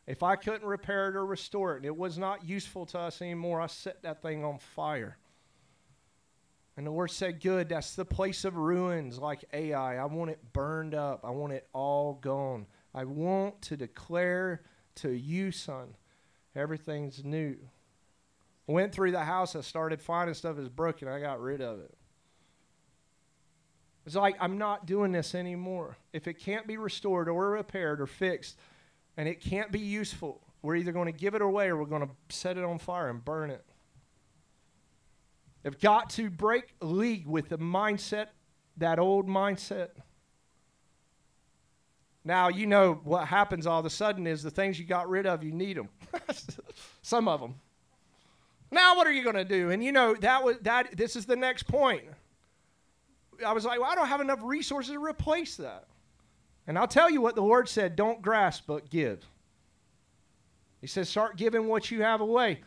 if 0.06 0.22
I 0.22 0.36
couldn't 0.36 0.64
repair 0.64 1.08
it 1.10 1.16
or 1.16 1.24
restore 1.24 1.74
it, 1.74 1.76
and 1.78 1.86
it 1.86 1.96
was 1.96 2.18
not 2.18 2.48
useful 2.48 2.86
to 2.86 2.98
us 2.98 3.20
anymore, 3.22 3.60
I 3.60 3.66
set 3.66 4.02
that 4.02 4.22
thing 4.22 4.44
on 4.44 4.58
fire. 4.58 5.18
And 6.76 6.86
the 6.86 6.90
Lord 6.90 7.10
said, 7.10 7.40
Good, 7.40 7.68
that's 7.68 7.94
the 7.94 8.04
place 8.04 8.44
of 8.44 8.56
ruins 8.56 9.18
like 9.18 9.44
Ai. 9.52 9.96
I 9.96 10.04
want 10.06 10.30
it 10.30 10.40
burned 10.52 10.94
up. 10.94 11.20
I 11.22 11.30
want 11.30 11.52
it 11.52 11.68
all 11.74 12.14
gone. 12.14 12.66
I 12.94 13.04
want 13.04 13.60
to 13.62 13.76
declare 13.76 14.62
to 14.96 15.10
you, 15.10 15.52
son, 15.52 15.94
everything's 16.54 17.22
new. 17.24 17.56
Went 18.66 18.92
through 18.92 19.12
the 19.12 19.24
house, 19.24 19.56
I 19.56 19.60
started 19.60 20.00
finding 20.00 20.34
stuff 20.34 20.56
that's 20.56 20.68
broken, 20.68 21.08
I 21.08 21.20
got 21.20 21.40
rid 21.40 21.60
of 21.60 21.80
it. 21.80 21.94
It's 24.04 24.16
like, 24.16 24.36
I'm 24.40 24.58
not 24.58 24.86
doing 24.86 25.12
this 25.12 25.34
anymore. 25.34 25.96
If 26.12 26.26
it 26.26 26.34
can't 26.34 26.66
be 26.66 26.76
restored 26.76 27.28
or 27.28 27.50
repaired 27.50 28.00
or 28.00 28.06
fixed, 28.06 28.56
and 29.16 29.28
it 29.28 29.40
can't 29.40 29.70
be 29.70 29.78
useful, 29.78 30.40
we're 30.62 30.76
either 30.76 30.92
going 30.92 31.12
to 31.12 31.18
give 31.18 31.34
it 31.34 31.42
away 31.42 31.68
or 31.68 31.76
we're 31.76 31.86
going 31.86 32.02
to 32.02 32.34
set 32.34 32.56
it 32.56 32.64
on 32.64 32.78
fire 32.78 33.08
and 33.08 33.24
burn 33.24 33.50
it. 33.50 33.64
They've 35.62 35.78
got 35.78 36.10
to 36.10 36.30
break 36.30 36.74
league 36.80 37.26
with 37.26 37.48
the 37.48 37.58
mindset, 37.58 38.28
that 38.78 38.98
old 38.98 39.28
mindset. 39.28 39.90
Now, 42.24 42.48
you 42.48 42.66
know 42.66 43.00
what 43.04 43.28
happens 43.28 43.66
all 43.66 43.80
of 43.80 43.86
a 43.86 43.90
sudden 43.90 44.26
is 44.26 44.42
the 44.42 44.50
things 44.50 44.78
you 44.78 44.84
got 44.84 45.08
rid 45.08 45.26
of, 45.26 45.42
you 45.42 45.52
need 45.52 45.76
them. 45.76 45.88
Some 47.02 47.28
of 47.28 47.40
them. 47.40 47.54
Now, 48.70 48.96
what 48.96 49.06
are 49.06 49.12
you 49.12 49.22
going 49.22 49.36
to 49.36 49.44
do? 49.44 49.70
And 49.70 49.84
you 49.84 49.92
know, 49.92 50.14
that 50.14 50.42
was 50.42 50.56
that 50.62 50.96
this 50.96 51.14
is 51.14 51.26
the 51.26 51.36
next 51.36 51.64
point. 51.64 52.04
I 53.44 53.52
was 53.52 53.64
like, 53.64 53.80
well, 53.80 53.90
I 53.90 53.94
don't 53.94 54.08
have 54.08 54.20
enough 54.20 54.40
resources 54.42 54.92
to 54.92 55.04
replace 55.04 55.56
that. 55.56 55.86
And 56.66 56.78
I'll 56.78 56.88
tell 56.88 57.10
you 57.10 57.20
what 57.20 57.34
the 57.34 57.42
Lord 57.42 57.68
said 57.68 57.96
don't 57.96 58.22
grasp, 58.22 58.64
but 58.66 58.88
give. 58.90 59.24
He 60.80 60.86
says, 60.86 61.08
start 61.08 61.36
giving 61.36 61.68
what 61.68 61.90
you 61.90 62.02
have 62.02 62.20
away. 62.20 62.60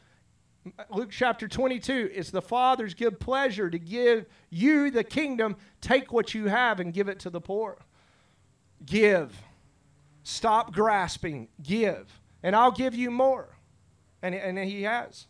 Luke 0.90 1.12
chapter 1.12 1.48
22, 1.48 2.12
it's 2.14 2.32
the 2.32 2.42
Father's 2.42 2.94
good 2.94 3.20
pleasure 3.20 3.70
to 3.70 3.78
give 3.78 4.26
you 4.50 4.90
the 4.90 5.04
kingdom. 5.04 5.56
Take 5.80 6.12
what 6.12 6.34
you 6.34 6.48
have 6.48 6.80
and 6.80 6.94
give 6.94 7.08
it 7.08 7.20
to 7.20 7.30
the 7.30 7.42
poor. 7.42 7.78
Give. 8.86 9.36
Stop 10.24 10.74
grasping. 10.74 11.50
Give. 11.62 12.08
And 12.42 12.56
I'll 12.56 12.72
give 12.72 12.96
you 12.96 13.12
more. 13.12 13.50
And, 14.24 14.34
and 14.34 14.58
He 14.58 14.84
has. 14.84 15.28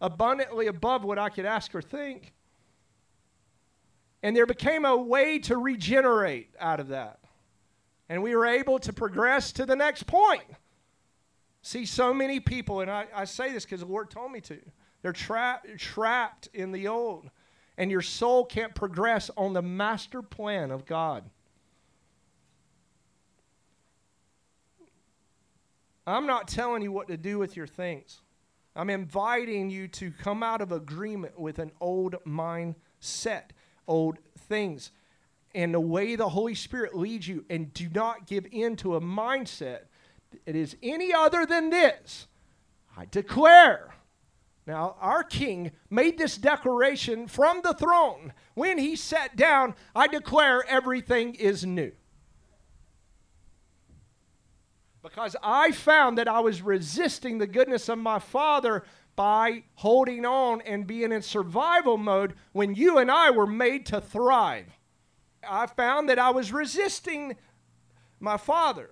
Abundantly 0.00 0.68
above 0.68 1.04
what 1.04 1.18
I 1.18 1.30
could 1.30 1.46
ask 1.46 1.74
or 1.74 1.82
think. 1.82 2.32
And 4.22 4.36
there 4.36 4.46
became 4.46 4.84
a 4.84 4.96
way 4.96 5.38
to 5.40 5.56
regenerate 5.56 6.54
out 6.58 6.80
of 6.80 6.88
that. 6.88 7.20
And 8.08 8.22
we 8.22 8.34
were 8.34 8.46
able 8.46 8.78
to 8.80 8.92
progress 8.92 9.52
to 9.52 9.66
the 9.66 9.76
next 9.76 10.06
point. 10.06 10.44
See, 11.62 11.84
so 11.84 12.14
many 12.14 12.38
people, 12.40 12.80
and 12.80 12.90
I, 12.90 13.06
I 13.14 13.24
say 13.24 13.52
this 13.52 13.64
because 13.64 13.80
the 13.80 13.86
Lord 13.86 14.10
told 14.10 14.30
me 14.30 14.40
to, 14.42 14.58
they're 15.02 15.12
tra- 15.12 15.60
trapped 15.76 16.48
in 16.54 16.72
the 16.72 16.88
old. 16.88 17.30
And 17.76 17.90
your 17.90 18.02
soul 18.02 18.44
can't 18.44 18.74
progress 18.74 19.30
on 19.36 19.52
the 19.52 19.62
master 19.62 20.22
plan 20.22 20.70
of 20.70 20.86
God. 20.86 21.28
I'm 26.06 26.26
not 26.26 26.46
telling 26.46 26.82
you 26.82 26.92
what 26.92 27.08
to 27.08 27.16
do 27.16 27.38
with 27.38 27.56
your 27.56 27.66
things. 27.66 28.20
I'm 28.76 28.90
inviting 28.90 29.70
you 29.70 29.88
to 29.88 30.12
come 30.12 30.42
out 30.42 30.60
of 30.60 30.70
agreement 30.70 31.38
with 31.38 31.58
an 31.58 31.72
old 31.80 32.14
mindset, 32.24 33.50
old 33.86 34.18
things, 34.48 34.92
and 35.54 35.72
the 35.72 35.80
way 35.80 36.16
the 36.16 36.28
Holy 36.28 36.54
Spirit 36.54 36.96
leads 36.96 37.26
you, 37.26 37.44
and 37.48 37.72
do 37.72 37.88
not 37.88 38.26
give 38.26 38.46
in 38.50 38.76
to 38.76 38.96
a 38.96 39.00
mindset 39.00 39.82
it 40.44 40.56
is 40.56 40.76
any 40.82 41.12
other 41.12 41.46
than 41.46 41.70
this. 41.70 42.26
I 42.96 43.06
declare. 43.06 43.94
Now, 44.66 44.96
our 45.00 45.22
king 45.22 45.70
made 45.90 46.18
this 46.18 46.36
declaration 46.36 47.28
from 47.28 47.60
the 47.62 47.72
throne. 47.72 48.32
When 48.54 48.78
he 48.78 48.96
sat 48.96 49.36
down, 49.36 49.74
I 49.94 50.08
declare 50.08 50.64
everything 50.68 51.34
is 51.34 51.64
new. 51.64 51.92
Because 55.02 55.36
I 55.40 55.70
found 55.70 56.18
that 56.18 56.26
I 56.26 56.40
was 56.40 56.62
resisting 56.62 57.38
the 57.38 57.46
goodness 57.46 57.88
of 57.88 57.98
my 57.98 58.18
father 58.18 58.82
by 59.16 59.64
holding 59.76 60.26
on 60.26 60.60
and 60.60 60.86
being 60.86 61.10
in 61.10 61.22
survival 61.22 61.96
mode 61.96 62.34
when 62.52 62.74
you 62.74 62.98
and 62.98 63.10
I 63.10 63.30
were 63.30 63.46
made 63.46 63.86
to 63.86 64.00
thrive. 64.00 64.66
I 65.48 65.66
found 65.66 66.08
that 66.10 66.18
I 66.18 66.30
was 66.30 66.52
resisting 66.52 67.36
my 68.20 68.36
father. 68.36 68.90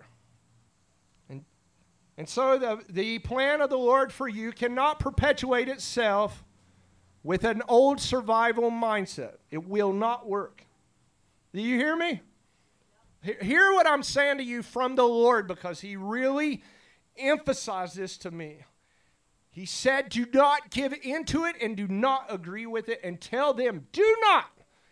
And 1.28 1.44
and 2.16 2.28
so 2.28 2.58
the, 2.58 2.80
the 2.88 3.18
plan 3.20 3.60
of 3.60 3.70
the 3.70 3.78
Lord 3.78 4.12
for 4.12 4.28
you 4.28 4.52
cannot 4.52 4.98
perpetuate 4.98 5.68
itself 5.68 6.42
with 7.22 7.44
an 7.44 7.62
old 7.68 8.00
survival 8.00 8.70
mindset. 8.70 9.36
It 9.50 9.66
will 9.68 9.92
not 9.92 10.26
work. 10.26 10.66
Do 11.52 11.60
you 11.60 11.76
hear 11.76 11.96
me? 11.96 12.20
Hear 13.40 13.72
what 13.72 13.86
I'm 13.86 14.02
saying 14.02 14.38
to 14.38 14.44
you 14.44 14.62
from 14.62 14.96
the 14.96 15.04
Lord 15.04 15.48
because 15.48 15.80
He 15.80 15.96
really 15.96 16.62
emphasized 17.16 17.96
this 17.96 18.18
to 18.18 18.30
me. 18.30 18.58
He 19.54 19.66
said, 19.66 20.08
Do 20.08 20.26
not 20.34 20.70
give 20.70 20.92
into 20.92 21.44
it 21.44 21.54
and 21.62 21.76
do 21.76 21.86
not 21.86 22.26
agree 22.28 22.66
with 22.66 22.88
it, 22.88 23.00
and 23.04 23.20
tell 23.20 23.54
them, 23.54 23.86
Do 23.92 24.16
not. 24.20 24.46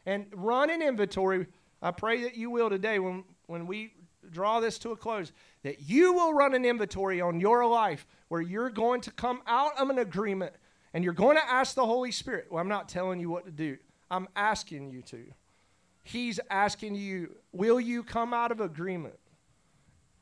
And 0.06 0.26
run 0.32 0.70
an 0.70 0.80
inventory. 0.80 1.46
I 1.82 1.90
pray 1.90 2.22
that 2.22 2.36
you 2.36 2.48
will 2.48 2.70
today 2.70 3.00
when, 3.00 3.24
when 3.46 3.66
we 3.66 3.92
draw 4.30 4.60
this 4.60 4.78
to 4.78 4.92
a 4.92 4.96
close 4.96 5.32
that 5.64 5.88
you 5.88 6.12
will 6.12 6.32
run 6.32 6.54
an 6.54 6.64
inventory 6.64 7.20
on 7.20 7.40
your 7.40 7.66
life 7.66 8.06
where 8.28 8.40
you're 8.40 8.70
going 8.70 9.00
to 9.00 9.10
come 9.10 9.42
out 9.48 9.76
of 9.78 9.90
an 9.90 9.98
agreement 9.98 10.54
and 10.94 11.02
you're 11.02 11.12
going 11.12 11.36
to 11.36 11.50
ask 11.50 11.74
the 11.74 11.84
Holy 11.84 12.12
Spirit. 12.12 12.46
Well, 12.48 12.60
I'm 12.60 12.68
not 12.68 12.88
telling 12.88 13.18
you 13.18 13.30
what 13.30 13.44
to 13.46 13.50
do, 13.50 13.78
I'm 14.12 14.28
asking 14.36 14.90
you 14.90 15.02
to. 15.02 15.24
He's 16.04 16.38
asking 16.50 16.94
you, 16.94 17.34
will 17.52 17.80
you 17.80 18.04
come 18.04 18.32
out 18.32 18.52
of 18.52 18.60
agreement 18.60 19.18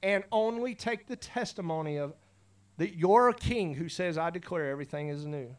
and 0.02 0.24
only 0.32 0.74
take 0.74 1.06
the 1.06 1.16
testimony 1.16 1.98
of 1.98 2.14
that 2.80 2.96
you're 2.96 3.28
a 3.28 3.34
king 3.34 3.74
who 3.74 3.90
says, 3.90 4.16
I 4.16 4.30
declare 4.30 4.70
everything 4.70 5.10
is 5.10 5.26
new? 5.26 5.54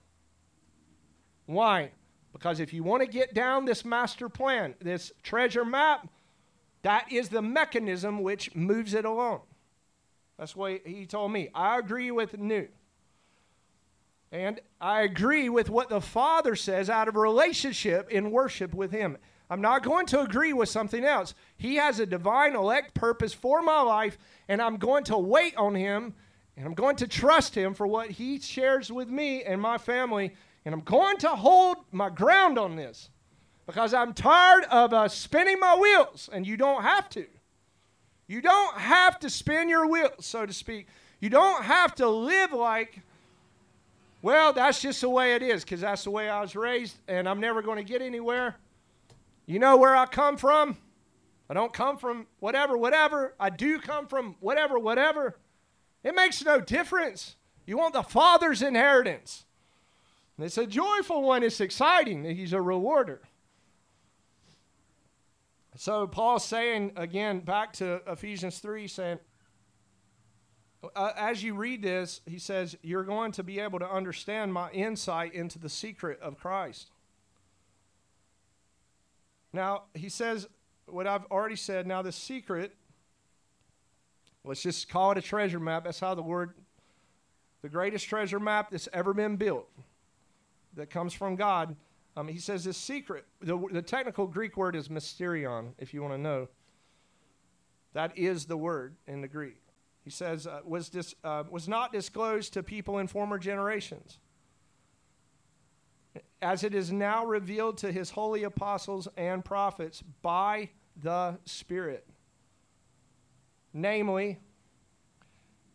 Why? 1.46 1.92
Because 2.34 2.60
if 2.60 2.74
you 2.74 2.82
want 2.82 3.04
to 3.04 3.08
get 3.08 3.36
down 3.36 3.66
this 3.66 3.86
master 3.86 4.28
plan, 4.28 4.74
this 4.82 5.12
treasure 5.22 5.64
map, 5.64 6.10
that 6.82 7.12
is 7.12 7.30
the 7.30 7.44
mechanism 7.44 8.24
which 8.24 8.56
moves 8.56 8.96
it 8.96 9.06
along. 9.06 9.42
That's 10.40 10.56
what 10.56 10.82
he 10.84 11.06
told 11.06 11.32
me. 11.32 11.50
I 11.54 11.78
agree 11.78 12.10
with 12.10 12.40
new. 12.40 12.68
And 14.32 14.60
I 14.80 15.02
agree 15.02 15.48
with 15.48 15.70
what 15.70 15.90
the 15.90 16.02
Father 16.02 16.56
says 16.56 16.90
out 16.90 17.08
of 17.08 17.16
relationship 17.16 18.10
in 18.10 18.32
worship 18.32 18.74
with 18.74 18.92
Him. 18.92 19.20
I'm 19.48 19.62
not 19.62 19.84
going 19.84 20.08
to 20.08 20.22
agree 20.22 20.54
with 20.54 20.70
something 20.70 21.06
else. 21.06 21.36
He 21.56 21.76
has 21.76 22.00
a 22.00 22.08
divine 22.08 22.56
elect 22.56 22.96
purpose 22.96 23.34
for 23.34 23.62
my 23.62 23.82
life, 23.82 24.18
and 24.48 24.60
I'm 24.60 24.78
going 24.78 25.04
to 25.04 25.18
wait 25.20 25.56
on 25.56 25.76
Him, 25.76 26.16
and 26.62 26.68
I'm 26.68 26.76
going 26.76 26.96
to 26.98 27.08
trust 27.08 27.56
Him 27.56 27.74
for 27.74 27.88
what 27.88 28.12
He 28.12 28.40
shares 28.40 28.92
with 28.92 29.10
me 29.10 29.42
and 29.42 29.60
my 29.60 29.80
family, 29.80 30.36
and 30.64 30.76
I'm 30.76 30.82
going 30.82 31.18
to 31.18 31.30
hold 31.30 31.78
my 31.92 32.08
ground 32.08 32.60
on 32.60 32.76
this 32.76 33.10
because 33.66 33.96
I'm 33.96 34.14
tired 34.14 34.66
of 34.66 34.94
uh, 34.94 35.08
spinning 35.08 35.60
my 35.60 35.76
wheels, 35.76 36.30
and 36.32 36.46
you 36.46 36.58
don't 36.58 36.84
have 36.84 37.10
to. 37.10 37.26
You 38.28 38.44
don't 38.44 38.78
have 38.78 39.18
to 39.22 39.30
spin 39.32 39.70
your 39.70 39.88
wheels, 39.88 40.24
so 40.28 40.46
to 40.46 40.54
speak. 40.54 40.86
You 41.20 41.32
don't 41.32 41.64
have 41.64 41.96
to 41.96 42.08
live 42.08 42.54
like, 42.54 43.00
well, 44.22 44.54
that's 44.54 44.84
just 44.84 45.02
the 45.02 45.10
way 45.10 45.34
it 45.34 45.42
is, 45.42 45.64
because 45.64 45.82
that's 45.82 46.04
the 46.04 46.12
way 46.12 46.30
I 46.30 46.42
was 46.42 46.56
raised, 46.56 46.96
and 47.08 47.28
I'm 47.28 47.40
never 47.40 47.64
going 47.64 47.80
to 47.80 47.84
get 47.84 48.04
anywhere. 48.04 48.56
You 49.48 49.58
know 49.58 49.78
where 49.78 49.96
I 49.96 50.06
come 50.06 50.38
from? 50.38 50.78
I 51.50 51.56
don't 51.56 51.74
come 51.74 51.98
from 51.98 52.28
whatever, 52.40 52.78
whatever. 52.78 53.34
I 53.40 53.50
do 53.50 53.80
come 53.80 54.06
from 54.06 54.36
whatever, 54.42 54.78
whatever. 54.78 55.38
It 56.04 56.16
makes 56.16 56.44
no 56.44 56.60
difference. 56.60 57.36
You 57.66 57.78
want 57.78 57.94
the 57.94 58.04
Father's 58.04 58.62
inheritance. 58.62 59.46
And 60.38 60.46
it's 60.46 60.58
a 60.58 60.66
joyful 60.66 61.22
one, 61.22 61.44
it's 61.44 61.62
exciting. 61.62 62.24
He's 62.24 62.54
a 62.54 62.62
rewarder. 62.62 63.22
So 65.76 66.08
Paul's 66.08 66.46
saying 66.46 66.94
again 66.96 67.40
back 67.40 67.74
to 67.74 68.02
Ephesians 68.08 68.60
3 68.60 68.88
saying 68.88 69.20
uh, 70.96 71.12
as 71.16 71.44
you 71.44 71.54
read 71.54 71.84
this, 71.84 72.22
he 72.26 72.40
says 72.40 72.76
you're 72.82 73.04
going 73.04 73.32
to 73.34 73.44
be 73.44 73.60
able 73.60 73.80
to 73.80 73.90
understand 73.90 74.52
my 74.52 74.70
insight 74.72 75.34
into 75.34 75.60
the 75.60 75.70
secret 75.70 76.20
of 76.22 76.38
Christ. 76.38 76.90
Now, 79.54 79.84
he 79.94 80.10
says 80.10 80.48
what 80.88 81.08
I've 81.08 81.26
already 81.26 81.56
said, 81.56 81.88
now 81.88 82.02
the 82.02 82.12
secret 82.12 82.76
let's 84.44 84.62
just 84.62 84.90
call 84.90 85.12
it 85.12 85.18
a 85.18 85.22
treasure 85.22 85.60
map. 85.60 85.84
That's 85.84 86.00
how 86.00 86.16
the 86.16 86.22
word 86.22 86.54
the 87.62 87.70
greatest 87.70 88.08
treasure 88.08 88.40
map 88.40 88.72
that's 88.72 88.90
ever 88.92 89.14
been 89.14 89.36
built 89.36 89.70
that 90.74 90.90
comes 90.90 91.14
from 91.14 91.36
God 91.36 91.76
um, 92.16 92.28
he 92.28 92.40
says 92.40 92.64
this 92.64 92.78
secret, 92.78 93.26
the, 93.42 93.58
the 93.72 93.82
technical 93.82 94.28
Greek 94.28 94.58
word 94.58 94.76
is 94.76 94.90
mysterion, 94.90 95.74
if 95.78 95.94
you 95.94 96.02
want 96.02 96.14
to 96.14 96.18
know. 96.18 96.50
That 97.94 98.18
is 98.18 98.46
the 98.46 98.58
word 98.58 98.96
in 99.08 99.22
the 99.22 99.28
Greek. 99.28 99.62
He 100.04 100.10
says, 100.10 100.48
uh, 100.48 100.62
was, 100.66 100.90
dis, 100.90 101.16
uh, 101.24 101.44
was 101.50 101.68
not 101.68 101.94
disclosed 101.94 102.54
to 102.54 102.64
people 102.64 102.98
in 103.00 103.08
former 103.08 103.38
generations, 103.38 104.18
as 106.42 106.64
it 106.64 106.74
is 106.74 106.92
now 106.92 107.26
revealed 107.26 107.78
to 107.80 107.92
his 107.92 108.10
holy 108.10 108.44
apostles 108.44 109.08
and 109.16 109.46
prophets 109.46 110.04
by 110.22 110.70
the 111.02 111.38
Spirit. 111.46 112.08
Namely, 113.74 114.40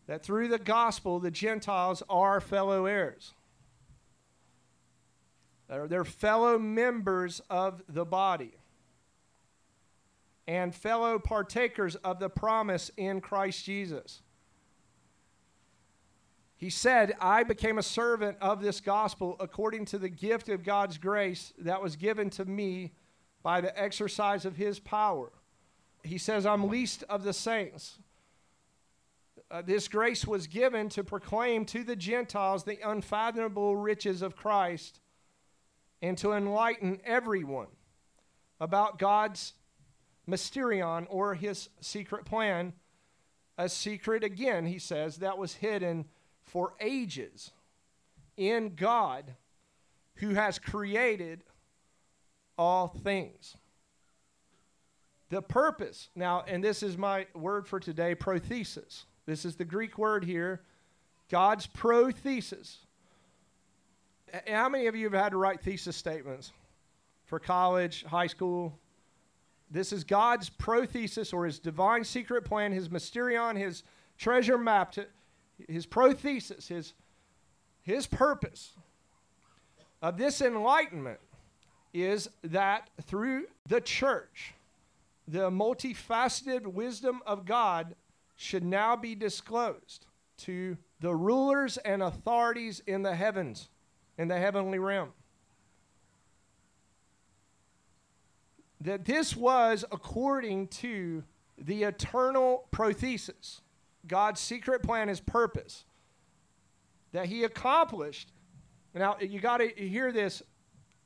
that 0.07 0.23
through 0.23 0.47
the 0.47 0.59
gospel 0.59 1.19
the 1.19 1.31
Gentiles 1.31 2.03
are 2.09 2.39
fellow 2.39 2.85
heirs 2.85 3.33
they're, 5.67 6.05
fellow 6.05 6.57
members 6.57 7.41
of 7.49 7.83
the 7.89 8.05
body 8.05 8.53
and 10.47 10.73
fellow 10.73 11.19
partakers 11.19 11.95
of 11.97 12.19
the 12.19 12.29
promise 12.29 12.89
in 12.95 13.19
Christ 13.19 13.65
Jesus. 13.65 14.21
He 16.55 16.69
said, 16.69 17.15
I 17.19 17.43
became 17.43 17.77
a 17.77 17.83
servant 17.83 18.37
of 18.41 18.61
this 18.61 18.79
gospel 18.79 19.35
according 19.39 19.85
to 19.85 19.99
the 19.99 20.09
gift 20.09 20.47
of 20.49 20.63
God's 20.63 20.97
grace 20.97 21.53
that 21.59 21.83
was 21.83 21.95
given 21.97 22.29
to 22.31 22.45
me 22.45 22.93
by 23.43 23.61
the 23.61 23.77
exercise 23.79 24.45
of 24.45 24.55
his 24.55 24.79
power. 24.79 25.31
He 26.07 26.17
says, 26.17 26.45
I'm 26.45 26.67
least 26.67 27.03
of 27.09 27.23
the 27.23 27.33
saints. 27.33 27.99
Uh, 29.49 29.61
this 29.61 29.87
grace 29.87 30.25
was 30.25 30.47
given 30.47 30.89
to 30.89 31.03
proclaim 31.03 31.63
to 31.65 31.83
the 31.83 31.95
Gentiles 31.95 32.63
the 32.63 32.79
unfathomable 32.85 33.77
riches 33.77 34.21
of 34.21 34.35
Christ 34.35 34.99
and 36.01 36.17
to 36.17 36.33
enlighten 36.33 36.99
everyone 37.05 37.67
about 38.59 38.99
God's 38.99 39.53
mysterion 40.27 41.07
or 41.09 41.35
his 41.35 41.69
secret 41.79 42.25
plan. 42.25 42.73
A 43.57 43.69
secret, 43.69 44.23
again, 44.23 44.65
he 44.65 44.79
says, 44.79 45.17
that 45.17 45.37
was 45.37 45.55
hidden 45.55 46.05
for 46.43 46.73
ages 46.79 47.51
in 48.35 48.75
God 48.75 49.35
who 50.15 50.29
has 50.29 50.59
created 50.59 51.43
all 52.57 52.87
things. 52.87 53.55
The 55.29 55.41
purpose, 55.41 56.09
now, 56.15 56.43
and 56.47 56.63
this 56.63 56.81
is 56.83 56.97
my 56.97 57.27
word 57.35 57.67
for 57.67 57.79
today 57.79 58.15
prothesis. 58.15 59.03
This 59.25 59.43
is 59.43 59.55
the 59.55 59.65
Greek 59.65 59.97
word 59.97 60.23
here 60.23 60.61
God's 61.29 61.67
prothesis. 61.67 62.77
How 64.47 64.69
many 64.69 64.87
of 64.87 64.95
you 64.95 65.05
have 65.05 65.13
had 65.13 65.29
to 65.29 65.37
write 65.37 65.61
thesis 65.61 65.95
statements 65.95 66.51
for 67.25 67.39
college, 67.39 68.03
high 68.05 68.27
school? 68.27 68.77
This 69.69 69.91
is 69.91 70.05
God's 70.05 70.49
prothesis 70.49 71.33
or 71.33 71.45
his 71.45 71.59
divine 71.59 72.05
secret 72.05 72.45
plan, 72.45 72.71
his 72.71 72.87
mysterion, 72.87 73.57
his 73.57 73.83
treasure 74.17 74.57
map 74.57 74.93
to, 74.93 75.05
his 75.67 75.85
prothesis, 75.85 76.67
his, 76.67 76.93
his 77.81 78.07
purpose 78.07 78.73
of 80.01 80.17
this 80.17 80.41
enlightenment 80.41 81.19
is 81.93 82.29
that 82.43 82.89
through 83.03 83.45
the 83.67 83.81
church, 83.81 84.53
the 85.27 85.49
multifaceted 85.49 86.67
wisdom 86.67 87.21
of 87.25 87.45
God 87.45 87.95
should 88.35 88.63
now 88.63 88.95
be 88.95 89.15
disclosed 89.15 90.05
to 90.37 90.77
the 90.99 91.13
rulers 91.13 91.77
and 91.77 92.01
authorities 92.01 92.81
in 92.85 93.01
the 93.01 93.15
heavens, 93.15 93.69
in 94.17 94.27
the 94.27 94.37
heavenly 94.37 94.79
realm. 94.79 95.11
That 98.79 99.05
this 99.05 99.35
was 99.35 99.83
according 99.91 100.67
to 100.67 101.23
the 101.57 101.83
eternal 101.83 102.67
prothesis 102.71 103.61
God's 104.05 104.39
secret 104.39 104.83
plan, 104.83 105.07
his 105.07 105.19
purpose 105.19 105.83
that 107.11 107.25
he 107.25 107.43
accomplished. 107.43 108.31
Now, 108.93 109.17
you 109.19 109.39
got 109.39 109.57
to 109.57 109.67
hear 109.69 110.11
this. 110.11 110.43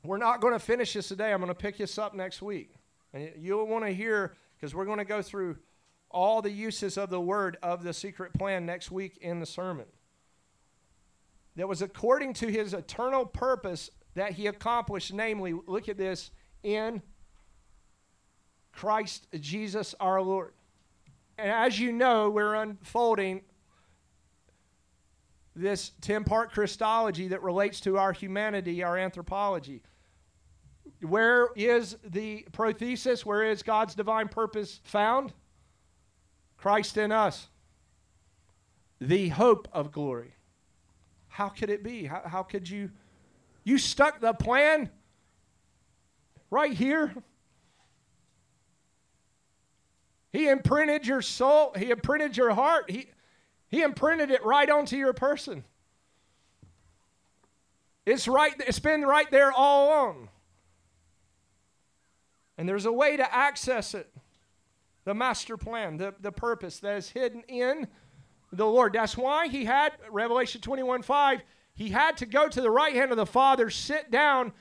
We're 0.04 0.18
not 0.18 0.40
going 0.40 0.52
to 0.52 0.58
finish 0.58 0.92
this 0.92 1.08
today. 1.08 1.32
I'm 1.32 1.40
going 1.40 1.48
to 1.48 1.54
pick 1.54 1.78
this 1.78 1.98
up 1.98 2.14
next 2.14 2.42
week. 2.42 2.74
And 3.12 3.30
you'll 3.36 3.66
want 3.66 3.84
to 3.84 3.92
hear, 3.92 4.34
because 4.56 4.74
we're 4.74 4.84
going 4.84 4.98
to 4.98 5.04
go 5.04 5.22
through 5.22 5.56
all 6.10 6.42
the 6.42 6.50
uses 6.50 6.98
of 6.98 7.10
the 7.10 7.20
word 7.20 7.56
of 7.62 7.82
the 7.82 7.92
secret 7.92 8.34
plan 8.34 8.66
next 8.66 8.90
week 8.90 9.18
in 9.18 9.40
the 9.40 9.46
sermon. 9.46 9.86
That 11.56 11.68
was 11.68 11.82
according 11.82 12.34
to 12.34 12.48
his 12.48 12.74
eternal 12.74 13.26
purpose 13.26 13.90
that 14.14 14.32
he 14.32 14.46
accomplished, 14.46 15.12
namely, 15.12 15.54
look 15.66 15.88
at 15.88 15.96
this, 15.96 16.30
in 16.62 17.02
Christ 18.72 19.26
Jesus 19.38 19.94
our 20.00 20.20
Lord. 20.20 20.52
And 21.38 21.50
as 21.50 21.78
you 21.78 21.92
know, 21.92 22.30
we're 22.30 22.54
unfolding 22.54 23.42
this 25.54 25.92
10 26.00 26.24
part 26.24 26.52
Christology 26.52 27.28
that 27.28 27.42
relates 27.42 27.80
to 27.80 27.98
our 27.98 28.12
humanity, 28.12 28.82
our 28.82 28.96
anthropology. 28.96 29.82
Where 31.02 31.48
is 31.56 31.96
the 32.04 32.46
prothesis? 32.52 33.26
Where 33.26 33.42
is 33.42 33.62
God's 33.62 33.94
divine 33.94 34.28
purpose 34.28 34.80
found? 34.84 35.32
Christ 36.56 36.96
in 36.96 37.10
us, 37.10 37.48
the 39.00 39.28
hope 39.28 39.66
of 39.72 39.90
glory. 39.90 40.34
How 41.26 41.48
could 41.48 41.70
it 41.70 41.82
be? 41.82 42.04
How, 42.04 42.22
how 42.24 42.42
could 42.44 42.70
you? 42.70 42.90
You 43.64 43.78
stuck 43.78 44.20
the 44.20 44.32
plan 44.32 44.90
right 46.50 46.72
here. 46.72 47.12
He 50.32 50.48
imprinted 50.48 51.06
your 51.06 51.20
soul, 51.20 51.72
He 51.76 51.90
imprinted 51.90 52.36
your 52.36 52.52
heart, 52.52 52.90
He, 52.90 53.08
he 53.68 53.82
imprinted 53.82 54.30
it 54.30 54.44
right 54.44 54.68
onto 54.70 54.96
your 54.96 55.12
person. 55.12 55.64
It's 58.06 58.28
right, 58.28 58.52
it's 58.66 58.78
been 58.78 59.02
right 59.02 59.30
there 59.30 59.50
all 59.52 59.88
along. 59.88 60.28
And 62.58 62.68
there's 62.68 62.86
a 62.86 62.92
way 62.92 63.16
to 63.16 63.34
access 63.34 63.94
it. 63.94 64.12
The 65.04 65.14
master 65.14 65.56
plan, 65.56 65.96
the, 65.96 66.14
the 66.20 66.32
purpose 66.32 66.78
that 66.80 66.96
is 66.96 67.10
hidden 67.10 67.42
in 67.48 67.88
the 68.52 68.66
Lord. 68.66 68.92
That's 68.92 69.16
why 69.16 69.48
he 69.48 69.64
had, 69.64 69.92
Revelation 70.10 70.60
21 70.60 71.02
5, 71.02 71.40
he 71.74 71.88
had 71.88 72.16
to 72.18 72.26
go 72.26 72.48
to 72.48 72.60
the 72.60 72.70
right 72.70 72.94
hand 72.94 73.10
of 73.10 73.16
the 73.16 73.26
Father, 73.26 73.70
sit 73.70 74.10
down, 74.10 74.52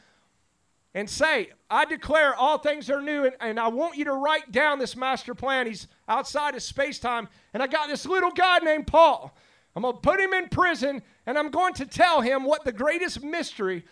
and 0.94 1.10
say, 1.10 1.50
I 1.70 1.86
declare 1.86 2.36
all 2.36 2.58
things 2.58 2.90
are 2.90 3.02
new, 3.02 3.26
and, 3.26 3.36
and 3.40 3.60
I 3.60 3.70
want 3.70 3.98
you 3.98 4.06
to 4.06 4.14
write 4.14 4.52
down 4.52 4.80
this 4.80 4.96
master 4.96 5.34
plan. 5.34 5.68
He's 5.68 5.88
outside 6.08 6.56
of 6.56 6.64
space 6.64 7.00
time, 7.00 7.30
and 7.54 7.64
I 7.64 7.68
got 7.68 7.88
this 7.88 8.06
little 8.06 8.32
guy 8.32 8.60
named 8.60 8.88
Paul. 8.88 9.36
I'm 9.76 9.84
going 9.84 9.96
to 9.96 10.02
put 10.02 10.20
him 10.20 10.34
in 10.34 10.50
prison, 10.50 11.02
and 11.26 11.38
I'm 11.38 11.50
going 11.50 11.74
to 11.76 11.86
tell 11.86 12.22
him 12.22 12.44
what 12.44 12.66
the 12.66 12.74
greatest 12.74 13.24
mystery, 13.24 13.86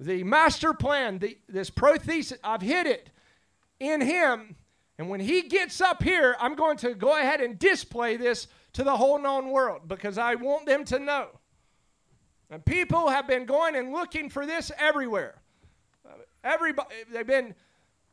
the 0.00 0.24
master 0.24 0.72
plan, 0.72 1.18
the, 1.18 1.38
this 1.48 1.70
prothesis, 1.70 2.38
I've 2.42 2.62
hid 2.62 2.86
it 2.86 3.10
in 3.80 4.00
him. 4.00 4.56
And 4.98 5.08
when 5.08 5.20
he 5.20 5.42
gets 5.42 5.80
up 5.80 6.02
here, 6.02 6.36
I'm 6.38 6.54
going 6.54 6.76
to 6.78 6.94
go 6.94 7.18
ahead 7.18 7.40
and 7.40 7.58
display 7.58 8.16
this 8.16 8.46
to 8.74 8.84
the 8.84 8.96
whole 8.96 9.18
known 9.18 9.50
world 9.50 9.88
because 9.88 10.18
I 10.18 10.34
want 10.36 10.66
them 10.66 10.84
to 10.84 10.98
know. 10.98 11.28
And 12.50 12.64
people 12.64 13.08
have 13.08 13.26
been 13.26 13.46
going 13.46 13.74
and 13.76 13.92
looking 13.92 14.28
for 14.28 14.44
this 14.44 14.70
everywhere. 14.78 15.40
Everybody, 16.44 16.94
they've 17.12 17.26
been 17.26 17.54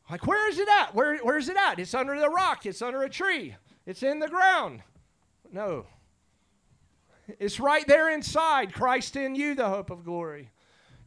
like, 0.09 0.25
where 0.25 0.49
is 0.49 0.59
it 0.59 0.69
at? 0.69 0.95
Where, 0.95 1.17
where's 1.17 1.49
it 1.49 1.57
at? 1.57 1.79
It's 1.79 1.93
under 1.93 2.19
the 2.19 2.29
rock. 2.29 2.65
It's 2.65 2.81
under 2.81 3.03
a 3.03 3.09
tree. 3.09 3.55
It's 3.85 4.03
in 4.03 4.19
the 4.19 4.27
ground. 4.27 4.81
No. 5.51 5.85
It's 7.39 7.59
right 7.59 7.85
there 7.87 8.09
inside. 8.09 8.73
Christ 8.73 9.15
in 9.15 9.35
you, 9.35 9.55
the 9.55 9.67
hope 9.67 9.89
of 9.89 10.05
glory. 10.05 10.51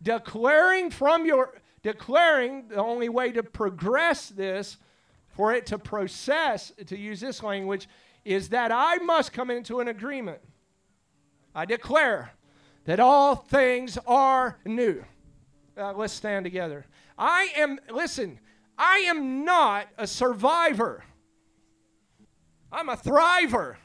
Declaring 0.02 0.90
from 0.90 1.24
your, 1.24 1.59
declaring 1.82 2.68
the 2.68 2.76
only 2.76 3.08
way 3.08 3.32
to 3.32 3.42
progress 3.42 4.28
this, 4.28 4.76
for 5.28 5.52
it 5.52 5.66
to 5.66 5.78
process, 5.78 6.72
to 6.86 6.98
use 6.98 7.20
this 7.20 7.42
language, 7.42 7.88
is 8.24 8.50
that 8.50 8.70
I 8.72 8.96
must 8.96 9.32
come 9.32 9.50
into 9.50 9.80
an 9.80 9.88
agreement. 9.88 10.40
I 11.54 11.64
declare 11.64 12.32
that 12.84 13.00
all 13.00 13.34
things 13.34 13.98
are 14.06 14.58
new. 14.64 15.04
Uh, 15.76 15.92
let's 15.94 16.12
stand 16.12 16.44
together. 16.44 16.84
I 17.16 17.48
am, 17.56 17.78
listen, 17.90 18.38
I 18.76 18.98
am 18.98 19.44
not 19.44 19.88
a 19.96 20.06
survivor. 20.06 21.04
I'm 22.72 22.88
a 22.88 22.96
thriver. 22.96 23.76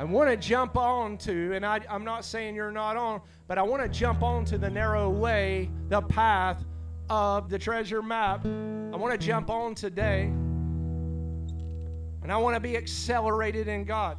I 0.00 0.04
want 0.04 0.30
to 0.30 0.36
jump 0.36 0.78
on 0.78 1.18
to, 1.18 1.52
and 1.52 1.66
I, 1.66 1.78
am 1.90 2.04
not 2.04 2.24
saying 2.24 2.54
you're 2.54 2.70
not 2.70 2.96
on, 2.96 3.20
but 3.46 3.58
I 3.58 3.62
want 3.62 3.82
to 3.82 3.88
jump 3.88 4.22
on 4.22 4.46
to 4.46 4.56
the 4.56 4.70
narrow 4.70 5.10
way, 5.10 5.68
the 5.90 6.00
path 6.00 6.64
of 7.10 7.50
the 7.50 7.58
treasure 7.58 8.00
map. 8.00 8.46
I 8.46 8.96
want 8.96 9.12
to 9.12 9.18
jump 9.18 9.50
on 9.50 9.74
today, 9.74 10.22
and 12.22 12.32
I 12.32 12.38
want 12.38 12.54
to 12.56 12.60
be 12.60 12.78
accelerated 12.78 13.68
in 13.68 13.84
God. 13.84 14.16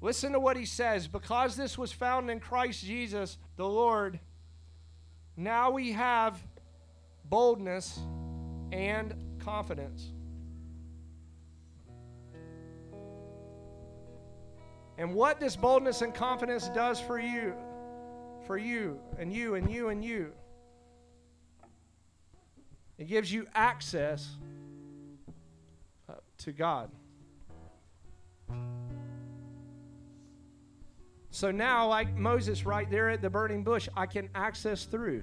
Listen 0.00 0.32
to 0.32 0.40
what 0.40 0.56
he 0.56 0.64
says. 0.64 1.06
Because 1.08 1.56
this 1.56 1.76
was 1.76 1.92
found 1.92 2.30
in 2.30 2.40
Christ 2.40 2.86
Jesus, 2.86 3.36
the 3.56 3.68
Lord, 3.68 4.18
now 5.36 5.72
we 5.72 5.92
have 5.92 6.42
boldness 7.26 8.00
and 8.72 9.14
confidence. 9.40 10.14
And 14.98 15.14
what 15.14 15.38
this 15.38 15.54
boldness 15.54 16.02
and 16.02 16.12
confidence 16.12 16.68
does 16.70 17.00
for 17.00 17.20
you, 17.20 17.54
for 18.46 18.58
you 18.58 18.98
and 19.16 19.32
you 19.32 19.54
and 19.54 19.70
you 19.70 19.88
and 19.90 20.04
you, 20.04 20.32
it 22.98 23.06
gives 23.06 23.32
you 23.32 23.46
access 23.54 24.28
uh, 26.08 26.14
to 26.38 26.52
God. 26.52 26.90
So 31.30 31.52
now, 31.52 31.86
like 31.86 32.16
Moses 32.16 32.66
right 32.66 32.90
there 32.90 33.10
at 33.10 33.22
the 33.22 33.30
burning 33.30 33.62
bush, 33.62 33.88
I 33.96 34.06
can 34.06 34.28
access 34.34 34.84
through. 34.84 35.22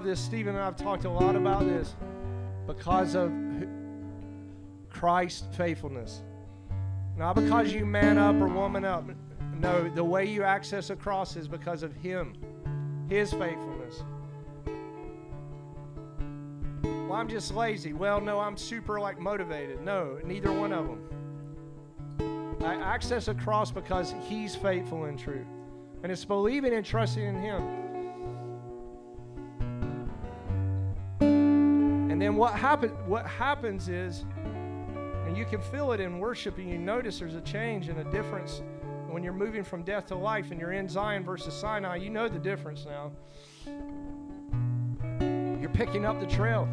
Love 0.00 0.06
this. 0.06 0.20
Stephen 0.20 0.54
and 0.54 0.62
I 0.62 0.64
have 0.64 0.76
talked 0.76 1.04
a 1.04 1.10
lot 1.10 1.36
about 1.36 1.66
this 1.66 1.94
because 2.66 3.14
of 3.14 3.30
Christ's 4.88 5.54
faithfulness. 5.54 6.22
Not 7.18 7.34
because 7.34 7.70
you 7.74 7.84
man 7.84 8.16
up 8.16 8.36
or 8.36 8.48
woman 8.48 8.86
up. 8.86 9.04
No, 9.58 9.90
the 9.90 10.02
way 10.02 10.24
you 10.24 10.42
access 10.42 10.88
a 10.88 10.96
cross 10.96 11.36
is 11.36 11.46
because 11.48 11.82
of 11.82 11.94
Him, 11.96 12.32
His 13.10 13.30
faithfulness. 13.30 14.02
Well, 16.82 17.12
I'm 17.12 17.28
just 17.28 17.52
lazy. 17.54 17.92
Well, 17.92 18.22
no, 18.22 18.40
I'm 18.40 18.56
super 18.56 18.98
like 19.00 19.18
motivated. 19.18 19.82
No, 19.82 20.18
neither 20.24 20.50
one 20.50 20.72
of 20.72 20.86
them. 20.86 22.56
I 22.64 22.74
access 22.76 23.28
a 23.28 23.34
cross 23.34 23.70
because 23.70 24.14
He's 24.26 24.56
faithful 24.56 25.04
and 25.04 25.18
true. 25.18 25.44
And 26.02 26.10
it's 26.10 26.24
believing 26.24 26.72
and 26.72 26.86
trusting 26.86 27.22
in 27.22 27.34
Him. 27.34 27.89
And 32.20 32.26
then 32.26 32.36
what 32.36 32.52
happen, 32.52 32.90
what 33.06 33.24
happens 33.24 33.88
is, 33.88 34.26
and 35.24 35.34
you 35.38 35.46
can 35.46 35.58
feel 35.58 35.92
it 35.92 36.00
in 36.00 36.18
worship, 36.18 36.58
and 36.58 36.68
you 36.68 36.76
notice 36.76 37.18
there's 37.18 37.34
a 37.34 37.40
change 37.40 37.88
and 37.88 37.98
a 37.98 38.04
difference 38.12 38.60
when 39.08 39.22
you're 39.22 39.32
moving 39.32 39.64
from 39.64 39.82
death 39.84 40.04
to 40.08 40.16
life 40.16 40.50
and 40.50 40.60
you're 40.60 40.72
in 40.72 40.86
Zion 40.86 41.24
versus 41.24 41.54
Sinai. 41.54 41.96
You 41.96 42.10
know 42.10 42.28
the 42.28 42.38
difference 42.38 42.84
now. 42.84 43.10
You're 45.58 45.70
picking 45.70 46.04
up 46.04 46.20
the 46.20 46.26
trail. 46.26 46.66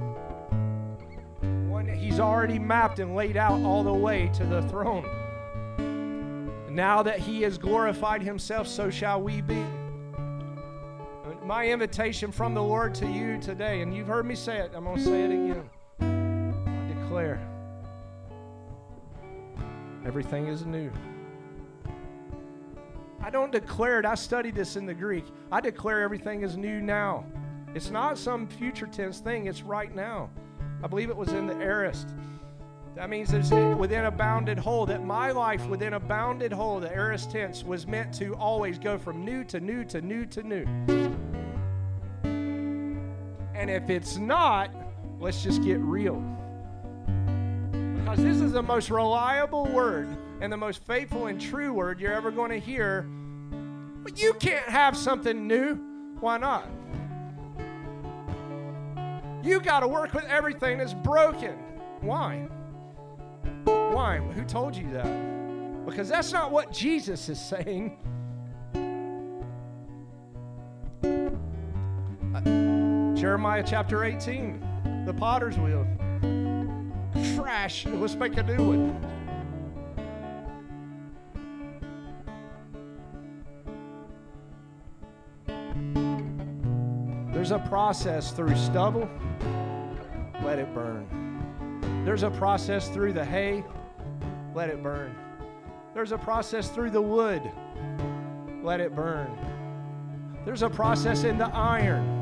One 1.69 1.87
he's 1.87 2.19
already 2.19 2.59
mapped 2.59 2.99
and 2.99 3.15
laid 3.15 3.37
out 3.37 3.61
all 3.61 3.85
the 3.85 3.93
way 3.93 4.29
to 4.33 4.43
the 4.43 4.63
throne. 4.63 5.05
Now 6.69 7.01
that 7.03 7.19
he 7.19 7.43
has 7.43 7.57
glorified 7.57 8.21
himself, 8.21 8.67
so 8.67 8.89
shall 8.89 9.21
we 9.21 9.39
be. 9.39 9.63
My 11.47 11.65
invitation 11.69 12.33
from 12.33 12.53
the 12.53 12.61
Lord 12.61 12.93
to 12.95 13.07
you 13.07 13.39
today, 13.39 13.79
and 13.79 13.95
you've 13.95 14.07
heard 14.07 14.25
me 14.25 14.35
say 14.35 14.57
it, 14.57 14.73
I'm 14.75 14.83
going 14.83 14.97
to 14.97 15.01
say 15.01 15.23
it 15.23 15.31
again. 15.31 15.69
I 16.01 16.93
declare 16.93 17.39
everything 20.05 20.47
is 20.47 20.65
new. 20.65 20.91
I 23.21 23.29
don't 23.29 23.49
declare 23.49 23.97
it, 24.01 24.05
I 24.05 24.15
studied 24.15 24.55
this 24.55 24.75
in 24.75 24.85
the 24.85 24.93
Greek. 24.93 25.23
I 25.49 25.61
declare 25.61 26.01
everything 26.01 26.43
is 26.43 26.57
new 26.57 26.81
now. 26.81 27.25
It's 27.73 27.91
not 27.91 28.17
some 28.17 28.49
future 28.49 28.87
tense 28.87 29.19
thing, 29.19 29.45
it's 29.45 29.61
right 29.61 29.95
now. 29.95 30.29
I 30.83 30.87
believe 30.87 31.09
it 31.09 31.15
was 31.15 31.29
in 31.29 31.47
the 31.47 31.55
aorist. 31.61 32.09
That 32.95 33.09
means 33.09 33.31
it's 33.31 33.51
within 33.51 34.03
a 34.03 34.11
bounded 34.11 34.59
whole, 34.59 34.85
that 34.87 35.05
my 35.05 35.31
life 35.31 35.65
within 35.67 35.93
a 35.93 35.99
bounded 35.99 36.51
whole, 36.51 36.81
the 36.81 36.93
aorist 36.93 37.31
tense, 37.31 37.63
was 37.63 37.87
meant 37.87 38.13
to 38.15 38.35
always 38.35 38.77
go 38.77 38.97
from 38.97 39.23
new 39.23 39.45
to 39.45 39.61
new 39.61 39.85
to 39.85 40.01
new 40.01 40.25
to 40.25 40.43
new. 40.43 40.65
And 43.57 43.71
if 43.71 43.89
it's 43.89 44.17
not, 44.17 44.69
let's 45.19 45.41
just 45.41 45.63
get 45.63 45.79
real. 45.79 46.21
Because 47.95 48.19
this 48.19 48.39
is 48.39 48.51
the 48.51 48.61
most 48.61 48.91
reliable 48.91 49.65
word 49.65 50.07
and 50.39 50.53
the 50.53 50.57
most 50.57 50.85
faithful 50.85 51.25
and 51.25 51.41
true 51.41 51.73
word 51.73 51.99
you're 51.99 52.13
ever 52.13 52.29
going 52.29 52.51
to 52.51 52.59
hear. 52.59 53.01
But 54.03 54.21
you 54.21 54.35
can't 54.35 54.69
have 54.69 54.95
something 54.95 55.47
new. 55.47 55.75
Why 56.19 56.37
not? 56.37 56.69
You 59.43 59.59
got 59.59 59.79
to 59.79 59.87
work 59.87 60.13
with 60.13 60.25
everything 60.25 60.77
that's 60.77 60.93
broken. 60.93 61.57
Why? 62.01 62.47
Why? 63.65 64.19
Who 64.19 64.43
told 64.43 64.75
you 64.75 64.89
that? 64.91 65.85
Because 65.85 66.09
that's 66.09 66.31
not 66.31 66.51
what 66.51 66.71
Jesus 66.71 67.27
is 67.27 67.39
saying. 67.39 67.97
Uh, 72.35 72.86
Jeremiah 73.17 73.63
chapter 73.65 74.03
18, 74.03 75.03
the 75.07 75.13
potter's 75.13 75.57
wheel. 75.57 75.87
Trash, 77.35 77.87
let's 77.87 78.13
make 78.13 78.37
a 78.37 78.43
new 78.43 78.67
one. 78.67 79.01
There's 87.33 87.49
a 87.49 87.57
process 87.57 88.31
through 88.31 88.55
stubble, 88.55 89.09
let 90.43 90.59
it 90.59 90.71
burn. 90.75 92.03
There's 92.05 92.21
a 92.21 92.29
process 92.29 92.87
through 92.87 93.13
the 93.13 93.25
hay, 93.25 93.63
let 94.53 94.69
it 94.69 94.83
burn. 94.83 95.15
There's 95.95 96.11
a 96.11 96.19
process 96.19 96.69
through 96.69 96.91
the 96.91 97.01
wood, 97.01 97.41
let 98.61 98.79
it 98.79 98.95
burn. 98.95 99.35
There's 100.45 100.61
a 100.61 100.69
process 100.69 101.23
in 101.23 101.39
the 101.39 101.47
iron, 101.47 102.16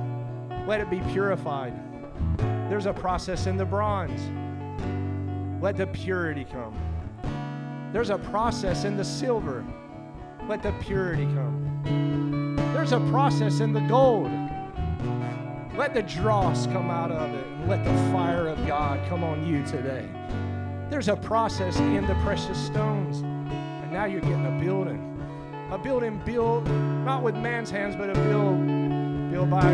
let 0.67 0.81
it 0.81 0.89
be 0.89 0.99
purified. 1.11 1.73
There's 2.69 2.85
a 2.85 2.93
process 2.93 3.47
in 3.47 3.57
the 3.57 3.65
bronze, 3.65 4.21
let 5.61 5.77
the 5.77 5.87
purity 5.87 6.45
come. 6.45 6.75
There's 7.93 8.09
a 8.09 8.17
process 8.17 8.83
in 8.83 8.97
the 8.97 9.05
silver, 9.05 9.65
let 10.47 10.61
the 10.61 10.73
purity 10.81 11.25
come. 11.25 12.55
There's 12.73 12.91
a 12.91 12.99
process 13.11 13.59
in 13.59 13.73
the 13.73 13.81
gold 13.81 14.31
let 15.77 15.93
the 15.93 16.03
dross 16.03 16.67
come 16.67 16.89
out 16.89 17.11
of 17.11 17.33
it 17.33 17.45
let 17.67 17.83
the 17.83 17.93
fire 18.11 18.47
of 18.47 18.65
God 18.65 19.05
come 19.09 19.25
on 19.25 19.45
you 19.45 19.65
today. 19.65 20.07
There's 20.89 21.09
a 21.09 21.17
process 21.17 21.77
in 21.79 22.07
the 22.07 22.15
precious 22.23 22.57
stones. 22.57 23.21
And 23.21 23.91
now 23.91 24.05
you're 24.05 24.21
getting 24.21 24.45
a 24.45 24.63
building. 24.63 25.19
A 25.71 25.77
building 25.77 26.21
built 26.23 26.65
not 26.65 27.23
with 27.23 27.35
man's 27.35 27.69
hands, 27.69 27.95
but 27.95 28.09
a 28.09 28.13
build 28.13 29.31
built 29.31 29.49
by 29.49 29.71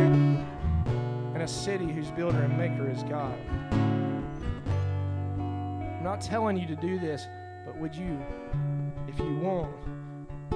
and 1.41 1.49
a 1.49 1.51
city 1.51 1.91
whose 1.91 2.11
builder 2.11 2.43
and 2.43 2.55
maker 2.55 2.87
is 2.87 3.01
God. 3.01 3.35
I'm 3.71 4.23
not 6.03 6.21
telling 6.21 6.55
you 6.55 6.67
to 6.67 6.75
do 6.75 6.99
this, 6.99 7.25
but 7.65 7.75
would 7.77 7.95
you, 7.95 8.23
if 9.07 9.17
you 9.17 9.37
want, 9.37 9.73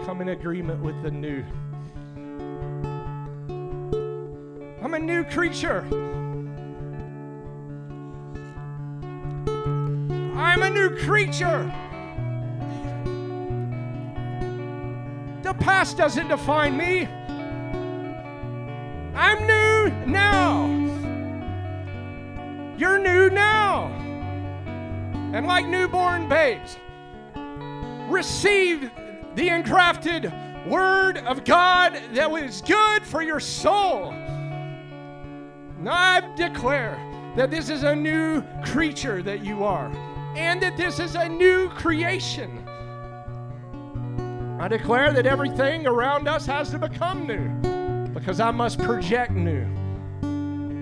come 0.05 0.21
in 0.21 0.29
agreement 0.29 0.83
with 0.83 1.01
the 1.01 1.09
new? 1.09 1.43
I'm 4.83 4.93
a 4.93 4.99
new 4.99 5.23
creature. 5.23 5.87
I'm 10.37 10.61
a 10.61 10.69
new 10.69 10.95
creature. 10.97 11.73
The 15.41 15.55
past 15.55 15.97
doesn't 15.97 16.27
define 16.27 16.77
me. 16.77 17.07
I'm 19.15 19.47
new 19.47 20.11
now. 20.11 20.65
You're 22.77 22.99
new 22.99 23.29
now. 23.29 23.87
And 25.33 25.47
like 25.47 25.65
newborn 25.65 26.27
babes, 26.27 26.77
receive 28.09 28.91
the 29.35 29.47
engrafted 29.47 30.33
word 30.67 31.19
of 31.19 31.45
God 31.45 31.97
that 32.13 32.29
was 32.29 32.61
good 32.61 33.03
for 33.03 33.21
your 33.21 33.39
soul. 33.39 34.13
I 35.87 36.33
declare 36.35 36.99
that 37.37 37.51
this 37.51 37.69
is 37.69 37.83
a 37.83 37.95
new 37.95 38.43
creature 38.65 39.21
that 39.23 39.45
you 39.45 39.63
are, 39.63 39.89
and 40.35 40.61
that 40.61 40.75
this 40.75 40.99
is 40.99 41.15
a 41.15 41.29
new 41.29 41.69
creation. 41.69 42.67
I 44.59 44.67
declare 44.67 45.13
that 45.13 45.25
everything 45.25 45.87
around 45.87 46.27
us 46.27 46.45
has 46.47 46.71
to 46.71 46.79
become 46.79 47.27
new 47.27 47.74
because 48.15 48.39
I 48.39 48.49
must 48.49 48.79
project 48.79 49.33
new. 49.33 49.67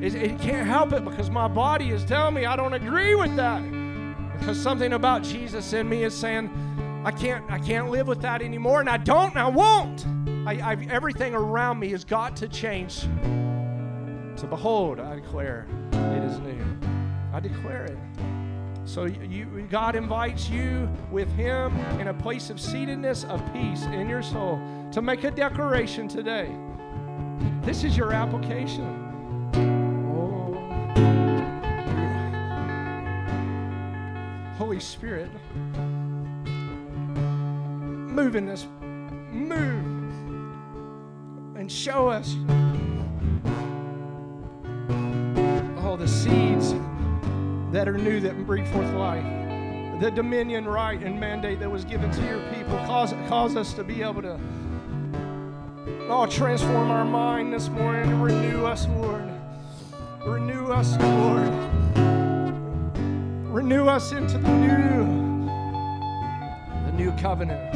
It, 0.02 0.16
it, 0.16 0.40
can't 0.40 0.68
help 0.68 0.94
it 0.94 1.04
because 1.04 1.30
my 1.30 1.48
body 1.48 1.90
is 1.90 2.06
telling 2.06 2.36
me 2.36 2.46
I 2.46 2.56
don't 2.56 2.74
agree 2.74 3.16
with 3.16 3.36
that. 3.36 3.62
Because 4.38 4.62
something 4.62 4.94
about 4.94 5.24
Jesus 5.24 5.74
in 5.74 5.90
me 5.90 6.04
is 6.04 6.16
saying, 6.16 6.50
I 7.04 7.12
can't, 7.12 7.44
I 7.52 7.60
can't 7.60 7.90
live 7.90 8.08
with 8.08 8.22
that 8.22 8.42
anymore, 8.42 8.80
and 8.80 8.90
I 8.90 8.98
don't, 8.98 9.32
and 9.32 9.40
I 9.40 9.48
won't. 9.48 10.06
I, 10.46 10.76
everything 10.90 11.34
around 11.34 11.80
me 11.80 11.90
has 11.90 12.06
got 12.06 12.36
to 12.38 12.48
change. 12.48 13.00
So 14.36 14.48
behold, 14.48 15.00
I 15.00 15.16
declare 15.16 15.66
it 15.92 16.24
is 16.24 16.40
new. 16.40 16.64
I 17.34 17.40
declare 17.40 17.86
it. 17.86 17.98
So 18.86 19.06
you, 19.06 19.68
God 19.72 19.96
invites 19.96 20.50
you 20.50 20.90
with 21.10 21.32
Him 21.36 21.78
in 22.00 22.10
a 22.10 22.14
place 22.14 22.50
of 22.50 22.58
seatedness 22.58 23.28
of 23.30 23.42
peace 23.54 23.84
in 23.86 24.10
your 24.10 24.22
soul 24.22 24.62
to 24.92 25.02
make 25.02 25.24
a 25.24 25.32
declaration 25.32 26.08
today. 26.08 26.54
This 27.62 27.84
is 27.84 27.98
your 27.98 28.14
application. 28.14 29.00
Oh, 30.16 30.54
Holy 34.58 34.80
Spirit, 34.80 35.30
move 38.14 38.36
in 38.36 38.46
this, 38.46 38.68
move. 39.32 39.86
And 41.56 41.72
show 41.72 42.10
us 42.10 42.36
all 45.84 45.98
the 45.98 46.08
seeds 46.08 46.74
that 47.72 47.88
are 47.88 47.98
new 47.98 48.20
that 48.20 48.46
bring 48.46 48.66
forth 48.66 48.94
life. 48.94 49.24
The 50.00 50.12
dominion 50.12 50.66
right 50.66 51.02
and 51.02 51.20
mandate 51.20 51.60
that 51.60 51.72
was 51.72 51.86
given 51.86 52.12
to 52.12 52.22
your 52.26 52.42
people. 52.54 52.78
Cause, 52.80 53.14
cause 53.28 53.56
us 53.56 53.74
to 53.74 53.84
be 53.84 54.02
able 54.02 54.22
to 54.22 54.40
oh, 56.10 56.26
transform 56.30 56.92
our 56.92 57.06
mind 57.06 57.54
this 57.54 57.70
morning 57.70 58.12
and 58.12 58.24
renew 58.24 58.66
us, 58.66 58.88
Lord. 58.88 59.30
Renew 60.26 60.68
us, 60.68 60.98
Lord. 61.00 61.50
Renew 63.54 63.86
us 63.86 64.12
into 64.12 64.38
the 64.38 64.50
new, 64.50 65.46
the 66.86 66.92
new 66.94 67.12
covenant. 67.14 67.76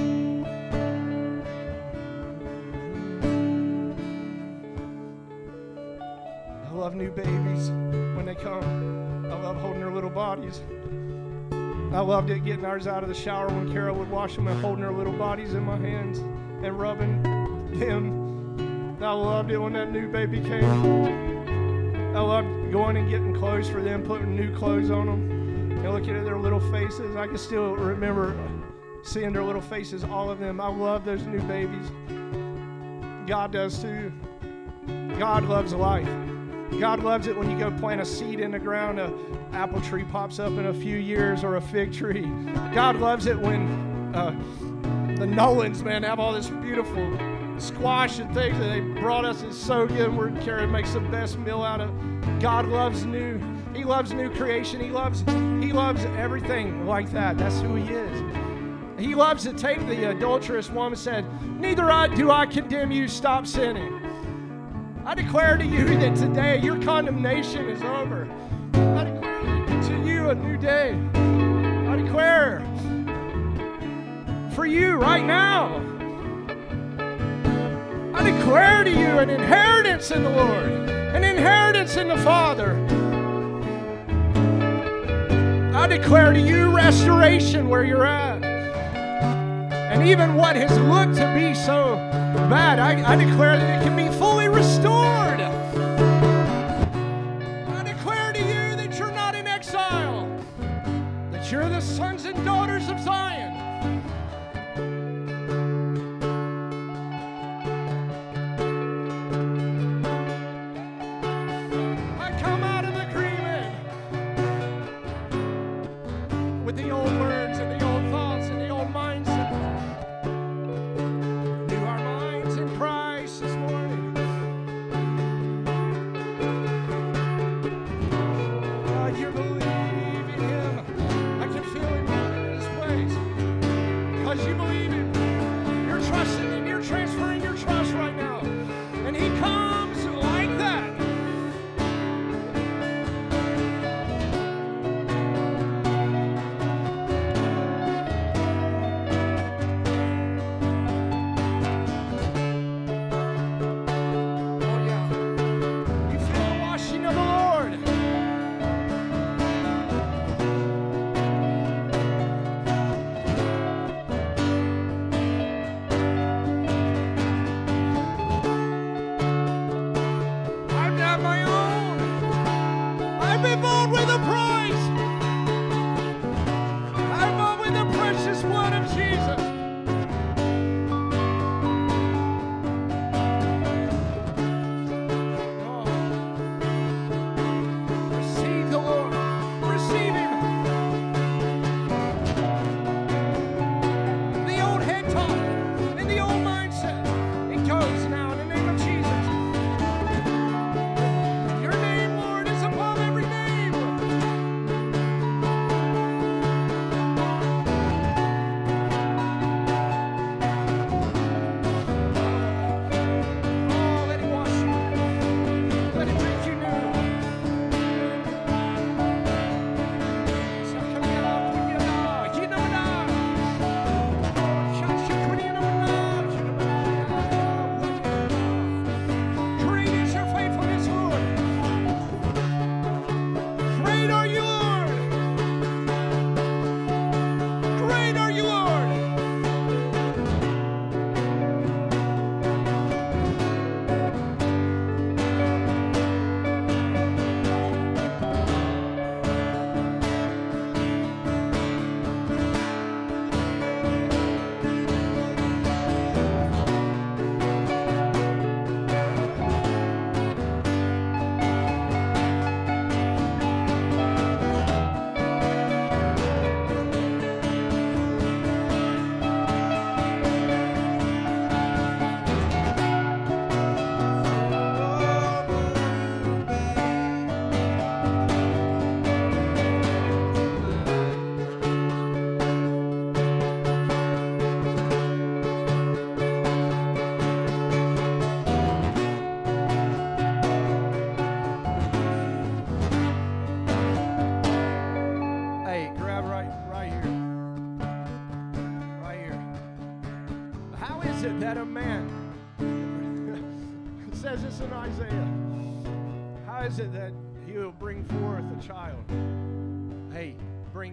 I 6.65 6.73
love 6.73 6.95
new 6.95 7.11
babies 7.11 7.69
when 8.15 8.25
they 8.25 8.35
come. 8.35 9.25
I 9.25 9.39
love 9.41 9.57
holding 9.57 9.79
their 9.79 9.91
little 9.91 10.09
bodies. 10.09 10.61
I 11.51 12.01
loved 12.01 12.29
it 12.29 12.43
getting 12.45 12.65
ours 12.65 12.85
out 12.87 13.03
of 13.03 13.09
the 13.09 13.15
shower 13.15 13.47
when 13.47 13.71
Carol 13.71 13.95
would 13.97 14.09
wash 14.09 14.35
them 14.35 14.47
and 14.47 14.59
holding 14.61 14.81
their 14.81 14.91
little 14.91 15.13
bodies 15.13 15.53
in 15.53 15.63
my 15.63 15.77
hands 15.77 16.19
and 16.19 16.79
rubbing 16.79 17.21
them. 17.73 18.97
I 19.01 19.11
loved 19.11 19.51
it 19.51 19.57
when 19.57 19.73
that 19.73 19.91
new 19.91 20.07
baby 20.11 20.39
came. 20.39 20.63
I 22.15 22.19
loved 22.19 22.71
going 22.71 22.97
and 22.97 23.09
getting 23.09 23.33
clothes 23.33 23.69
for 23.69 23.81
them, 23.81 24.03
putting 24.03 24.35
new 24.35 24.55
clothes 24.55 24.89
on 24.89 25.05
them, 25.05 25.31
and 25.71 25.93
looking 25.93 26.15
at 26.15 26.25
their 26.25 26.37
little 26.37 26.59
faces. 26.71 27.15
I 27.15 27.27
can 27.27 27.37
still 27.37 27.75
remember 27.75 28.35
seeing 29.03 29.33
their 29.33 29.43
little 29.43 29.61
faces, 29.61 30.03
all 30.03 30.29
of 30.29 30.39
them. 30.39 30.59
I 30.59 30.67
love 30.67 31.05
those 31.05 31.21
new 31.23 31.41
babies. 31.41 31.91
God 33.27 33.51
does 33.51 33.81
too. 33.81 34.11
God 35.17 35.45
loves 35.45 35.73
life. 35.73 36.09
God 36.79 37.01
loves 37.03 37.27
it 37.27 37.37
when 37.37 37.49
you 37.49 37.57
go 37.57 37.71
plant 37.71 38.01
a 38.01 38.05
seed 38.05 38.39
in 38.39 38.51
the 38.51 38.59
ground, 38.59 38.99
a 38.99 39.13
apple 39.53 39.79
tree 39.81 40.03
pops 40.03 40.39
up 40.39 40.51
in 40.53 40.65
a 40.65 40.73
few 40.73 40.97
years, 40.97 41.43
or 41.43 41.55
a 41.55 41.61
fig 41.61 41.93
tree. 41.93 42.25
God 42.73 42.97
loves 42.97 43.25
it 43.25 43.39
when 43.39 44.13
uh, 44.13 44.31
the 45.17 45.25
Nolans, 45.25 45.83
man, 45.83 46.03
have 46.03 46.19
all 46.19 46.33
this 46.33 46.49
beautiful 46.49 47.17
squash 47.57 48.19
and 48.19 48.33
things 48.33 48.57
that 48.59 48.67
they 48.67 48.79
brought 48.79 49.25
us. 49.25 49.41
It's 49.43 49.57
so 49.57 49.87
good. 49.87 50.15
We're 50.15 50.31
Karen 50.41 50.71
makes 50.71 50.93
the 50.93 50.99
best 50.99 51.37
meal 51.39 51.63
out 51.63 51.81
of. 51.81 51.91
God 52.39 52.67
loves 52.67 53.05
new. 53.05 53.41
He 53.73 53.83
loves 53.83 54.13
new 54.13 54.29
creation. 54.29 54.79
He 54.79 54.89
loves. 54.89 55.21
He 55.61 55.73
loves 55.73 56.05
everything 56.17 56.85
like 56.85 57.11
that. 57.11 57.37
That's 57.37 57.59
who 57.61 57.75
He 57.75 57.93
is. 57.93 58.23
He 58.99 59.13
loves 59.13 59.43
to 59.43 59.53
take 59.53 59.79
the 59.87 60.09
adulterous 60.09 60.69
woman 60.71 60.97
said, 60.97 61.25
Neither 61.59 61.91
I 61.91 62.07
do 62.07 62.31
I 62.31 62.47
condemn 62.47 62.91
you, 62.91 63.07
stop 63.07 63.45
sinning. 63.45 63.93
I 65.05 65.13
declare 65.13 65.57
to 65.57 65.65
you 65.65 65.85
that 65.85 66.15
today 66.15 66.59
your 66.59 66.81
condemnation 66.81 67.69
is 67.69 67.81
over. 67.83 68.27
I 68.73 69.03
declare 69.03 69.81
to 69.83 70.03
you 70.03 70.29
a 70.31 70.35
new 70.35 70.57
day. 70.57 70.99
I 71.87 71.95
declare 71.95 72.61
for 74.53 74.65
you 74.65 74.95
right 74.95 75.23
now. 75.23 75.96
I 78.27 78.31
declare 78.31 78.83
to 78.83 78.89
you 78.89 79.19
an 79.19 79.29
inheritance 79.29 80.11
in 80.11 80.21
the 80.21 80.29
Lord, 80.29 80.69
an 80.89 81.23
inheritance 81.23 81.95
in 81.95 82.09
the 82.09 82.17
Father. 82.17 82.75
I 85.73 85.87
declare 85.87 86.33
to 86.33 86.39
you 86.39 86.75
restoration 86.75 87.69
where 87.69 87.85
you're 87.85 88.05
at. 88.05 88.43
And 88.43 90.05
even 90.05 90.35
what 90.35 90.57
has 90.57 90.77
looked 90.77 91.15
to 91.19 91.33
be 91.33 91.55
so 91.55 91.95
bad, 92.49 92.79
I, 92.79 93.13
I 93.13 93.15
declare 93.15 93.55
that 93.55 93.81
it 93.81 93.85
can 93.85 93.95
be 93.95 94.09
fully 94.17 94.49
restored. 94.49 95.39
I 97.69 97.83
declare 97.85 98.33
to 98.33 98.39
you 98.39 98.75
that 98.75 98.99
you're 98.99 99.13
not 99.13 99.35
in 99.35 99.47
exile, 99.47 100.27
that 101.31 101.49
you're 101.49 101.69
the 101.69 101.79
sons 101.79 102.25
and 102.25 102.43
daughters 102.43 102.89
of 102.89 102.99
Zion. 102.99 103.46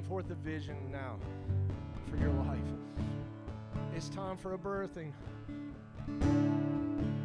Forth 0.09 0.31
a 0.31 0.35
vision 0.35 0.77
now 0.93 1.17
for 2.11 2.17
your 2.17 2.31
life. 2.31 2.59
It's 3.97 4.09
time 4.09 4.37
for 4.37 4.55
a 4.55 4.59
birthing. 4.59 5.13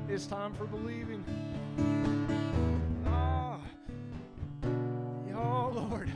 It's 0.08 0.26
time 0.26 0.54
for 0.54 0.66
believing. 0.66 1.24
Ah, 3.06 3.60
oh 5.36 5.88
Lord. 5.90 6.10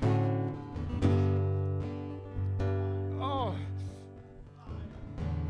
Oh, 3.19 3.55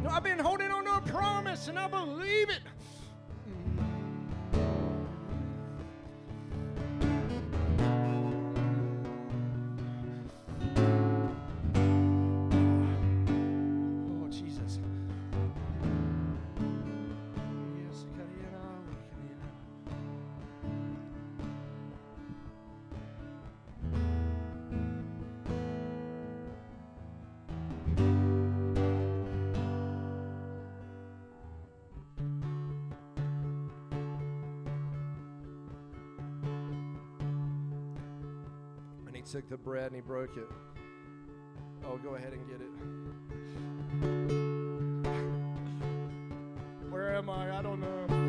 no, 0.01 0.09
I've 0.09 0.23
been 0.23 0.39
holding 0.39 0.71
on 0.71 0.85
to 0.85 0.95
a 0.95 1.01
promise 1.01 1.67
and 1.67 1.77
I 1.77 1.87
believe 1.87 2.49
it. 2.49 2.61
Took 39.33 39.49
the 39.49 39.57
bread 39.57 39.87
and 39.87 39.95
he 39.95 40.01
broke 40.01 40.37
it. 40.37 40.47
Oh, 41.87 41.97
go 41.97 42.13
ahead 42.13 42.33
and 42.33 42.47
get 42.47 42.61
it. 42.61 42.69
Where 46.91 47.15
am 47.15 47.31
I? 47.31 47.57
I 47.57 47.63
don't 47.63 47.81
know. 47.81 48.22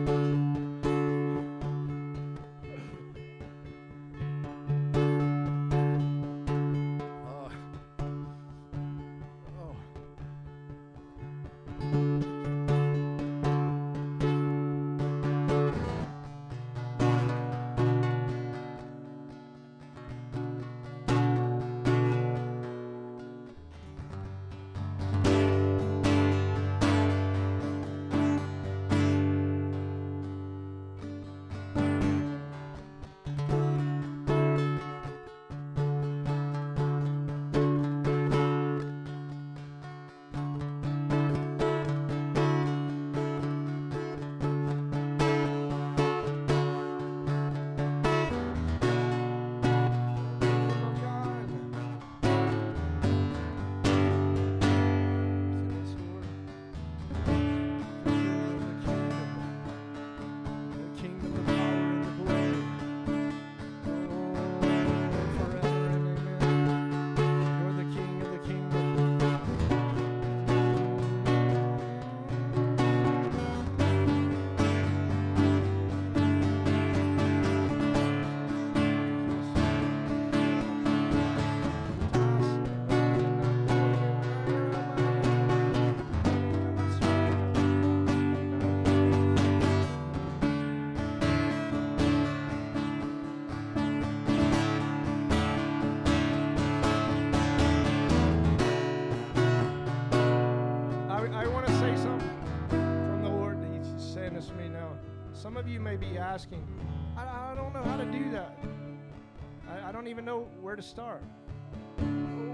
Where 110.74 110.82
to 110.82 110.88
start. 110.88 111.22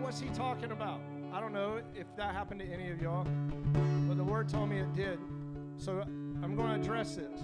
What's 0.02 0.20
He 0.20 0.28
talking 0.28 0.73
about? 0.73 1.00
I 1.32 1.40
don't 1.40 1.55
know 1.55 1.81
if 1.94 2.15
that 2.18 2.34
happened 2.34 2.60
to 2.60 2.66
any 2.66 2.90
of 2.90 3.00
y'all, 3.00 3.26
but 4.07 4.18
the 4.18 4.23
Word 4.23 4.47
told 4.47 4.68
me 4.68 4.78
it 4.78 4.94
did. 4.94 5.18
So 5.78 6.02
I'm 6.42 6.55
going 6.55 6.68
to 6.68 6.74
address 6.74 7.16
this. 7.16 7.40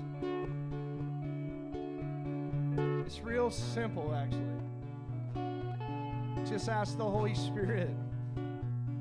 It's 3.07 3.21
real 3.21 3.51
simple, 3.51 4.15
actually. 4.15 4.43
Just 6.45 6.69
ask 6.69 6.99
the 6.99 7.05
Holy 7.05 7.35
Spirit. 7.35 7.97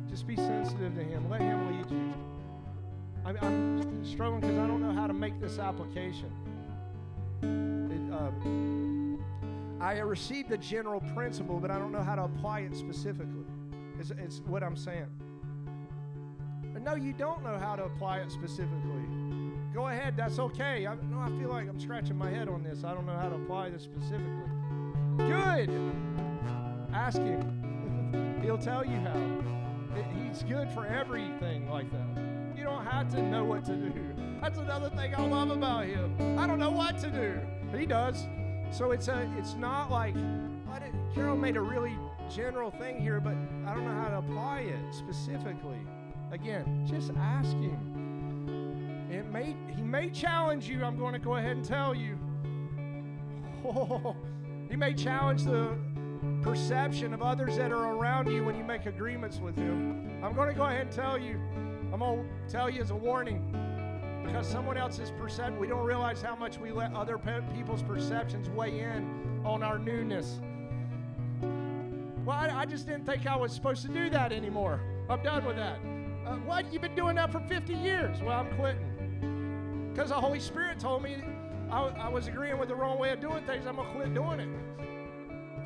Just 0.09 0.25
be 0.25 0.37
sensitive 0.37 0.95
to 0.95 1.03
Him. 1.03 1.29
Let 1.29 1.41
Him 1.41 1.75
lead 1.75 1.91
you. 1.91 2.13
I'm, 3.25 3.37
I'm 3.41 4.05
struggling 4.05 4.39
because 4.39 4.57
I 4.59 4.65
don't 4.65 4.81
know 4.81 4.93
how 4.93 5.07
to 5.07 5.13
make 5.13 5.41
this 5.41 5.59
application. 5.59 6.31
It, 7.41 8.13
uh, 8.13 8.94
I 9.79 9.99
received 9.99 10.49
the 10.49 10.57
general 10.57 11.01
principle, 11.13 11.59
but 11.59 11.71
I 11.71 11.77
don't 11.77 11.91
know 11.91 12.01
how 12.01 12.15
to 12.15 12.23
apply 12.23 12.61
it 12.61 12.75
specifically. 12.75 13.45
It's, 13.99 14.11
it's 14.11 14.41
what 14.47 14.63
I'm 14.63 14.75
saying. 14.75 15.07
But 16.73 16.81
no, 16.81 16.95
you 16.95 17.13
don't 17.13 17.43
know 17.43 17.57
how 17.57 17.75
to 17.75 17.83
apply 17.83 18.19
it 18.19 18.31
specifically. 18.31 19.03
Go 19.73 19.87
ahead, 19.87 20.15
that's 20.15 20.39
okay. 20.39 20.87
I, 20.87 20.95
no, 20.95 21.19
I 21.19 21.27
feel 21.39 21.49
like 21.49 21.67
I'm 21.67 21.79
scratching 21.79 22.17
my 22.17 22.29
head 22.29 22.47
on 22.47 22.63
this. 22.63 22.83
I 22.83 22.93
don't 22.93 23.05
know 23.05 23.17
how 23.17 23.29
to 23.29 23.35
apply 23.35 23.69
this 23.69 23.83
specifically. 23.83 24.49
Good. 25.17 25.69
Ask 26.93 27.17
Him. 27.17 28.39
He'll 28.41 28.57
tell 28.57 28.85
you 28.85 28.97
how. 28.97 29.45
He's 30.13 30.43
good 30.43 30.69
for 30.69 30.85
everything 30.85 31.69
like 31.69 31.91
that. 31.91 32.21
You 32.57 32.63
don't 32.63 32.85
have 32.85 33.09
to 33.09 33.21
know 33.21 33.43
what 33.43 33.65
to 33.65 33.75
do. 33.75 33.93
That's 34.41 34.57
another 34.57 34.89
thing 34.89 35.15
I 35.15 35.25
love 35.25 35.49
about 35.49 35.85
him. 35.85 36.37
I 36.37 36.45
don't 36.45 36.59
know 36.59 36.71
what 36.71 36.97
to 36.99 37.09
do. 37.09 37.39
He 37.77 37.85
does. 37.85 38.27
So 38.71 38.91
it's 38.91 39.07
a 39.07 39.29
it's 39.37 39.55
not 39.55 39.91
like 39.91 40.15
I 40.15 40.79
didn't, 40.79 41.13
Carol 41.13 41.37
made 41.37 41.57
a 41.57 41.61
really 41.61 41.97
general 42.29 42.71
thing 42.71 42.99
here, 42.99 43.19
but 43.19 43.35
I 43.65 43.73
don't 43.73 43.85
know 43.85 44.01
how 44.01 44.09
to 44.09 44.17
apply 44.17 44.61
it 44.61 44.93
specifically. 44.93 45.79
Again, 46.31 46.85
just 46.89 47.11
ask 47.17 47.51
him. 47.51 49.07
It 49.09 49.31
may 49.31 49.55
he 49.75 49.81
may 49.81 50.09
challenge 50.09 50.67
you, 50.67 50.83
I'm 50.83 50.97
going 50.97 51.13
to 51.13 51.19
go 51.19 51.35
ahead 51.35 51.55
and 51.55 51.65
tell 51.65 51.95
you. 51.95 52.17
Oh, 53.65 54.15
he 54.69 54.75
may 54.75 54.93
challenge 54.93 55.43
the 55.43 55.77
perception 56.41 57.13
of 57.13 57.21
others 57.21 57.57
that 57.57 57.71
are 57.71 57.95
around 57.95 58.31
you 58.31 58.43
when 58.43 58.57
you 58.57 58.63
make 58.63 58.85
agreements 58.85 59.39
with 59.39 59.55
him. 59.55 60.23
I'm 60.23 60.33
going 60.33 60.49
to 60.49 60.55
go 60.55 60.63
ahead 60.63 60.87
and 60.87 60.91
tell 60.91 61.17
you. 61.17 61.39
I'm 61.93 61.99
going 61.99 62.27
to 62.27 62.51
tell 62.51 62.69
you 62.69 62.81
as 62.81 62.91
a 62.91 62.95
warning 62.95 63.64
because 64.25 64.47
someone 64.47 64.77
else's 64.77 65.11
perception, 65.11 65.59
we 65.59 65.67
don't 65.67 65.85
realize 65.85 66.21
how 66.21 66.35
much 66.35 66.57
we 66.57 66.71
let 66.71 66.93
other 66.93 67.17
pe- 67.17 67.41
people's 67.53 67.83
perceptions 67.83 68.49
weigh 68.49 68.79
in 68.79 69.41
on 69.45 69.63
our 69.63 69.77
newness. 69.77 70.39
Well, 72.25 72.35
I, 72.35 72.61
I 72.61 72.65
just 72.65 72.87
didn't 72.87 73.05
think 73.05 73.27
I 73.27 73.35
was 73.35 73.53
supposed 73.53 73.83
to 73.83 73.87
do 73.87 74.09
that 74.09 74.31
anymore. 74.31 74.81
I'm 75.09 75.21
done 75.21 75.45
with 75.45 75.57
that. 75.57 75.79
Uh, 76.25 76.37
what? 76.37 76.71
You've 76.73 76.81
been 76.81 76.95
doing 76.95 77.15
that 77.17 77.31
for 77.31 77.39
50 77.41 77.73
years. 77.73 78.19
Well, 78.21 78.39
I'm 78.39 78.55
quitting. 78.55 79.91
Because 79.93 80.09
the 80.09 80.15
Holy 80.15 80.39
Spirit 80.39 80.79
told 80.79 81.03
me 81.03 81.17
I, 81.69 81.81
I 81.81 82.09
was 82.09 82.27
agreeing 82.27 82.57
with 82.57 82.69
the 82.69 82.75
wrong 82.75 82.97
way 82.97 83.11
of 83.11 83.21
doing 83.21 83.43
things. 83.45 83.67
I'm 83.67 83.75
going 83.75 83.87
to 83.87 83.93
quit 83.93 84.13
doing 84.13 84.39
it. 84.39 84.49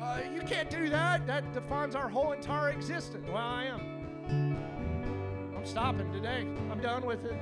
Uh, 0.00 0.20
you 0.32 0.40
can't 0.42 0.70
do 0.70 0.88
that. 0.90 1.26
That 1.26 1.52
defines 1.52 1.94
our 1.94 2.08
whole 2.08 2.32
entire 2.32 2.70
existence. 2.70 3.26
Well, 3.26 3.36
I 3.36 3.64
am. 3.64 4.56
I'm 5.56 5.66
stopping 5.66 6.12
today. 6.12 6.46
I'm 6.70 6.80
done 6.80 7.04
with 7.04 7.24
it. 7.24 7.38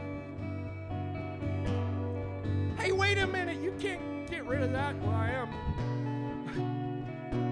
Hey, 2.79 2.93
wait 2.93 3.19
a 3.19 3.27
minute. 3.27 3.61
You 3.61 3.73
can't 3.79 4.31
get 4.31 4.45
rid 4.45 4.63
of 4.63 4.73
that. 4.73 4.99
Well, 5.01 5.11
I 5.11 5.31
am. 5.31 5.49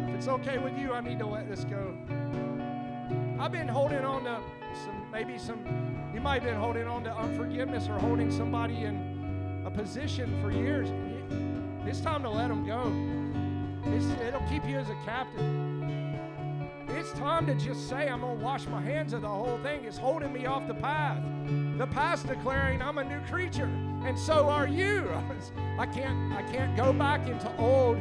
if 0.09 0.15
it's 0.15 0.29
okay 0.29 0.59
with 0.59 0.77
you, 0.79 0.93
I 0.93 1.01
need 1.01 1.19
to 1.19 1.27
let 1.27 1.49
this 1.49 1.65
go. 1.65 1.97
I've 3.39 3.53
been 3.53 3.69
holding 3.69 4.05
on 4.05 4.25
to 4.25 4.41
some, 4.85 5.11
maybe 5.13 5.39
some, 5.39 5.61
you 6.15 6.21
might 6.21 6.43
have 6.43 6.45
been 6.45 6.61
holding 6.61 6.87
on 6.87 7.05
to 7.05 7.15
unforgiveness 7.15 7.89
or 7.89 7.99
holding 7.99 8.31
somebody 8.31 8.85
in 8.85 9.63
a 9.67 9.71
position 9.71 10.41
for 10.41 10.51
years. 10.51 10.89
It's 11.87 12.01
time 12.01 12.23
to 12.23 12.31
let 12.31 12.49
them 12.49 12.67
go. 12.67 12.93
It's, 13.93 14.07
it'll 14.23 14.49
keep 14.49 14.65
you 14.67 14.79
as 14.79 14.89
a 14.89 14.97
captive. 15.05 15.76
It's 16.97 17.13
time 17.13 17.47
to 17.47 17.55
just 17.55 17.91
say, 17.91 18.09
I'm 18.09 18.23
going 18.23 18.39
to 18.39 18.43
wash 18.43 18.67
my 18.69 18.81
hands 18.81 19.13
of 19.13 19.21
the 19.21 19.29
whole 19.29 19.59
thing. 19.59 19.85
It's 19.85 19.99
holding 19.99 20.33
me 20.33 20.47
off 20.47 20.67
the 20.67 20.75
path. 20.75 21.23
The 21.77 21.87
past 21.89 22.27
declaring 22.27 22.81
I'm 22.81 22.97
a 22.97 23.05
new 23.05 23.21
creature, 23.29 23.71
and 24.03 24.19
so 24.19 24.49
are 24.49 24.67
you. 24.67 25.07
I 25.79 25.85
can't, 25.85 26.33
I 26.33 26.41
can't 26.51 26.75
go 26.75 26.95
back 26.95 27.29
into 27.29 27.55
old 27.59 27.99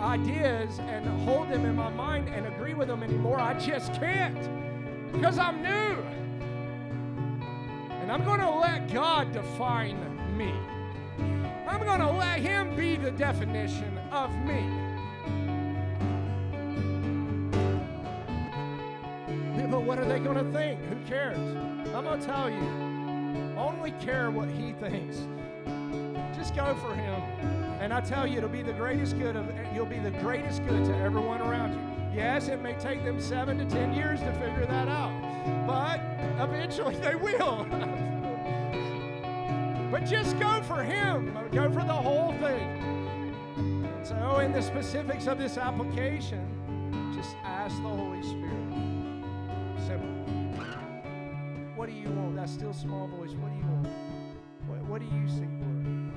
ideas 0.00 0.78
and 0.78 1.06
hold 1.28 1.50
them 1.50 1.66
in 1.66 1.76
my 1.76 1.90
mind 1.90 2.30
and 2.30 2.46
agree 2.46 2.72
with 2.72 2.88
them 2.88 3.02
anymore. 3.02 3.38
I 3.38 3.52
just 3.58 3.92
can't 3.92 5.12
because 5.12 5.38
I'm 5.38 5.60
new. 5.60 6.02
And 8.00 8.10
I'm 8.10 8.24
going 8.24 8.40
to 8.40 8.48
let 8.48 8.90
God 8.90 9.32
define 9.34 9.98
me. 10.38 10.54
I'm 11.68 11.82
going 11.84 12.00
to 12.00 12.10
let 12.10 12.40
Him 12.40 12.74
be 12.74 12.96
the 12.96 13.10
definition 13.10 13.98
of 14.10 14.34
me. 14.46 14.89
But 19.70 19.84
what 19.84 19.98
are 19.98 20.04
they 20.04 20.18
going 20.18 20.36
to 20.36 20.52
think? 20.52 20.80
Who 20.86 20.96
cares? 21.06 21.38
I'm 21.94 22.04
going 22.04 22.18
to 22.18 22.26
tell 22.26 22.50
you. 22.50 22.58
Only 23.56 23.92
care 23.92 24.30
what 24.30 24.48
He 24.48 24.72
thinks. 24.72 25.18
Just 26.36 26.56
go 26.56 26.74
for 26.74 26.94
Him. 26.94 27.20
And 27.80 27.94
I 27.94 28.00
tell 28.00 28.26
you, 28.26 28.38
it'll 28.38 28.48
be 28.48 28.62
the 28.62 28.72
greatest 28.72 29.18
good 29.18 29.36
of 29.36 29.46
you'll 29.72 29.86
be 29.86 29.98
the 29.98 30.10
greatest 30.10 30.66
good 30.66 30.84
to 30.86 30.96
everyone 30.96 31.40
around 31.40 31.72
you. 31.72 31.80
Yes, 32.14 32.48
it 32.48 32.60
may 32.60 32.74
take 32.74 33.04
them 33.04 33.20
seven 33.20 33.58
to 33.58 33.64
ten 33.64 33.94
years 33.94 34.20
to 34.20 34.32
figure 34.32 34.66
that 34.66 34.88
out, 34.88 35.12
but 35.66 36.00
eventually 36.42 36.96
they 36.96 37.14
will. 37.14 37.64
but 39.92 40.04
just 40.04 40.38
go 40.40 40.60
for 40.62 40.82
Him. 40.82 41.32
Go 41.52 41.70
for 41.70 41.84
the 41.84 41.92
whole 41.92 42.32
thing. 42.40 43.36
So, 44.02 44.38
in 44.38 44.52
the 44.52 44.62
specifics 44.62 45.28
of 45.28 45.38
this 45.38 45.56
application, 45.56 47.12
just 47.14 47.36
ask 47.44 47.76
the 47.76 47.88
Holy 47.88 48.09
What 51.80 51.88
do 51.88 51.94
you 51.94 52.10
want? 52.10 52.36
That 52.36 52.50
still 52.50 52.74
small 52.74 53.06
voice. 53.06 53.30
What 53.30 53.50
do 53.50 53.56
you 53.56 53.64
want? 53.64 53.88
What, 54.66 54.84
what 54.84 55.00
do 55.00 55.06
you 55.06 55.26
see, 55.26 55.48
Lord? 55.62 56.12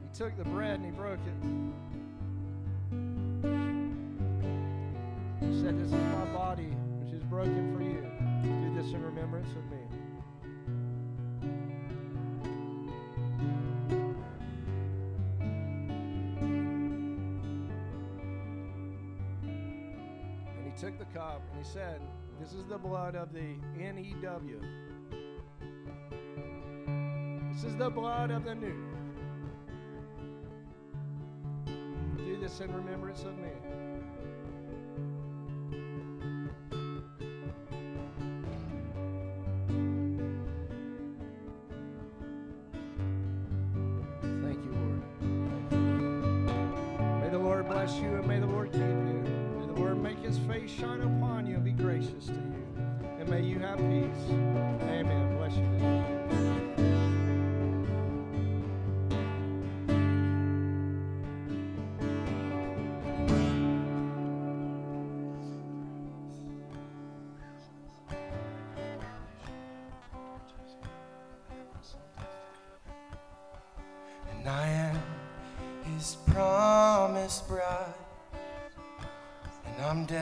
He 0.00 0.08
took 0.16 0.38
the 0.38 0.44
bread 0.44 0.80
and 0.80 0.86
he 0.86 0.90
broke 0.90 1.18
it. 1.20 1.36
He 5.46 5.60
said, 5.60 5.78
This 5.78 5.88
is 5.88 5.92
my 5.92 6.24
body, 6.32 6.72
which 6.98 7.12
is 7.12 7.22
broken 7.24 7.76
for 7.76 7.82
you. 7.82 8.06
Do 8.42 8.74
this 8.82 8.94
in 8.94 9.02
remembrance 9.02 9.50
of 9.50 9.70
me. 9.70 9.83
Said, 21.64 22.00
This 22.40 22.52
is 22.52 22.66
the 22.66 22.78
blood 22.78 23.16
of 23.16 23.32
the 23.32 23.56
N 23.80 23.98
E 23.98 24.14
W. 24.22 24.60
This 27.52 27.64
is 27.64 27.76
the 27.76 27.88
blood 27.88 28.30
of 28.30 28.44
the 28.44 28.54
new. 28.54 28.74
Do 32.16 32.40
this 32.40 32.60
in 32.60 32.72
remembrance 32.72 33.22
of 33.22 33.36
me. 33.38 33.50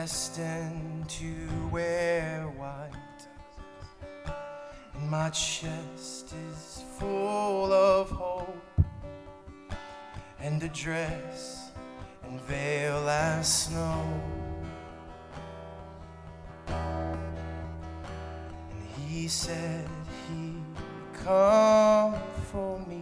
Destined 0.03 1.07
to 1.07 1.33
wear 1.71 2.51
white. 2.57 3.21
And 4.95 5.09
my 5.09 5.29
chest 5.29 6.33
is 6.49 6.83
full 6.99 7.71
of 7.71 8.09
hope, 8.09 8.81
and 10.41 10.61
a 10.61 10.67
dress 10.67 11.71
and 12.23 12.41
veil 12.41 13.07
as 13.07 13.47
snow. 13.47 14.03
And 16.67 17.17
he 18.97 19.29
said 19.29 19.87
he'd 20.27 20.65
come 21.23 22.15
for 22.51 22.77
me. 22.89 22.92